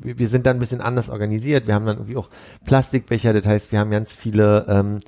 wir 0.01 0.28
sind 0.28 0.45
dann 0.45 0.57
ein 0.57 0.59
bisschen 0.59 0.82
anders 0.82 1.09
organisiert. 1.09 1.67
Wir 1.67 1.76
haben 1.76 1.86
dann 1.86 1.97
irgendwie 1.97 2.15
auch 2.15 2.30
Plastikbecher, 2.65 3.34
das 3.34 3.45
heißt, 3.45 3.71
wir 3.71 3.80
haben 3.80 3.91
ganz 3.91 4.15
viele 4.15 4.65
ähm, 4.69 4.99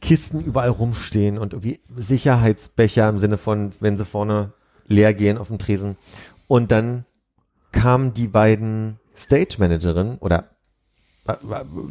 Kisten 0.00 0.40
überall 0.40 0.70
rumstehen 0.70 1.38
und 1.38 1.52
irgendwie 1.52 1.80
Sicherheitsbecher 1.96 3.08
im 3.08 3.18
Sinne 3.18 3.38
von, 3.38 3.70
wenn 3.80 3.96
sie 3.96 4.04
vorne 4.04 4.52
leer 4.86 5.14
gehen 5.14 5.38
auf 5.38 5.48
dem 5.48 5.58
Tresen. 5.58 5.96
Und 6.48 6.70
dann 6.70 7.04
kamen 7.76 8.12
die 8.14 8.28
beiden 8.28 8.98
Stage 9.16 9.56
Managerinnen 9.58 10.18
oder 10.18 10.50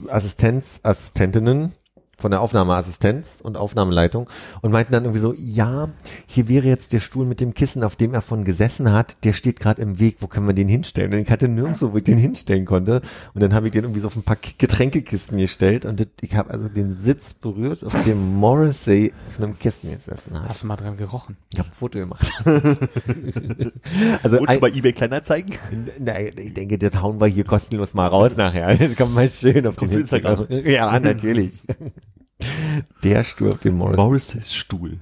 Assistenz, 0.10 0.80
Assistentinnen 0.84 1.74
von 2.18 2.32
der 2.32 2.42
Aufnahmeassistenz 2.42 3.40
und 3.42 3.58
Aufnahmeleitung 3.58 4.30
und 4.62 4.72
meinten 4.72 4.94
dann 4.94 5.04
irgendwie 5.04 5.20
so, 5.20 5.34
ja, 5.38 5.90
hier 6.26 6.48
wäre 6.48 6.68
jetzt 6.68 6.94
der 6.94 7.00
Stuhl 7.00 7.26
mit 7.26 7.42
dem 7.42 7.54
Kissen, 7.54 7.84
auf 7.84 7.96
dem 7.96 8.14
er 8.14 8.22
von 8.22 8.44
gesessen 8.44 8.92
hat, 8.92 9.24
der 9.24 9.34
steht 9.34 9.60
gerade 9.60 9.82
im 9.82 10.00
Weg, 10.00 10.18
wo 10.20 10.28
können 10.28 10.48
wir 10.48 10.54
den 10.54 10.68
hinstellen? 10.68 11.14
Und 11.14 11.20
ich 11.20 11.30
hatte 11.30 11.48
nirgendwo, 11.48 11.94
wo 11.94 11.98
ich 11.98 12.04
den 12.04 12.18
hinstellen 12.18 12.66
konnte 12.66 13.02
und 13.34 13.42
dann 13.42 13.54
habe 13.54 13.68
ich 13.68 13.74
den 13.74 13.84
irgendwie 13.84 14.00
so 14.00 14.08
auf 14.08 14.16
ein 14.16 14.24
paar 14.24 14.38
Getränkekisten 14.58 15.38
gestellt 15.38 15.86
und 15.86 16.08
ich 16.22 16.36
habe 16.36 16.52
also 16.52 16.70
den 16.70 17.02
Sitz 17.02 17.34
berührt, 17.34 17.84
auf 17.84 18.04
dem 18.04 18.36
Morrissey 18.36 19.14
auf 19.28 19.42
einem 19.42 19.58
Kissen 19.60 19.92
gesessen 19.92 20.40
hat. 20.40 20.50
Hast 20.50 20.64
du 20.64 20.68
mal 20.68 20.76
dran 20.76 20.98
gerochen? 20.98 21.38
Ich 21.54 21.60
habe 21.60 21.70
ein 21.70 21.74
Foto 21.74 22.00
gemacht. 22.00 22.32
also 24.24 24.40
ein, 24.46 24.60
bei 24.60 24.70
eBay 24.70 24.94
Kleinanzeigen? 24.94 25.56
na, 26.00 26.20
ich 26.20 26.54
denke, 26.54 26.78
das 26.78 27.02
hauen 27.02 27.20
wir 27.20 27.28
hier 27.28 27.44
kostenlos 27.44 27.94
mal 27.94 28.08
raus 28.08 28.36
nachher. 28.36 28.76
Das 28.78 28.96
kommt 28.96 29.14
mal 29.14 29.28
schön 29.28 29.66
auf 29.68 29.76
Kommt 29.76 29.94
den 29.94 30.02
Instagram. 30.02 30.46
Ja, 30.50 31.00
natürlich. 31.00 31.64
Der 33.04 33.24
Stuhl 33.24 33.52
auf 33.52 33.60
dem 33.60 33.78
Morris. 33.78 33.98
Morris's 33.98 34.54
Stuhl. 34.54 34.98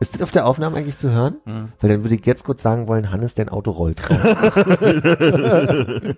Ist 0.00 0.14
das 0.14 0.22
auf 0.22 0.30
der 0.30 0.46
Aufnahme 0.46 0.76
eigentlich 0.76 0.98
zu 0.98 1.10
hören? 1.10 1.38
Mhm. 1.44 1.72
Weil 1.80 1.90
dann 1.90 2.04
würde 2.04 2.14
ich 2.14 2.24
jetzt 2.24 2.44
kurz 2.44 2.62
sagen 2.62 2.86
wollen, 2.86 3.10
Hannes, 3.10 3.34
dein 3.34 3.48
Auto 3.48 3.72
rollt 3.72 4.08
raus. 4.08 4.20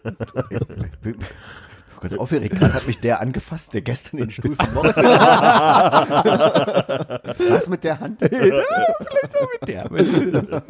Ganz 2.00 2.14
aufgeregt. 2.14 2.58
Gerade 2.58 2.74
hat 2.74 2.86
mich 2.86 3.00
der 3.00 3.20
angefasst, 3.20 3.74
der 3.74 3.82
gestern 3.82 4.18
den 4.18 4.30
Stuhl 4.30 4.54
von 4.56 4.72
Morris 4.72 4.96
Was 7.50 7.68
mit 7.68 7.84
der 7.84 8.00
Hand? 8.00 8.22
mit 8.22 8.32
der. 9.68 9.86
Du 9.88 10.62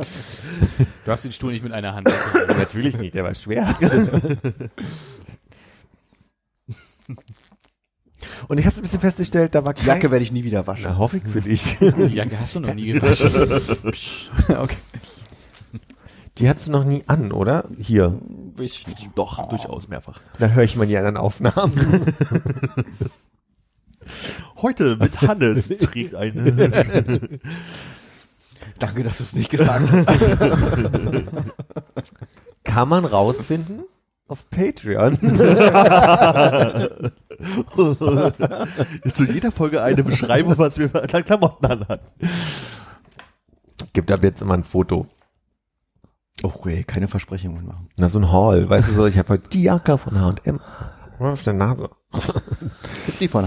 hast 1.07 1.25
den 1.25 1.33
Stuhl 1.33 1.53
nicht 1.53 1.63
mit 1.63 1.73
einer 1.73 1.95
Hand. 1.95 2.11
Natürlich 2.49 2.99
nicht, 2.99 3.15
der 3.15 3.23
war 3.23 3.35
schwer. 3.35 3.77
Und 8.51 8.59
ich 8.59 8.67
habe 8.67 8.75
ein 8.75 8.83
bisschen 8.83 8.99
festgestellt, 8.99 9.55
da 9.55 9.65
war 9.65 9.75
Die 9.75 9.83
kein... 9.83 9.95
Jacke 9.95 10.11
werde 10.11 10.25
ich 10.25 10.33
nie 10.33 10.43
wieder 10.43 10.67
waschen. 10.67 10.83
Na, 10.83 10.99
hoffe 10.99 11.19
ich 11.19 11.23
für 11.23 11.41
dich. 11.41 11.79
Die 11.81 12.17
Jacke 12.17 12.37
hast 12.41 12.57
du 12.57 12.59
noch 12.59 12.75
nie 12.75 12.95
gewaschen. 12.95 13.33
okay. 14.59 14.77
Die 16.37 16.49
hattest 16.49 16.67
du 16.67 16.73
noch 16.73 16.83
nie 16.83 17.05
an, 17.07 17.31
oder? 17.31 17.67
Hier. 17.79 18.21
Ich 18.59 18.89
nicht. 18.89 19.11
Doch, 19.15 19.47
durchaus 19.47 19.87
mehrfach. 19.87 20.21
Dann 20.41 20.53
höre 20.53 20.65
ich 20.65 20.75
mal 20.75 20.89
die 20.89 20.97
anderen 20.97 21.17
Aufnahmen. 21.17 22.13
Heute 24.61 24.97
mit 24.97 25.23
Hannes 25.23 25.69
trägt 25.69 26.17
eine. 26.17 27.21
Danke, 28.81 29.05
dass 29.05 29.19
du 29.19 29.23
es 29.23 29.33
nicht 29.33 29.51
gesagt 29.51 29.93
hast. 29.93 30.09
Kann 32.65 32.89
man 32.89 33.05
rausfinden? 33.05 33.85
Auf 34.31 34.49
Patreon. 34.49 35.19
Zu 39.13 39.25
jeder 39.25 39.51
Folge 39.51 39.83
eine 39.83 40.05
Beschreibung, 40.05 40.57
was 40.57 40.79
wir 40.79 40.89
für 40.89 41.03
Klamotten 41.25 41.67
anhatten. 41.67 42.07
Gibt 43.93 44.13
ab 44.13 44.23
jetzt 44.23 44.41
immer 44.41 44.55
ein 44.55 44.63
Foto. 44.63 45.09
Oh, 46.45 46.53
ey, 46.69 46.85
keine 46.85 47.09
Versprechungen 47.09 47.67
machen. 47.67 47.89
Na, 47.97 48.09
so 48.09 48.21
ein 48.21 48.31
Haul. 48.31 48.69
Weißt 48.71 48.89
du 48.91 48.93
so, 48.93 49.07
ich 49.07 49.19
habe 49.19 49.31
heute 49.31 49.49
die 49.49 49.65
Jacke 49.65 49.99
von 49.99 50.21
H&M 50.21 50.61
auf 51.19 51.43
der 51.43 51.55
Nase. 51.55 51.91
Ist 53.09 53.21
die 53.21 53.27
von 53.27 53.45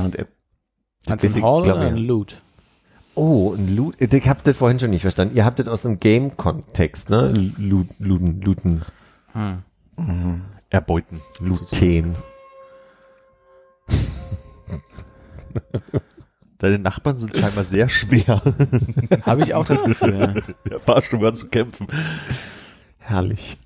du 1.23 1.27
weiß 1.27 1.35
ein 1.37 1.43
Haul 1.43 1.61
oder 1.61 1.77
ich. 1.77 1.87
ein 1.87 1.97
Loot? 1.97 2.41
Oh, 3.15 3.53
ein 3.53 3.73
Loot. 3.73 3.95
Ich 4.01 4.27
hab 4.27 4.43
das 4.43 4.57
vorhin 4.57 4.79
schon 4.79 4.89
nicht 4.89 5.03
verstanden. 5.03 5.37
Ihr 5.37 5.45
habt 5.45 5.59
das 5.59 5.69
aus 5.69 5.85
einem 5.85 6.01
Game-Kontext, 6.01 7.09
ne? 7.09 7.31
Loot, 7.57 7.87
looten, 7.99 8.41
looten, 8.41 8.83
Hm. 9.31 9.63
Erbeuten. 10.73 11.21
looten. 11.39 12.17
Deine 16.57 16.79
Nachbarn 16.79 17.19
sind 17.19 17.37
scheinbar 17.37 17.63
sehr 17.63 17.87
schwer. 17.89 18.41
Habe 19.21 19.43
ich 19.43 19.53
auch 19.53 19.65
das 19.65 19.83
Gefühl, 19.83 20.19
ja. 20.19 20.33
Der 20.67 20.87
war 20.87 21.03
zu 21.35 21.47
kämpfen. 21.49 21.85
Herrlich. 22.97 23.59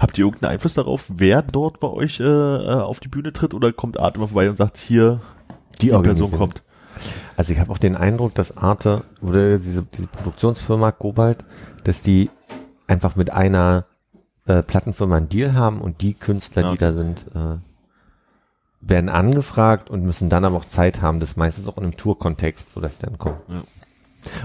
Habt 0.00 0.18
ihr 0.18 0.24
irgendeinen 0.24 0.54
Einfluss 0.54 0.74
darauf, 0.74 1.04
wer 1.08 1.42
dort 1.42 1.78
bei 1.78 1.88
euch 1.88 2.18
äh, 2.18 2.24
äh, 2.24 2.80
auf 2.80 2.98
die 2.98 3.08
Bühne 3.08 3.32
tritt 3.32 3.54
oder 3.54 3.72
kommt 3.72 4.00
Art 4.00 4.16
immer 4.16 4.26
vorbei 4.26 4.48
und 4.48 4.56
sagt, 4.56 4.78
hier, 4.78 5.20
die, 5.80 5.90
Person 5.90 6.06
organisieren. 6.06 6.38
kommt? 6.38 6.64
Also 7.36 7.52
ich 7.52 7.60
habe 7.60 7.70
auch 7.70 7.78
den 7.78 7.94
Eindruck, 7.94 8.34
dass 8.34 8.56
Arte 8.56 9.04
oder 9.22 9.58
diese, 9.58 9.84
diese 9.84 10.08
Produktionsfirma 10.08 10.90
Kobalt, 10.90 11.44
dass 11.84 12.00
die 12.00 12.30
einfach 12.90 13.16
mit 13.16 13.30
einer 13.30 13.86
äh, 14.46 14.62
Plattenfirma 14.62 15.16
einen 15.16 15.28
Deal 15.28 15.54
haben 15.54 15.80
und 15.80 16.02
die 16.02 16.14
Künstler, 16.14 16.62
Ja. 16.62 16.72
die 16.72 16.78
da 16.78 16.92
sind, 16.92 17.24
äh, 17.34 17.56
werden 18.80 19.08
angefragt 19.10 19.90
und 19.90 20.02
müssen 20.04 20.28
dann 20.30 20.44
aber 20.44 20.56
auch 20.56 20.64
Zeit 20.64 21.00
haben. 21.02 21.20
Das 21.20 21.30
ist 21.30 21.36
meistens 21.36 21.68
auch 21.68 21.76
in 21.76 21.84
einem 21.84 21.96
Tour-Kontext, 21.96 22.72
so 22.72 22.80
dass 22.80 22.96
sie 22.96 23.06
dann 23.06 23.18
kommen. 23.18 23.36
Ja. 23.48 23.62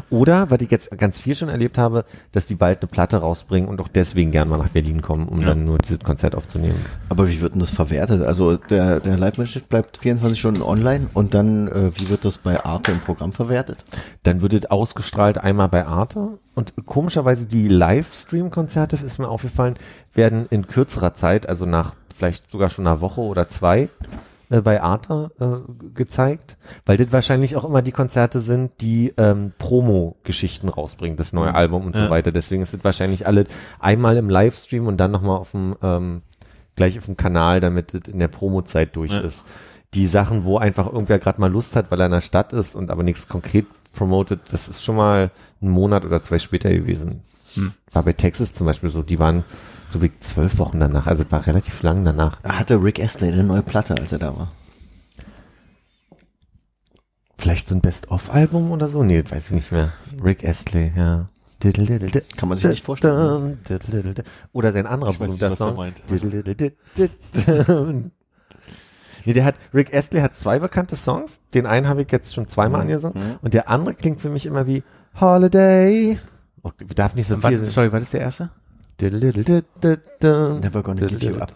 Oder, 0.10 0.50
was 0.50 0.62
ich 0.62 0.72
jetzt 0.72 0.98
ganz 0.98 1.20
viel 1.20 1.36
schon 1.36 1.50
erlebt 1.50 1.78
habe, 1.78 2.06
dass 2.32 2.46
die 2.46 2.56
bald 2.56 2.82
eine 2.82 2.88
Platte 2.88 3.18
rausbringen 3.18 3.70
und 3.70 3.80
auch 3.82 3.88
deswegen 3.88 4.32
gern 4.32 4.48
mal 4.50 4.58
nach 4.58 4.70
Berlin 4.70 5.02
kommen, 5.02 5.28
um 5.28 5.42
Ja. 5.42 5.48
dann 5.48 5.64
nur 5.64 5.78
dieses 5.78 6.00
Konzert 6.00 6.36
aufzunehmen. 6.36 6.80
Aber 7.10 7.28
wie 7.30 7.42
wird 7.42 7.54
denn 7.54 7.60
das 7.60 7.70
verwertet? 7.72 8.22
Also 8.24 8.58
der, 8.58 9.00
der 9.00 9.18
Live-Mitschnitt 9.18 9.70
bleibt 9.70 9.98
24 9.98 10.40
Stunden 10.40 10.62
online 10.62 11.08
und 11.14 11.34
dann, 11.34 11.68
äh, 11.68 11.92
wie 11.96 12.10
wird 12.10 12.26
das 12.26 12.38
bei 12.38 12.64
Arte 12.64 12.92
im 12.92 13.00
Programm 13.00 13.34
verwertet? 13.34 13.84
Dann 14.24 14.42
wird 14.42 14.54
es 14.54 14.66
ausgestrahlt 14.72 15.38
einmal 15.38 15.70
bei 15.70 15.86
Arte 15.86 16.38
und 16.54 16.74
komischerweise 16.86 17.46
die 17.48 17.68
Livestream-Konzerte, 17.68 18.98
ist 19.06 19.20
mir 19.20 19.28
aufgefallen, 19.30 19.76
werden 20.14 20.46
in 20.50 20.68
kürzerer 20.68 21.14
Zeit, 21.14 21.48
also 21.50 21.66
nach 21.66 21.94
vielleicht 22.14 22.50
sogar 22.50 22.70
schon 22.70 22.88
einer 22.88 23.02
Woche 23.02 23.22
oder 23.22 23.50
zwei, 23.50 23.90
äh, 24.50 24.62
bei 24.62 24.82
Arte 24.82 25.32
äh, 25.40 25.72
gezeigt, 25.94 26.58
weil 26.86 26.98
das 26.98 27.12
wahrscheinlich 27.12 27.56
auch 27.56 27.64
immer 27.66 27.82
die 27.82 27.92
Konzerte 27.92 28.40
sind, 28.40 28.72
die 28.82 29.14
ähm, 29.18 29.54
Promo-Geschichten 29.58 30.70
rausbringen, 30.70 31.18
das 31.18 31.34
neue 31.34 31.54
Album 31.54 31.86
und 31.86 31.96
so 31.96 32.04
Ja. 32.04 32.10
weiter. 32.10 32.32
Deswegen 32.32 32.62
ist 32.64 32.74
es 32.74 32.84
wahrscheinlich 32.84 33.28
alle 33.28 33.46
einmal 33.80 34.18
im 34.18 34.30
Livestream 34.30 34.88
und 34.88 34.98
dann 34.98 35.12
nochmal 35.12 35.38
auf 35.38 35.52
dem 35.52 35.76
ähm, 35.82 36.22
gleich 36.76 36.98
auf 36.98 37.06
dem 37.06 37.16
Kanal, 37.18 37.60
damit 37.60 37.94
es 37.94 38.08
in 38.10 38.20
der 38.20 38.28
Promo-Zeit 38.28 38.96
durch 38.96 39.12
Ja. 39.14 39.20
ist. 39.20 39.44
Die 39.94 40.08
Sachen, 40.08 40.44
wo 40.44 40.58
einfach 40.58 40.88
irgendwer 40.88 41.20
gerade 41.20 41.40
mal 41.40 41.50
Lust 41.52 41.76
hat, 41.78 41.90
weil 41.90 42.00
er 42.02 42.08
in 42.08 42.12
der 42.12 42.20
Stadt 42.22 42.52
ist 42.52 42.76
und 42.76 42.92
aber 42.92 43.04
nichts 43.04 43.30
konkret 43.30 43.66
promotet, 43.94 44.42
das 44.52 44.68
ist 44.68 44.84
schon 44.84 44.98
mal 44.98 45.32
einen 45.62 45.72
Monat 45.72 46.04
oder 46.04 46.22
zwei 46.22 46.38
später 46.40 46.70
gewesen. 46.70 47.22
War 47.94 48.04
bei 48.04 48.12
Texas 48.12 48.54
zum 48.54 48.66
Beispiel 48.66 48.90
so, 48.90 49.02
die 49.04 49.20
waren 49.20 49.46
so 49.96 50.02
wie 50.02 50.12
zwölf 50.20 50.58
Wochen 50.60 50.82
danach, 50.82 51.08
also 51.08 51.24
es 51.24 51.32
war 51.32 51.48
relativ 51.48 51.82
lang 51.82 52.04
danach. 52.04 52.42
Da 52.42 52.60
hatte 52.60 52.84
Rick 52.84 53.00
Astley 53.00 53.32
eine 53.32 53.46
neue 53.46 53.62
Platte, 53.62 53.96
als 53.96 54.12
er 54.12 54.20
da 54.20 54.36
war. 54.36 54.52
Vielleicht 57.38 57.70
so 57.70 57.76
ein 57.76 57.82
Best-of-Album 57.82 58.72
oder 58.72 58.90
so? 58.90 59.04
Nee, 59.04 59.22
das 59.24 59.32
weiß 59.32 59.46
ich 59.46 59.52
nicht 59.52 59.72
mehr. 59.72 59.94
Rick 60.22 60.46
Astley, 60.46 60.92
ja. 60.98 61.30
Kann 62.36 62.50
man 62.50 62.58
sich 62.58 62.70
nicht 62.70 62.84
vorstellen. 62.84 63.60
Oder 64.52 64.74
sein 64.74 64.86
anderer 64.86 65.12
Ich 65.12 65.20
weiß 65.20 65.30
nicht, 65.30 65.40
berühmter 65.40 65.52
was 65.52 65.60
er 65.62 66.46
Song. 67.76 68.04
Nee, 69.26 69.34
der 69.34 69.46
hat, 69.46 69.56
Rick 69.74 69.94
Astley 69.94 70.20
hat 70.20 70.36
zwei 70.36 70.60
bekannte 70.60 70.98
Songs. 70.98 71.40
Den 71.54 71.66
einen 71.66 71.88
habe 71.88 72.02
ich 72.02 72.12
jetzt 72.12 72.36
schon 72.36 72.48
zweimal 72.50 72.82
Mhm. 72.82 72.88
angesungen. 72.92 73.40
Und 73.42 73.54
der 73.54 73.70
andere 73.70 73.96
klingt 73.96 74.20
für 74.22 74.30
mich 74.30 74.46
immer 74.46 74.68
wie 74.68 74.84
Holiday. 75.20 76.20
Oh, 76.64 76.72
darf 76.94 77.16
nicht 77.16 77.28
so 77.28 77.38
viel. 77.38 77.62
Was, 77.62 77.74
sorry, 77.74 77.92
was 77.94 78.04
ist 78.04 78.14
der 78.14 78.20
erste? 78.20 78.52
Never 79.02 80.82
gonna 80.84 81.08
give 81.08 81.24
you 81.24 81.38
up. 81.38 81.54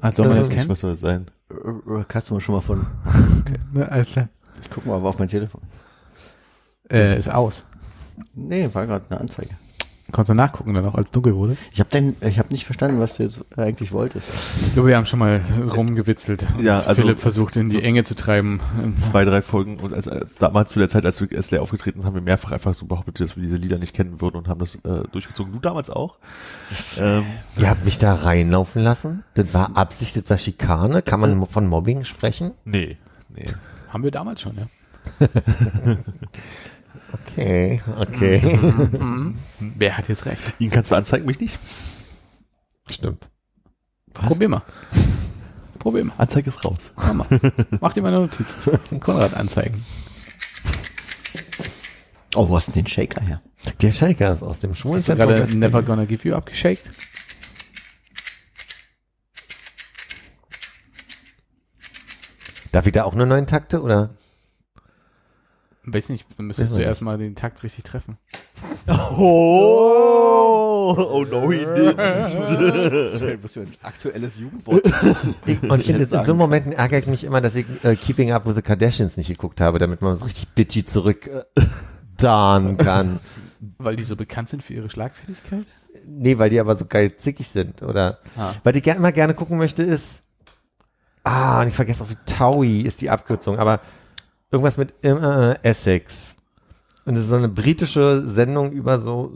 Ah, 0.00 0.12
soll 0.12 0.28
man 0.28 0.36
das 0.36 0.48
Ich, 0.48 0.54
kennen? 0.54 0.68
was 0.68 0.80
soll 0.80 0.92
das 0.92 1.00
sein? 1.00 1.26
Äh, 1.50 2.04
Hast 2.12 2.30
du 2.30 2.34
mal 2.34 2.40
schon 2.40 2.54
mal 2.54 2.60
von. 2.60 2.86
Ne, 3.72 3.90
alles 3.90 4.06
klar. 4.08 4.28
Ich 4.60 4.68
guck 4.70 4.84
mal 4.86 4.94
auf 4.96 5.18
mein 5.18 5.28
Telefon. 5.28 5.62
Äh, 6.90 7.18
ist 7.18 7.30
aus. 7.30 7.64
Nee, 8.34 8.68
war 8.72 8.86
gerade 8.86 9.04
eine 9.08 9.20
Anzeige. 9.20 9.50
Konntest 10.12 10.28
du 10.30 10.34
nachgucken 10.34 10.74
dann 10.74 10.84
auch, 10.86 10.94
als 10.94 11.10
dunkel 11.10 11.34
wurde? 11.34 11.56
Ich 11.72 11.80
habe 11.80 11.90
denn, 11.90 12.14
ich 12.20 12.38
habe 12.38 12.50
nicht 12.52 12.64
verstanden, 12.66 13.00
was 13.00 13.16
du 13.16 13.22
jetzt 13.24 13.40
eigentlich 13.58 13.92
wolltest. 13.92 14.28
Ich 14.66 14.74
glaube, 14.74 14.90
wir 14.90 14.96
haben 14.96 15.06
schon 15.06 15.18
mal 15.18 15.40
rumgewitzelt. 15.74 16.46
Ja, 16.60 16.78
Und 16.78 16.86
also- 16.88 17.02
Philipp 17.02 17.18
versucht, 17.18 17.56
in 17.56 17.68
die 17.68 17.82
Enge 17.82 18.04
zu 18.04 18.14
treiben. 18.14 18.60
Zwei, 19.00 19.24
drei 19.24 19.42
Folgen 19.42 19.78
und 19.78 19.92
als, 19.94 20.06
als 20.06 20.34
damals 20.36 20.70
zu 20.70 20.78
der 20.78 20.88
Zeit, 20.88 21.04
als 21.06 21.20
Rick 21.20 21.36
Astley 21.36 21.58
aufgetreten 21.58 22.00
ist, 22.00 22.04
haben 22.04 22.14
wir 22.14 22.22
mehrfach 22.22 22.52
einfach 22.52 22.74
so 22.74 22.86
behauptet, 22.86 23.20
dass 23.20 23.36
wir 23.36 23.42
diese 23.42 23.56
Lieder 23.56 23.78
nicht 23.78 23.94
kennen 23.94 24.20
würden 24.20 24.36
und 24.36 24.48
haben 24.48 24.60
das 24.60 24.74
äh, 24.76 25.02
durchgezogen. 25.10 25.52
Du 25.52 25.58
damals 25.58 25.88
auch? 25.90 26.18
Ähm, 26.98 27.24
Ihr 27.56 27.70
habt 27.70 27.84
mich 27.84 27.98
da 27.98 28.14
reinlaufen 28.14 28.82
lassen? 28.82 29.24
Das 29.34 29.54
war 29.54 29.76
Absicht, 29.76 30.14
das 30.16 30.28
war 30.28 30.36
Schikane? 30.38 31.02
Kann 31.02 31.20
man 31.20 31.46
von 31.46 31.66
Mobbing 31.66 32.04
sprechen? 32.04 32.52
nee, 32.64 32.98
nee. 33.34 33.46
Haben 33.88 34.04
wir 34.04 34.10
damals 34.10 34.40
schon, 34.40 34.56
ja. 34.56 34.66
Okay, 37.12 37.80
okay. 37.98 38.40
Mhm. 38.98 39.36
Wer 39.76 39.96
hat 39.96 40.08
jetzt 40.08 40.26
recht? 40.26 40.42
Ihn 40.58 40.70
kannst 40.70 40.90
du 40.90 40.96
anzeigen, 40.96 41.26
mich 41.26 41.40
nicht? 41.40 41.58
Stimmt. 42.90 43.28
Probier 44.12 44.48
mal. 44.48 44.62
Probier 45.78 46.04
mal. 46.04 46.14
Anzeige 46.18 46.48
ist 46.48 46.64
raus. 46.64 46.92
Mach, 46.96 47.12
mal. 47.14 47.26
Mach 47.80 47.92
dir 47.92 48.02
mal 48.02 48.08
eine 48.08 48.20
Notiz. 48.20 48.54
Konrad 49.00 49.34
anzeigen. 49.34 49.82
Oh, 52.34 52.48
wo 52.48 52.56
hast 52.56 52.68
du 52.68 52.72
denn 52.72 52.84
den 52.84 52.90
Shaker 52.90 53.20
her? 53.20 53.42
Der 53.80 53.92
Shaker 53.92 54.32
ist 54.34 54.42
aus 54.42 54.58
dem 54.60 54.72
Hast 54.72 55.08
du 55.08 55.16
gerade 55.16 55.56
Never 55.56 55.82
Gonna 55.82 56.06
Give 56.06 56.28
You 56.28 56.34
abgeschakt? 56.34 56.90
Darf 62.72 62.86
ich 62.86 62.92
da 62.92 63.04
auch 63.04 63.14
nur 63.14 63.26
neun 63.26 63.46
Takte 63.46 63.82
oder? 63.82 64.14
Weiß 65.84 66.10
nicht, 66.10 66.26
dann 66.36 66.46
müsstest 66.46 66.72
Weiß 66.72 66.78
du 66.78 66.84
erstmal 66.84 67.18
den 67.18 67.34
Takt 67.34 67.62
richtig 67.64 67.84
treffen. 67.84 68.16
Oh, 68.86 70.94
oh 70.96 71.24
no, 71.28 71.50
he 71.50 71.58
didn't. 71.66 73.42
Was 73.42 73.54
für 73.54 73.62
ein 73.62 73.74
aktuelles 73.82 74.38
Jugendwort. 74.38 74.84
Und 75.68 75.88
in, 75.88 75.96
in 75.96 76.24
so 76.24 76.34
Momenten 76.34 76.72
ärgere 76.72 77.00
ich 77.00 77.06
mich 77.08 77.24
immer, 77.24 77.40
dass 77.40 77.56
ich 77.56 77.66
äh, 77.82 77.96
Keeping 77.96 78.30
Up 78.30 78.46
with 78.46 78.54
the 78.54 78.62
Kardashians 78.62 79.16
nicht 79.16 79.28
geguckt 79.28 79.60
habe, 79.60 79.78
damit 79.78 80.02
man 80.02 80.14
so 80.14 80.24
richtig 80.24 80.48
bitchy 80.50 80.84
zurück 80.84 81.26
äh, 81.26 81.42
kann. 82.16 83.18
Weil 83.78 83.96
die 83.96 84.04
so 84.04 84.14
bekannt 84.14 84.48
sind 84.48 84.62
für 84.62 84.74
ihre 84.74 84.88
Schlagfertigkeit? 84.88 85.64
Nee, 86.06 86.38
weil 86.38 86.50
die 86.50 86.60
aber 86.60 86.76
so 86.76 86.84
geil 86.84 87.16
zickig 87.16 87.48
sind, 87.48 87.82
oder? 87.82 88.18
Ah. 88.36 88.52
Was 88.62 88.76
ich 88.76 88.82
gerne 88.82 88.98
immer 88.98 89.12
gerne 89.12 89.34
gucken 89.34 89.58
möchte, 89.58 89.82
ist, 89.82 90.22
ah, 91.24 91.60
und 91.60 91.68
ich 91.68 91.74
vergesse 91.74 92.04
auch 92.04 92.10
wie 92.10 92.16
Taui 92.26 92.82
ist 92.82 93.00
die 93.00 93.10
Abkürzung, 93.10 93.58
aber 93.58 93.80
irgendwas 94.52 94.76
mit 94.76 94.94
äh, 95.02 95.54
Essex. 95.62 96.36
Und 97.04 97.16
es 97.16 97.24
ist 97.24 97.30
so 97.30 97.36
eine 97.36 97.48
britische 97.48 98.22
Sendung 98.26 98.70
über 98.70 99.00
so, 99.00 99.32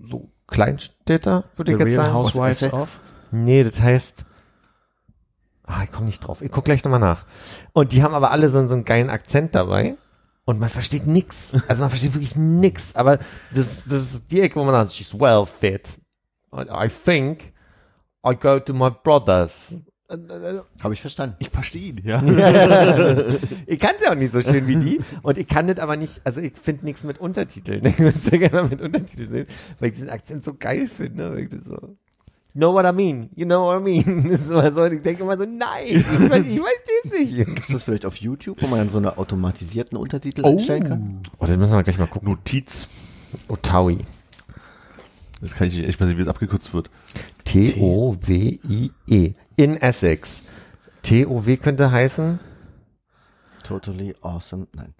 so 0.00 0.32
Kleinstädter, 0.48 1.44
würde 1.56 1.72
ich 1.72 1.78
jetzt 1.78 1.86
Real 1.86 1.96
sagen. 1.96 2.14
Housewives 2.14 2.72
of? 2.72 2.88
Nee, 3.30 3.62
das 3.62 3.80
heißt, 3.80 4.24
ah, 5.64 5.82
ich 5.84 5.92
komme 5.92 6.06
nicht 6.06 6.20
drauf. 6.20 6.42
Ich 6.42 6.50
guck 6.50 6.64
gleich 6.64 6.82
nochmal 6.84 7.00
nach. 7.00 7.26
Und 7.72 7.92
die 7.92 8.02
haben 8.02 8.14
aber 8.14 8.30
alle 8.30 8.48
so, 8.48 8.66
so 8.66 8.74
einen 8.74 8.84
geilen 8.84 9.10
Akzent 9.10 9.54
dabei. 9.54 9.96
Und 10.44 10.60
man 10.60 10.68
versteht 10.68 11.06
nix. 11.06 11.52
Also 11.68 11.82
man 11.82 11.90
versteht 11.90 12.14
wirklich 12.14 12.36
nix. 12.36 12.94
Aber 12.94 13.18
das, 13.52 13.78
das 13.84 14.14
ist 14.14 14.30
die 14.30 14.40
Ecke, 14.40 14.58
wo 14.58 14.64
man 14.64 14.74
sagt, 14.74 14.92
she's 14.92 15.18
well 15.18 15.44
fit. 15.44 15.98
I 16.52 16.88
think 16.88 17.52
I 18.24 18.34
go 18.34 18.58
to 18.60 18.72
my 18.72 18.90
brothers. 18.90 19.74
Habe 20.08 20.94
ich 20.94 21.00
verstanden. 21.00 21.36
Ich 21.40 21.50
verstehe 21.50 21.92
ihn, 21.92 22.00
ja. 22.04 22.22
ich 23.66 23.80
kann 23.80 23.92
es 23.96 24.04
ja 24.04 24.12
auch 24.12 24.14
nicht 24.14 24.32
so 24.32 24.40
schön 24.40 24.68
wie 24.68 24.76
die. 24.76 25.00
Und 25.22 25.36
ich 25.36 25.48
kann 25.48 25.66
das 25.66 25.78
aber 25.78 25.96
nicht, 25.96 26.20
also 26.24 26.40
ich 26.40 26.52
finde 26.60 26.84
nichts 26.84 27.04
mit 27.04 27.18
Untertiteln. 27.18 27.84
Ich 27.96 27.98
würde 27.98 28.18
sehr 28.18 28.38
gerne 28.38 28.62
mal 28.62 28.68
mit 28.68 28.80
Untertiteln 28.82 29.32
sehen, 29.32 29.46
weil 29.78 29.88
ich 29.88 29.94
diesen 29.94 30.10
Akzent 30.10 30.44
so 30.44 30.54
geil 30.54 30.88
finde. 30.88 31.32
Weil 31.32 31.38
ich 31.40 31.50
das 31.50 31.64
so, 31.64 31.72
you 31.72 31.96
know 32.54 32.72
what 32.72 32.84
I 32.84 32.92
mean? 32.92 33.30
You 33.34 33.46
know 33.46 33.66
what 33.66 33.80
I 33.80 33.82
mean? 33.82 34.28
Das 34.30 34.40
ist 34.40 34.50
immer 34.50 34.72
so, 34.72 34.82
und 34.82 34.92
ich 34.92 35.02
denke 35.02 35.22
immer 35.22 35.38
so, 35.38 35.44
nein, 35.44 35.86
ich 35.86 36.04
weiß, 36.30 36.46
ich 36.46 36.60
weiß 36.60 36.82
das 37.02 37.12
nicht. 37.12 37.36
Gibt 37.36 37.58
es 37.58 37.66
das 37.68 37.82
vielleicht 37.82 38.06
auf 38.06 38.16
YouTube, 38.16 38.60
wo 38.62 38.66
man 38.66 38.78
dann 38.78 38.88
so 38.90 38.98
eine 38.98 39.18
automatisierten 39.18 39.98
Untertitel 39.98 40.44
einstellen 40.44 40.88
kann? 40.88 41.22
Oh, 41.38 41.46
das 41.46 41.56
müssen 41.56 41.72
wir 41.72 41.82
gleich 41.82 41.98
mal 41.98 42.06
gucken. 42.06 42.28
Notiz. 42.28 42.88
Otawi. 43.48 43.98
Das 45.40 45.54
kann 45.54 45.68
ich 45.68 45.78
echt 45.78 46.00
mal 46.00 46.06
sehen, 46.06 46.18
wie 46.18 46.22
es 46.22 46.28
abgekürzt 46.28 46.72
wird. 46.72 46.90
T-O-W-I-E. 47.44 49.34
In 49.56 49.76
Essex. 49.76 50.44
T-O-W 51.02 51.56
könnte 51.58 51.90
heißen, 51.90 52.40
Totally 53.66 54.14
awesome. 54.22 54.68
Nein. 54.74 54.94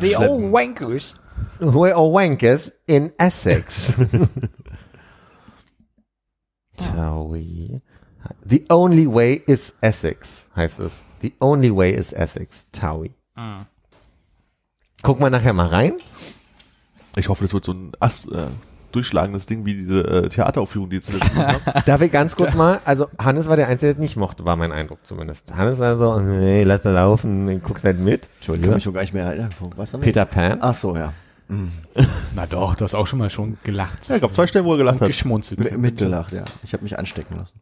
The 0.00 0.16
old 0.16 0.50
wankers. 0.50 1.14
Where 1.58 1.94
are 1.94 2.10
wankers 2.10 2.70
in 2.86 3.12
Essex? 3.18 3.92
Towie. 6.78 7.82
The 8.44 8.64
only 8.70 9.06
way 9.06 9.42
is 9.46 9.76
Essex, 9.82 10.46
heißt 10.56 10.80
es. 10.80 11.04
The 11.20 11.34
only 11.40 11.70
way 11.70 11.92
is 11.92 12.14
Essex. 12.14 12.66
Towie. 12.72 13.12
Guck 15.02 15.20
mal 15.20 15.28
nachher 15.28 15.52
mal 15.52 15.66
rein. 15.66 15.98
Ich 17.16 17.28
hoffe, 17.28 17.44
das 17.44 17.52
wird 17.52 17.64
so 17.64 17.72
ein 17.72 17.92
Ast, 18.00 18.30
äh, 18.32 18.46
durchschlagendes 18.92 19.46
Ding 19.46 19.64
wie 19.64 19.74
diese 19.74 20.00
äh, 20.02 20.28
Theateraufführung, 20.28 20.90
die 20.90 20.96
ihr 20.96 21.02
zuletzt 21.02 21.32
gemacht 21.32 21.60
habt. 21.66 21.88
Darf 21.88 22.00
ich 22.02 22.10
ganz 22.12 22.36
kurz 22.36 22.54
mal, 22.54 22.80
also 22.84 23.06
Hannes 23.18 23.48
war 23.48 23.56
der 23.56 23.68
Einzige, 23.68 23.88
der 23.88 23.94
das 23.94 24.00
nicht 24.00 24.16
mochte, 24.16 24.44
war 24.44 24.56
mein 24.56 24.72
Eindruck 24.72 24.98
zumindest. 25.04 25.54
Hannes 25.54 25.78
war 25.78 25.96
so, 25.98 26.18
nee, 26.20 26.62
lass 26.64 26.82
da 26.82 26.90
laufen, 26.90 27.60
guck 27.62 27.82
nicht 27.84 27.98
mit. 27.98 28.14
Ich 28.40 28.46
kann 28.46 28.54
Entschuldigung. 28.56 28.74
mich 28.74 28.82
schon 28.84 28.94
gar 28.94 29.00
nicht 29.02 29.14
mehr 29.14 29.24
erinnern. 29.24 29.50
Was 29.76 29.92
haben 29.92 30.00
wir? 30.00 30.04
Peter 30.04 30.24
Pan. 30.24 30.58
Ach 30.60 30.74
so, 30.74 30.96
ja. 30.96 31.12
Na 32.34 32.44
doch, 32.46 32.74
du 32.74 32.84
hast 32.84 32.94
auch 32.94 33.06
schon 33.06 33.18
mal 33.18 33.30
schon 33.30 33.56
gelacht. 33.64 34.06
Ja, 34.08 34.16
ich 34.16 34.20
glaube, 34.20 34.34
zwei 34.34 34.46
Stellen, 34.46 34.66
wo 34.66 34.72
er 34.72 34.76
gelacht 34.78 34.96
Und 34.96 35.00
hat. 35.02 35.08
geschmunzelt. 35.08 35.58
M- 35.60 35.80
Mitgelacht, 35.80 36.32
ja. 36.34 36.44
Ich 36.62 36.74
habe 36.74 36.82
mich 36.82 36.98
anstecken 36.98 37.38
lassen. 37.38 37.58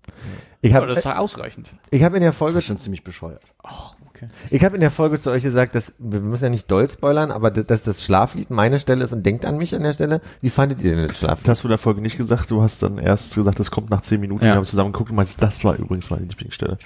Ich 0.60 0.72
Aber 0.72 0.82
habe 0.82 0.88
das 0.88 0.98
ist 0.98 1.06
doch 1.06 1.16
ausreichend. 1.16 1.72
ich 1.90 2.02
hab 2.02 2.12
in 2.14 2.20
der 2.20 2.30
Das 2.30 2.36
Folge 2.38 2.56
war 2.56 2.62
schon 2.62 2.80
ziemlich 2.80 3.04
bescheuert. 3.04 3.42
Oh, 3.62 3.68
okay. 4.16 4.28
Ich 4.50 4.64
habe 4.64 4.74
in 4.74 4.80
der 4.80 4.90
Folge 4.90 5.20
zu 5.20 5.30
euch 5.30 5.42
gesagt, 5.42 5.74
dass 5.74 5.94
wir 5.98 6.20
müssen 6.20 6.44
ja 6.44 6.50
nicht 6.50 6.70
doll 6.70 6.88
spoilern, 6.88 7.30
aber 7.30 7.50
dass 7.50 7.82
das 7.82 8.02
Schlaflied 8.02 8.50
meine 8.50 8.80
Stelle 8.80 9.04
ist 9.04 9.12
und 9.12 9.24
denkt 9.24 9.44
an 9.44 9.56
mich 9.58 9.74
an 9.74 9.82
der 9.82 9.92
Stelle. 9.92 10.20
Wie 10.40 10.50
fandet 10.50 10.82
ihr 10.82 10.90
denn 10.90 11.00
das 11.00 11.08
Das 11.08 11.18
Schlaflied? 11.18 11.48
hast 11.48 11.62
du 11.62 11.68
in 11.68 11.70
der 11.70 11.78
Folge 11.78 12.00
nicht 12.00 12.16
gesagt. 12.16 12.50
Du 12.50 12.62
hast 12.62 12.82
dann 12.82 12.98
erst 12.98 13.34
gesagt, 13.34 13.60
das 13.60 13.70
kommt 13.70 13.90
nach 13.90 14.00
zehn 14.02 14.20
Minuten. 14.20 14.44
Ja. 14.44 14.52
Wir 14.52 14.56
haben 14.56 14.64
zusammen 14.64 14.92
geguckt 14.92 15.10
und 15.10 15.16
meinst, 15.16 15.42
das 15.42 15.64
war 15.64 15.76
übrigens 15.78 16.10
meine 16.10 16.24
Lieblingsstelle. 16.24 16.78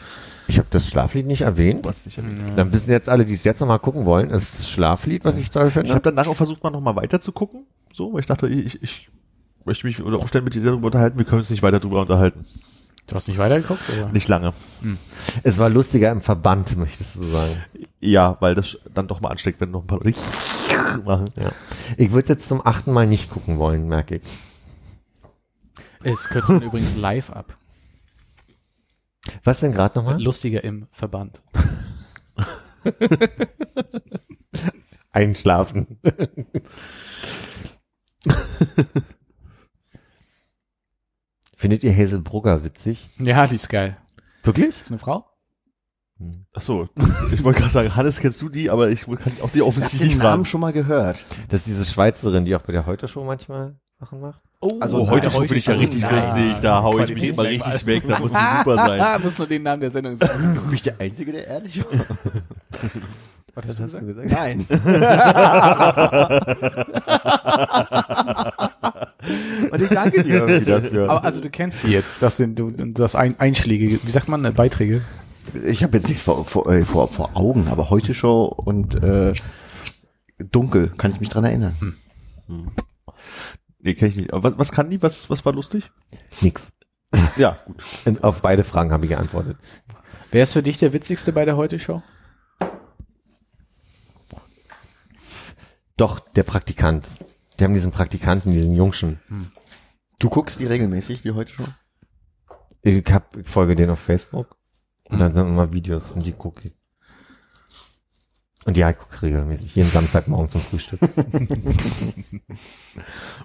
Ich 0.49 0.59
habe 0.59 0.69
das 0.71 0.89
Schlaflied 0.89 1.27
nicht 1.27 1.43
erwähnt. 1.43 1.85
Du 1.87 1.91
hast 1.91 2.07
nicht 2.07 2.19
erwähnt. 2.19 2.53
Dann 2.57 2.73
wissen 2.73 2.91
jetzt 2.91 3.09
alle, 3.09 3.25
die 3.25 3.35
es 3.35 3.45
jetzt 3.45 3.61
nochmal 3.61 3.79
gucken 3.79 4.05
wollen, 4.05 4.31
es 4.31 4.43
ist 4.43 4.59
das 4.59 4.71
Schlaflied, 4.71 5.25
was 5.25 5.37
ich 5.37 5.49
toll 5.51 5.69
Ich 5.69 5.75
finde. 5.75 5.91
habe 5.95 6.01
danach 6.03 6.27
auch 6.27 6.37
versucht, 6.37 6.63
mal 6.65 6.71
nochmal 6.71 6.97
weiter 6.97 7.21
zu 7.21 7.31
gucken. 7.33 7.65
So, 7.93 8.13
weil 8.13 8.21
ich 8.21 8.27
dachte, 8.27 8.49
ich, 8.49 8.83
ich 8.83 9.09
möchte 9.65 9.87
mich 9.87 10.03
unter 10.03 10.19
Umständen 10.19 10.45
mit 10.47 10.55
dir 10.55 10.63
darüber 10.65 10.87
unterhalten. 10.87 11.19
Wir 11.19 11.25
können 11.25 11.41
uns 11.43 11.51
nicht 11.51 11.63
weiter 11.63 11.79
darüber 11.79 12.01
unterhalten. 12.03 12.45
Du 13.11 13.17
hast 13.17 13.27
nicht 13.27 13.39
weitergeguckt? 13.39 13.83
Oder? 13.91 14.09
Nicht 14.11 14.29
lange. 14.29 14.55
Es 15.43 15.59
war 15.59 15.69
lustiger 15.69 16.13
im 16.13 16.21
Verband, 16.21 16.77
möchtest 16.77 17.17
du 17.17 17.27
sagen. 17.29 17.57
Ja, 17.99 18.37
weil 18.39 18.55
das 18.55 18.79
dann 18.95 19.09
doch 19.09 19.21
mal 19.21 19.31
ansteckt, 19.31 19.61
wenn 19.61 19.73
noch 19.73 19.83
ein 19.83 19.89
paar 19.89 19.99
Leute 19.99 20.21
machen. 21.05 21.29
Ja. 21.35 21.51
Ich 21.97 22.13
würde 22.13 22.29
jetzt 22.29 22.47
zum 22.47 22.65
achten 22.65 22.93
Mal 22.93 23.09
nicht 23.09 23.29
gucken 23.29 23.59
wollen, 23.59 23.89
merke 23.89 24.17
ich. 24.17 24.23
Es 26.05 26.29
kürzt 26.29 26.51
man 26.51 26.63
übrigens 26.63 26.95
live 27.01 27.31
ab. 27.31 27.57
Was 29.43 29.59
denn 29.59 29.73
gerade 29.73 29.99
nochmal? 29.99 30.23
Lustiger 30.23 30.63
im 30.63 30.87
Verband. 30.93 31.43
Einschlafen. 35.11 35.99
Findet 41.61 41.85
ihr 41.85 41.95
Hazel 41.95 42.21
Brugger 42.23 42.65
witzig? 42.65 43.11
Ja, 43.19 43.47
die 43.47 43.57
ist 43.57 43.69
geil. 43.69 43.95
Wirklich? 44.45 44.81
Ist 44.81 44.89
eine 44.91 44.99
Frau? 44.99 45.27
Ach 46.55 46.63
so, 46.63 46.89
ich 47.33 47.45
wollte 47.45 47.61
gerade 47.61 47.71
sagen, 47.73 47.95
Hannes, 47.97 48.19
kennst 48.19 48.41
du 48.41 48.49
die, 48.49 48.71
aber 48.71 48.89
ich 48.89 49.03
kann 49.03 49.19
auch 49.43 49.51
die 49.51 49.59
Ich 49.59 49.63
offensichtlich 49.63 50.01
den 50.01 50.09
nicht 50.09 50.17
fragen. 50.23 50.31
Namen 50.37 50.47
schon 50.47 50.63
mal 50.63 50.73
gehört. 50.73 51.19
Das 51.51 51.61
ist 51.61 51.67
diese 51.67 51.85
Schweizerin, 51.85 52.47
die 52.47 52.57
auch 52.57 52.63
bei 52.63 52.73
der 52.73 52.87
Heute-Show 52.87 53.25
manchmal 53.25 53.75
Sachen 53.99 54.23
macht. 54.23 54.41
Oh, 54.63 54.79
Also 54.81 55.01
Oh, 55.03 55.11
heute 55.11 55.31
schon 55.31 55.43
finde 55.43 55.57
ich 55.59 55.67
ja 55.67 55.75
Show. 55.75 55.81
richtig 55.81 56.01
Nein. 56.01 56.15
lustig, 56.15 56.61
da 56.63 56.83
hau 56.83 56.99
ich 56.99 57.13
mich 57.13 57.25
immer 57.25 57.43
richtig 57.43 57.85
weg, 57.85 58.05
da 58.09 58.19
muss 58.21 58.33
sie 58.33 58.39
super 58.59 58.77
sein. 58.77 59.01
Ah, 59.03 59.19
muss 59.19 59.37
nur 59.37 59.47
den 59.47 59.63
Namen 59.63 59.81
der 59.83 59.91
Sendung 59.91 60.17
sagen. 60.17 60.59
Bin 60.65 60.75
ich 60.75 60.83
der 60.83 60.99
Einzige, 60.99 61.33
der 61.33 61.47
ehrlich 61.47 61.85
war? 61.85 62.17
Was 63.55 63.79
hast 63.81 63.93
du 63.93 64.01
gesagt? 64.01 64.31
Nein. 64.31 64.67
Und 69.71 69.83
ich 69.83 69.89
danke 69.89 70.23
dir 70.23 70.35
irgendwie 70.47 70.71
dafür. 70.71 71.11
Aber 71.11 71.25
also 71.25 71.41
du 71.41 71.51
kennst 71.51 71.83
sie 71.83 71.89
jetzt, 71.89 72.23
das 72.23 72.37
sind 72.37 72.59
du 72.59 72.71
das 72.71 73.15
ein, 73.15 73.39
Einschläge, 73.39 73.99
wie 74.03 74.11
sagt 74.11 74.29
man, 74.29 74.45
äh, 74.45 74.51
Beiträge? 74.51 75.03
Ich 75.67 75.83
habe 75.83 75.97
jetzt 75.97 76.09
nichts 76.09 76.23
vor, 76.23 76.45
vor, 76.45 76.71
äh, 76.71 76.85
vor, 76.85 77.09
vor 77.09 77.37
Augen, 77.37 77.69
aber 77.69 77.91
heute 77.91 78.15
Show 78.15 78.45
und 78.45 79.03
äh, 79.03 79.33
dunkel 80.39 80.91
kann 80.97 81.13
ich 81.13 81.21
mich 81.21 81.29
dran 81.29 81.45
erinnern. 81.45 81.97
Nee, 83.79 83.95
kenn 83.95 84.09
ich 84.09 84.17
nicht. 84.17 84.33
Aber 84.33 84.53
was, 84.53 84.59
was 84.59 84.73
kann 84.73 84.91
die? 84.91 85.03
Was, 85.03 85.31
was 85.31 85.45
war 85.45 85.53
lustig? 85.53 85.91
Nix. 86.41 86.73
Ja, 87.37 87.59
gut. 87.65 87.83
Und 88.05 88.25
auf 88.25 88.43
beide 88.43 88.65
Fragen 88.65 88.93
habe 88.93 89.05
ich 89.05 89.11
geantwortet. 89.11 89.57
Wer 90.31 90.43
ist 90.43 90.53
für 90.53 90.63
dich 90.63 90.79
der 90.79 90.93
witzigste 90.93 91.33
bei 91.33 91.45
der 91.45 91.57
Heute-Show? 91.57 92.03
Doch, 95.97 96.21
der 96.21 96.45
Praktikant. 96.45 97.07
Die 97.61 97.65
haben 97.65 97.75
diesen 97.75 97.93
Praktikanten, 97.93 98.53
diesen 98.53 98.75
Jungschen. 98.75 99.21
Du 100.19 100.31
guckst 100.31 100.59
die 100.61 100.65
regelmäßig, 100.65 101.21
die 101.21 101.33
heute 101.33 101.53
Show? 101.53 101.67
Ich, 102.81 103.05
hab, 103.13 103.37
ich 103.37 103.47
folge 103.47 103.75
denen 103.75 103.91
auf 103.91 104.01
Facebook. 104.01 104.57
Und 105.05 105.19
dann 105.19 105.35
sind 105.35 105.47
immer 105.47 105.71
Videos 105.71 106.11
und 106.13 106.25
die 106.25 106.33
gucke 106.33 106.69
ich. 106.69 106.75
Und 108.65 108.79
ja, 108.79 108.89
ich 108.89 108.97
gucke 108.97 109.21
regelmäßig. 109.23 109.75
Jeden 109.75 109.91
Samstagmorgen 109.91 110.49
zum 110.49 110.63
Frühstück. 110.63 111.01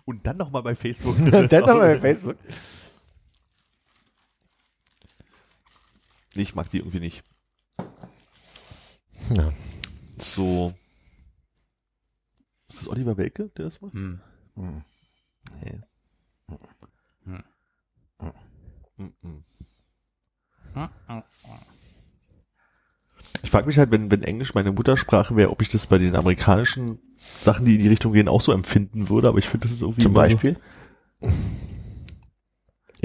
Und 0.05 0.25
dann 0.25 0.37
nochmal 0.37 0.63
bei 0.63 0.75
Facebook. 0.75 1.17
und 1.17 1.31
dann 1.51 1.61
nochmal 1.61 1.95
bei 1.95 2.01
Facebook. 2.01 2.37
Nee, 6.35 6.43
ich 6.43 6.53
mag 6.55 6.69
die 6.69 6.77
irgendwie 6.77 6.99
nicht. 6.99 7.23
Ja. 9.33 9.51
So. 10.19 10.73
Ist 12.75 12.81
das 12.81 12.89
Oliver 12.89 13.15
Welke, 13.15 13.47
der 13.57 13.65
das 13.65 13.79
macht? 13.79 13.93
Hm. 13.93 14.19
Nee. 14.57 15.79
Hm. 17.23 17.43
Mhm. 18.97 19.43
Ich 23.43 23.49
frage 23.49 23.67
mich 23.67 23.77
halt, 23.77 23.91
wenn, 23.91 24.11
wenn 24.11 24.23
Englisch 24.23 24.55
meine 24.55 24.73
Muttersprache 24.73 25.37
wäre, 25.37 25.51
ob 25.51 25.61
ich 25.61 25.69
das 25.69 25.85
bei 25.87 25.97
den 25.99 26.17
amerikanischen 26.17 26.99
Sachen, 27.17 27.65
die 27.65 27.75
in 27.75 27.81
die 27.81 27.87
Richtung 27.87 28.11
gehen, 28.11 28.27
auch 28.27 28.41
so 28.41 28.51
empfinden 28.51 29.07
würde, 29.07 29.29
aber 29.29 29.39
ich 29.39 29.47
finde, 29.47 29.67
das 29.67 29.71
ist 29.71 29.81
irgendwie 29.81 30.01
Zum 30.01 30.13
Beispiel? 30.13 30.57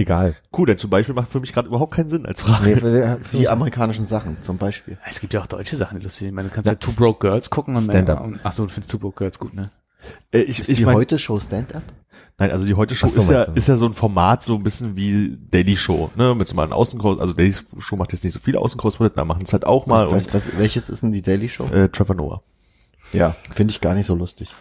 Egal. 0.01 0.35
Cool, 0.57 0.67
denn 0.67 0.79
zum 0.79 0.89
Beispiel 0.89 1.15
macht 1.15 1.31
für 1.31 1.41
mich 1.41 1.53
gerade 1.53 1.69
überhaupt 1.69 1.95
keinen 1.95 2.09
Sinn 2.09 2.25
als 2.25 2.41
Frage. 2.41 2.71
Nee, 2.83 3.17
die, 3.39 3.49
amerikanischen 3.51 4.07
Sachen, 4.07 4.41
zum 4.41 4.57
Beispiel. 4.57 4.97
Es 5.07 5.21
gibt 5.21 5.35
ja 5.35 5.43
auch 5.43 5.47
deutsche 5.47 5.77
Sachen, 5.77 5.99
die 5.99 6.05
lustig 6.05 6.21
sind. 6.21 6.29
Ich 6.29 6.35
meine, 6.35 6.49
du 6.49 6.55
kannst 6.55 6.67
Ja, 6.67 6.73
ja, 6.73 6.79
Two 6.79 6.93
Broke 6.93 7.19
Girls 7.29 7.51
gucken 7.51 7.77
und 7.77 7.83
Stand-up. 7.83 8.25
und- 8.25 8.41
Ach 8.43 8.53
so, 8.53 8.65
du 8.65 8.71
findest 8.73 8.91
Two 8.91 8.99
Broke 8.99 9.19
Girls 9.19 9.39
gut, 9.39 9.53
ne? 9.53 9.71
Äh, 10.33 10.39
ich, 10.41 10.61
Ist 10.61 10.71
ich 10.71 10.79
die 10.79 10.85
mein, 10.87 10.95
heute 10.95 11.19
Show 11.19 11.39
Stand-up? 11.39 11.83
Nein, 12.39 12.51
also 12.53 12.65
die 12.65 12.73
heute 12.73 12.97
Show 12.97 13.09
so, 13.09 13.21
ist 13.21 13.29
ja 13.29 13.43
ist 13.43 13.69
ja 13.69 13.77
so 13.77 13.85
ein 13.85 13.93
Format 13.93 14.43
so 14.43 14.55
ein 14.55 14.63
bisschen 14.63 14.97
wie 14.97 15.37
Daily 15.51 15.77
Show, 15.77 16.11
ne, 16.17 16.35
mit 16.35 16.49
so 16.49 16.55
mal 16.55 16.63
einem 16.63 16.73
Außenkurs, 16.73 17.21
also 17.21 17.35
Daily 17.35 17.55
Show 17.81 17.97
macht 17.97 18.13
jetzt 18.13 18.25
nicht 18.25 18.33
so 18.33 18.41
viele 18.43 18.59
Außenkorrespondenten, 18.61 19.21
da 19.21 19.27
machen 19.27 19.43
es 19.45 19.53
halt 19.53 19.67
auch 19.67 19.85
mal 19.87 20.11
Weißt, 20.11 20.29
und 20.29 20.35
was, 20.35 20.43
welches 20.57 20.89
ist 20.89 21.03
denn 21.03 21.13
die 21.13 21.21
Daily 21.21 21.51
Show? 21.51 21.67
äh, 21.67 21.91
Trevor 21.91 22.17
Noah. 22.17 22.41
Ja, 23.13 23.37
finde 23.51 23.73
ich 23.73 23.83
gar 23.83 23.95
nicht 23.95 24.07
so 24.07 24.15
lustig. 24.15 24.55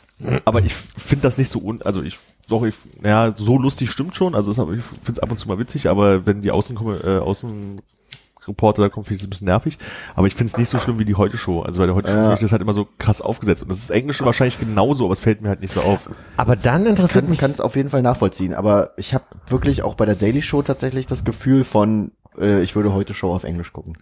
Aber 0.44 0.60
ich 0.62 0.74
finde 0.74 1.22
das 1.24 1.38
nicht 1.38 1.50
so 1.50 1.60
un, 1.60 1.82
also 1.82 2.04
ich 2.04 2.20
doch 2.50 2.64
ich 2.66 2.76
ja 3.04 3.34
so 3.36 3.58
lustig 3.58 3.92
stimmt 3.92 4.16
schon, 4.16 4.36
also 4.36 4.52
es, 4.52 4.58
ich 4.58 4.84
finde 4.84 5.12
es 5.14 5.20
ab 5.20 5.32
und 5.32 5.38
zu 5.38 5.48
mal 5.48 5.60
witzig, 5.60 5.88
aber 5.90 6.26
wenn 6.26 6.42
die 6.42 6.52
Außen 6.52 6.76
äh, 7.04 7.20
Außenreporter 7.20 8.82
da 8.82 8.90
kommen, 8.90 9.06
finde 9.06 9.16
ich 9.16 9.22
es 9.22 9.28
ein 9.28 9.30
bisschen 9.30 9.46
nervig, 9.46 9.78
aber 10.16 10.28
ich 10.28 10.34
finde 10.36 10.52
es 10.52 10.58
nicht 10.58 10.70
so 10.70 10.80
schlimm 10.80 10.98
wie 11.00 11.06
die 11.06 11.16
heute 11.16 11.38
Show, 11.38 11.62
also 11.62 11.80
bei 11.80 11.86
der 11.86 11.96
heute 11.96 12.08
Show 12.10 12.16
Ja. 12.18 12.34
ich 12.34 12.40
das 12.40 12.52
halt 12.52 12.62
immer 12.62 12.74
so 12.74 12.88
krass 12.98 13.22
aufgesetzt 13.22 13.62
und 13.64 13.70
das 13.70 13.80
ist 13.80 13.90
Englisch 13.90 14.22
wahrscheinlich 14.22 14.60
genauso, 14.60 15.06
aber 15.06 15.14
es 15.14 15.20
fällt 15.20 15.42
mir 15.42 15.50
halt 15.50 15.62
nicht 15.62 15.74
so 15.74 15.82
auf. 15.82 16.10
Aber 16.38 16.56
dann 16.56 16.86
interessiert 16.86 17.24
Kann 17.26 17.30
mich, 17.32 17.40
kann 17.40 17.52
es 17.52 17.62
auf 17.62 17.76
jeden 17.76 17.90
Fall 17.90 18.02
nachvollziehen, 18.02 18.54
aber 18.54 18.92
ich 18.98 19.14
habe 19.14 19.26
wirklich 19.48 19.84
auch 19.84 19.96
bei 19.96 20.06
der 20.06 20.16
Daily 20.16 20.42
Show 20.42 20.62
tatsächlich 20.62 21.06
das 21.08 21.24
Gefühl 21.24 21.64
von, 21.64 22.12
äh, 22.40 22.62
ich 22.64 22.76
würde 22.76 22.94
heute 22.94 23.14
Show 23.14 23.34
auf 23.34 23.44
Englisch 23.44 23.72
gucken. 23.74 23.98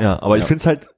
Ja, 0.00 0.20
aber 0.22 0.36
ich 0.36 0.42
Ja. 0.42 0.46
finde 0.48 0.60
es 0.60 0.66
halt 0.66 0.88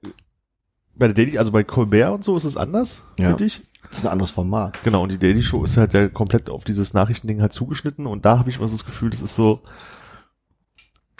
bei 0.95 1.07
der 1.07 1.13
Daily, 1.13 1.37
also 1.37 1.51
bei 1.51 1.63
Colbert 1.63 2.11
und 2.11 2.23
so 2.23 2.35
ist 2.35 2.43
es 2.43 2.57
anders, 2.57 3.03
Ja. 3.19 3.29
finde 3.29 3.45
ich. 3.45 3.61
Das 3.89 3.99
ist 3.99 4.05
ein 4.05 4.11
anderes 4.11 4.31
Format. 4.31 4.81
Genau, 4.83 5.03
und 5.03 5.11
die 5.11 5.17
Daily 5.17 5.41
Show 5.43 5.63
ist 5.63 5.77
halt 5.77 5.93
ja 5.93 6.07
komplett 6.09 6.49
auf 6.49 6.63
dieses 6.63 6.93
Nachrichtending 6.93 7.41
halt 7.41 7.53
zugeschnitten 7.53 8.05
und 8.05 8.25
da 8.25 8.39
habe 8.39 8.49
ich 8.49 8.57
immer 8.57 8.67
so 8.67 8.75
das 8.75 8.85
Gefühl, 8.85 9.09
das 9.09 9.21
ist 9.21 9.35
so, 9.35 9.61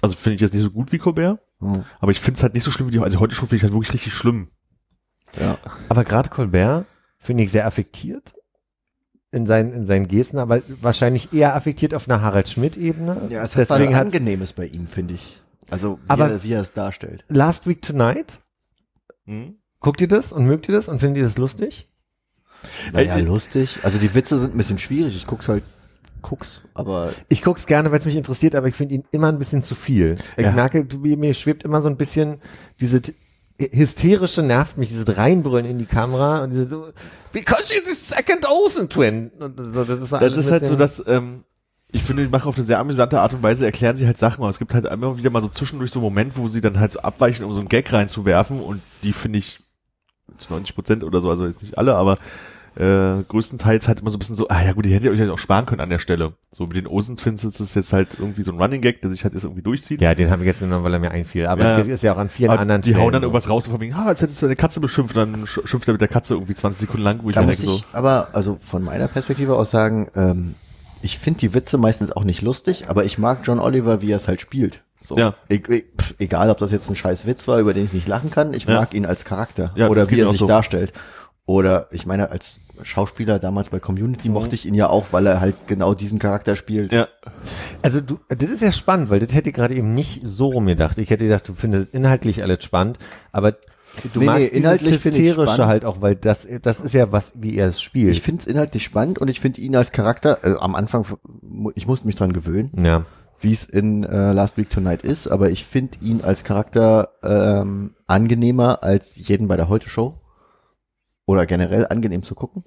also 0.02 0.16
finde 0.16 0.36
ich 0.36 0.42
jetzt 0.42 0.54
nicht 0.54 0.64
so 0.64 0.72
gut 0.72 0.92
wie 0.92 0.98
Colbert, 0.98 1.40
Hm. 1.60 1.84
Aber 2.00 2.12
ich 2.12 2.20
finde 2.20 2.38
es 2.38 2.44
halt 2.44 2.54
nicht 2.54 2.64
so 2.64 2.70
schlimm 2.70 2.88
wie 2.88 2.92
die, 2.92 3.00
also 3.00 3.20
heute 3.20 3.34
schon 3.34 3.48
finde 3.48 3.56
ich 3.58 3.64
halt 3.64 3.74
wirklich 3.74 3.92
richtig 3.94 4.14
schlimm. 4.14 4.52
Ja. 5.40 5.58
Aber 5.90 6.04
gerade 6.04 6.30
Colbert 6.30 6.86
finde 7.18 7.44
ich 7.44 7.52
sehr 7.52 7.66
affektiert 7.66 8.36
in 9.32 9.48
seinen, 9.48 9.74
in 9.74 9.86
seinen 9.88 10.08
Gesten, 10.08 10.38
aber 10.38 10.62
wahrscheinlich 10.82 11.34
eher 11.34 11.56
affektiert 11.56 11.96
auf 11.96 12.08
einer 12.08 12.22
Harald 12.22 12.48
Schmidt-Ebene. 12.48 13.28
Ja, 13.32 13.42
es 13.42 13.56
hat 13.56 13.70
Deswegen 13.72 13.92
was 13.94 14.00
Angenehmes 14.02 14.54
bei 14.54 14.68
ihm, 14.68 14.86
finde 14.88 15.16
ich. 15.16 15.42
Also, 15.72 15.98
wie, 16.06 16.10
Aber- 16.10 16.30
er, 16.30 16.44
wie 16.44 16.54
er 16.54 16.62
es 16.62 16.74
darstellt. 16.74 17.26
Last 17.28 17.66
Week 17.66 17.82
Tonight, 17.82 18.40
Hm? 19.26 19.56
guckt 19.80 20.00
ihr 20.00 20.08
das 20.08 20.32
und 20.32 20.46
mögt 20.46 20.70
ihr 20.70 20.76
das 20.76 20.88
und 20.88 21.00
findet 21.00 21.18
ihr 21.18 21.24
das 21.24 21.40
lustig? 21.40 21.90
Naja, 22.94 23.16
Äh, 23.18 23.22
lustig. 23.22 23.80
Also 23.84 23.98
die 23.98 24.14
Witze 24.14 24.40
sind 24.40 24.54
ein 24.54 24.58
bisschen 24.58 24.80
schwierig. 24.80 25.16
Ich 25.16 25.28
guck's 25.28 25.48
halt, 25.48 25.64
guck's, 26.22 26.62
aber 26.74 27.12
Ich 27.30 27.44
guck's 27.44 27.66
gerne, 27.66 27.92
weil 27.92 28.00
es 28.00 28.06
mich 28.06 28.16
interessiert, 28.18 28.56
aber 28.56 28.68
ich 28.68 28.76
finde 28.76 28.96
ihn 28.96 29.04
immer 29.12 29.28
ein 29.30 29.40
bisschen 29.40 29.64
zu 29.64 29.76
viel. 29.76 30.16
Ich 30.36 30.44
Ja. 30.46 30.52
merke, 30.52 30.86
du- 30.86 30.98
mir 30.98 31.34
schwebt 31.34 31.64
immer 31.64 31.82
so 31.82 31.90
ein 31.90 31.98
bisschen 31.98 32.38
diese 32.80 33.02
hysterische 33.60 34.44
nervt 34.44 34.78
mich, 34.78 34.90
dieses 34.90 35.18
Reinbrüllen 35.18 35.66
in 35.66 35.80
die 35.80 35.86
Kamera 35.86 36.44
und 36.44 36.52
diese 36.52 36.94
Because 37.32 37.74
you're 37.74 37.86
the 37.86 37.94
second 37.94 38.46
Olsen 38.48 38.90
Twin. 38.90 39.32
So, 39.40 39.84
das 39.84 40.04
ist, 40.04 40.14
Das 40.14 40.38
ist 40.38 40.52
halt 40.52 40.66
so, 40.66 40.76
dass 40.76 41.04
ähm, 41.08 41.44
ich 41.92 42.04
finde, 42.04 42.24
die 42.24 42.30
machen 42.30 42.48
auf 42.50 42.56
eine 42.56 42.66
sehr 42.66 42.80
amüsante 42.80 43.20
Art 43.22 43.34
und 43.34 43.42
Weise, 43.42 43.66
erklären 43.66 43.96
sie 43.96 44.06
halt 44.06 44.18
Sachen, 44.18 44.42
aber 44.42 44.50
es 44.50 44.60
gibt 44.60 44.74
halt 44.74 44.86
immer 44.86 45.18
wieder 45.18 45.30
mal 45.30 45.42
so 45.42 45.48
zwischendurch 45.48 45.90
so 45.92 46.00
einen 46.00 46.04
Moment, 46.04 46.38
wo 46.38 46.48
sie 46.48 46.62
dann 46.62 46.80
halt 46.80 46.92
so 46.92 47.00
abweichen, 47.00 47.46
um 47.46 47.54
so 47.54 47.60
einen 47.60 47.70
Gag 47.70 47.92
reinzuwerfen 47.92 48.60
und 48.60 48.82
die 49.04 49.14
finde 49.14 49.40
ich 49.40 49.60
90 50.50 50.76
Prozent 50.76 51.04
oder 51.04 51.22
so, 51.22 51.30
also 51.30 51.46
jetzt 51.46 51.62
nicht 51.62 51.78
alle, 51.78 51.96
aber 51.96 52.16
äh, 52.76 53.24
größtenteils 53.28 53.88
halt 53.88 54.02
immer 54.02 54.12
so 54.12 54.18
ein 54.18 54.20
bisschen 54.20 54.36
so, 54.36 54.50
ah 54.50 54.64
ja 54.64 54.74
gut, 54.74 54.86
die 54.86 54.90
hättet 54.92 55.06
ihr 55.06 55.12
euch 55.12 55.20
halt 55.20 55.32
auch 55.32 55.40
sparen 55.40 55.66
können 55.66 55.82
an 55.82 55.90
der 55.90 55.98
Stelle. 55.98 56.34
So 56.52 56.68
mit 56.68 56.78
den 56.78 56.86
Osen 56.86 57.18
Twins 57.18 57.44
ist 57.44 57.60
es 57.60 57.74
jetzt 57.74 57.92
halt 57.92 58.10
irgendwie 58.20 58.44
so 58.44 58.52
ein 58.52 58.62
Running 58.62 58.82
Gag, 58.82 59.02
der 59.02 59.10
sich 59.10 59.24
halt 59.24 59.34
jetzt 59.34 59.46
irgendwie 59.46 59.64
durchzieht. 59.64 60.00
Ja, 60.00 60.14
den 60.14 60.30
habe 60.30 60.44
ich 60.44 60.48
jetzt 60.48 60.60
genommen, 60.60 60.84
weil 60.84 60.94
er 60.94 61.00
mir 61.00 61.10
einfiel. 61.10 61.48
Aber 61.48 61.64
Ja. 61.64 61.78
ist 61.80 62.04
ja 62.04 62.14
auch 62.14 62.20
an 62.20 62.30
vielen 62.30 62.52
Aber 62.52 62.60
anderen 62.60 62.84
die 62.84 62.96
hauen 62.96 63.12
dann 63.14 63.24
so. 63.24 63.28
irgendwas 63.30 63.50
raus 63.50 63.66
von 63.66 63.82
wegen, 63.82 63.94
ah, 63.96 64.06
als 64.06 64.22
hättest 64.22 64.44
du 64.44 64.46
eine 64.46 64.56
Katze 64.56 64.80
beschimpft, 64.80 65.16
dann 65.16 65.46
sch- 65.46 65.66
schimpft 65.66 65.88
er 65.88 65.94
mit 65.96 66.02
der 66.02 66.08
Katze 66.08 66.36
irgendwie 66.36 66.54
20 66.54 66.82
Sekunden 66.82 67.04
lang, 67.04 67.20
wo 67.24 67.30
ich 67.30 67.36
da 67.36 67.42
muss 67.42 67.58
denke 67.58 67.72
ich 67.74 67.80
so, 67.80 67.84
aber, 67.94 68.28
also 68.34 68.60
von 68.62 68.84
meiner 68.84 69.08
Perspektive 69.08 69.56
aus 69.56 69.72
sagen, 69.72 70.10
ähm, 70.16 70.54
ich 71.02 71.18
finde 71.18 71.40
die 71.40 71.56
Witze 71.56 71.80
meistens 71.80 72.12
auch 72.12 72.24
nicht 72.26 72.44
lustig, 72.44 72.90
aber 72.90 73.06
ich 73.06 73.18
mag 73.18 73.40
John 73.44 73.58
Oliver, 73.60 74.02
wie 74.04 74.12
er 74.12 74.18
es 74.18 74.28
halt 74.28 74.40
spielt. 74.42 74.82
So. 75.00 75.16
Ja. 75.18 75.36
E 75.50 75.60
pf, 75.60 76.16
egal, 76.20 76.50
ob 76.50 76.58
das 76.58 76.72
jetzt 76.72 76.90
ein 76.90 76.96
scheiß 76.96 77.26
Witz 77.26 77.48
war, 77.48 77.60
über 77.60 77.74
den 77.74 77.86
ich 77.86 77.94
nicht 77.94 78.08
lachen 78.08 78.32
kann, 78.32 78.54
ich 78.54 78.66
Ja. 78.66 78.80
mag 78.82 78.94
ihn 78.94 79.06
als 79.06 79.26
Charakter 79.26 79.72
Ja, 79.76 79.90
oder 79.90 80.10
wie 80.10 80.20
er 80.20 80.30
sich 80.30 80.40
so. 80.40 80.48
darstellt. 80.48 80.94
Oder 81.46 81.88
ich 81.92 82.06
meine, 82.06 82.30
als 82.30 82.60
Schauspieler 82.84 83.40
damals 83.40 83.70
bei 83.70 83.78
Mhm. 83.78 83.82
Community 83.82 84.28
mochte 84.30 84.56
ich 84.56 84.66
ihn 84.66 84.74
ja 84.74 84.90
auch, 84.90 85.08
weil 85.12 85.26
er 85.28 85.40
halt 85.40 85.56
genau 85.68 85.94
diesen 85.94 86.20
Charakter 86.20 86.56
spielt. 86.58 86.92
ja, 86.92 87.08
Also 87.82 88.02
du, 88.02 88.20
das 88.28 88.50
ist 88.50 88.62
ja 88.62 88.72
spannend, 88.72 89.10
weil 89.10 89.20
das 89.20 89.34
hätte 89.34 89.50
ich 89.50 89.56
gerade 89.56 89.74
eben 89.76 89.96
nicht 89.96 90.22
so 90.26 90.48
rum 90.48 90.66
gedacht. 90.66 90.98
Ich 90.98 91.10
hätte 91.10 91.24
gedacht, 91.24 91.48
du 91.48 91.54
findest 91.54 91.94
inhaltlich 91.94 92.44
alles 92.44 92.64
spannend, 92.64 93.00
aber 93.32 93.54
du 93.54 94.20
Nee, 94.20 94.26
magst 94.26 94.52
nee, 94.52 94.58
inhaltlich 94.60 95.04
Hysterische 95.06 95.66
halt 95.68 95.86
auch, 95.86 96.02
weil 96.02 96.16
das, 96.16 96.48
das 96.62 96.82
ist 96.82 96.94
ja 96.94 97.12
was, 97.14 97.34
wie 97.42 97.56
er 97.56 97.70
es 97.70 97.82
spielt. 97.82 98.12
Ich 98.12 98.22
finde 98.22 98.42
es 98.42 98.48
inhaltlich 98.48 98.84
spannend 98.84 99.18
und 99.18 99.28
ich 99.30 99.40
finde 99.40 99.62
ihn 99.62 99.76
als 99.76 99.92
Charakter, 99.92 100.40
äh, 100.44 100.56
am 100.60 100.76
Anfang, 100.76 101.06
ich 101.76 101.88
musste 101.88 102.06
mich 102.08 102.16
dran 102.16 102.34
gewöhnen, 102.34 102.72
ja. 102.84 103.06
Wie 103.40 103.54
es 103.54 103.66
in 103.66 104.04
äh, 104.04 104.32
Last 104.34 104.58
Week 104.58 104.70
Tonight 104.70 105.04
ist, 105.04 105.28
aber 105.28 105.50
ich 105.50 105.66
finde 105.66 105.98
ihn 106.02 106.22
als 106.22 106.44
Charakter 106.44 107.10
ähm, 107.24 107.96
angenehmer 108.08 108.84
als 108.84 109.16
jeden 109.16 109.48
bei 109.48 109.56
der 109.58 109.70
Heute 109.70 109.90
Show 109.90 110.20
oder 111.26 111.46
generell 111.46 111.86
angenehm 111.88 112.24
zu 112.24 112.36
gucken. 112.36 112.64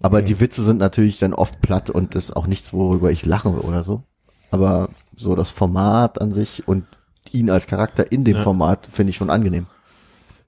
Aber 0.00 0.18
Okay. 0.18 0.26
die 0.26 0.40
Witze 0.40 0.62
sind 0.64 0.78
natürlich 0.78 1.18
dann 1.18 1.34
oft 1.34 1.60
platt 1.60 1.90
und 1.90 2.14
das 2.14 2.24
ist 2.24 2.36
auch 2.36 2.46
nichts, 2.46 2.72
worüber 2.72 3.10
ich 3.10 3.26
lachen 3.26 3.54
will 3.54 3.60
oder 3.60 3.84
so. 3.84 4.04
Aber 4.50 4.88
so 5.14 5.34
das 5.34 5.50
Format 5.50 6.20
an 6.20 6.32
sich 6.32 6.66
und 6.68 6.86
ihn 7.32 7.50
als 7.50 7.66
Charakter 7.66 8.10
in 8.10 8.24
dem 8.24 8.36
Ja. 8.36 8.42
Format 8.42 8.86
finde 8.90 9.10
ich 9.10 9.16
schon 9.16 9.30
angenehm. 9.30 9.66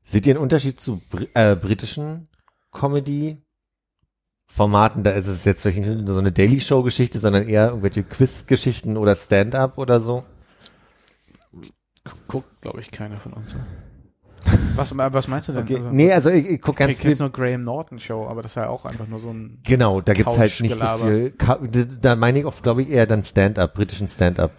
Seht 0.03 0.27
ihr 0.27 0.35
einen 0.35 0.43
Unterschied 0.43 0.81
zu 0.81 1.03
Br 1.11 1.25
äh, 1.35 1.57
britischen 1.57 2.29
Comedy-Formaten? 4.49 5.03
Da 5.05 5.11
ist 5.13 5.27
es 5.27 5.45
jetzt 5.45 5.61
vielleicht 5.63 5.79
nicht 5.79 6.07
so 6.09 6.19
eine 6.19 6.33
Daily 6.33 6.61
Show-Geschichte, 6.61 7.19
sondern 7.19 7.49
eher 7.49 7.69
irgendwelche 7.69 8.03
Quiz-Geschichten 8.03 8.97
oder 8.97 9.15
Stand-up 9.15 9.79
oder 9.79 10.01
so. 10.01 10.25
Guckt, 12.27 12.61
glaube 12.63 12.81
ich, 12.81 12.91
keiner 12.91 13.19
von 13.19 13.33
uns. 13.35 13.51
so. 13.51 13.57
Was, 14.77 14.97
was 14.97 15.29
meinst 15.29 15.49
du 15.49 15.53
denn? 15.53 15.63
Okay. 15.65 15.77
Also, 15.77 15.89
nee, 15.91 16.13
also 16.13 16.31
ich, 16.31 16.47
ich 16.47 16.63
gucke 16.63 16.77
ich 16.83 16.89
ganz 16.89 17.01
kenn 17.01 17.11
jetzt 17.11 17.19
viel. 17.19 17.27
nur 17.27 17.33
Graham 17.33 17.61
Norton 17.61 17.99
Show, 17.99 18.27
aber 18.27 18.41
das 18.43 18.53
ist 18.53 18.57
ja 18.57 18.69
auch 18.69 18.85
einfach 18.87 19.07
nur 19.07 19.19
so 19.19 19.31
ein. 19.31 19.61
Genau, 19.65 20.01
da 20.01 20.15
gibt's 20.15 20.39
halt 20.39 20.59
nicht 20.61 20.75
so 20.77 20.87
viel. 20.99 21.35
Da- 22.01 22.17
meine 22.17 22.39
ich 22.39 22.45
auch, 22.47 22.63
glaube 22.63 22.83
ich, 22.83 22.89
eher 22.91 23.07
dann 23.07 23.25
Stand-up, 23.25 23.75
britischen 23.75 24.09
Stand-up. 24.09 24.53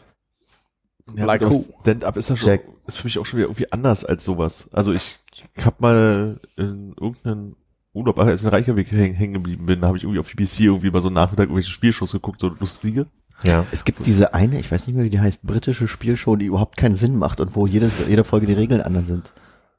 Ja, 1.15 1.25
Like? 1.25 1.41
Stand-up 1.81 2.17
ist 2.17 2.29
ja 2.29 2.37
schon, 2.37 2.49
Jack. 2.49 2.61
ist 2.85 2.97
für 2.97 3.05
mich 3.07 3.17
auch 3.17 3.25
schon 3.25 3.37
wieder 3.39 3.47
irgendwie 3.47 3.71
anders 3.71 4.05
als 4.05 4.23
sowas. 4.23 4.69
Also 4.73 4.93
ich, 4.93 5.17
ich 5.33 5.65
hab 5.65 5.79
mal 5.81 6.39
in 6.55 6.93
irgendeinen 6.99 7.55
Urlaub, 7.93 8.19
als 8.19 8.41
ich 8.41 8.45
in 8.45 8.49
Reykjavik 8.51 8.87
häng- 8.91 9.13
hängen 9.13 9.33
geblieben 9.33 9.65
bin, 9.65 9.81
habe 9.83 9.97
ich 9.97 10.03
irgendwie 10.03 10.19
auf 10.19 10.29
BBC 10.29 10.61
irgendwie 10.61 10.87
über 10.87 11.01
so 11.01 11.07
einen 11.07 11.15
Nachmittag 11.15 11.43
irgendwelche 11.45 11.71
Spielshows 11.71 12.11
geguckt, 12.11 12.39
so 12.39 12.49
lustige. 12.49 13.07
Ja. 13.43 13.65
Es 13.71 13.85
gibt 13.85 14.05
diese 14.05 14.33
eine, 14.33 14.59
ich 14.59 14.69
weiß 14.71 14.85
nicht 14.85 14.95
mehr, 14.95 15.05
wie 15.05 15.09
die 15.09 15.19
heißt, 15.21 15.43
britische 15.43 15.87
Spielshow, 15.87 16.35
die 16.35 16.45
überhaupt 16.45 16.77
keinen 16.77 16.95
Sinn 16.95 17.17
macht 17.17 17.39
und 17.39 17.55
wo 17.55 17.65
jedes, 17.67 17.93
jede 18.07 18.23
Folge 18.23 18.45
die 18.45 18.53
Regeln 18.53 18.81
anderen 18.81 19.07
sind. 19.07 19.33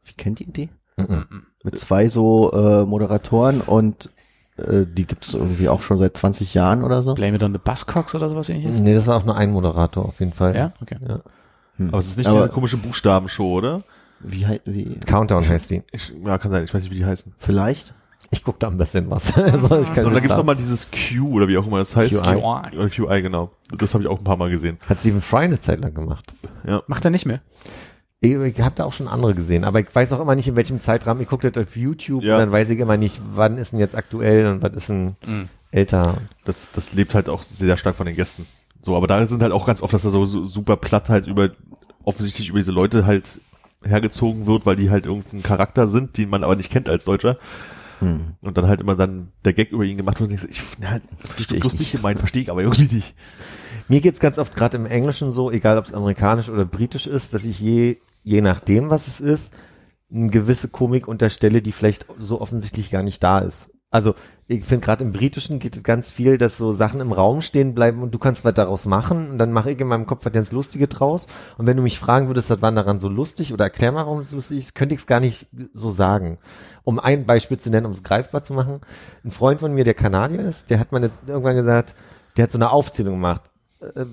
Wie 0.04 0.14
kennt 0.14 0.40
ihr 0.40 0.46
die? 0.48 0.68
Mhm. 0.96 1.26
Mit 1.62 1.78
zwei 1.78 2.08
so 2.08 2.52
äh, 2.52 2.84
Moderatoren 2.86 3.60
und 3.60 4.10
äh, 4.56 4.86
die 4.86 5.06
gibt's 5.06 5.34
irgendwie 5.34 5.68
auch 5.68 5.82
schon 5.82 5.98
seit 5.98 6.16
20 6.16 6.54
Jahren 6.54 6.82
oder 6.84 7.02
so. 7.02 7.14
Blame 7.14 7.36
it 7.36 7.42
on 7.42 7.52
the 7.52 7.58
Buzzcocks 7.62 8.14
oder 8.14 8.28
sowas 8.30 8.48
ähnliches? 8.48 8.78
Nee, 8.78 8.94
das 8.94 9.06
war 9.06 9.16
auch 9.18 9.24
nur 9.24 9.36
ein 9.36 9.50
Moderator 9.52 10.04
auf 10.06 10.18
jeden 10.20 10.32
Fall. 10.32 10.56
Ja, 10.56 10.72
okay. 10.80 10.96
ja. 11.06 11.20
Hm. 11.76 11.88
Aber 11.90 11.98
es 11.98 12.08
ist 12.08 12.16
nicht 12.18 12.26
Aber 12.28 12.40
diese 12.40 12.48
komische 12.50 12.76
Buchstabenshow, 12.78 13.52
oder? 13.58 13.82
wie, 14.20 14.46
hei- 14.46 14.60
wie 14.66 14.98
Countdown 15.06 15.46
heißt 15.48 15.70
die. 15.70 15.82
Ich, 15.92 16.12
ja, 16.24 16.36
kann 16.38 16.50
sein, 16.50 16.64
ich 16.64 16.74
weiß 16.74 16.82
nicht, 16.82 16.92
wie 16.92 16.96
die 16.98 17.06
heißen. 17.06 17.32
vielleicht? 17.38 17.94
Ich 18.30 18.44
gucke 18.44 18.58
da 18.60 18.68
ein 18.68 18.78
bisschen 18.78 19.10
was. 19.10 19.34
also 19.36 19.80
ich 19.80 19.92
kann 19.92 20.06
Und 20.06 20.14
da 20.14 20.20
gibt's 20.20 20.28
noch 20.28 20.36
sagen. 20.36 20.46
mal 20.46 20.54
dieses 20.54 20.88
Q 20.90 21.32
oder 21.32 21.48
wie 21.48 21.58
auch 21.58 21.66
immer 21.66 21.78
das 21.78 21.96
heißt. 21.96 22.10
QI. 22.22 22.36
Oder 22.36 22.88
QI, 22.88 23.22
genau. 23.22 23.50
Das 23.76 23.92
habe 23.94 24.04
ich 24.04 24.08
auch 24.08 24.18
ein 24.18 24.24
paar 24.24 24.36
Mal 24.36 24.50
gesehen. 24.50 24.78
Hat 24.88 25.00
Stephen 25.00 25.20
Fry 25.20 25.44
eine 25.44 25.60
Zeit 25.60 25.80
lang 25.82 25.94
gemacht. 25.94 26.32
Macht 26.86 27.04
er 27.04 27.10
nicht 27.10 27.26
mehr? 27.26 27.40
Ich, 28.20 28.32
ich 28.34 28.60
habe 28.60 28.74
da 28.76 28.84
auch 28.84 28.92
schon 28.92 29.08
andere 29.08 29.34
gesehen, 29.34 29.64
aber 29.64 29.80
ich 29.80 29.86
weiß 29.92 30.12
auch 30.12 30.20
immer 30.20 30.34
nicht, 30.34 30.46
in 30.46 30.54
welchem 30.54 30.80
Zeitrahmen. 30.80 31.22
Ich 31.22 31.28
gucke 31.28 31.50
das 31.50 31.60
auf 31.66 31.74
YouTube 31.74 32.22
Ja. 32.22 32.34
und 32.34 32.40
dann 32.40 32.52
weiß 32.52 32.68
ich 32.70 32.78
immer 32.78 32.96
nicht, 32.98 33.20
wann 33.32 33.56
ist 33.56 33.72
denn 33.72 33.78
jetzt 33.80 33.96
aktuell 33.96 34.46
und 34.46 34.62
was 34.62 34.72
ist 34.74 34.90
denn 34.90 35.16
Mhm. 35.26 35.44
älter. 35.70 36.18
Das, 36.44 36.68
das 36.74 36.92
lebt 36.92 37.14
halt 37.14 37.28
auch 37.30 37.42
sehr 37.42 37.76
stark 37.78 37.96
von 37.96 38.06
den 38.06 38.16
Gästen. 38.16 38.46
So, 38.82 38.94
aber 38.96 39.06
da 39.06 39.24
sind 39.26 39.42
halt 39.42 39.52
auch 39.52 39.66
ganz 39.66 39.82
oft, 39.82 39.92
dass 39.94 40.02
da 40.02 40.10
so, 40.10 40.24
so 40.26 40.44
super 40.44 40.76
platt 40.76 41.08
halt 41.08 41.26
über, 41.26 41.50
offensichtlich 42.04 42.50
über 42.50 42.58
diese 42.58 42.72
Leute 42.72 43.06
halt 43.06 43.40
hergezogen 43.84 44.46
wird, 44.46 44.66
weil 44.66 44.76
die 44.76 44.90
halt 44.90 45.06
irgendein 45.06 45.42
Charakter 45.42 45.86
sind, 45.88 46.16
den 46.18 46.28
man 46.28 46.44
aber 46.44 46.56
nicht 46.56 46.70
kennt 46.70 46.88
als 46.90 47.04
Deutscher. 47.06 47.38
Hm. 48.00 48.34
Und 48.40 48.56
dann 48.56 48.66
halt 48.66 48.80
immer 48.80 48.96
dann 48.96 49.32
der 49.44 49.52
Gag 49.52 49.70
über 49.70 49.84
ihn 49.84 49.96
gemacht 49.96 50.20
wird 50.20 50.30
und 50.30 50.40
denkst, 50.40 50.48
ich, 50.50 50.62
na, 50.80 51.00
das 51.20 51.30
ist 51.32 51.52
ich 51.52 51.62
lustig 51.62 51.80
nicht. 51.80 51.92
gemeint, 51.92 52.18
verstehe 52.18 52.42
ich 52.42 52.50
aber 52.50 52.62
irgendwie 52.62 52.96
nicht. 52.96 53.14
Mir 53.88 54.00
geht's 54.00 54.20
ganz 54.20 54.38
oft 54.38 54.54
gerade 54.54 54.76
im 54.76 54.86
Englischen 54.86 55.32
so, 55.32 55.50
egal 55.50 55.78
ob 55.78 55.84
es 55.84 55.94
amerikanisch 55.94 56.48
oder 56.48 56.64
britisch 56.64 57.06
ist, 57.06 57.34
dass 57.34 57.44
ich 57.44 57.60
je, 57.60 57.98
je 58.22 58.40
nachdem, 58.40 58.90
was 58.90 59.06
es 59.06 59.20
ist, 59.20 59.54
eine 60.12 60.30
gewisse 60.30 60.68
Komik 60.68 61.06
unterstelle, 61.08 61.62
die 61.62 61.72
vielleicht 61.72 62.06
so 62.18 62.40
offensichtlich 62.40 62.90
gar 62.90 63.02
nicht 63.02 63.22
da 63.22 63.38
ist. 63.40 63.70
Also 63.92 64.14
ich 64.46 64.64
finde 64.64 64.84
gerade 64.84 65.02
im 65.02 65.12
Britischen 65.12 65.58
geht 65.58 65.76
es 65.76 65.82
ganz 65.82 66.10
viel, 66.10 66.38
dass 66.38 66.56
so 66.56 66.72
Sachen 66.72 67.00
im 67.00 67.10
Raum 67.10 67.42
stehen 67.42 67.74
bleiben 67.74 68.02
und 68.02 68.14
du 68.14 68.18
kannst 68.18 68.44
was 68.44 68.54
daraus 68.54 68.86
machen 68.86 69.30
und 69.30 69.38
dann 69.38 69.52
mache 69.52 69.72
ich 69.72 69.80
in 69.80 69.88
meinem 69.88 70.06
Kopf 70.06 70.24
was 70.24 70.32
ganz 70.32 70.52
Lustige 70.52 70.86
draus. 70.86 71.26
Und 71.58 71.66
wenn 71.66 71.76
du 71.76 71.82
mich 71.82 71.98
fragen 71.98 72.28
würdest, 72.28 72.50
was 72.50 72.62
war 72.62 72.70
daran 72.70 73.00
so 73.00 73.08
lustig 73.08 73.52
oder 73.52 73.64
erklär 73.64 73.90
mal, 73.90 74.06
warum 74.06 74.20
es 74.20 74.30
lustig 74.30 74.58
ist, 74.58 74.74
könnte 74.76 74.94
ich 74.94 75.00
es 75.00 75.06
gar 75.08 75.18
nicht 75.18 75.48
so 75.74 75.90
sagen. 75.90 76.38
Um 76.84 77.00
ein 77.00 77.26
Beispiel 77.26 77.58
zu 77.58 77.68
nennen, 77.68 77.86
um 77.86 77.92
es 77.92 78.04
greifbar 78.04 78.44
zu 78.44 78.54
machen, 78.54 78.80
ein 79.24 79.32
Freund 79.32 79.58
von 79.58 79.74
mir, 79.74 79.82
der 79.82 79.94
Kanadier 79.94 80.40
ist, 80.40 80.70
der 80.70 80.78
hat 80.78 80.92
mal 80.92 81.10
irgendwann 81.26 81.56
gesagt, 81.56 81.96
der 82.36 82.44
hat 82.44 82.52
so 82.52 82.58
eine 82.58 82.70
Aufzählung 82.70 83.14
gemacht. 83.14 83.42
Äh, 83.80 84.04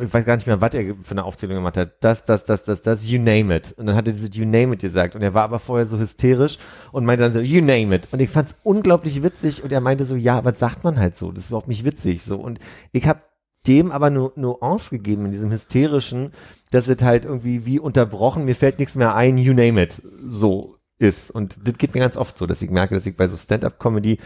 ich 0.00 0.12
weiß 0.12 0.24
gar 0.24 0.36
nicht 0.36 0.46
mehr, 0.46 0.60
was 0.60 0.74
er 0.74 0.94
für 1.02 1.10
eine 1.12 1.24
Aufzählung 1.24 1.56
gemacht 1.56 1.76
hat. 1.76 2.02
Das, 2.02 2.24
das, 2.24 2.44
das, 2.44 2.64
das, 2.64 2.82
das, 2.82 3.08
you 3.08 3.18
name 3.18 3.54
it. 3.54 3.74
Und 3.76 3.86
dann 3.86 3.96
hat 3.96 4.06
er 4.06 4.12
dieses 4.12 4.34
you 4.36 4.44
name 4.44 4.74
it 4.74 4.80
gesagt. 4.80 5.16
Und 5.16 5.22
er 5.22 5.34
war 5.34 5.44
aber 5.44 5.58
vorher 5.58 5.86
so 5.86 5.98
hysterisch 5.98 6.58
und 6.92 7.04
meinte 7.04 7.24
dann 7.24 7.32
so, 7.32 7.40
you 7.40 7.60
name 7.60 7.94
it. 7.94 8.08
Und 8.12 8.20
ich 8.20 8.30
fand's 8.30 8.56
unglaublich 8.62 9.22
witzig. 9.22 9.64
Und 9.64 9.72
er 9.72 9.80
meinte 9.80 10.04
so, 10.04 10.16
ja, 10.16 10.44
was 10.44 10.58
sagt 10.58 10.84
man 10.84 10.98
halt 10.98 11.16
so? 11.16 11.32
Das 11.32 11.44
ist 11.44 11.50
überhaupt 11.50 11.68
nicht 11.68 11.84
witzig. 11.84 12.22
So. 12.22 12.36
Und 12.36 12.58
ich 12.92 13.06
habe 13.06 13.20
dem 13.66 13.90
aber 13.90 14.10
nur 14.10 14.32
Nuance 14.36 14.90
gegeben 14.90 15.26
in 15.26 15.32
diesem 15.32 15.50
hysterischen, 15.50 16.32
dass 16.70 16.86
es 16.86 17.02
halt 17.02 17.24
irgendwie 17.24 17.66
wie 17.66 17.78
unterbrochen, 17.80 18.44
mir 18.44 18.54
fällt 18.54 18.78
nichts 18.78 18.94
mehr 18.94 19.14
ein, 19.14 19.38
you 19.38 19.54
name 19.54 19.82
it. 19.82 20.02
So 20.28 20.76
ist. 20.98 21.30
Und 21.30 21.66
das 21.66 21.78
geht 21.78 21.94
mir 21.94 22.00
ganz 22.00 22.16
oft 22.16 22.38
so, 22.38 22.46
dass 22.46 22.62
ich 22.62 22.70
merke, 22.70 22.94
dass 22.94 23.06
ich 23.06 23.16
bei 23.16 23.26
so 23.26 23.36
Stand-up-Comedy 23.36 24.18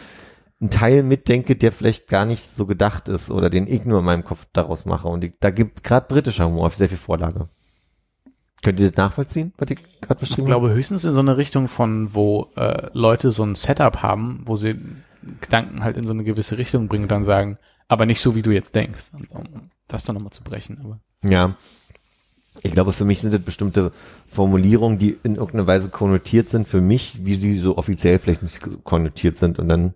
einen 0.61 0.71
Teil 0.71 1.03
mitdenke, 1.03 1.55
der 1.57 1.71
vielleicht 1.73 2.09
gar 2.09 2.25
nicht 2.25 2.43
so 2.45 2.67
gedacht 2.67 3.09
ist 3.09 3.31
oder 3.31 3.49
den 3.51 3.67
ich 3.69 3.85
nur 3.85 4.01
in 4.01 4.05
meinem 4.05 4.25
Kopf 4.25 4.47
daraus 4.53 4.87
mache. 4.87 5.09
Und 5.09 5.25
ich, 5.25 5.35
da 5.41 5.51
gibt 5.51 5.85
gerade 5.85 6.07
britischer 6.09 6.47
Humor 6.47 6.71
sehr 6.71 6.89
viel 6.89 6.99
Vorlage. 6.99 7.49
Könnt 8.63 8.81
ihr 8.81 8.89
das 8.89 8.97
nachvollziehen, 8.97 9.53
was 9.57 9.71
ich 9.71 9.79
gerade 10.01 10.15
Ich 10.15 10.29
beschrieben 10.29 10.49
habe? 10.51 10.61
glaube 10.61 10.75
höchstens 10.75 11.05
in 11.05 11.13
so 11.15 11.21
eine 11.21 11.37
Richtung 11.37 11.69
von, 11.69 12.13
wo 12.13 12.49
äh, 12.57 12.89
Leute 12.93 13.31
so 13.31 13.45
ein 13.45 13.55
Setup 13.55 14.03
haben, 14.03 14.43
wo 14.47 14.57
sie 14.57 14.75
Gedanken 15.41 15.85
halt 15.85 15.97
in 15.97 16.07
so 16.07 16.13
eine 16.13 16.25
gewisse 16.25 16.59
Richtung 16.59 16.89
bringen 16.89 17.05
und 17.05 17.11
dann 17.13 17.23
sagen, 17.23 17.59
aber 17.87 18.05
nicht 18.05 18.21
so, 18.21 18.35
wie 18.35 18.43
du 18.43 18.51
jetzt 18.51 18.75
denkst. 18.75 19.07
Um 19.31 19.45
das 19.87 20.05
dann 20.05 20.15
nochmal 20.17 20.33
zu 20.33 20.43
brechen. 20.43 20.79
Aber 20.85 20.99
Ja. 21.23 21.55
Ich 22.63 22.73
glaube, 22.73 22.93
für 22.93 23.05
mich 23.05 23.21
sind 23.21 23.33
das 23.33 23.41
bestimmte 23.43 23.93
Formulierungen, 24.27 24.99
die 24.99 25.17
in 25.23 25.37
irgendeiner 25.37 25.69
Weise 25.69 25.91
konnotiert 25.91 26.51
sind, 26.51 26.67
für 26.67 26.81
mich, 26.81 27.25
wie 27.25 27.37
sie 27.37 27.57
so 27.59 27.79
offiziell 27.79 28.19
vielleicht 28.19 28.43
nicht 28.43 28.61
konnotiert 28.83 29.37
sind. 29.37 29.61
Und 29.61 29.69
dann 29.69 29.95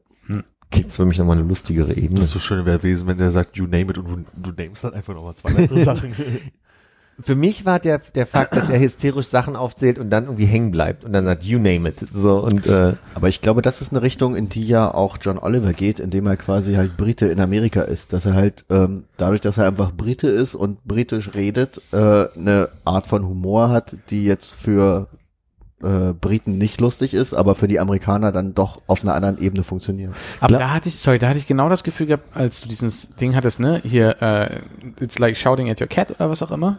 Kriegt's 0.72 0.96
für 0.96 1.06
mich 1.06 1.18
nochmal 1.18 1.38
eine 1.38 1.46
lustigere 1.46 1.94
Ebene. 1.94 2.20
Das 2.20 2.28
ist 2.28 2.32
so 2.32 2.40
schön 2.40 2.64
wäre 2.66 2.78
gewesen, 2.78 3.06
wenn 3.06 3.18
der 3.18 3.30
sagt, 3.30 3.56
you 3.56 3.66
name 3.66 3.90
it 3.90 3.98
und 3.98 4.08
du, 4.08 4.50
du 4.52 4.62
namest 4.62 4.82
dann 4.82 4.94
einfach 4.94 5.14
nochmal 5.14 5.34
zwei 5.34 5.50
andere 5.50 5.78
Sachen. 5.84 6.14
Für 7.20 7.34
mich 7.34 7.66
war 7.66 7.78
der, 7.78 7.98
der 8.14 8.26
Fakt, 8.26 8.56
dass 8.56 8.70
er 8.70 8.80
hysterisch 8.80 9.26
Sachen 9.26 9.54
aufzählt 9.54 9.98
und 9.98 10.10
dann 10.10 10.24
irgendwie 10.24 10.46
hängen 10.46 10.70
bleibt 10.70 11.04
und 11.04 11.12
dann 11.12 11.26
sagt, 11.26 11.44
you 11.44 11.58
name 11.58 11.88
it. 11.88 11.96
So, 12.12 12.42
und, 12.42 12.66
äh, 12.66 12.94
Aber 13.14 13.28
ich 13.28 13.42
glaube, 13.42 13.60
das 13.60 13.82
ist 13.82 13.92
eine 13.92 14.02
Richtung, 14.02 14.34
in 14.34 14.48
die 14.48 14.66
ja 14.66 14.92
auch 14.92 15.18
John 15.20 15.38
Oliver 15.38 15.74
geht, 15.74 16.00
indem 16.00 16.26
er 16.26 16.36
quasi 16.36 16.74
halt 16.74 16.96
Brite 16.96 17.26
in 17.26 17.38
Amerika 17.38 17.82
ist. 17.82 18.12
Dass 18.12 18.24
er 18.24 18.34
halt, 18.34 18.64
ähm, 18.70 19.04
dadurch, 19.18 19.42
dass 19.42 19.58
er 19.58 19.66
einfach 19.66 19.92
Brite 19.92 20.28
ist 20.28 20.54
und 20.54 20.84
britisch 20.84 21.34
redet, 21.34 21.82
äh, 21.92 21.96
eine 22.34 22.70
Art 22.84 23.06
von 23.06 23.28
Humor 23.28 23.68
hat, 23.68 23.96
die 24.08 24.24
jetzt 24.24 24.54
für 24.54 25.06
äh, 25.82 26.12
Briten 26.12 26.58
nicht 26.58 26.80
lustig 26.80 27.14
ist, 27.14 27.34
aber 27.34 27.54
für 27.54 27.68
die 27.68 27.80
Amerikaner 27.80 28.32
dann 28.32 28.54
doch 28.54 28.82
auf 28.86 29.02
einer 29.02 29.14
anderen 29.14 29.38
Ebene 29.38 29.64
funktioniert. 29.64 30.12
Aber 30.40 30.48
Klar. 30.48 30.60
da 30.60 30.70
hatte 30.70 30.88
ich, 30.88 30.98
sorry, 30.98 31.18
da 31.18 31.28
hatte 31.28 31.38
ich 31.38 31.46
genau 31.46 31.68
das 31.68 31.84
Gefühl 31.84 32.06
gehabt, 32.06 32.36
als 32.36 32.60
du 32.60 32.68
dieses 32.68 33.14
Ding 33.16 33.34
hattest, 33.34 33.60
ne, 33.60 33.80
hier, 33.84 34.20
äh, 34.22 34.60
it's 35.00 35.18
like 35.18 35.36
shouting 35.36 35.70
at 35.70 35.80
your 35.80 35.86
cat 35.88 36.10
oder 36.10 36.30
was 36.30 36.42
auch 36.42 36.50
immer, 36.50 36.78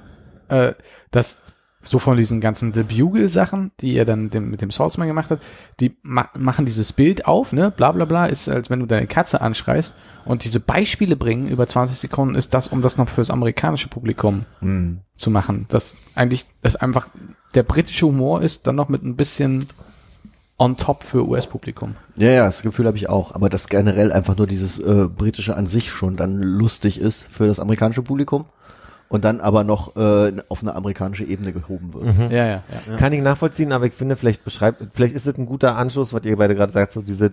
äh, 0.49 0.73
dass 1.11 1.41
so 1.83 1.99
von 1.99 2.17
diesen 2.17 2.39
ganzen 2.39 2.73
The 2.73 2.83
Bugle-Sachen, 2.83 3.71
die 3.81 3.95
er 3.95 4.05
dann 4.05 4.29
dem, 4.29 4.49
mit 4.49 4.61
dem 4.61 4.71
Salzman 4.71 5.07
gemacht 5.07 5.29
hat, 5.29 5.39
die 5.79 5.97
ma 6.01 6.29
machen 6.35 6.65
dieses 6.65 6.93
Bild 6.93 7.25
auf, 7.25 7.51
ne, 7.53 7.71
bla 7.71 7.91
bla 7.91 8.05
bla, 8.05 8.25
ist, 8.25 8.47
als 8.49 8.69
wenn 8.69 8.79
du 8.79 8.85
deine 8.85 9.07
Katze 9.07 9.41
anschreist 9.41 9.93
und 10.25 10.45
diese 10.45 10.59
Beispiele 10.59 11.15
bringen 11.15 11.47
über 11.47 11.67
20 11.67 11.97
Sekunden, 11.97 12.35
ist 12.35 12.53
das, 12.53 12.67
um 12.67 12.81
das 12.81 12.97
noch 12.97 13.09
fürs 13.09 13.29
amerikanische 13.29 13.89
Publikum 13.89 14.45
zu 15.15 15.31
machen. 15.31 15.65
Das 15.69 15.97
eigentlich, 16.15 16.45
das 16.61 16.75
einfach 16.75 17.09
der 17.55 17.63
britische 17.63 18.05
Humor 18.07 18.41
ist, 18.41 18.65
dann 18.65 18.75
noch 18.75 18.89
mit 18.89 19.03
ein 19.03 19.15
bisschen 19.15 19.67
on 20.57 20.77
top 20.77 21.03
für 21.03 21.27
US-Publikum. 21.27 21.95
Ja, 22.17 22.29
ja, 22.29 22.45
das 22.45 22.61
Gefühl 22.61 22.87
habe 22.87 22.97
ich 22.97 23.09
auch. 23.09 23.35
Aber 23.35 23.49
dass 23.49 23.67
generell 23.67 24.11
einfach 24.11 24.37
nur 24.37 24.47
dieses 24.47 24.79
äh, 24.79 25.07
britische 25.09 25.57
an 25.57 25.67
sich 25.67 25.91
schon 25.91 26.15
dann 26.15 26.41
lustig 26.41 26.99
ist 27.01 27.25
für 27.29 27.47
das 27.47 27.59
amerikanische 27.59 28.01
Publikum 28.01 28.45
und 29.09 29.25
dann 29.25 29.41
aber 29.41 29.63
noch 29.63 29.95
äh, 29.95 30.33
auf 30.49 30.61
eine 30.61 30.75
amerikanische 30.75 31.23
Ebene 31.23 31.53
gehoben 31.53 31.93
wird. 31.93 32.31
Ja, 32.31 32.45
ja, 32.45 32.63
ja. 32.89 32.97
Kann 32.97 33.13
ich 33.13 33.21
nachvollziehen, 33.21 33.71
aber 33.71 33.85
ich 33.85 33.93
finde, 33.93 34.15
vielleicht 34.15 34.43
beschreibt, 34.43 34.83
vielleicht 34.93 35.13
ist 35.13 35.27
es 35.27 35.37
ein 35.37 35.45
guter 35.45 35.75
Anschluss, 35.75 36.13
was 36.13 36.23
ihr 36.25 36.35
beide 36.37 36.55
gerade 36.55 36.73
sagt, 36.73 36.93
so 36.93 37.01
diese, 37.01 37.31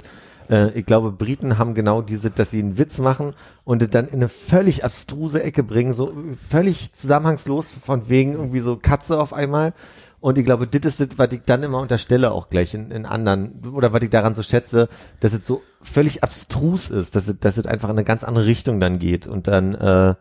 äh, 0.50 0.70
ich 0.78 0.84
glaube, 0.84 1.12
Briten 1.12 1.58
haben 1.58 1.74
genau 1.74 2.02
diese, 2.02 2.30
dass 2.30 2.50
sie 2.50 2.58
einen 2.58 2.76
Witz 2.76 2.98
machen 2.98 3.34
und 3.64 3.82
es 3.82 3.90
dann 3.90 4.06
in 4.08 4.16
eine 4.16 4.28
völlig 4.28 4.84
abstruse 4.84 5.42
Ecke 5.42 5.62
bringen, 5.62 5.94
so 5.94 6.12
völlig 6.48 6.92
zusammenhangslos, 6.92 7.70
von 7.70 8.08
wegen 8.08 8.32
irgendwie 8.32 8.60
so 8.60 8.76
Katze 8.76 9.18
auf 9.18 9.32
einmal. 9.32 9.72
Und 10.20 10.36
ich 10.36 10.44
glaube, 10.44 10.66
das 10.66 10.80
ist 10.84 11.00
das, 11.00 11.18
was 11.18 11.32
ich 11.32 11.40
dann 11.46 11.62
immer 11.62 11.78
unterstelle, 11.78 12.32
auch 12.32 12.50
gleich 12.50 12.74
in, 12.74 12.90
in 12.90 13.06
anderen, 13.06 13.62
oder 13.72 13.94
was 13.94 14.02
ich 14.02 14.10
daran 14.10 14.34
so 14.34 14.42
schätze, 14.42 14.88
dass 15.20 15.32
es 15.32 15.46
so 15.46 15.62
völlig 15.80 16.22
abstrus 16.22 16.90
ist, 16.90 17.16
dass 17.16 17.26
es, 17.26 17.38
dass 17.40 17.56
es 17.56 17.66
einfach 17.66 17.88
in 17.88 17.96
eine 17.96 18.04
ganz 18.04 18.22
andere 18.22 18.44
Richtung 18.44 18.80
dann 18.80 18.98
geht. 18.98 19.26
Und 19.26 19.48
dann 19.48 19.74
äh, 19.74 20.14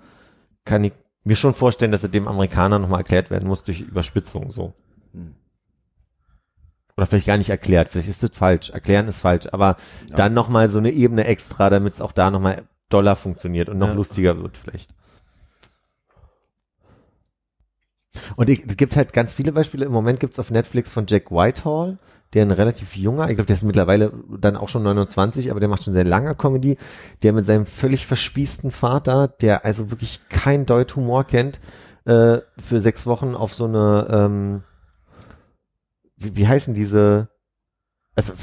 kann 0.64 0.86
ich 0.86 0.94
mir 1.24 1.36
schon 1.36 1.54
vorstellen, 1.54 1.91
dass 1.91 2.04
es 2.04 2.12
dem 2.12 2.28
Amerikaner 2.28 2.80
nochmal 2.80 3.02
erklärt 3.02 3.30
werden 3.30 3.48
muss 3.48 3.64
durch 3.64 3.82
Überspitzung 3.82 4.52
so. 4.52 4.74
Oder 6.98 7.06
vielleicht 7.06 7.28
gar 7.28 7.38
nicht 7.38 7.50
erklärt, 7.50 7.90
vielleicht 7.90 8.10
ist 8.10 8.24
das 8.24 8.32
falsch. 8.34 8.72
Erklären 8.72 9.08
ist 9.08 9.20
falsch, 9.20 9.48
aber 9.52 9.78
dann 10.10 10.34
nochmal 10.34 10.70
so 10.70 10.80
eine 10.80 10.91
Ebene 10.91 11.26
extra, 11.26 11.70
damit 11.70 11.94
es 11.94 12.02
auch 12.02 12.12
da 12.12 12.30
nochmal 12.30 12.64
doller 12.90 13.16
funktioniert 13.16 13.70
und 13.70 13.78
noch 13.78 13.88
Ja. 13.88 13.94
lustiger 13.94 14.41
wird 14.41 14.58
vielleicht. 14.58 14.94
Und 18.36 18.50
ich, 18.50 18.66
es 18.66 18.76
gibt 18.76 18.98
halt 18.98 19.14
ganz 19.14 19.34
viele 19.34 19.52
Beispiele. 19.52 19.86
Im 19.86 19.91
Moment 19.91 20.20
gibt's 20.20 20.40
auf 20.40 20.52
Netflix 20.52 20.91
von 20.91 21.06
Jack 21.08 21.32
Whitehall, 21.32 22.00
der 22.34 22.46
ein 22.46 22.52
relativ 22.52 22.96
junger, 22.96 23.30
ich 23.30 23.36
glaube, 23.36 23.48
der 23.48 23.56
ist 23.56 23.64
mittlerweile 23.64 24.14
dann 24.40 24.56
auch 24.56 24.70
schon 24.70 24.84
29, 24.84 25.50
aber 25.50 25.60
der 25.60 25.70
macht 25.70 25.84
schon 25.84 25.94
sehr 25.94 26.04
lange 26.04 26.36
Comedy, 26.36 26.78
der 27.24 27.34
mit 27.34 27.46
seinem 27.46 27.66
völlig 27.66 28.06
verspießten 28.06 28.72
Vater, 28.72 29.28
der 29.28 29.66
also 29.66 29.90
wirklich 29.90 30.22
kein 30.30 30.66
Deut 30.66 30.96
Humor 30.96 31.24
kennt, 31.24 31.60
äh, 32.06 32.40
für 32.58 32.80
sechs 32.80 33.08
Wochen 33.08 33.36
auf 33.36 33.54
so 33.54 33.66
eine, 33.66 34.08
ähm, 34.12 34.64
wie, 36.18 36.36
wie 36.36 36.48
heißen 36.48 36.74
diese, 36.74 37.30
also 38.16 38.34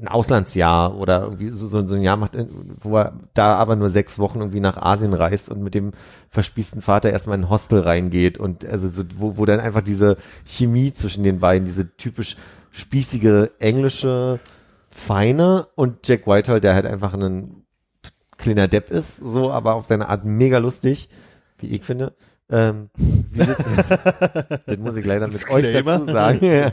ein 0.00 0.08
Auslandsjahr 0.08 0.96
oder 0.96 1.22
irgendwie 1.22 1.48
so, 1.48 1.66
so, 1.66 1.86
so 1.86 1.94
ein 1.94 2.02
Jahr 2.02 2.16
macht, 2.16 2.36
wo 2.80 2.96
er 2.98 3.14
da 3.34 3.56
aber 3.56 3.76
nur 3.76 3.90
sechs 3.90 4.18
Wochen 4.18 4.40
irgendwie 4.40 4.60
nach 4.60 4.76
Asien 4.76 5.14
reist 5.14 5.48
und 5.48 5.62
mit 5.62 5.74
dem 5.74 5.92
verspießten 6.30 6.82
Vater 6.82 7.10
erstmal 7.10 7.38
in 7.38 7.44
ein 7.44 7.50
Hostel 7.50 7.80
reingeht 7.80 8.38
und 8.38 8.64
also 8.66 8.88
so, 8.88 9.04
wo, 9.14 9.38
wo 9.38 9.44
dann 9.46 9.60
einfach 9.60 9.82
diese 9.82 10.16
Chemie 10.44 10.92
zwischen 10.92 11.24
den 11.24 11.40
beiden, 11.40 11.64
diese 11.64 11.96
typisch 11.96 12.36
spießige 12.72 13.52
englische 13.58 14.38
Feine 14.90 15.68
und 15.74 16.06
Jack 16.06 16.26
Whitehall, 16.26 16.60
der 16.60 16.74
halt 16.74 16.86
einfach 16.86 17.14
ein 17.14 17.62
kleiner 18.36 18.68
Depp 18.68 18.90
ist, 18.90 19.16
so, 19.16 19.50
aber 19.50 19.74
auf 19.74 19.86
seine 19.86 20.08
Art 20.08 20.24
mega 20.24 20.58
lustig, 20.58 21.08
wie 21.58 21.68
ich 21.68 21.84
finde. 21.84 22.14
Ähm, 22.50 22.90
das, 23.34 23.48
das 24.66 24.78
muss 24.78 24.96
ich 24.96 25.06
leider 25.06 25.28
mit 25.28 25.48
euch 25.48 25.72
dazu 25.72 26.04
sagen. 26.04 26.40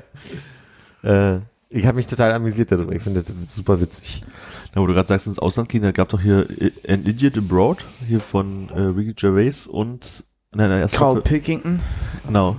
äh, 1.04 1.40
ich 1.74 1.88
habe 1.88 1.96
mich 1.96 2.06
total 2.06 2.32
amüsiert 2.32 2.72
darüber. 2.72 2.94
Ich 2.94 3.02
finde 3.02 3.24
das 3.24 3.34
super 3.56 3.82
witzig. 3.82 4.24
Na, 4.74 4.82
wo 4.82 4.86
du 4.86 4.94
gerade 4.94 5.08
sagst, 5.08 5.26
ins 5.26 5.40
Ausland 5.40 5.70
gehen, 5.70 5.82
da 5.82 5.92
gab 5.92 6.10
doch 6.10 6.22
hier 6.22 6.48
äh, 6.62 6.72
An 6.88 7.06
Idiot 7.06 7.38
Abroad, 7.38 7.84
hier 8.08 8.20
von 8.20 8.70
äh, 8.70 8.80
Ricky 8.80 9.14
Gervais 9.14 9.66
und 9.68 10.24
nein, 10.54 10.70
nein, 10.70 10.82
erst 10.82 10.96
Carl 10.96 11.22
Pilkington. 11.22 11.80
Genau. 12.28 12.58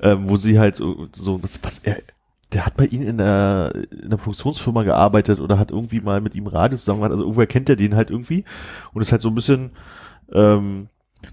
Ähm, 0.00 0.28
wo 0.28 0.36
sie 0.36 0.58
halt 0.58 0.76
so, 0.76 1.08
so 1.14 1.38
das, 1.38 1.60
was 1.62 1.78
er, 1.84 1.98
der 2.52 2.66
hat 2.66 2.76
bei 2.76 2.86
ihnen 2.86 3.06
in 3.06 3.18
der, 3.18 3.72
in 4.02 4.10
der 4.10 4.16
Produktionsfirma 4.16 4.82
gearbeitet 4.82 5.38
oder 5.38 5.58
hat 5.58 5.70
irgendwie 5.70 6.00
mal 6.00 6.20
mit 6.20 6.34
ihm 6.34 6.46
Radio 6.48 6.76
zusammen 6.76 7.00
gemacht, 7.00 7.12
also 7.12 7.22
irgendwoher 7.22 7.46
kennt 7.46 7.68
er 7.68 7.76
den 7.76 7.94
halt 7.94 8.10
irgendwie 8.10 8.44
und 8.92 9.02
ist 9.02 9.12
halt 9.12 9.22
so 9.22 9.28
ein 9.28 9.34
bisschen 9.34 9.70
ähm, 10.32 10.88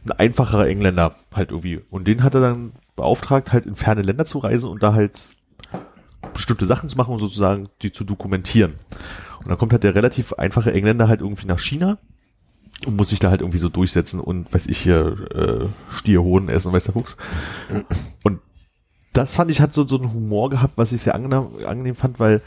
ein 0.05 0.11
einfacherer 0.11 0.67
Engländer 0.67 1.15
halt 1.33 1.51
irgendwie. 1.51 1.81
Und 1.89 2.07
den 2.07 2.23
hat 2.23 2.35
er 2.35 2.41
dann 2.41 2.73
beauftragt, 2.95 3.51
halt 3.51 3.65
in 3.65 3.75
ferne 3.75 4.03
Länder 4.03 4.25
zu 4.25 4.39
reisen 4.39 4.69
und 4.69 4.83
da 4.83 4.93
halt 4.93 5.29
bestimmte 6.35 6.67
Sachen 6.67 6.89
zu 6.89 6.97
machen 6.97 7.13
und 7.13 7.19
sozusagen 7.19 7.69
die 7.81 7.91
zu 7.91 8.03
dokumentieren. 8.03 8.75
Und 9.39 9.49
dann 9.49 9.57
kommt 9.57 9.71
halt 9.71 9.83
der 9.83 9.95
relativ 9.95 10.33
einfache 10.33 10.71
Engländer 10.71 11.07
halt 11.07 11.21
irgendwie 11.21 11.47
nach 11.47 11.59
China 11.59 11.97
und 12.85 12.95
muss 12.95 13.09
sich 13.09 13.19
da 13.19 13.29
halt 13.29 13.41
irgendwie 13.41 13.57
so 13.57 13.69
durchsetzen 13.69 14.19
und 14.19 14.53
weiß 14.53 14.67
ich 14.67 14.77
hier 14.77 15.15
äh, 15.33 15.93
Stierhoden 15.95 16.49
essen, 16.49 16.73
weiß 16.73 16.83
der 16.83 16.93
Fuchs. 16.93 17.17
Und 18.23 18.39
das 19.13 19.35
fand 19.35 19.49
ich 19.49 19.61
hat 19.61 19.73
so 19.73 19.87
so 19.87 19.97
einen 19.97 20.13
Humor 20.13 20.49
gehabt, 20.49 20.73
was 20.77 20.91
ich 20.91 21.01
sehr 21.01 21.15
angenehm, 21.15 21.47
angenehm 21.65 21.95
fand, 21.95 22.19
weil 22.19 22.41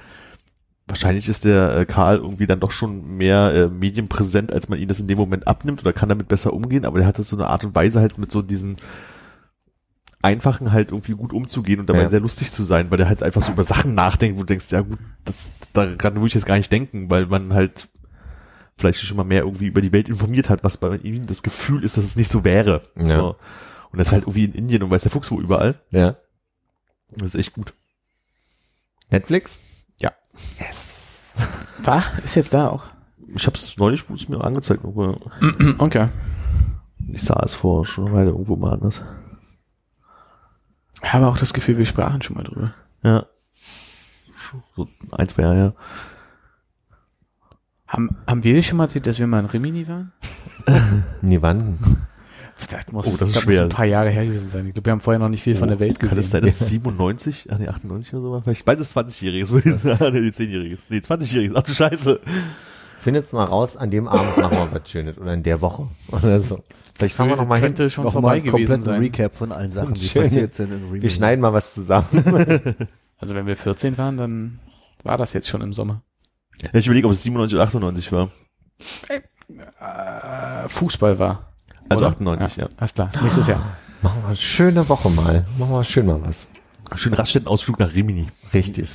wahrscheinlich 0.87 1.29
ist 1.29 1.45
der 1.45 1.77
äh, 1.77 1.87
Karl 1.87 2.19
irgendwie 2.19 2.47
dann 2.47 2.61
doch 2.61 2.71
schon 2.71 3.17
mehr 3.17 3.55
äh, 3.55 3.69
medienpräsent, 3.69 4.53
als 4.53 4.69
man 4.69 4.79
ihn 4.79 4.89
das 4.89 5.01
in 5.01 5.09
dem 5.09 5.19
Moment 5.19 5.47
abnimmt 5.47 5.81
oder 5.81 5.93
kann 5.93 6.09
damit 6.09 6.29
besser 6.29 6.53
umgehen, 6.53 6.85
aber 6.85 6.99
der 6.99 7.07
hatte 7.07 7.23
so 7.23 7.37
eine 7.37 7.49
Art 7.49 7.65
und 7.65 7.75
Weise 7.75 8.01
halt 8.01 8.19
mit 8.19 8.31
so 8.31 8.43
diesen 8.43 8.77
einfachen 10.23 10.73
halt 10.73 10.91
irgendwie 10.91 11.13
gut 11.13 11.33
umzugehen 11.33 11.81
und 11.81 11.89
dabei 11.89 12.03
Ja. 12.03 12.09
sehr 12.09 12.21
lustig 12.21 12.51
zu 12.51 12.65
sein, 12.65 12.91
weil 12.91 12.99
der 12.99 13.09
halt 13.09 13.23
einfach 13.23 13.41
so 13.43 13.53
über 13.53 13.65
Sachen 13.65 13.95
nachdenkt, 13.95 14.37
wo 14.37 14.43
du 14.43 14.47
denkst, 14.47 14.71
ja 14.71 14.81
gut, 14.81 14.99
das 15.25 15.53
daran 15.73 16.15
würde 16.17 16.27
ich 16.27 16.35
jetzt 16.35 16.47
gar 16.47 16.57
nicht 16.57 16.73
denken, 16.73 17.09
weil 17.11 17.27
man 17.27 17.55
halt 17.55 17.89
vielleicht 18.77 19.01
schon 19.01 19.17
mal 19.17 19.25
mehr 19.25 19.43
irgendwie 19.43 19.67
über 19.67 19.81
die 19.81 19.93
Welt 19.93 20.09
informiert 20.09 20.49
hat, 20.51 20.65
was 20.65 20.77
bei 20.77 20.97
ihm 20.97 21.27
das 21.27 21.43
Gefühl 21.43 21.85
ist, 21.85 21.97
dass 21.97 22.05
es 22.05 22.17
nicht 22.17 22.31
so 22.31 22.45
wäre. 22.45 22.83
Ja. 22.97 23.09
So. 23.17 23.37
Und 23.91 23.99
das 23.99 24.09
ist 24.09 24.13
halt 24.13 24.25
irgendwie 24.25 24.45
in 24.45 24.53
Indien 24.55 24.83
und 24.83 24.91
weiß 24.91 25.03
der 25.03 25.11
Fuchs 25.11 25.31
wo 25.31 25.41
überall. 25.41 25.81
Ja. 25.91 26.17
Das 27.13 27.23
ist 27.29 27.35
echt 27.37 27.53
gut. 27.55 27.73
Netflix? 29.11 29.59
War? 31.85 32.05
Ist 32.25 32.35
jetzt 32.35 32.53
da 32.55 32.69
auch. 32.69 32.85
Ich 33.35 33.47
habe 33.47 33.57
es 33.57 33.77
neulich 33.77 34.09
wurde 34.09 34.21
es 34.23 34.29
mir 34.29 34.43
angezeigt, 34.43 34.85
aber 34.85 35.19
Okay. 35.79 36.09
ich 37.09 37.23
sah 37.23 37.41
es 37.45 37.55
vor 37.55 37.87
schon 37.87 38.07
eine 38.07 38.15
Weile 38.17 38.31
irgendwo 38.31 38.57
mal 38.57 38.73
anders. 38.73 39.03
Ich 41.03 41.13
habe 41.13 41.27
auch 41.27 41.39
das 41.39 41.53
Gefühl, 41.55 41.79
wir 41.79 41.87
sprachen 41.87 42.23
schon 42.23 42.37
mal 42.37 42.43
drüber. 42.45 42.75
Ja. 43.03 43.27
So 44.77 44.89
ein, 45.13 45.29
zwei 45.29 45.43
Jahre 45.43 45.55
her. 45.57 45.75
Haben, 47.87 48.17
haben 48.27 48.45
wir 48.45 48.63
schon 48.63 48.77
mal 48.79 48.85
erzählt, 48.85 49.07
dass 49.07 49.19
wir 49.19 49.27
mal 49.27 49.41
in 49.41 49.47
Rimini 49.47 49.87
waren? 49.89 50.13
Nee, 51.23 51.41
wann? 51.41 51.79
Das 52.71 52.93
muss, 52.93 53.07
Oh, 53.07 53.17
das 53.19 53.31
ist 53.31 53.41
schwer. 53.43 53.63
ein 53.63 53.69
paar 53.69 53.85
Jahre 53.87 54.11
her 54.11 54.27
gewesen 54.27 54.51
sein. 54.51 54.67
Ich 54.67 54.75
glaube, 54.75 54.87
wir 54.87 54.93
haben 54.93 55.01
vorher 55.01 55.19
noch 55.21 55.29
nicht 55.29 55.43
viel 55.43 55.55
von 55.55 55.69
der 55.69 55.79
Welt 55.79 55.99
Kann 56.01 56.09
gesehen. 56.09 56.21
es 56.25 56.31
sein, 56.31 56.43
dass 56.43 56.61
es 56.61 56.69
97, 56.69 57.49
ach 57.51 57.59
nee, 57.59 57.69
98 57.69 58.13
oder 58.15 58.23
so 58.23 58.33
war? 58.33 58.43
Vielleicht 58.43 58.65
beides 58.65 58.95
20-Jähriges, 58.95 59.51
würde 59.51 59.71
ich 59.71 59.77
sagen. 59.77 60.13
Nee, 60.23 60.29
10-Jähriges. 60.31 60.81
Nee, 60.89 60.99
20-Jähriges. 60.99 61.53
Ach 61.55 61.63
du 61.63 61.73
Scheiße. 61.73 62.21
Findet's 63.09 63.33
mal 63.33 63.45
raus, 63.45 63.75
an 63.75 63.91
dem 63.91 64.07
Abend 64.07 64.37
machen 64.37 64.59
wir 64.59 64.69
was 64.71 64.91
Schönes 64.91 65.17
oder 65.17 65.33
in 65.33 65.43
der 65.43 65.63
Woche 65.63 65.89
oder 66.13 66.41
so. 66.41 66.63
Vielleicht 66.95 67.17
fahren 67.17 67.31
wir 67.31 67.37
noch 67.37 67.49
mal 67.49 67.55
hin. 67.55 67.69
könnte 67.69 67.89
schon 67.89 68.05
Noch 68.05 68.13
vorbei 68.13 68.29
mal 68.29 68.33
einen 68.35 68.45
gewesen 68.45 68.67
kompletten 68.67 68.83
sein. 68.83 69.01
Recap 69.01 69.35
von 69.35 69.51
allen 69.51 69.73
Sachen, 69.73 69.95
die 69.95 70.05
Schön. 70.05 70.25
passiert 70.25 70.53
sind 70.53 70.73
in 70.73 70.85
Remake. 70.85 71.01
Wir 71.01 71.09
schneiden 71.09 71.41
mal 71.41 71.55
was 71.55 71.73
zusammen. 71.73 72.07
Also 73.21 73.35
wenn 73.35 73.47
wir 73.47 73.57
14 73.57 73.97
waren, 73.99 74.17
dann 74.19 74.61
war 75.03 75.17
das 75.17 75.33
jetzt 75.33 75.49
schon 75.49 75.61
im 75.63 75.73
Sommer. 75.73 76.03
Ja, 76.63 76.69
ich 76.79 76.87
überlege, 76.87 77.07
ob 77.09 77.15
es 77.15 77.23
97 77.23 77.57
oder 77.57 77.65
98 77.65 78.13
war. 78.13 78.31
Äh, 79.09 80.69
Fußball 80.69 81.19
war. 81.19 81.53
Also 81.89 82.05
Oder? 82.05 82.15
98, 82.15 82.57
ja. 82.59 82.69
Alles 82.77 82.95
klar. 82.95 83.11
Nächstes 83.23 83.47
Jahr. 83.49 83.77
Machen 84.03 84.23
wir 84.23 84.29
eine 84.29 84.37
schöne 84.37 84.89
Woche 84.89 85.09
mal. 85.11 85.47
Machen 85.59 85.73
wir 85.73 85.83
schön 85.83 86.07
mal 86.07 86.21
was. 86.25 86.47
Schön 86.95 87.15
Raststättenausflug 87.15 87.81
nach 87.81 87.93
Rimini. 87.93 88.29
Richtig. 88.55 88.91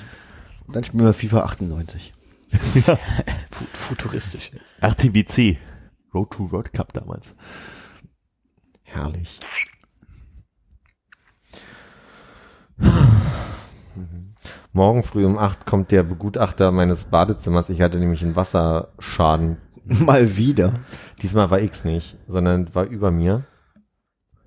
Dann 0.69 0.83
spielen 0.85 1.03
wir 1.03 1.13
FIFA 1.13 1.41
98. 1.45 2.13
Fu- 2.53 3.65
Futuristisch. 3.73 4.51
RTWC. 4.81 5.57
Road 6.13 6.31
to 6.31 6.51
World 6.51 6.71
Cup 6.73 6.93
damals. 6.93 7.35
Herrlich. 8.83 9.39
Morgen 14.71 15.03
früh 15.03 15.25
um 15.25 15.37
acht 15.37 15.65
kommt 15.65 15.91
der 15.91 16.03
Begutachter 16.03 16.71
meines 16.71 17.05
Badezimmers. 17.05 17.69
Ich 17.69 17.81
hatte 17.81 17.99
nämlich 17.99 18.23
einen 18.23 18.35
Wasserschaden. 18.35 19.57
Mal 19.85 20.37
wieder. 20.37 20.79
Diesmal 21.21 21.51
war 21.51 21.59
X 21.61 21.83
nicht, 21.83 22.17
sondern 22.27 22.73
war 22.73 22.85
über 22.85 23.11
mir. 23.11 23.43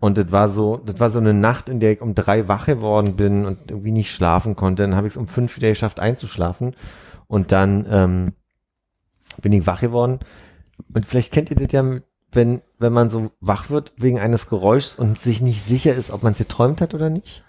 Und 0.00 0.18
das 0.18 0.30
war 0.32 0.48
so, 0.48 0.78
das 0.78 0.98
war 1.00 1.10
so 1.10 1.18
eine 1.18 1.34
Nacht, 1.34 1.68
in 1.68 1.80
der 1.80 1.92
ich 1.92 2.00
um 2.00 2.14
drei 2.14 2.48
wach 2.48 2.66
geworden 2.66 3.16
bin 3.16 3.44
und 3.46 3.70
irgendwie 3.70 3.92
nicht 3.92 4.12
schlafen 4.12 4.56
konnte. 4.56 4.82
Dann 4.82 4.94
habe 4.96 5.06
ich 5.06 5.12
es 5.14 5.16
um 5.16 5.28
fünf 5.28 5.56
wieder 5.56 5.68
geschafft 5.68 6.00
einzuschlafen. 6.00 6.74
Und 7.28 7.52
dann 7.52 7.86
ähm, 7.88 8.32
bin 9.42 9.52
ich 9.52 9.66
wach 9.66 9.80
geworden. 9.80 10.20
Und 10.92 11.06
vielleicht 11.06 11.32
kennt 11.32 11.50
ihr 11.50 11.56
das 11.56 11.72
ja, 11.72 12.00
wenn, 12.32 12.62
wenn 12.78 12.92
man 12.92 13.10
so 13.10 13.30
wach 13.40 13.70
wird 13.70 13.92
wegen 13.96 14.18
eines 14.18 14.48
Geräuschs 14.48 14.94
und 14.94 15.18
sich 15.18 15.40
nicht 15.40 15.64
sicher 15.64 15.94
ist, 15.94 16.10
ob 16.10 16.22
man 16.22 16.32
es 16.32 16.38
geträumt 16.38 16.80
hat 16.80 16.94
oder 16.94 17.10
nicht. 17.10 17.44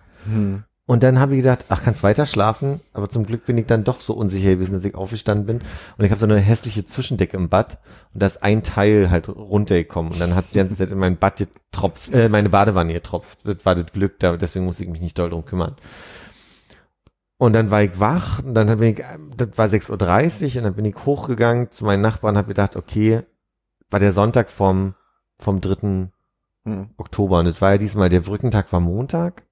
Und 0.87 1.03
dann 1.03 1.19
habe 1.19 1.35
ich 1.35 1.39
gedacht, 1.39 1.65
ach, 1.67 1.83
kannst 1.83 2.01
weiter 2.01 2.25
schlafen? 2.25 2.79
Aber 2.93 3.09
zum 3.09 3.25
Glück 3.25 3.45
bin 3.45 3.57
ich 3.57 3.65
dann 3.65 3.83
doch 3.83 3.99
so 3.99 4.13
unsicher 4.13 4.51
gewesen, 4.51 4.71
dass 4.71 4.85
ich 4.85 4.95
aufgestanden 4.95 5.45
bin. 5.45 5.59
Und 5.97 6.05
ich 6.05 6.11
habe 6.11 6.19
so 6.19 6.25
eine 6.25 6.39
hässliche 6.39 6.85
Zwischendecke 6.85 7.35
im 7.35 7.49
Bad 7.49 7.77
und 8.13 8.23
da 8.23 8.25
ist 8.25 8.41
ein 8.41 8.63
Teil 8.63 9.11
halt 9.11 9.27
runtergekommen. 9.27 10.13
Und 10.13 10.19
dann 10.19 10.33
hat 10.33 10.45
die 10.53 10.57
ganze 10.57 10.77
Zeit 10.77 10.91
in 10.91 10.97
mein 10.97 11.17
Bad 11.17 11.37
getropft, 11.37 12.13
äh, 12.13 12.29
meine 12.29 12.47
Badewanne 12.47 12.93
getropft. 12.93 13.39
Das 13.43 13.65
war 13.65 13.75
das 13.75 13.91
Glück, 13.91 14.17
da, 14.19 14.37
deswegen 14.37 14.63
musste 14.63 14.83
ich 14.83 14.89
mich 14.89 15.01
nicht 15.01 15.19
doll 15.19 15.29
drum 15.29 15.43
kümmern. 15.43 15.75
Und 17.37 17.53
dann 17.53 17.69
war 17.69 17.83
ich 17.83 17.99
wach 17.99 18.43
und 18.43 18.55
dann 18.55 18.67
bin 18.79 18.95
ich, 18.95 19.03
das 19.35 19.57
war 19.57 19.67
6.30 19.67 20.51
Uhr 20.51 20.57
und 20.57 20.63
dann 20.63 20.73
bin 20.73 20.85
ich 20.85 20.95
hochgegangen 21.05 21.69
zu 21.69 21.85
meinen 21.85 22.01
Nachbarn 22.01 22.33
und 22.33 22.37
habe 22.39 22.47
gedacht, 22.47 22.75
okay, 22.75 23.21
war 23.91 23.99
der 23.99 24.13
Sonntag 24.13 24.49
vom, 24.49 24.95
vom 25.37 25.61
3. 25.61 26.09
Hm. 26.65 26.89
Oktober 26.97 27.39
und 27.39 27.45
das 27.45 27.61
war 27.61 27.71
ja 27.71 27.77
diesmal, 27.77 28.09
der 28.09 28.21
Brückentag 28.21 28.73
war 28.73 28.79
Montag 28.79 29.45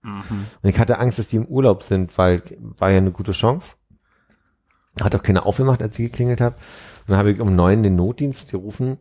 und 0.63 0.69
ich 0.69 0.79
hatte 0.79 0.99
Angst, 0.99 1.19
dass 1.19 1.27
die 1.27 1.37
im 1.37 1.45
Urlaub 1.45 1.83
sind, 1.83 2.17
weil 2.17 2.41
war 2.59 2.89
ja 2.89 2.97
eine 2.97 3.11
gute 3.11 3.31
Chance. 3.31 3.75
Hat 4.99 5.15
auch 5.15 5.23
keiner 5.23 5.45
aufgemacht, 5.45 5.83
als 5.83 5.99
ich 5.99 6.11
geklingelt 6.11 6.41
habe. 6.41 6.55
Und 6.55 7.09
dann 7.09 7.17
habe 7.17 7.31
ich 7.31 7.39
um 7.39 7.55
neun 7.55 7.83
den 7.83 7.95
Notdienst 7.95 8.51
gerufen. 8.51 8.97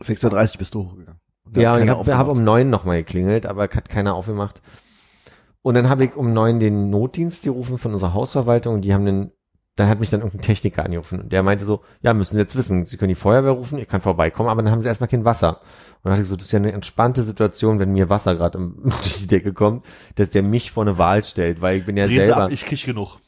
6.30 0.00 0.52
Uhr 0.52 0.58
bist 0.58 0.74
du 0.74 0.84
hochgegangen. 0.84 1.20
Ja, 1.54 1.78
ich 1.78 1.88
habe 1.88 2.16
hab 2.16 2.28
um 2.28 2.44
neun 2.44 2.70
nochmal 2.70 2.98
geklingelt, 2.98 3.46
aber 3.46 3.64
hat 3.64 3.88
keiner 3.88 4.14
aufgemacht. 4.14 4.62
Und 5.62 5.74
dann 5.74 5.88
habe 5.88 6.04
ich 6.04 6.16
um 6.16 6.32
neun 6.32 6.58
den 6.58 6.90
Notdienst 6.90 7.42
gerufen 7.42 7.78
von 7.78 7.92
unserer 7.92 8.14
Hausverwaltung 8.14 8.74
und 8.74 8.80
die 8.82 8.94
haben 8.94 9.04
den, 9.04 9.32
dann 9.76 9.88
hat 9.88 10.00
mich 10.00 10.10
dann 10.10 10.20
irgendein 10.20 10.42
Techniker 10.42 10.84
angerufen 10.84 11.20
und 11.20 11.32
der 11.32 11.42
meinte 11.42 11.64
so, 11.64 11.82
ja, 12.00 12.14
müssen 12.14 12.34
Sie 12.34 12.40
jetzt 12.40 12.56
wissen, 12.56 12.86
Sie 12.86 12.96
können 12.96 13.10
die 13.10 13.14
Feuerwehr 13.14 13.52
rufen, 13.52 13.78
ich 13.78 13.88
kann 13.88 14.00
vorbeikommen, 14.00 14.48
aber 14.48 14.62
dann 14.62 14.72
haben 14.72 14.80
Sie 14.80 14.88
erstmal 14.88 15.08
kein 15.08 15.24
Wasser. 15.24 15.60
Und 16.02 16.04
dann 16.04 16.12
dachte 16.12 16.22
ich 16.22 16.28
so, 16.28 16.36
das 16.36 16.46
ist 16.46 16.52
ja 16.52 16.58
eine 16.58 16.72
entspannte 16.72 17.24
Situation, 17.24 17.78
wenn 17.78 17.92
mir 17.92 18.08
Wasser 18.08 18.34
gerade 18.36 18.58
durch 18.82 19.18
die 19.18 19.26
Decke 19.26 19.52
kommt, 19.52 19.84
dass 20.14 20.30
der 20.30 20.42
mich 20.42 20.72
vor 20.72 20.84
eine 20.84 20.96
Wahl 20.96 21.24
stellt, 21.24 21.60
weil 21.60 21.78
ich 21.78 21.84
bin 21.84 21.96
ja 21.98 22.08
Sie 22.08 22.16
selber. 22.16 22.44
ab, 22.44 22.52
ich 22.52 22.64
krieg 22.64 22.82
genug. 22.82 23.18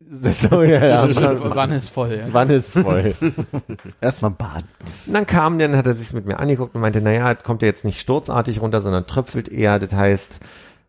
so, 0.00 0.62
ja, 0.62 0.84
ja. 0.84 1.08
Wann 1.54 1.70
ist 1.70 1.88
voll, 1.88 2.12
ja. 2.12 2.26
Wann 2.32 2.50
ist 2.50 2.72
voll? 2.72 3.14
Erstmal 4.00 4.32
baden. 4.32 4.68
Und 5.06 5.14
dann 5.14 5.26
kam 5.26 5.58
der, 5.58 5.68
dann 5.68 5.76
hat 5.76 5.86
er 5.86 5.94
sich 5.94 6.12
mit 6.12 6.26
mir 6.26 6.40
angeguckt 6.40 6.74
und 6.74 6.80
meinte, 6.80 7.00
naja, 7.00 7.32
es 7.32 7.44
kommt 7.44 7.62
ja 7.62 7.68
jetzt 7.68 7.84
nicht 7.84 8.00
sturzartig 8.00 8.60
runter, 8.60 8.80
sondern 8.80 9.06
tröpfelt 9.06 9.48
eher. 9.48 9.78
Das 9.78 9.94
heißt, 9.94 10.40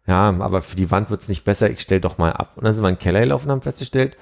ja, 0.08 0.34
aber 0.40 0.62
für 0.62 0.78
die 0.78 0.90
Wand 0.90 1.10
wird's 1.10 1.28
nicht 1.28 1.44
besser, 1.44 1.70
ich 1.70 1.82
stell 1.82 2.00
doch 2.00 2.18
mal 2.18 2.32
ab. 2.32 2.54
Und 2.56 2.64
dann 2.64 2.74
sind 2.74 2.84
wir 2.84 2.90
in 2.90 2.96
den 2.96 3.02
Keller 3.02 3.20
gelaufen 3.20 3.48
und 3.48 3.52
haben 3.52 3.62
festgestellt, 3.62 4.18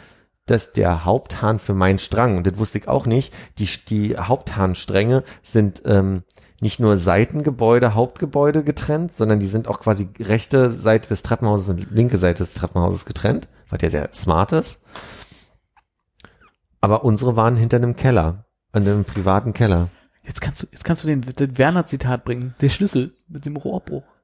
dass 0.47 0.73
der 0.73 1.05
Haupthahn 1.05 1.59
für 1.59 1.73
meinen 1.73 1.99
Strang, 1.99 2.37
und 2.37 2.47
das 2.47 2.57
wusste 2.57 2.79
ich 2.79 2.87
auch 2.87 3.05
nicht, 3.05 3.33
die, 3.57 3.69
die 3.87 4.17
Haupthahnstränge 4.17 5.23
sind 5.43 5.83
ähm, 5.85 6.23
nicht 6.59 6.79
nur 6.79 6.97
Seitengebäude, 6.97 7.93
Hauptgebäude 7.93 8.63
getrennt, 8.63 9.15
sondern 9.15 9.39
die 9.39 9.45
sind 9.45 9.67
auch 9.67 9.79
quasi 9.79 10.09
rechte 10.19 10.71
Seite 10.71 11.09
des 11.09 11.21
Treppenhauses 11.21 11.69
und 11.69 11.91
linke 11.91 12.17
Seite 12.17 12.43
des 12.43 12.53
Treppenhauses 12.53 13.05
getrennt, 13.05 13.47
was 13.69 13.81
ja 13.81 13.89
sehr 13.89 14.09
smart 14.13 14.51
ist. 14.53 14.81
Aber 16.81 17.03
unsere 17.03 17.35
waren 17.35 17.57
hinter 17.57 17.77
einem 17.77 17.95
Keller, 17.95 18.45
an 18.71 18.83
einem 18.83 19.05
privaten 19.05 19.53
Keller. 19.53 19.89
Jetzt 20.23 20.41
kannst 20.41 20.63
du, 20.63 20.67
jetzt 20.71 20.83
kannst 20.83 21.03
du 21.03 21.07
den, 21.07 21.21
das 21.21 21.57
Werner-Zitat 21.57 22.25
bringen. 22.25 22.55
Der 22.61 22.69
Schlüssel 22.69 23.15
mit 23.27 23.45
dem 23.45 23.57
Rohrbruch. 23.57 24.14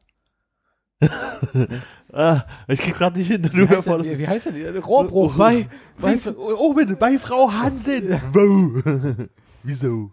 Ah, 2.13 2.41
ich 2.67 2.81
krieg's 2.81 2.97
gerade 2.97 3.17
nicht 3.17 3.27
hin. 3.27 3.41
Wie 3.53 3.57
Du 3.65 3.69
heißt, 3.69 3.87
der, 3.87 3.93
hörst 3.97 4.17
wie, 4.19 4.27
heißt 4.27 4.45
der? 4.47 4.73
Der 4.73 4.83
Rohrbruch. 4.83 5.33
Bei, 5.35 5.67
bei, 5.97 6.17
oben, 6.35 6.97
bei 6.97 7.17
Frau 7.17 7.49
Hansen. 7.51 8.19
Wow. 8.33 9.27
Wieso? 9.63 10.11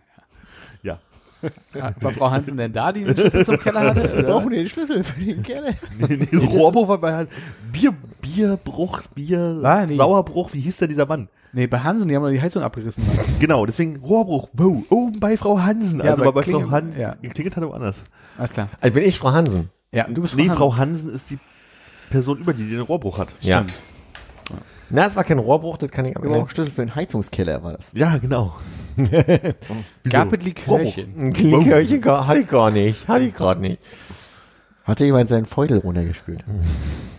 Ja. 0.83 1.01
War 2.01 2.13
Frau 2.13 2.31
Hansen 2.31 2.57
denn 2.57 2.73
da, 2.73 2.93
die 2.93 3.03
den 3.03 3.17
Schlüssel 3.17 3.45
zum 3.45 3.59
Keller 3.59 3.81
hatte? 3.81 4.13
Oder? 4.19 4.23
Brauchen 4.23 4.51
den 4.51 4.69
Schlüssel 4.69 5.03
für 5.03 5.21
den 5.21 5.43
Keller. 5.43 5.75
Nee, 5.99 6.29
nee, 6.31 6.47
Rohrbruch 6.47 6.87
war 6.87 6.99
bei 6.99 7.15
halt 7.15 7.31
Bier, 7.73 7.93
Bierbruch, 8.21 9.03
Bier, 9.15 9.61
Ah, 9.65 9.85
nee. 9.85 9.97
Sauerbruch, 9.97 10.53
wie 10.53 10.61
hieß 10.61 10.77
denn 10.77 10.91
dieser 10.91 11.07
Mann? 11.07 11.29
Nee, 11.53 11.67
bei 11.67 11.81
Hansen, 11.81 12.09
die 12.09 12.15
haben 12.15 12.23
doch 12.23 12.31
die 12.31 12.41
Heizung 12.41 12.63
abgerissen. 12.63 13.05
Mann. 13.07 13.25
Genau, 13.41 13.67
deswegen 13.67 13.97
Rohrbruch, 13.97 14.49
wow, 14.53 14.85
oben 14.91 15.19
bei 15.19 15.37
Frau 15.37 15.61
Hansen. 15.61 15.99
Ja, 15.99 16.13
also 16.13 16.23
aber 16.23 16.27
war 16.27 16.43
bei 16.45 16.49
Frau 16.49 16.71
Hansen, 16.71 17.01
ja. 17.01 17.17
geklingelt 17.21 17.57
hat 17.57 17.65
er 17.65 17.71
woanders. 17.71 18.03
Alles 18.37 18.53
klar. 18.53 18.69
Also 18.81 18.95
bin 18.95 19.03
ich 19.05 19.19
Frau 19.19 19.33
Hansen. 19.33 19.71
Ja, 19.93 20.07
du 20.09 20.23
bist 20.23 20.37
Nee. 20.37 20.49
Frau 20.49 20.77
Hansen 20.77 21.13
ist 21.13 21.31
die 21.31 21.39
Person 22.11 22.39
über 22.39 22.53
die, 22.53 22.65
die 22.65 22.71
den 22.71 22.81
Rohrbruch 22.81 23.19
hat. 23.19 23.29
Ja. 23.41 23.63
Stimmt. 23.63 23.75
Na, 24.91 25.07
es 25.07 25.17
war 25.17 25.25
kein 25.25 25.39
Rohrbruch, 25.39 25.77
das 25.77 25.91
kann 25.91 26.07
ich 26.07 26.17
aber 26.17 26.29
nicht. 26.29 26.51
Schlüssel 26.51 26.73
für 26.73 26.81
den 26.81 26.95
Heizungskeller, 26.95 27.63
war 27.63 27.75
das. 27.75 27.91
Ja, 27.93 28.17
genau. 28.17 28.57
Gab 30.09 30.33
es 30.33 30.45
Likörchen? 30.45 31.15
Ein 31.17 31.33
Likörchen 31.33 32.03
hatte 32.05 32.41
ich 32.41 32.49
gar 32.49 32.71
nicht. 32.71 33.07
Hatte 33.07 33.25
ich 33.25 33.35
gerade 33.35 33.61
nicht. 33.61 33.83
Hat 34.85 35.01
jemand 35.01 35.29
seinen 35.29 35.45
Feudel 35.45 35.79
runtergespült? 35.79 36.43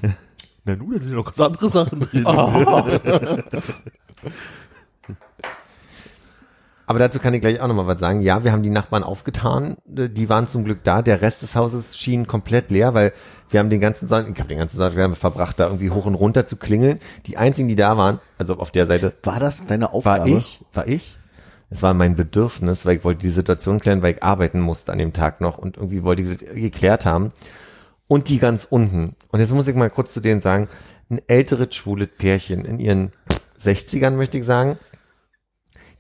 Na 0.66 0.76
nun, 0.76 0.94
da 0.94 1.00
sind 1.00 1.14
noch 1.14 1.26
ganz 1.26 1.40
andere 1.40 1.70
Sachen 1.70 2.00
drin. 2.00 2.26
Aber 6.90 6.98
dazu 6.98 7.20
kann 7.20 7.36
ich 7.36 7.42
gleich 7.42 7.62
auch 7.62 7.68
nochmal 7.68 7.86
was 7.86 8.00
sagen. 8.00 8.20
Ja, 8.20 8.44
wir 8.44 8.52
haben 8.52 8.64
die 8.64 8.72
Nachbarn 8.72 9.04
aufgetan. 9.04 9.78
Die 9.86 10.28
waren 10.28 10.48
zum 10.48 10.64
Glück 10.64 10.80
da. 10.84 11.04
Der 11.04 11.22
Rest 11.22 11.44
des 11.44 11.56
Hauses 11.56 11.96
schien 11.96 12.26
komplett 12.26 12.72
leer, 12.72 12.96
weil 12.96 13.14
wir 13.52 13.60
haben 13.60 13.70
den 13.70 13.80
ganzen 13.80 14.10
Sonntag, 14.10 14.34
ich 14.34 14.40
habe 14.40 14.50
den 14.50 14.58
ganzen 14.58 14.78
Sonntag 14.78 15.16
verbracht, 15.16 15.60
da 15.60 15.68
irgendwie 15.68 15.92
hoch 15.92 16.08
und 16.08 16.16
runter 16.16 16.48
zu 16.48 16.58
klingeln. 16.58 16.98
Die 17.28 17.38
einzigen, 17.38 17.68
die 17.68 17.76
da 17.76 17.96
waren, 17.96 18.20
also 18.40 18.58
auf 18.58 18.72
der 18.72 18.88
Seite, 18.88 19.14
War 19.22 19.40
das 19.40 19.68
deine 19.68 19.86
war 19.86 19.94
Aufgabe? 19.94 20.32
ich, 20.32 20.66
war 20.74 20.88
ich. 20.88 21.20
Es 21.70 21.84
war 21.84 21.94
mein 21.94 22.16
Bedürfnis, 22.16 22.88
weil 22.88 22.98
ich 22.98 23.04
wollte 23.04 23.22
die 23.22 23.34
Situation 23.34 23.80
klären, 23.80 24.02
weil 24.02 24.16
ich 24.16 24.24
arbeiten 24.24 24.60
musste 24.60 24.92
an 24.92 24.98
dem 24.98 25.14
Tag 25.14 25.42
noch 25.42 25.60
und 25.60 25.78
irgendwie 25.78 26.04
wollte 26.04 26.24
ich 26.24 26.40
geklärt 26.40 27.06
haben. 27.06 27.32
Und 28.08 28.30
die 28.30 28.40
ganz 28.40 28.66
unten. 28.68 29.16
Und 29.28 29.40
jetzt 29.42 29.54
muss 29.54 29.68
ich 29.68 29.76
mal 29.76 29.92
kurz 29.92 30.12
zu 30.12 30.22
denen 30.22 30.42
sagen, 30.42 30.68
ein 31.12 31.22
älteres 31.28 31.76
schwules 31.76 32.08
Pärchen 32.18 32.66
in 32.66 32.80
ihren 32.80 33.12
60ern, 33.62 34.12
möchte 34.12 34.40
ich 34.40 34.46
sagen, 34.46 34.80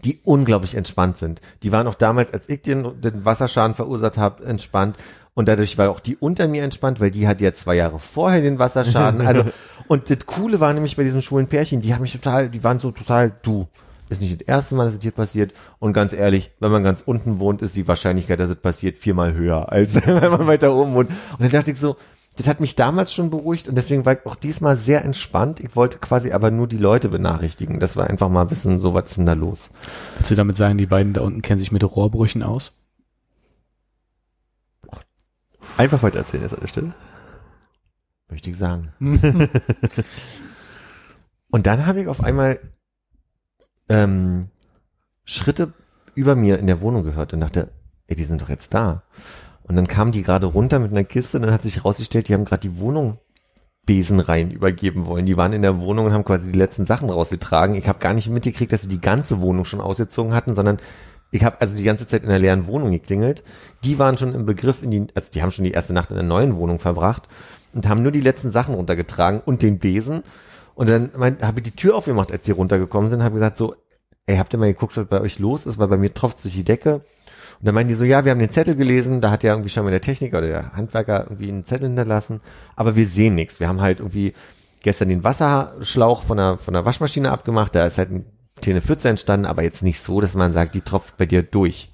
die 0.05 0.19
unglaublich 0.23 0.75
entspannt 0.75 1.17
sind. 1.17 1.41
Die 1.63 1.71
waren 1.71 1.87
auch 1.87 1.95
damals, 1.95 2.33
als 2.33 2.47
ich 2.49 2.61
den, 2.61 3.01
den 3.01 3.25
Wasserschaden 3.25 3.75
verursacht 3.75 4.17
habe, 4.17 4.45
entspannt. 4.45 4.97
Und 5.33 5.47
dadurch 5.47 5.77
war 5.77 5.89
auch 5.89 5.99
die 5.99 6.15
unter 6.17 6.47
mir 6.47 6.63
entspannt, 6.63 6.99
weil 6.99 7.11
die 7.11 7.27
hat 7.27 7.41
ja 7.41 7.53
zwei 7.53 7.75
Jahre 7.75 7.99
vorher 7.99 8.41
den 8.41 8.59
Wasserschaden. 8.59 9.21
Also, 9.21 9.45
und 9.87 10.09
das 10.09 10.25
Coole 10.25 10.59
war 10.59 10.73
nämlich 10.73 10.95
bei 10.95 11.03
diesem 11.03 11.21
schwulen 11.21 11.47
Pärchen, 11.47 11.81
die 11.81 11.93
haben 11.93 12.01
mich 12.01 12.13
total, 12.13 12.49
die 12.49 12.63
waren 12.63 12.79
so 12.79 12.91
total, 12.91 13.31
du, 13.41 13.67
ist 14.09 14.21
nicht 14.21 14.41
das 14.41 14.47
erste 14.47 14.75
Mal, 14.75 14.85
dass 14.85 14.95
es 14.95 15.01
hier 15.01 15.11
passiert. 15.11 15.53
Und 15.79 15.93
ganz 15.93 16.13
ehrlich, 16.13 16.51
wenn 16.59 16.71
man 16.71 16.83
ganz 16.83 17.01
unten 17.05 17.39
wohnt, 17.39 17.61
ist 17.61 17.75
die 17.75 17.87
Wahrscheinlichkeit, 17.87 18.39
dass 18.39 18.49
es 18.49 18.55
passiert, 18.55 18.97
viermal 18.97 19.33
höher, 19.33 19.71
als 19.71 19.95
wenn 20.05 20.31
man 20.31 20.47
weiter 20.47 20.73
oben 20.73 20.93
wohnt. 20.93 21.09
Und 21.09 21.41
dann 21.41 21.51
dachte 21.51 21.71
ich 21.71 21.79
so, 21.79 21.95
das 22.39 22.47
hat 22.47 22.61
mich 22.61 22.77
damals 22.77 23.13
schon 23.13 23.29
beruhigt 23.29 23.67
und 23.67 23.75
deswegen 23.75 24.05
war 24.05 24.13
ich 24.13 24.25
auch 24.25 24.35
diesmal 24.35 24.77
sehr 24.77 25.03
entspannt. 25.03 25.59
Ich 25.59 25.75
wollte 25.75 25.97
quasi 25.97 26.31
aber 26.31 26.51
nur 26.51 26.69
die 26.69 26.77
Leute 26.77 27.09
benachrichtigen, 27.09 27.81
dass 27.81 27.97
wir 27.97 28.07
einfach 28.07 28.29
mal 28.29 28.49
wissen, 28.49 28.79
so 28.79 28.93
was 28.93 29.09
ist 29.09 29.17
denn 29.17 29.25
da 29.25 29.33
los. 29.33 29.69
Willst 30.15 30.31
du 30.31 30.35
damit 30.35 30.55
sagen, 30.55 30.77
die 30.77 30.85
beiden 30.85 31.11
da 31.11 31.19
unten 31.19 31.41
kennen 31.41 31.59
sich 31.59 31.73
mit 31.73 31.83
Rohrbrüchen 31.83 32.41
aus? 32.41 32.71
Einfach 35.75 36.01
weiter 36.01 36.19
erzählen 36.19 36.43
jetzt 36.43 36.53
an 36.53 36.61
der 36.61 36.69
Stelle. 36.69 36.93
möchte 38.29 38.49
ich 38.51 38.57
sagen. 38.57 38.93
und 41.49 41.67
dann 41.67 41.85
habe 41.85 41.99
ich 41.99 42.07
auf 42.07 42.23
einmal 42.23 42.61
ähm, 43.89 44.47
Schritte 45.25 45.73
über 46.15 46.37
mir 46.37 46.57
in 46.57 46.67
der 46.67 46.79
Wohnung 46.79 47.03
gehört 47.03 47.33
und 47.33 47.41
dachte, 47.41 47.69
ey, 48.07 48.15
die 48.15 48.23
sind 48.23 48.41
doch 48.41 48.47
jetzt 48.47 48.73
da. 48.73 49.03
Und 49.69 49.75
dann 49.75 49.87
kamen 49.87 50.11
die 50.11 50.23
gerade 50.23 50.47
runter 50.47 50.79
mit 50.79 50.91
einer 50.91 51.03
Kiste 51.03 51.37
und 51.37 51.43
dann 51.43 51.53
hat 51.53 51.61
sich 51.61 51.77
herausgestellt, 51.77 52.27
die 52.27 52.33
haben 52.33 52.43
gerade 52.43 52.67
die 52.67 52.79
Wohnung 52.79 53.19
Besenreihen 53.85 54.51
übergeben 54.51 55.05
wollen. 55.05 55.25
Die 55.25 55.37
waren 55.37 55.53
in 55.53 55.61
der 55.61 55.79
Wohnung 55.79 56.07
und 56.07 56.13
haben 56.13 56.25
quasi 56.25 56.51
die 56.51 56.57
letzten 56.57 56.85
Sachen 56.85 57.09
rausgetragen. 57.09 57.75
Ich 57.75 57.87
habe 57.87 57.99
gar 57.99 58.13
nicht 58.13 58.29
mitgekriegt, 58.29 58.73
dass 58.73 58.81
sie 58.81 58.87
die 58.87 58.99
ganze 58.99 59.41
Wohnung 59.41 59.65
schon 59.65 59.79
ausgezogen 59.79 60.33
hatten, 60.33 60.55
sondern 60.55 60.79
Ich 61.31 61.43
habe 61.43 61.61
also 61.61 61.75
die 61.75 61.83
ganze 61.83 62.07
Zeit 62.07 62.23
in 62.23 62.29
der 62.29 62.39
leeren 62.39 62.67
Wohnung 62.67 62.91
geklingelt. 62.91 63.43
Die 63.83 63.99
waren 63.99 64.17
schon 64.17 64.33
im 64.33 64.45
Begriff 64.45 64.81
in 64.81 64.91
die, 64.91 65.07
also 65.13 65.29
die 65.31 65.41
haben 65.41 65.51
schon 65.51 65.65
die 65.65 65.71
erste 65.71 65.93
Nacht 65.93 66.09
in 66.09 66.15
der 66.15 66.25
neuen 66.25 66.55
Wohnung 66.55 66.79
verbracht 66.79 67.27
und 67.73 67.87
haben 67.87 68.01
nur 68.01 68.11
die 68.11 68.21
letzten 68.21 68.51
Sachen 68.51 68.73
runtergetragen 68.73 69.41
und 69.45 69.61
den 69.61 69.79
Besen. 69.79 70.23
Und 70.73 70.89
dann 70.89 71.11
habe 71.41 71.59
ich 71.59 71.63
die 71.63 71.75
Tür 71.75 71.95
aufgemacht, 71.95 72.31
als 72.31 72.45
sie 72.45 72.51
runtergekommen 72.51 73.09
sind, 73.09 73.21
habe 73.21 73.35
gesagt 73.35 73.57
so, 73.57 73.75
ey, 74.25 74.37
habt 74.37 74.53
ihr 74.53 74.59
mal 74.59 74.71
geguckt, 74.71 74.97
was 74.97 75.07
bei 75.07 75.21
euch 75.21 75.39
los 75.39 75.65
ist, 75.65 75.77
weil 75.77 75.87
bei 75.87 75.97
mir 75.97 76.13
tropft 76.13 76.43
durch 76.43 76.55
die 76.55 76.63
Decke. 76.63 77.01
Und 77.59 77.65
dann 77.65 77.75
meinen 77.75 77.89
die 77.89 77.95
so, 77.95 78.05
ja, 78.05 78.23
wir 78.23 78.31
haben 78.31 78.39
den 78.39 78.49
Zettel 78.49 78.75
gelesen, 78.75 79.19
da 79.19 79.31
hat 79.31 79.43
ja 79.43 79.51
irgendwie 79.51 79.69
schon 79.69 79.83
mal 79.83 79.91
der 79.91 80.01
Techniker 80.01 80.37
oder 80.37 80.47
der 80.47 80.73
Handwerker 80.73 81.25
irgendwie 81.25 81.49
einen 81.49 81.65
Zettel 81.65 81.87
hinterlassen, 81.87 82.39
aber 82.75 82.95
wir 82.95 83.05
sehen 83.05 83.35
nichts. 83.35 83.59
Wir 83.59 83.67
haben 83.67 83.81
halt 83.81 83.99
irgendwie 83.99 84.33
gestern 84.81 85.09
den 85.09 85.25
Wasserschlauch 85.25 86.23
von 86.23 86.37
der, 86.37 86.57
von 86.57 86.73
der 86.73 86.85
Waschmaschine 86.85 87.31
abgemacht, 87.31 87.75
da 87.75 87.85
ist 87.85 87.97
halt 87.97 88.11
ein 88.11 88.25
Pfütze 88.81 89.09
entstanden, 89.09 89.45
aber 89.45 89.63
jetzt 89.63 89.83
nicht 89.83 89.99
so, 89.99 90.21
dass 90.21 90.35
man 90.35 90.53
sagt, 90.53 90.73
die 90.73 90.81
tropft 90.81 91.17
bei 91.17 91.25
dir 91.25 91.43
durch. 91.43 91.91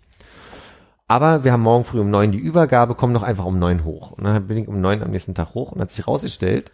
Aber 1.07 1.43
wir 1.43 1.51
haben 1.51 1.61
morgen 1.61 1.83
früh 1.83 1.99
um 1.99 2.09
neun 2.09 2.31
die 2.31 2.39
Übergabe, 2.39 2.95
komm 2.95 3.13
doch 3.13 3.23
einfach 3.23 3.45
um 3.45 3.59
neun 3.59 3.83
hoch. 3.83 4.11
Und 4.11 4.23
dann 4.23 4.47
bin 4.47 4.57
ich 4.57 4.67
um 4.67 4.81
neun 4.81 5.03
am 5.03 5.11
nächsten 5.11 5.35
Tag 5.35 5.53
hoch 5.53 5.71
und 5.71 5.81
hat 5.81 5.91
sich 5.91 6.07
rausgestellt, 6.07 6.71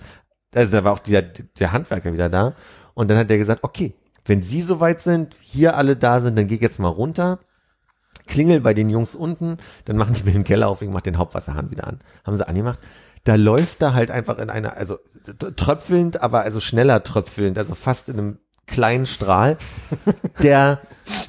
also 0.53 0.73
da 0.73 0.83
war 0.83 0.93
auch 0.93 0.99
der, 0.99 1.21
der 1.21 1.71
Handwerker 1.71 2.13
wieder 2.13 2.29
da 2.29 2.55
und 2.93 3.09
dann 3.09 3.17
hat 3.17 3.29
der 3.29 3.37
gesagt, 3.37 3.63
okay, 3.63 3.93
wenn 4.25 4.43
Sie 4.43 4.61
soweit 4.61 5.01
sind, 5.01 5.35
hier 5.39 5.77
alle 5.77 5.95
da 5.95 6.21
sind, 6.21 6.37
dann 6.37 6.47
geh 6.47 6.57
jetzt 6.57 6.79
mal 6.79 6.89
runter, 6.89 7.39
klingel 8.27 8.61
bei 8.61 8.73
den 8.73 8.89
Jungs 8.89 9.15
unten, 9.15 9.57
dann 9.85 9.97
machen 9.97 10.13
die 10.13 10.23
mir 10.23 10.31
den 10.31 10.43
Keller 10.43 10.69
auf, 10.69 10.81
ich 10.81 10.89
mach 10.89 11.01
den 11.01 11.17
Hauptwasserhahn 11.17 11.71
wieder 11.71 11.87
an. 11.87 11.99
Haben 12.23 12.37
sie 12.37 12.47
angemacht. 12.47 12.79
Da 13.23 13.35
läuft 13.35 13.81
da 13.81 13.93
halt 13.93 14.09
einfach 14.09 14.39
in 14.39 14.49
einer, 14.49 14.75
also 14.77 14.97
tröpfelnd, 15.55 16.21
aber 16.21 16.41
also 16.41 16.59
schneller 16.59 17.03
tröpfelnd, 17.03 17.57
also 17.57 17.75
fast 17.75 18.09
in 18.09 18.17
einem 18.17 18.37
kleinen 18.65 19.05
Strahl, 19.05 19.57
der, 20.41 20.79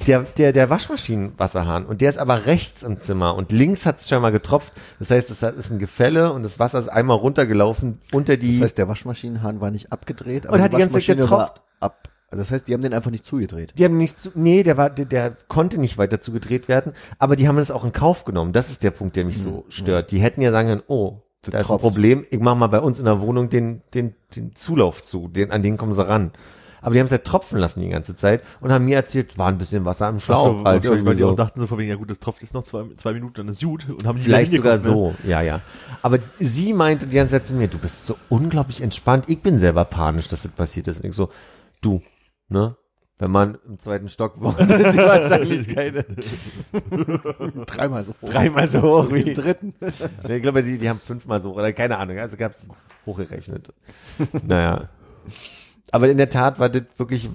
der, 0.07 0.21
der, 0.21 0.53
der 0.53 0.69
Waschmaschinenwasserhahn. 0.69 1.85
Und 1.85 2.01
der 2.01 2.09
ist 2.09 2.17
aber 2.17 2.45
rechts 2.45 2.83
im 2.83 2.99
Zimmer 2.99 3.35
und 3.35 3.51
links 3.51 3.85
hat 3.85 3.99
es 3.99 4.09
schon 4.09 4.21
mal 4.21 4.31
getropft. 4.31 4.73
Das 4.99 5.11
heißt, 5.11 5.29
es 5.29 5.43
ist 5.43 5.71
ein 5.71 5.79
Gefälle 5.79 6.31
und 6.31 6.43
das 6.43 6.57
Wasser 6.57 6.79
ist 6.79 6.87
einmal 6.89 7.17
runtergelaufen 7.17 7.99
unter 8.11 8.37
die. 8.37 8.59
Das 8.59 8.63
heißt, 8.63 8.77
der 8.77 8.87
Waschmaschinenhahn 8.87 9.61
war 9.61 9.71
nicht 9.71 9.91
abgedreht, 9.91 10.45
Und 10.45 10.61
hat 10.61 10.73
die 10.73 10.77
ganze 10.77 10.99
Zeit 10.99 11.17
getropft. 11.17 11.61
war 11.79 11.93
ab. 12.33 12.39
Das 12.39 12.51
heißt, 12.51 12.67
die 12.67 12.73
haben 12.73 12.81
den 12.81 12.93
einfach 12.93 13.11
nicht 13.11 13.25
zugedreht. 13.25 13.73
Die 13.77 13.85
haben 13.85 13.97
nicht 13.97 14.19
zu, 14.19 14.31
nee, 14.35 14.63
der 14.63 14.77
war, 14.77 14.89
der, 14.89 15.05
der 15.05 15.37
konnte 15.47 15.79
nicht 15.79 15.97
weiter 15.97 16.19
zugedreht 16.19 16.67
werden, 16.67 16.93
aber 17.19 17.35
die 17.35 17.47
haben 17.47 17.57
es 17.57 17.71
auch 17.71 17.83
in 17.83 17.93
Kauf 17.93 18.25
genommen. 18.25 18.53
Das 18.53 18.69
ist 18.69 18.83
der 18.83 18.91
Punkt, 18.91 19.15
der 19.15 19.25
mich 19.25 19.39
so 19.39 19.65
stört. 19.69 20.11
Die 20.11 20.19
hätten 20.19 20.41
ja 20.41 20.51
sagen 20.51 20.69
können, 20.69 20.83
oh, 20.87 21.21
da 21.43 21.59
ist 21.59 21.69
ein. 21.69 21.77
Problem, 21.79 22.25
ich 22.29 22.39
mach 22.39 22.55
mal 22.55 22.67
bei 22.67 22.79
uns 22.79 22.99
in 22.99 23.05
der 23.05 23.21
Wohnung 23.21 23.49
den, 23.49 23.81
den, 23.93 24.15
den 24.35 24.55
Zulauf 24.55 25.03
zu, 25.03 25.27
den, 25.27 25.51
an 25.51 25.61
den 25.61 25.77
kommen 25.77 25.93
sie 25.93 26.07
ran. 26.07 26.31
Aber 26.83 26.93
die 26.93 26.99
haben 26.99 27.05
es 27.05 27.13
halt 27.13 27.23
tropfen 27.23 27.59
lassen 27.59 27.79
die 27.79 27.87
ganze 27.87 28.15
Zeit 28.15 28.43
und 28.59 28.71
haben 28.71 28.83
mir 28.83 28.97
erzählt, 28.97 29.37
war 29.37 29.47
ein 29.47 29.57
bisschen 29.57 29.85
Wasser 29.85 30.09
im 30.09 30.19
Schlauch. 30.19 30.59
So, 30.59 30.63
halt, 30.65 30.83
weil, 30.83 31.15
die 31.15 31.23
auch 31.23 31.29
so. 31.29 31.35
dachten 31.35 31.61
so 31.61 31.67
von 31.67 31.77
wegen, 31.77 31.89
ja 31.89 31.95
gut, 31.95 32.11
das 32.11 32.19
tropft 32.19 32.41
jetzt 32.41 32.53
noch 32.53 32.65
zwei, 32.65 32.83
zwei 32.97 33.13
Minuten, 33.13 33.35
dann 33.35 33.47
ist 33.47 33.63
gut. 33.63 33.87
Und 33.89 34.05
haben 34.05 34.15
nicht 34.15 34.25
Vielleicht 34.25 34.53
sogar 34.53 34.73
hingeguckt, 34.73 35.17
so, 35.23 35.27
ja, 35.27 35.41
ja. 35.41 35.61
Aber 36.01 36.19
sie 36.39 36.73
meinte 36.73 37.07
die 37.07 37.15
ganze 37.15 37.37
Zeit 37.37 37.47
zu 37.47 37.53
mir, 37.53 37.69
du 37.69 37.77
bist 37.77 38.05
so 38.05 38.17
unglaublich 38.27 38.81
entspannt. 38.81 39.25
Ich 39.29 39.41
bin 39.41 39.59
selber 39.59 39.85
panisch, 39.85 40.27
dass 40.27 40.43
das 40.43 40.51
passiert 40.51 40.89
ist. 40.89 41.01
Und 41.01 41.09
ich 41.09 41.15
so, 41.15 41.29
du, 41.79 42.01
ne? 42.53 42.77
Wenn 43.19 43.29
man 43.31 43.57
im 43.67 43.79
zweiten 43.79 44.09
Stock 44.09 44.41
wohnt, 44.41 44.59
ist 44.59 44.69
die 44.93 44.97
Wahrscheinlichkeit 44.97 46.05
Dreimal 47.67 48.03
so 48.03 48.13
hoch. 48.13 48.29
dreimal 48.29 48.67
so 48.67 48.81
hoch 48.81 49.11
wie 49.11 49.21
Im 49.21 49.33
dritten. 49.35 49.73
Nee, 50.27 50.37
Ich 50.37 50.41
glaube, 50.41 50.63
die, 50.63 50.77
die 50.77 50.89
haben 50.89 50.99
fünfmal 50.99 51.41
so 51.41 51.51
hoch, 51.51 51.57
oder 51.57 51.71
keine 51.73 51.97
Ahnung, 51.97 52.17
also 52.17 52.37
gab's 52.37 52.65
hochgerechnet. 53.05 53.71
naja. 54.47 54.89
Aber 55.91 56.09
in 56.09 56.17
der 56.17 56.29
Tat 56.29 56.59
war 56.59 56.69
das 56.69 56.83
wirklich, 56.97 57.29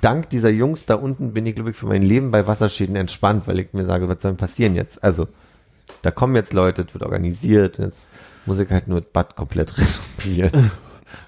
dank 0.00 0.30
dieser 0.30 0.48
Jungs 0.48 0.86
da 0.86 0.94
unten 0.94 1.34
bin 1.34 1.44
ich, 1.44 1.54
glaube 1.54 1.70
ich, 1.70 1.76
für 1.76 1.86
mein 1.86 2.02
Leben 2.02 2.30
bei 2.30 2.46
Wasserschäden 2.46 2.96
entspannt, 2.96 3.46
weil 3.46 3.60
ich 3.60 3.72
mir 3.74 3.84
sage, 3.84 4.08
was 4.08 4.22
soll 4.22 4.32
denn 4.32 4.38
passieren 4.38 4.74
jetzt? 4.74 5.04
Also, 5.04 5.28
da 6.02 6.10
kommen 6.10 6.34
jetzt 6.34 6.54
Leute, 6.54 6.82
es 6.88 6.94
wird 6.94 7.04
organisiert, 7.04 7.78
jetzt 7.78 8.08
muss 8.46 8.58
ich 8.58 8.70
halt 8.70 8.88
nur 8.88 9.02
das 9.02 9.10
Bad 9.12 9.36
komplett 9.36 9.74
renovieren. 9.76 10.70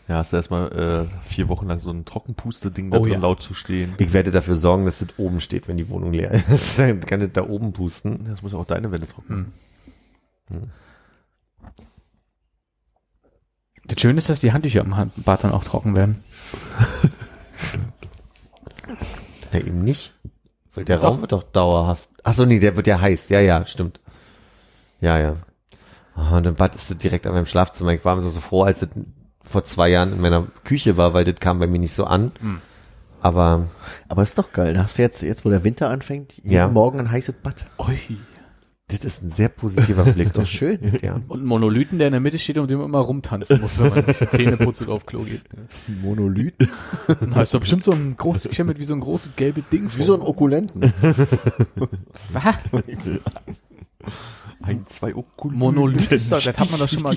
Ja, 0.08 0.16
hast 0.16 0.32
du 0.32 0.36
erstmal 0.36 0.72
äh, 0.72 1.28
vier 1.28 1.48
Wochen 1.48 1.66
lang 1.66 1.80
so 1.80 1.90
ein 1.90 2.04
Trockenpuste-Ding 2.04 2.90
da 2.90 2.98
Oh 2.98 3.02
drin 3.02 3.14
ja. 3.14 3.18
laut 3.18 3.42
zu 3.42 3.54
stehen. 3.54 3.94
Ich 3.98 4.12
werde 4.12 4.30
dafür 4.30 4.56
sorgen, 4.56 4.84
dass 4.84 4.98
das 4.98 5.08
oben 5.16 5.40
steht, 5.40 5.68
wenn 5.68 5.76
die 5.76 5.88
Wohnung 5.88 6.12
leer 6.12 6.32
ist. 6.50 6.78
Dann 6.78 7.00
kann 7.00 7.20
das 7.20 7.30
da 7.32 7.48
oben 7.48 7.72
pusten. 7.72 8.26
Das 8.26 8.42
muss 8.42 8.52
ja 8.52 8.58
auch 8.58 8.66
deine 8.66 8.92
Wände 8.92 9.06
trocknen. 9.08 9.52
Das 13.84 14.00
Schöne 14.00 14.18
ist, 14.18 14.28
dass 14.28 14.40
die 14.40 14.52
Handtücher 14.52 14.82
im 14.82 14.94
Bad 15.16 15.44
dann 15.44 15.52
auch 15.52 15.64
trocken 15.64 15.94
werden. 15.96 16.22
Ja, 19.52 19.60
eben 19.60 19.84
nicht. 19.84 20.14
Weil 20.74 20.84
der 20.84 20.96
Doch. 20.96 21.04
Raum 21.04 21.20
wird 21.20 21.32
doch 21.32 21.42
dauerhaft. 21.42 22.08
Ach 22.22 22.32
so, 22.32 22.44
nee, 22.44 22.58
der 22.58 22.76
wird 22.76 22.86
ja 22.86 23.00
heiß. 23.00 23.28
Ja, 23.28 23.40
ja, 23.40 23.66
stimmt. 23.66 24.00
Ja, 25.00 25.18
ja. 25.18 25.36
Und 26.14 26.46
im 26.46 26.54
Bad 26.54 26.74
ist 26.74 26.90
das 26.90 26.96
direkt 26.98 27.26
an 27.26 27.34
meinem 27.34 27.46
Schlafzimmer. 27.46 27.92
Ich 27.92 28.04
war 28.04 28.20
so, 28.22 28.28
so 28.30 28.40
froh, 28.40 28.62
als 28.62 28.80
das 28.80 28.90
vor 29.42 29.64
zwei 29.64 29.88
Jahren 29.88 30.12
in 30.12 30.20
meiner 30.20 30.46
Küche 30.64 30.96
war, 30.96 31.14
weil 31.14 31.24
das 31.24 31.36
kam 31.36 31.58
bei 31.58 31.66
mir 31.66 31.78
nicht 31.78 31.94
so 31.94 32.04
an. 32.04 32.32
Aber 33.20 33.66
Aber 34.08 34.22
ist 34.22 34.36
doch 34.38 34.52
geil. 34.52 34.74
Da 34.74 34.82
hast 34.82 34.98
du 34.98 35.02
jetzt, 35.02 35.22
jetzt 35.22 35.44
wo 35.44 35.50
der 35.50 35.64
Winter 35.64 35.90
anfängt, 35.90 36.34
jeden 36.38 36.50
Ja. 36.50 36.68
Morgen 36.68 36.98
ein 37.00 37.10
heißes 37.10 37.36
Bad. 37.42 37.64
Ui. 37.78 38.18
das 38.88 38.98
ist 39.04 39.22
ein 39.22 39.30
sehr 39.30 39.48
positiver 39.48 40.04
Blick. 40.04 40.26
Ist 40.26 40.36
doch 40.36 40.44
schön. 40.46 40.98
Ja. 41.02 41.14
Und 41.28 41.38
einen 41.38 41.46
Monolithen, 41.46 41.98
der 41.98 42.08
in 42.08 42.12
der 42.12 42.20
Mitte 42.20 42.38
steht 42.38 42.58
und 42.58 42.68
dem 42.68 42.78
man 42.78 42.88
immer 42.88 42.98
rumtanzen 42.98 43.60
muss, 43.60 43.78
wenn 43.78 43.88
man 43.90 44.04
sich 44.04 44.18
die 44.18 44.28
Zähne 44.28 44.56
putzt 44.58 44.82
und 44.82 44.90
auf 44.90 45.06
Klo 45.06 45.20
geht. 45.22 45.42
Monolith. 46.02 46.54
Dann 47.06 47.34
hast 47.34 47.54
du 47.54 47.60
bestimmt 47.60 47.84
so 47.84 47.92
ein 47.92 48.16
großes, 48.16 48.46
ich 48.52 48.58
mir 48.58 48.76
wie 48.76 48.84
so 48.84 48.92
ein 48.94 49.00
großes 49.00 49.34
gelbes 49.36 49.64
Ding 49.72 49.88
Wie 49.96 50.02
so 50.04 50.14
ein 50.14 50.20
Okulenten. 50.20 50.92
Was? 52.32 52.56
Ein, 54.60 54.84
zwei 54.88 55.14
Okulen. 55.14 55.56
Monolith 55.56 56.12
ist 56.12 56.30
doch, 56.30 56.42
das 56.42 56.56
hat 56.56 56.70
man 56.70 56.78
doch 56.80 56.88
schon 56.88 57.02
mal. 57.02 57.16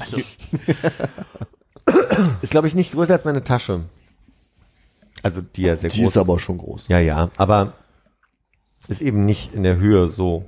Also, 0.00 0.16
Ist, 2.42 2.50
glaube 2.50 2.68
ich, 2.68 2.74
nicht 2.74 2.92
größer 2.92 3.14
als 3.14 3.24
meine 3.24 3.42
Tasche. 3.44 3.80
Also 5.22 5.40
die 5.40 5.62
ja 5.62 5.76
sehr 5.76 5.90
Die 5.90 6.00
groß 6.02 6.10
ist 6.10 6.16
aber 6.16 6.38
schon 6.38 6.58
groß. 6.58 6.88
Ja, 6.88 6.98
ja, 6.98 7.30
aber 7.36 7.74
ist 8.88 9.02
eben 9.02 9.24
nicht 9.24 9.54
in 9.54 9.62
der 9.62 9.76
Höhe 9.76 10.08
so 10.08 10.44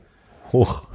hoch. 0.52 0.88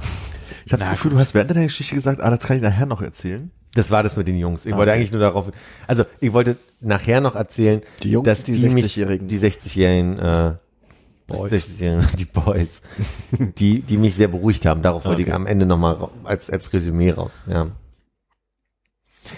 Ich 0.66 0.72
habe 0.72 0.80
das 0.80 0.90
Gefühl, 0.90 1.12
du 1.12 1.18
hast 1.18 1.34
während 1.34 1.50
deiner 1.50 1.62
Geschichte 1.64 1.94
gesagt, 1.94 2.20
ah, 2.20 2.30
das 2.30 2.42
kann 2.44 2.56
ich 2.56 2.62
nachher 2.62 2.86
noch 2.86 3.00
erzählen. 3.02 3.50
Das 3.74 3.90
war 3.90 4.02
das 4.02 4.16
mit 4.16 4.28
den 4.28 4.36
Jungs. 4.36 4.66
Ich 4.66 4.74
wollte 4.76 4.92
eigentlich 4.92 5.12
nur 5.12 5.20
darauf, 5.20 5.50
also 5.86 6.04
ich 6.20 6.32
wollte 6.32 6.56
nachher 6.80 7.20
noch 7.20 7.36
erzählen, 7.36 7.80
Die 8.02 8.10
Jungs, 8.10 8.24
dass 8.26 8.42
die 8.44 8.52
die, 8.52 8.68
mich, 8.68 8.84
60-Jährigen. 8.86 9.28
die 9.28 9.38
60-Jährigen, 9.38 10.18
äh, 10.18 10.54
Boys. 11.28 11.52
60-Jährigen, 11.52 12.06
die 12.18 12.24
Boys, 12.24 12.82
die, 13.58 13.80
die 13.80 13.96
mich 13.96 14.14
sehr 14.16 14.28
beruhigt 14.28 14.66
haben. 14.66 14.82
Darauf 14.82 15.04
wollte 15.04 15.22
ich 15.22 15.28
Okay. 15.28 15.36
am 15.36 15.46
Ende 15.46 15.66
nochmal 15.66 16.08
als, 16.24 16.50
als 16.50 16.72
Resümee 16.72 17.12
raus, 17.12 17.42
ja. 17.46 17.68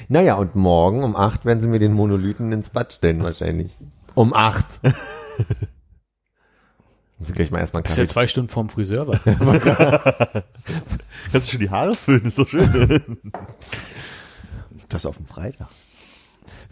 Naja, 0.09 0.35
und 0.35 0.55
morgen 0.55 1.05
um 1.05 1.17
acht 1.17 1.45
werden 1.45 1.61
sie 1.61 1.69
mir 1.69 1.79
den 1.79 1.93
Monolithen 1.93 2.53
ins 2.53 2.71
Bad 2.71 2.93
stellen, 2.93 3.23
wahrscheinlich. 3.23 3.77
Um 4.15 4.35
acht. 4.35 4.81
Muss 7.19 7.29
ich 7.29 7.35
gleich 7.35 7.51
mal 7.53 7.61
erstmal 7.61 7.83
einen 7.83 7.87
bist 7.87 7.99
ja 7.99 8.07
zwei 8.09 8.27
Stunden 8.27 8.49
vorm 8.49 8.69
Friseur 8.69 9.07
war. 9.07 9.21
Kannst 11.31 11.47
du 11.47 11.51
schon 11.53 11.61
die 11.61 11.71
Haare 11.71 11.95
füllen, 11.95 12.23
ist 12.23 12.35
so 12.35 12.45
schön. 12.45 13.19
Das 14.89 15.07
auf 15.07 15.19
dem 15.19 15.27
Freitag. 15.27 15.69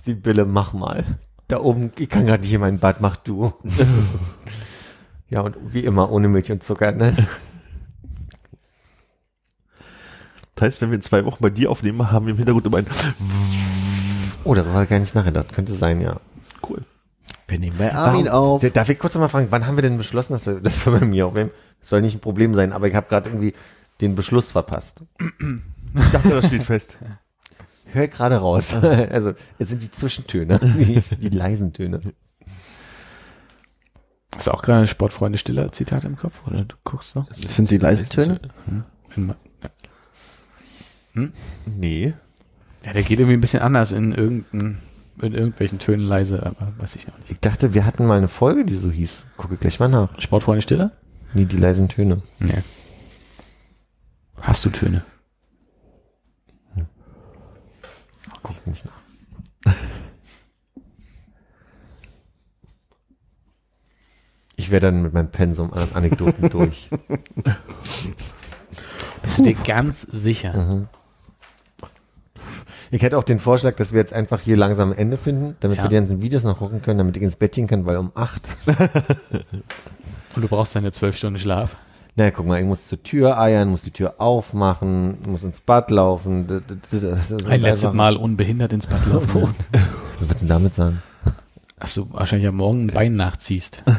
Die 0.06 0.14
Bille, 0.14 0.44
mach 0.44 0.72
mal. 0.72 1.04
Da 1.46 1.60
oben, 1.60 1.92
ich 1.98 2.08
kann 2.08 2.26
gerade 2.26 2.42
nicht 2.42 2.52
in 2.52 2.60
mein 2.60 2.80
Bad, 2.80 3.00
mach 3.00 3.16
du. 3.16 3.52
ja, 5.28 5.40
und 5.40 5.56
wie 5.72 5.84
immer 5.84 6.10
ohne 6.10 6.28
Milch 6.28 6.50
und 6.50 6.64
Zucker, 6.64 6.92
ne? 6.92 7.14
Das 10.60 10.66
heißt, 10.66 10.82
wenn 10.82 10.90
wir 10.90 10.96
in 10.96 11.00
zwei 11.00 11.24
Wochen 11.24 11.42
bei 11.42 11.48
dir 11.48 11.70
aufnehmen, 11.70 12.12
haben 12.12 12.26
wir 12.26 12.32
im 12.32 12.36
Hintergrund 12.36 12.66
immer 12.66 12.76
ein 12.76 12.86
Oh, 14.44 14.52
darüber 14.52 14.74
habe 14.74 14.84
ich 14.84 14.90
gar 14.90 14.98
nicht 14.98 15.14
nachgedacht. 15.14 15.54
Könnte 15.54 15.72
sein, 15.72 16.02
ja. 16.02 16.20
Cool. 16.68 16.82
Wir 17.48 17.58
nehmen 17.58 17.78
bei 17.78 17.94
Armin 17.94 18.28
auf. 18.28 18.62
Darf 18.74 18.90
ich 18.90 18.98
kurz 18.98 19.14
noch 19.14 19.22
mal 19.22 19.28
fragen, 19.28 19.46
wann 19.48 19.66
haben 19.66 19.78
wir 19.78 19.82
denn 19.82 19.96
beschlossen, 19.96 20.34
dass 20.34 20.44
wir, 20.44 20.60
dass 20.60 20.84
wir 20.84 20.98
bei 20.98 21.06
mir 21.06 21.26
aufnehmen? 21.26 21.50
Das 21.80 21.88
soll 21.88 22.02
nicht 22.02 22.14
ein 22.14 22.20
Problem 22.20 22.54
sein, 22.54 22.74
aber 22.74 22.88
ich 22.88 22.94
habe 22.94 23.08
gerade 23.08 23.30
irgendwie 23.30 23.54
den 24.02 24.14
Beschluss 24.14 24.52
verpasst. 24.52 25.02
Ich 25.18 26.10
dachte, 26.10 26.28
das 26.28 26.46
steht 26.48 26.64
fest. 26.64 26.98
Hör 27.92 28.08
gerade 28.08 28.36
raus. 28.36 28.74
Also, 28.82 29.32
es 29.58 29.70
sind 29.70 29.80
die 29.80 29.90
Zwischentöne, 29.90 30.58
die, 30.78 31.00
die 31.16 31.30
leisen 31.30 31.72
Töne. 31.72 32.02
Hast 34.36 34.46
du 34.46 34.50
auch 34.50 34.60
gerade 34.60 34.80
ein 34.80 34.88
Sportfreunde 34.88 35.38
Stiller 35.38 35.72
Zitat 35.72 36.04
im 36.04 36.16
Kopf? 36.16 36.46
Oder 36.46 36.66
du 36.66 36.76
guckst 36.84 37.16
noch? 37.16 37.26
Das 37.28 37.56
sind 37.56 37.70
die 37.70 37.78
leisen 37.78 38.10
Töne? 38.10 38.40
Nee. 41.14 42.14
Ja, 42.84 42.92
der 42.92 43.02
geht 43.02 43.18
irgendwie 43.20 43.36
ein 43.36 43.40
bisschen 43.40 43.62
anders 43.62 43.92
in 43.92 44.12
irgendein, 44.12 44.78
in 45.20 45.34
irgendwelchen 45.34 45.78
Tönen 45.78 46.00
leise, 46.00 46.44
aber 46.44 46.72
weiß 46.78 46.96
ich 46.96 47.06
noch 47.06 47.18
nicht. 47.18 47.30
Ich 47.30 47.40
dachte, 47.40 47.74
wir 47.74 47.84
hatten 47.84 48.06
mal 48.06 48.18
eine 48.18 48.28
Folge, 48.28 48.64
die 48.64 48.76
so 48.76 48.90
hieß. 48.90 49.26
Gucke 49.36 49.54
ich 49.54 49.60
gleich 49.60 49.78
mal 49.80 49.88
nach. 49.88 50.18
Sportfreunde 50.20 50.62
Stiller? 50.62 50.92
Nee, 51.34 51.44
die 51.44 51.56
leisen 51.58 51.88
Töne. 51.88 52.22
Nee. 52.38 52.62
Hast 54.40 54.64
du 54.64 54.70
Töne? 54.70 55.04
Guck 58.42 58.66
nicht 58.66 58.84
nach. 58.86 59.74
Ich 64.56 64.70
wäre 64.70 64.80
dann 64.80 65.02
mit 65.02 65.12
meinem 65.12 65.30
Pensum 65.30 65.72
an 65.72 65.88
Anekdoten 65.94 66.48
durch. 66.50 66.88
Bist 69.22 69.38
du 69.38 69.42
dir 69.42 69.54
ganz 69.54 70.02
sicher? 70.02 70.88
Ich 72.92 73.02
hätte 73.02 73.16
auch 73.18 73.24
den 73.24 73.38
Vorschlag, 73.38 73.76
dass 73.76 73.92
wir 73.92 74.00
jetzt 74.00 74.12
einfach 74.12 74.40
hier 74.40 74.56
langsam 74.56 74.90
ein 74.90 74.98
Ende 74.98 75.16
finden, 75.16 75.56
damit 75.60 75.78
Ja. 75.78 75.84
wir 75.84 75.88
die 75.90 75.94
ganzen 75.96 76.22
Videos 76.22 76.42
noch 76.42 76.58
gucken 76.58 76.82
können, 76.82 76.98
damit 76.98 77.16
ich 77.16 77.22
ins 77.22 77.36
Bettchen 77.36 77.66
kann, 77.68 77.86
weil 77.86 77.96
um 77.96 78.10
acht. 78.14 78.48
Und 80.34 80.42
du 80.42 80.48
brauchst 80.48 80.74
deine 80.74 80.90
zwölf 80.92 81.16
Stunden 81.16 81.38
Schlaf. 81.38 81.76
Na, 82.16 82.30
guck 82.32 82.46
mal, 82.46 82.58
ich 82.60 82.66
muss 82.66 82.88
zur 82.88 83.00
Tür 83.02 83.38
eiern, 83.38 83.68
muss 83.68 83.82
die 83.82 83.92
Tür 83.92 84.14
aufmachen, 84.18 85.18
muss 85.26 85.44
ins 85.44 85.60
Bad 85.60 85.90
laufen. 85.92 86.46
Das, 86.48 86.62
das, 86.90 87.00
das, 87.02 87.28
das 87.28 87.46
Ein 87.46 87.60
letztes 87.60 87.92
Mal 87.92 88.16
unbehindert 88.16 88.72
ins 88.72 88.86
Bad 88.88 89.06
laufen. 89.06 89.42
Was 90.18 90.28
willst 90.28 90.30
du 90.30 90.34
denn 90.40 90.48
damit 90.48 90.74
sagen? 90.74 91.02
Dass 91.78 91.94
du 91.94 92.12
wahrscheinlich 92.12 92.48
am 92.48 92.56
Morgen 92.56 92.88
ein 92.88 92.94
Bein 92.94 93.14
nachziehst. 93.14 93.82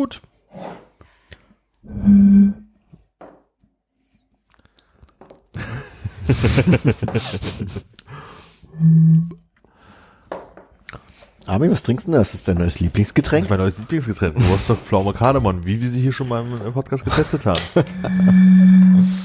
Gut. 0.00 0.22
Armin, 11.46 11.70
was 11.70 11.82
trinkst 11.82 12.06
du 12.06 12.12
denn? 12.12 12.18
Das 12.18 12.32
ist 12.32 12.48
dein 12.48 12.56
neues 12.56 12.74
Das 12.74 12.80
Lieblingsgetränk? 12.80 13.44
ist 13.44 13.50
mein 13.50 13.58
neues 13.58 13.76
Lieblingsgetränk. 13.76 14.36
Rostock 14.50 14.78
Pflaume 14.78 15.12
Kardamom, 15.12 15.66
wie 15.66 15.82
wir 15.82 15.90
sie 15.90 16.00
hier 16.00 16.14
schon 16.14 16.28
mal 16.28 16.46
im 16.46 16.72
Podcast 16.72 17.04
getestet 17.04 17.44
haben. 17.44 17.60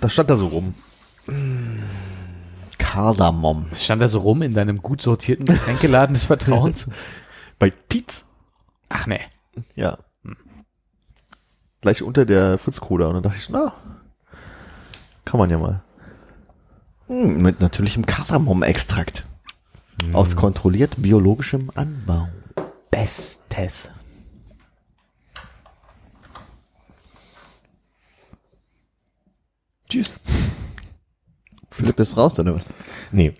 Das 0.00 0.14
stand 0.14 0.30
da 0.30 0.36
so 0.36 0.46
rum. 0.48 0.74
Kardamom. 2.78 3.66
Es 3.70 3.84
stand 3.84 4.00
da 4.00 4.08
so 4.08 4.20
rum 4.20 4.40
in 4.42 4.52
deinem 4.52 4.82
gut 4.82 5.02
sortierten 5.02 5.44
Getränkeladen 5.44 6.14
des 6.14 6.24
Vertrauens. 6.24 6.86
Bei 7.60 7.70
Tietz. 7.70 8.31
Ach 8.92 9.06
nee. 9.06 9.20
Ja. 9.74 9.98
Gleich 11.80 12.02
unter 12.02 12.26
der 12.26 12.58
Fritz 12.58 12.80
Cola. 12.80 13.06
Und 13.06 13.14
dann 13.14 13.22
dachte 13.22 13.38
ich, 13.38 13.48
na, 13.48 13.72
kann 15.24 15.38
man 15.38 15.50
ja 15.50 15.58
mal. 15.58 15.82
Hm, 17.06 17.42
mit 17.42 17.60
natürlichem 17.60 18.06
Kardamom-Extrakt. 18.06 19.24
Aus 20.12 20.36
kontrolliert 20.36 20.94
biologischem 20.98 21.70
Anbau. 21.74 22.28
Bestes. 22.90 23.88
Tschüss. 29.88 30.18
Philipp 31.70 31.98
ist 32.00 32.16
raus, 32.16 32.38
oder 32.38 32.56
was? 32.56 32.64
Nee. 33.10 33.34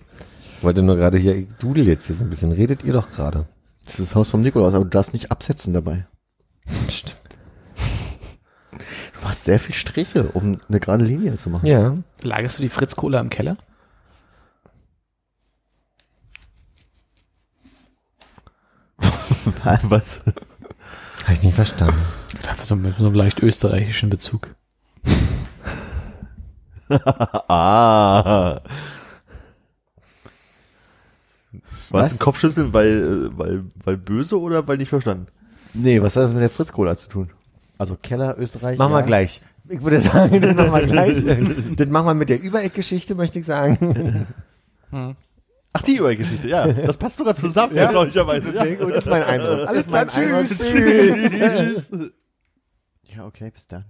Ich 0.56 0.62
wollte 0.62 0.82
nur 0.82 0.96
gerade 0.96 1.18
hier, 1.18 1.34
ich 1.34 1.48
dudel 1.58 1.86
jetzt 1.86 2.06
so 2.06 2.14
ein 2.14 2.30
bisschen. 2.30 2.52
Redet 2.52 2.84
ihr 2.84 2.92
doch 2.92 3.10
gerade. 3.10 3.46
Das 3.84 3.94
ist 3.94 4.10
das 4.10 4.14
Haus 4.14 4.28
vom 4.28 4.42
Nikolaus, 4.42 4.74
aber 4.74 4.84
du 4.84 4.90
darfst 4.90 5.12
nicht 5.12 5.30
absetzen 5.30 5.72
dabei. 5.72 6.06
Stimmt. 6.88 7.16
Du 8.72 9.24
machst 9.24 9.44
sehr 9.44 9.58
viel 9.58 9.74
Striche, 9.74 10.24
um 10.32 10.60
eine 10.68 10.80
gerade 10.80 11.04
Linie 11.04 11.36
zu 11.36 11.50
machen. 11.50 11.66
Ja. 11.66 11.96
Lagerst 12.22 12.58
du 12.58 12.62
die 12.62 12.68
Fritz 12.68 12.96
Cola 12.96 13.20
im 13.20 13.30
Keller? 13.30 13.56
Was? 19.64 19.90
Was? 19.90 20.20
Habe 21.22 21.32
ich 21.34 21.42
nicht 21.42 21.54
verstanden. 21.54 22.00
Dafür 22.42 22.64
so 22.64 22.76
mit 22.76 22.96
so 22.98 23.06
einem 23.06 23.14
leicht 23.14 23.40
österreichischen 23.40 24.10
Bezug. 24.10 24.54
ah. 27.48 28.60
Was? 31.92 32.04
Was? 32.04 32.12
Ein 32.12 32.18
Kopfschütteln, 32.18 32.72
weil, 32.72 33.30
äh, 33.32 33.38
weil, 33.38 33.64
weil 33.84 33.96
böse 33.96 34.40
oder 34.40 34.66
weil 34.66 34.78
nicht 34.78 34.88
verstanden? 34.88 35.26
Nee, 35.74 36.02
was 36.02 36.16
hat 36.16 36.24
das 36.24 36.32
mit 36.32 36.42
der 36.42 36.50
Fritz-Cola 36.50 36.96
zu 36.96 37.08
tun? 37.08 37.30
Also 37.78 37.96
Keller, 37.96 38.36
Österreich. 38.38 38.78
Machen 38.78 38.92
ja. 38.92 38.98
wir 38.98 39.02
gleich. 39.04 39.40
Ich 39.68 39.82
würde 39.82 40.00
sagen, 40.00 40.40
das 40.40 40.54
machen 40.54 40.72
wir 40.72 40.86
gleich. 40.86 41.24
das 41.76 41.86
machen 41.86 42.06
wir 42.06 42.14
mit 42.14 42.28
der 42.28 42.42
Übereckgeschichte, 42.42 43.14
möchte 43.14 43.38
ich 43.38 43.46
sagen. 43.46 44.26
Ach, 45.72 45.82
die 45.82 45.96
Geschichte, 45.96 46.48
ja. 46.48 46.70
Das 46.70 46.96
passt 46.96 47.16
sogar 47.16 47.34
zusammen, 47.34 47.74
ja? 47.74 47.84
erfreulicherweise. 47.84 48.52
Gut, 48.52 48.90
das 48.90 48.98
ist 48.98 49.06
mein 49.06 49.22
Eindruck. 49.22 49.66
Alles 49.66 49.88
mein 49.88 50.08
Eindruck. 50.08 50.44
Tschüss. 50.44 51.90
Ja, 53.04 53.26
okay, 53.26 53.50
bis 53.50 53.66
dann. 53.66 53.84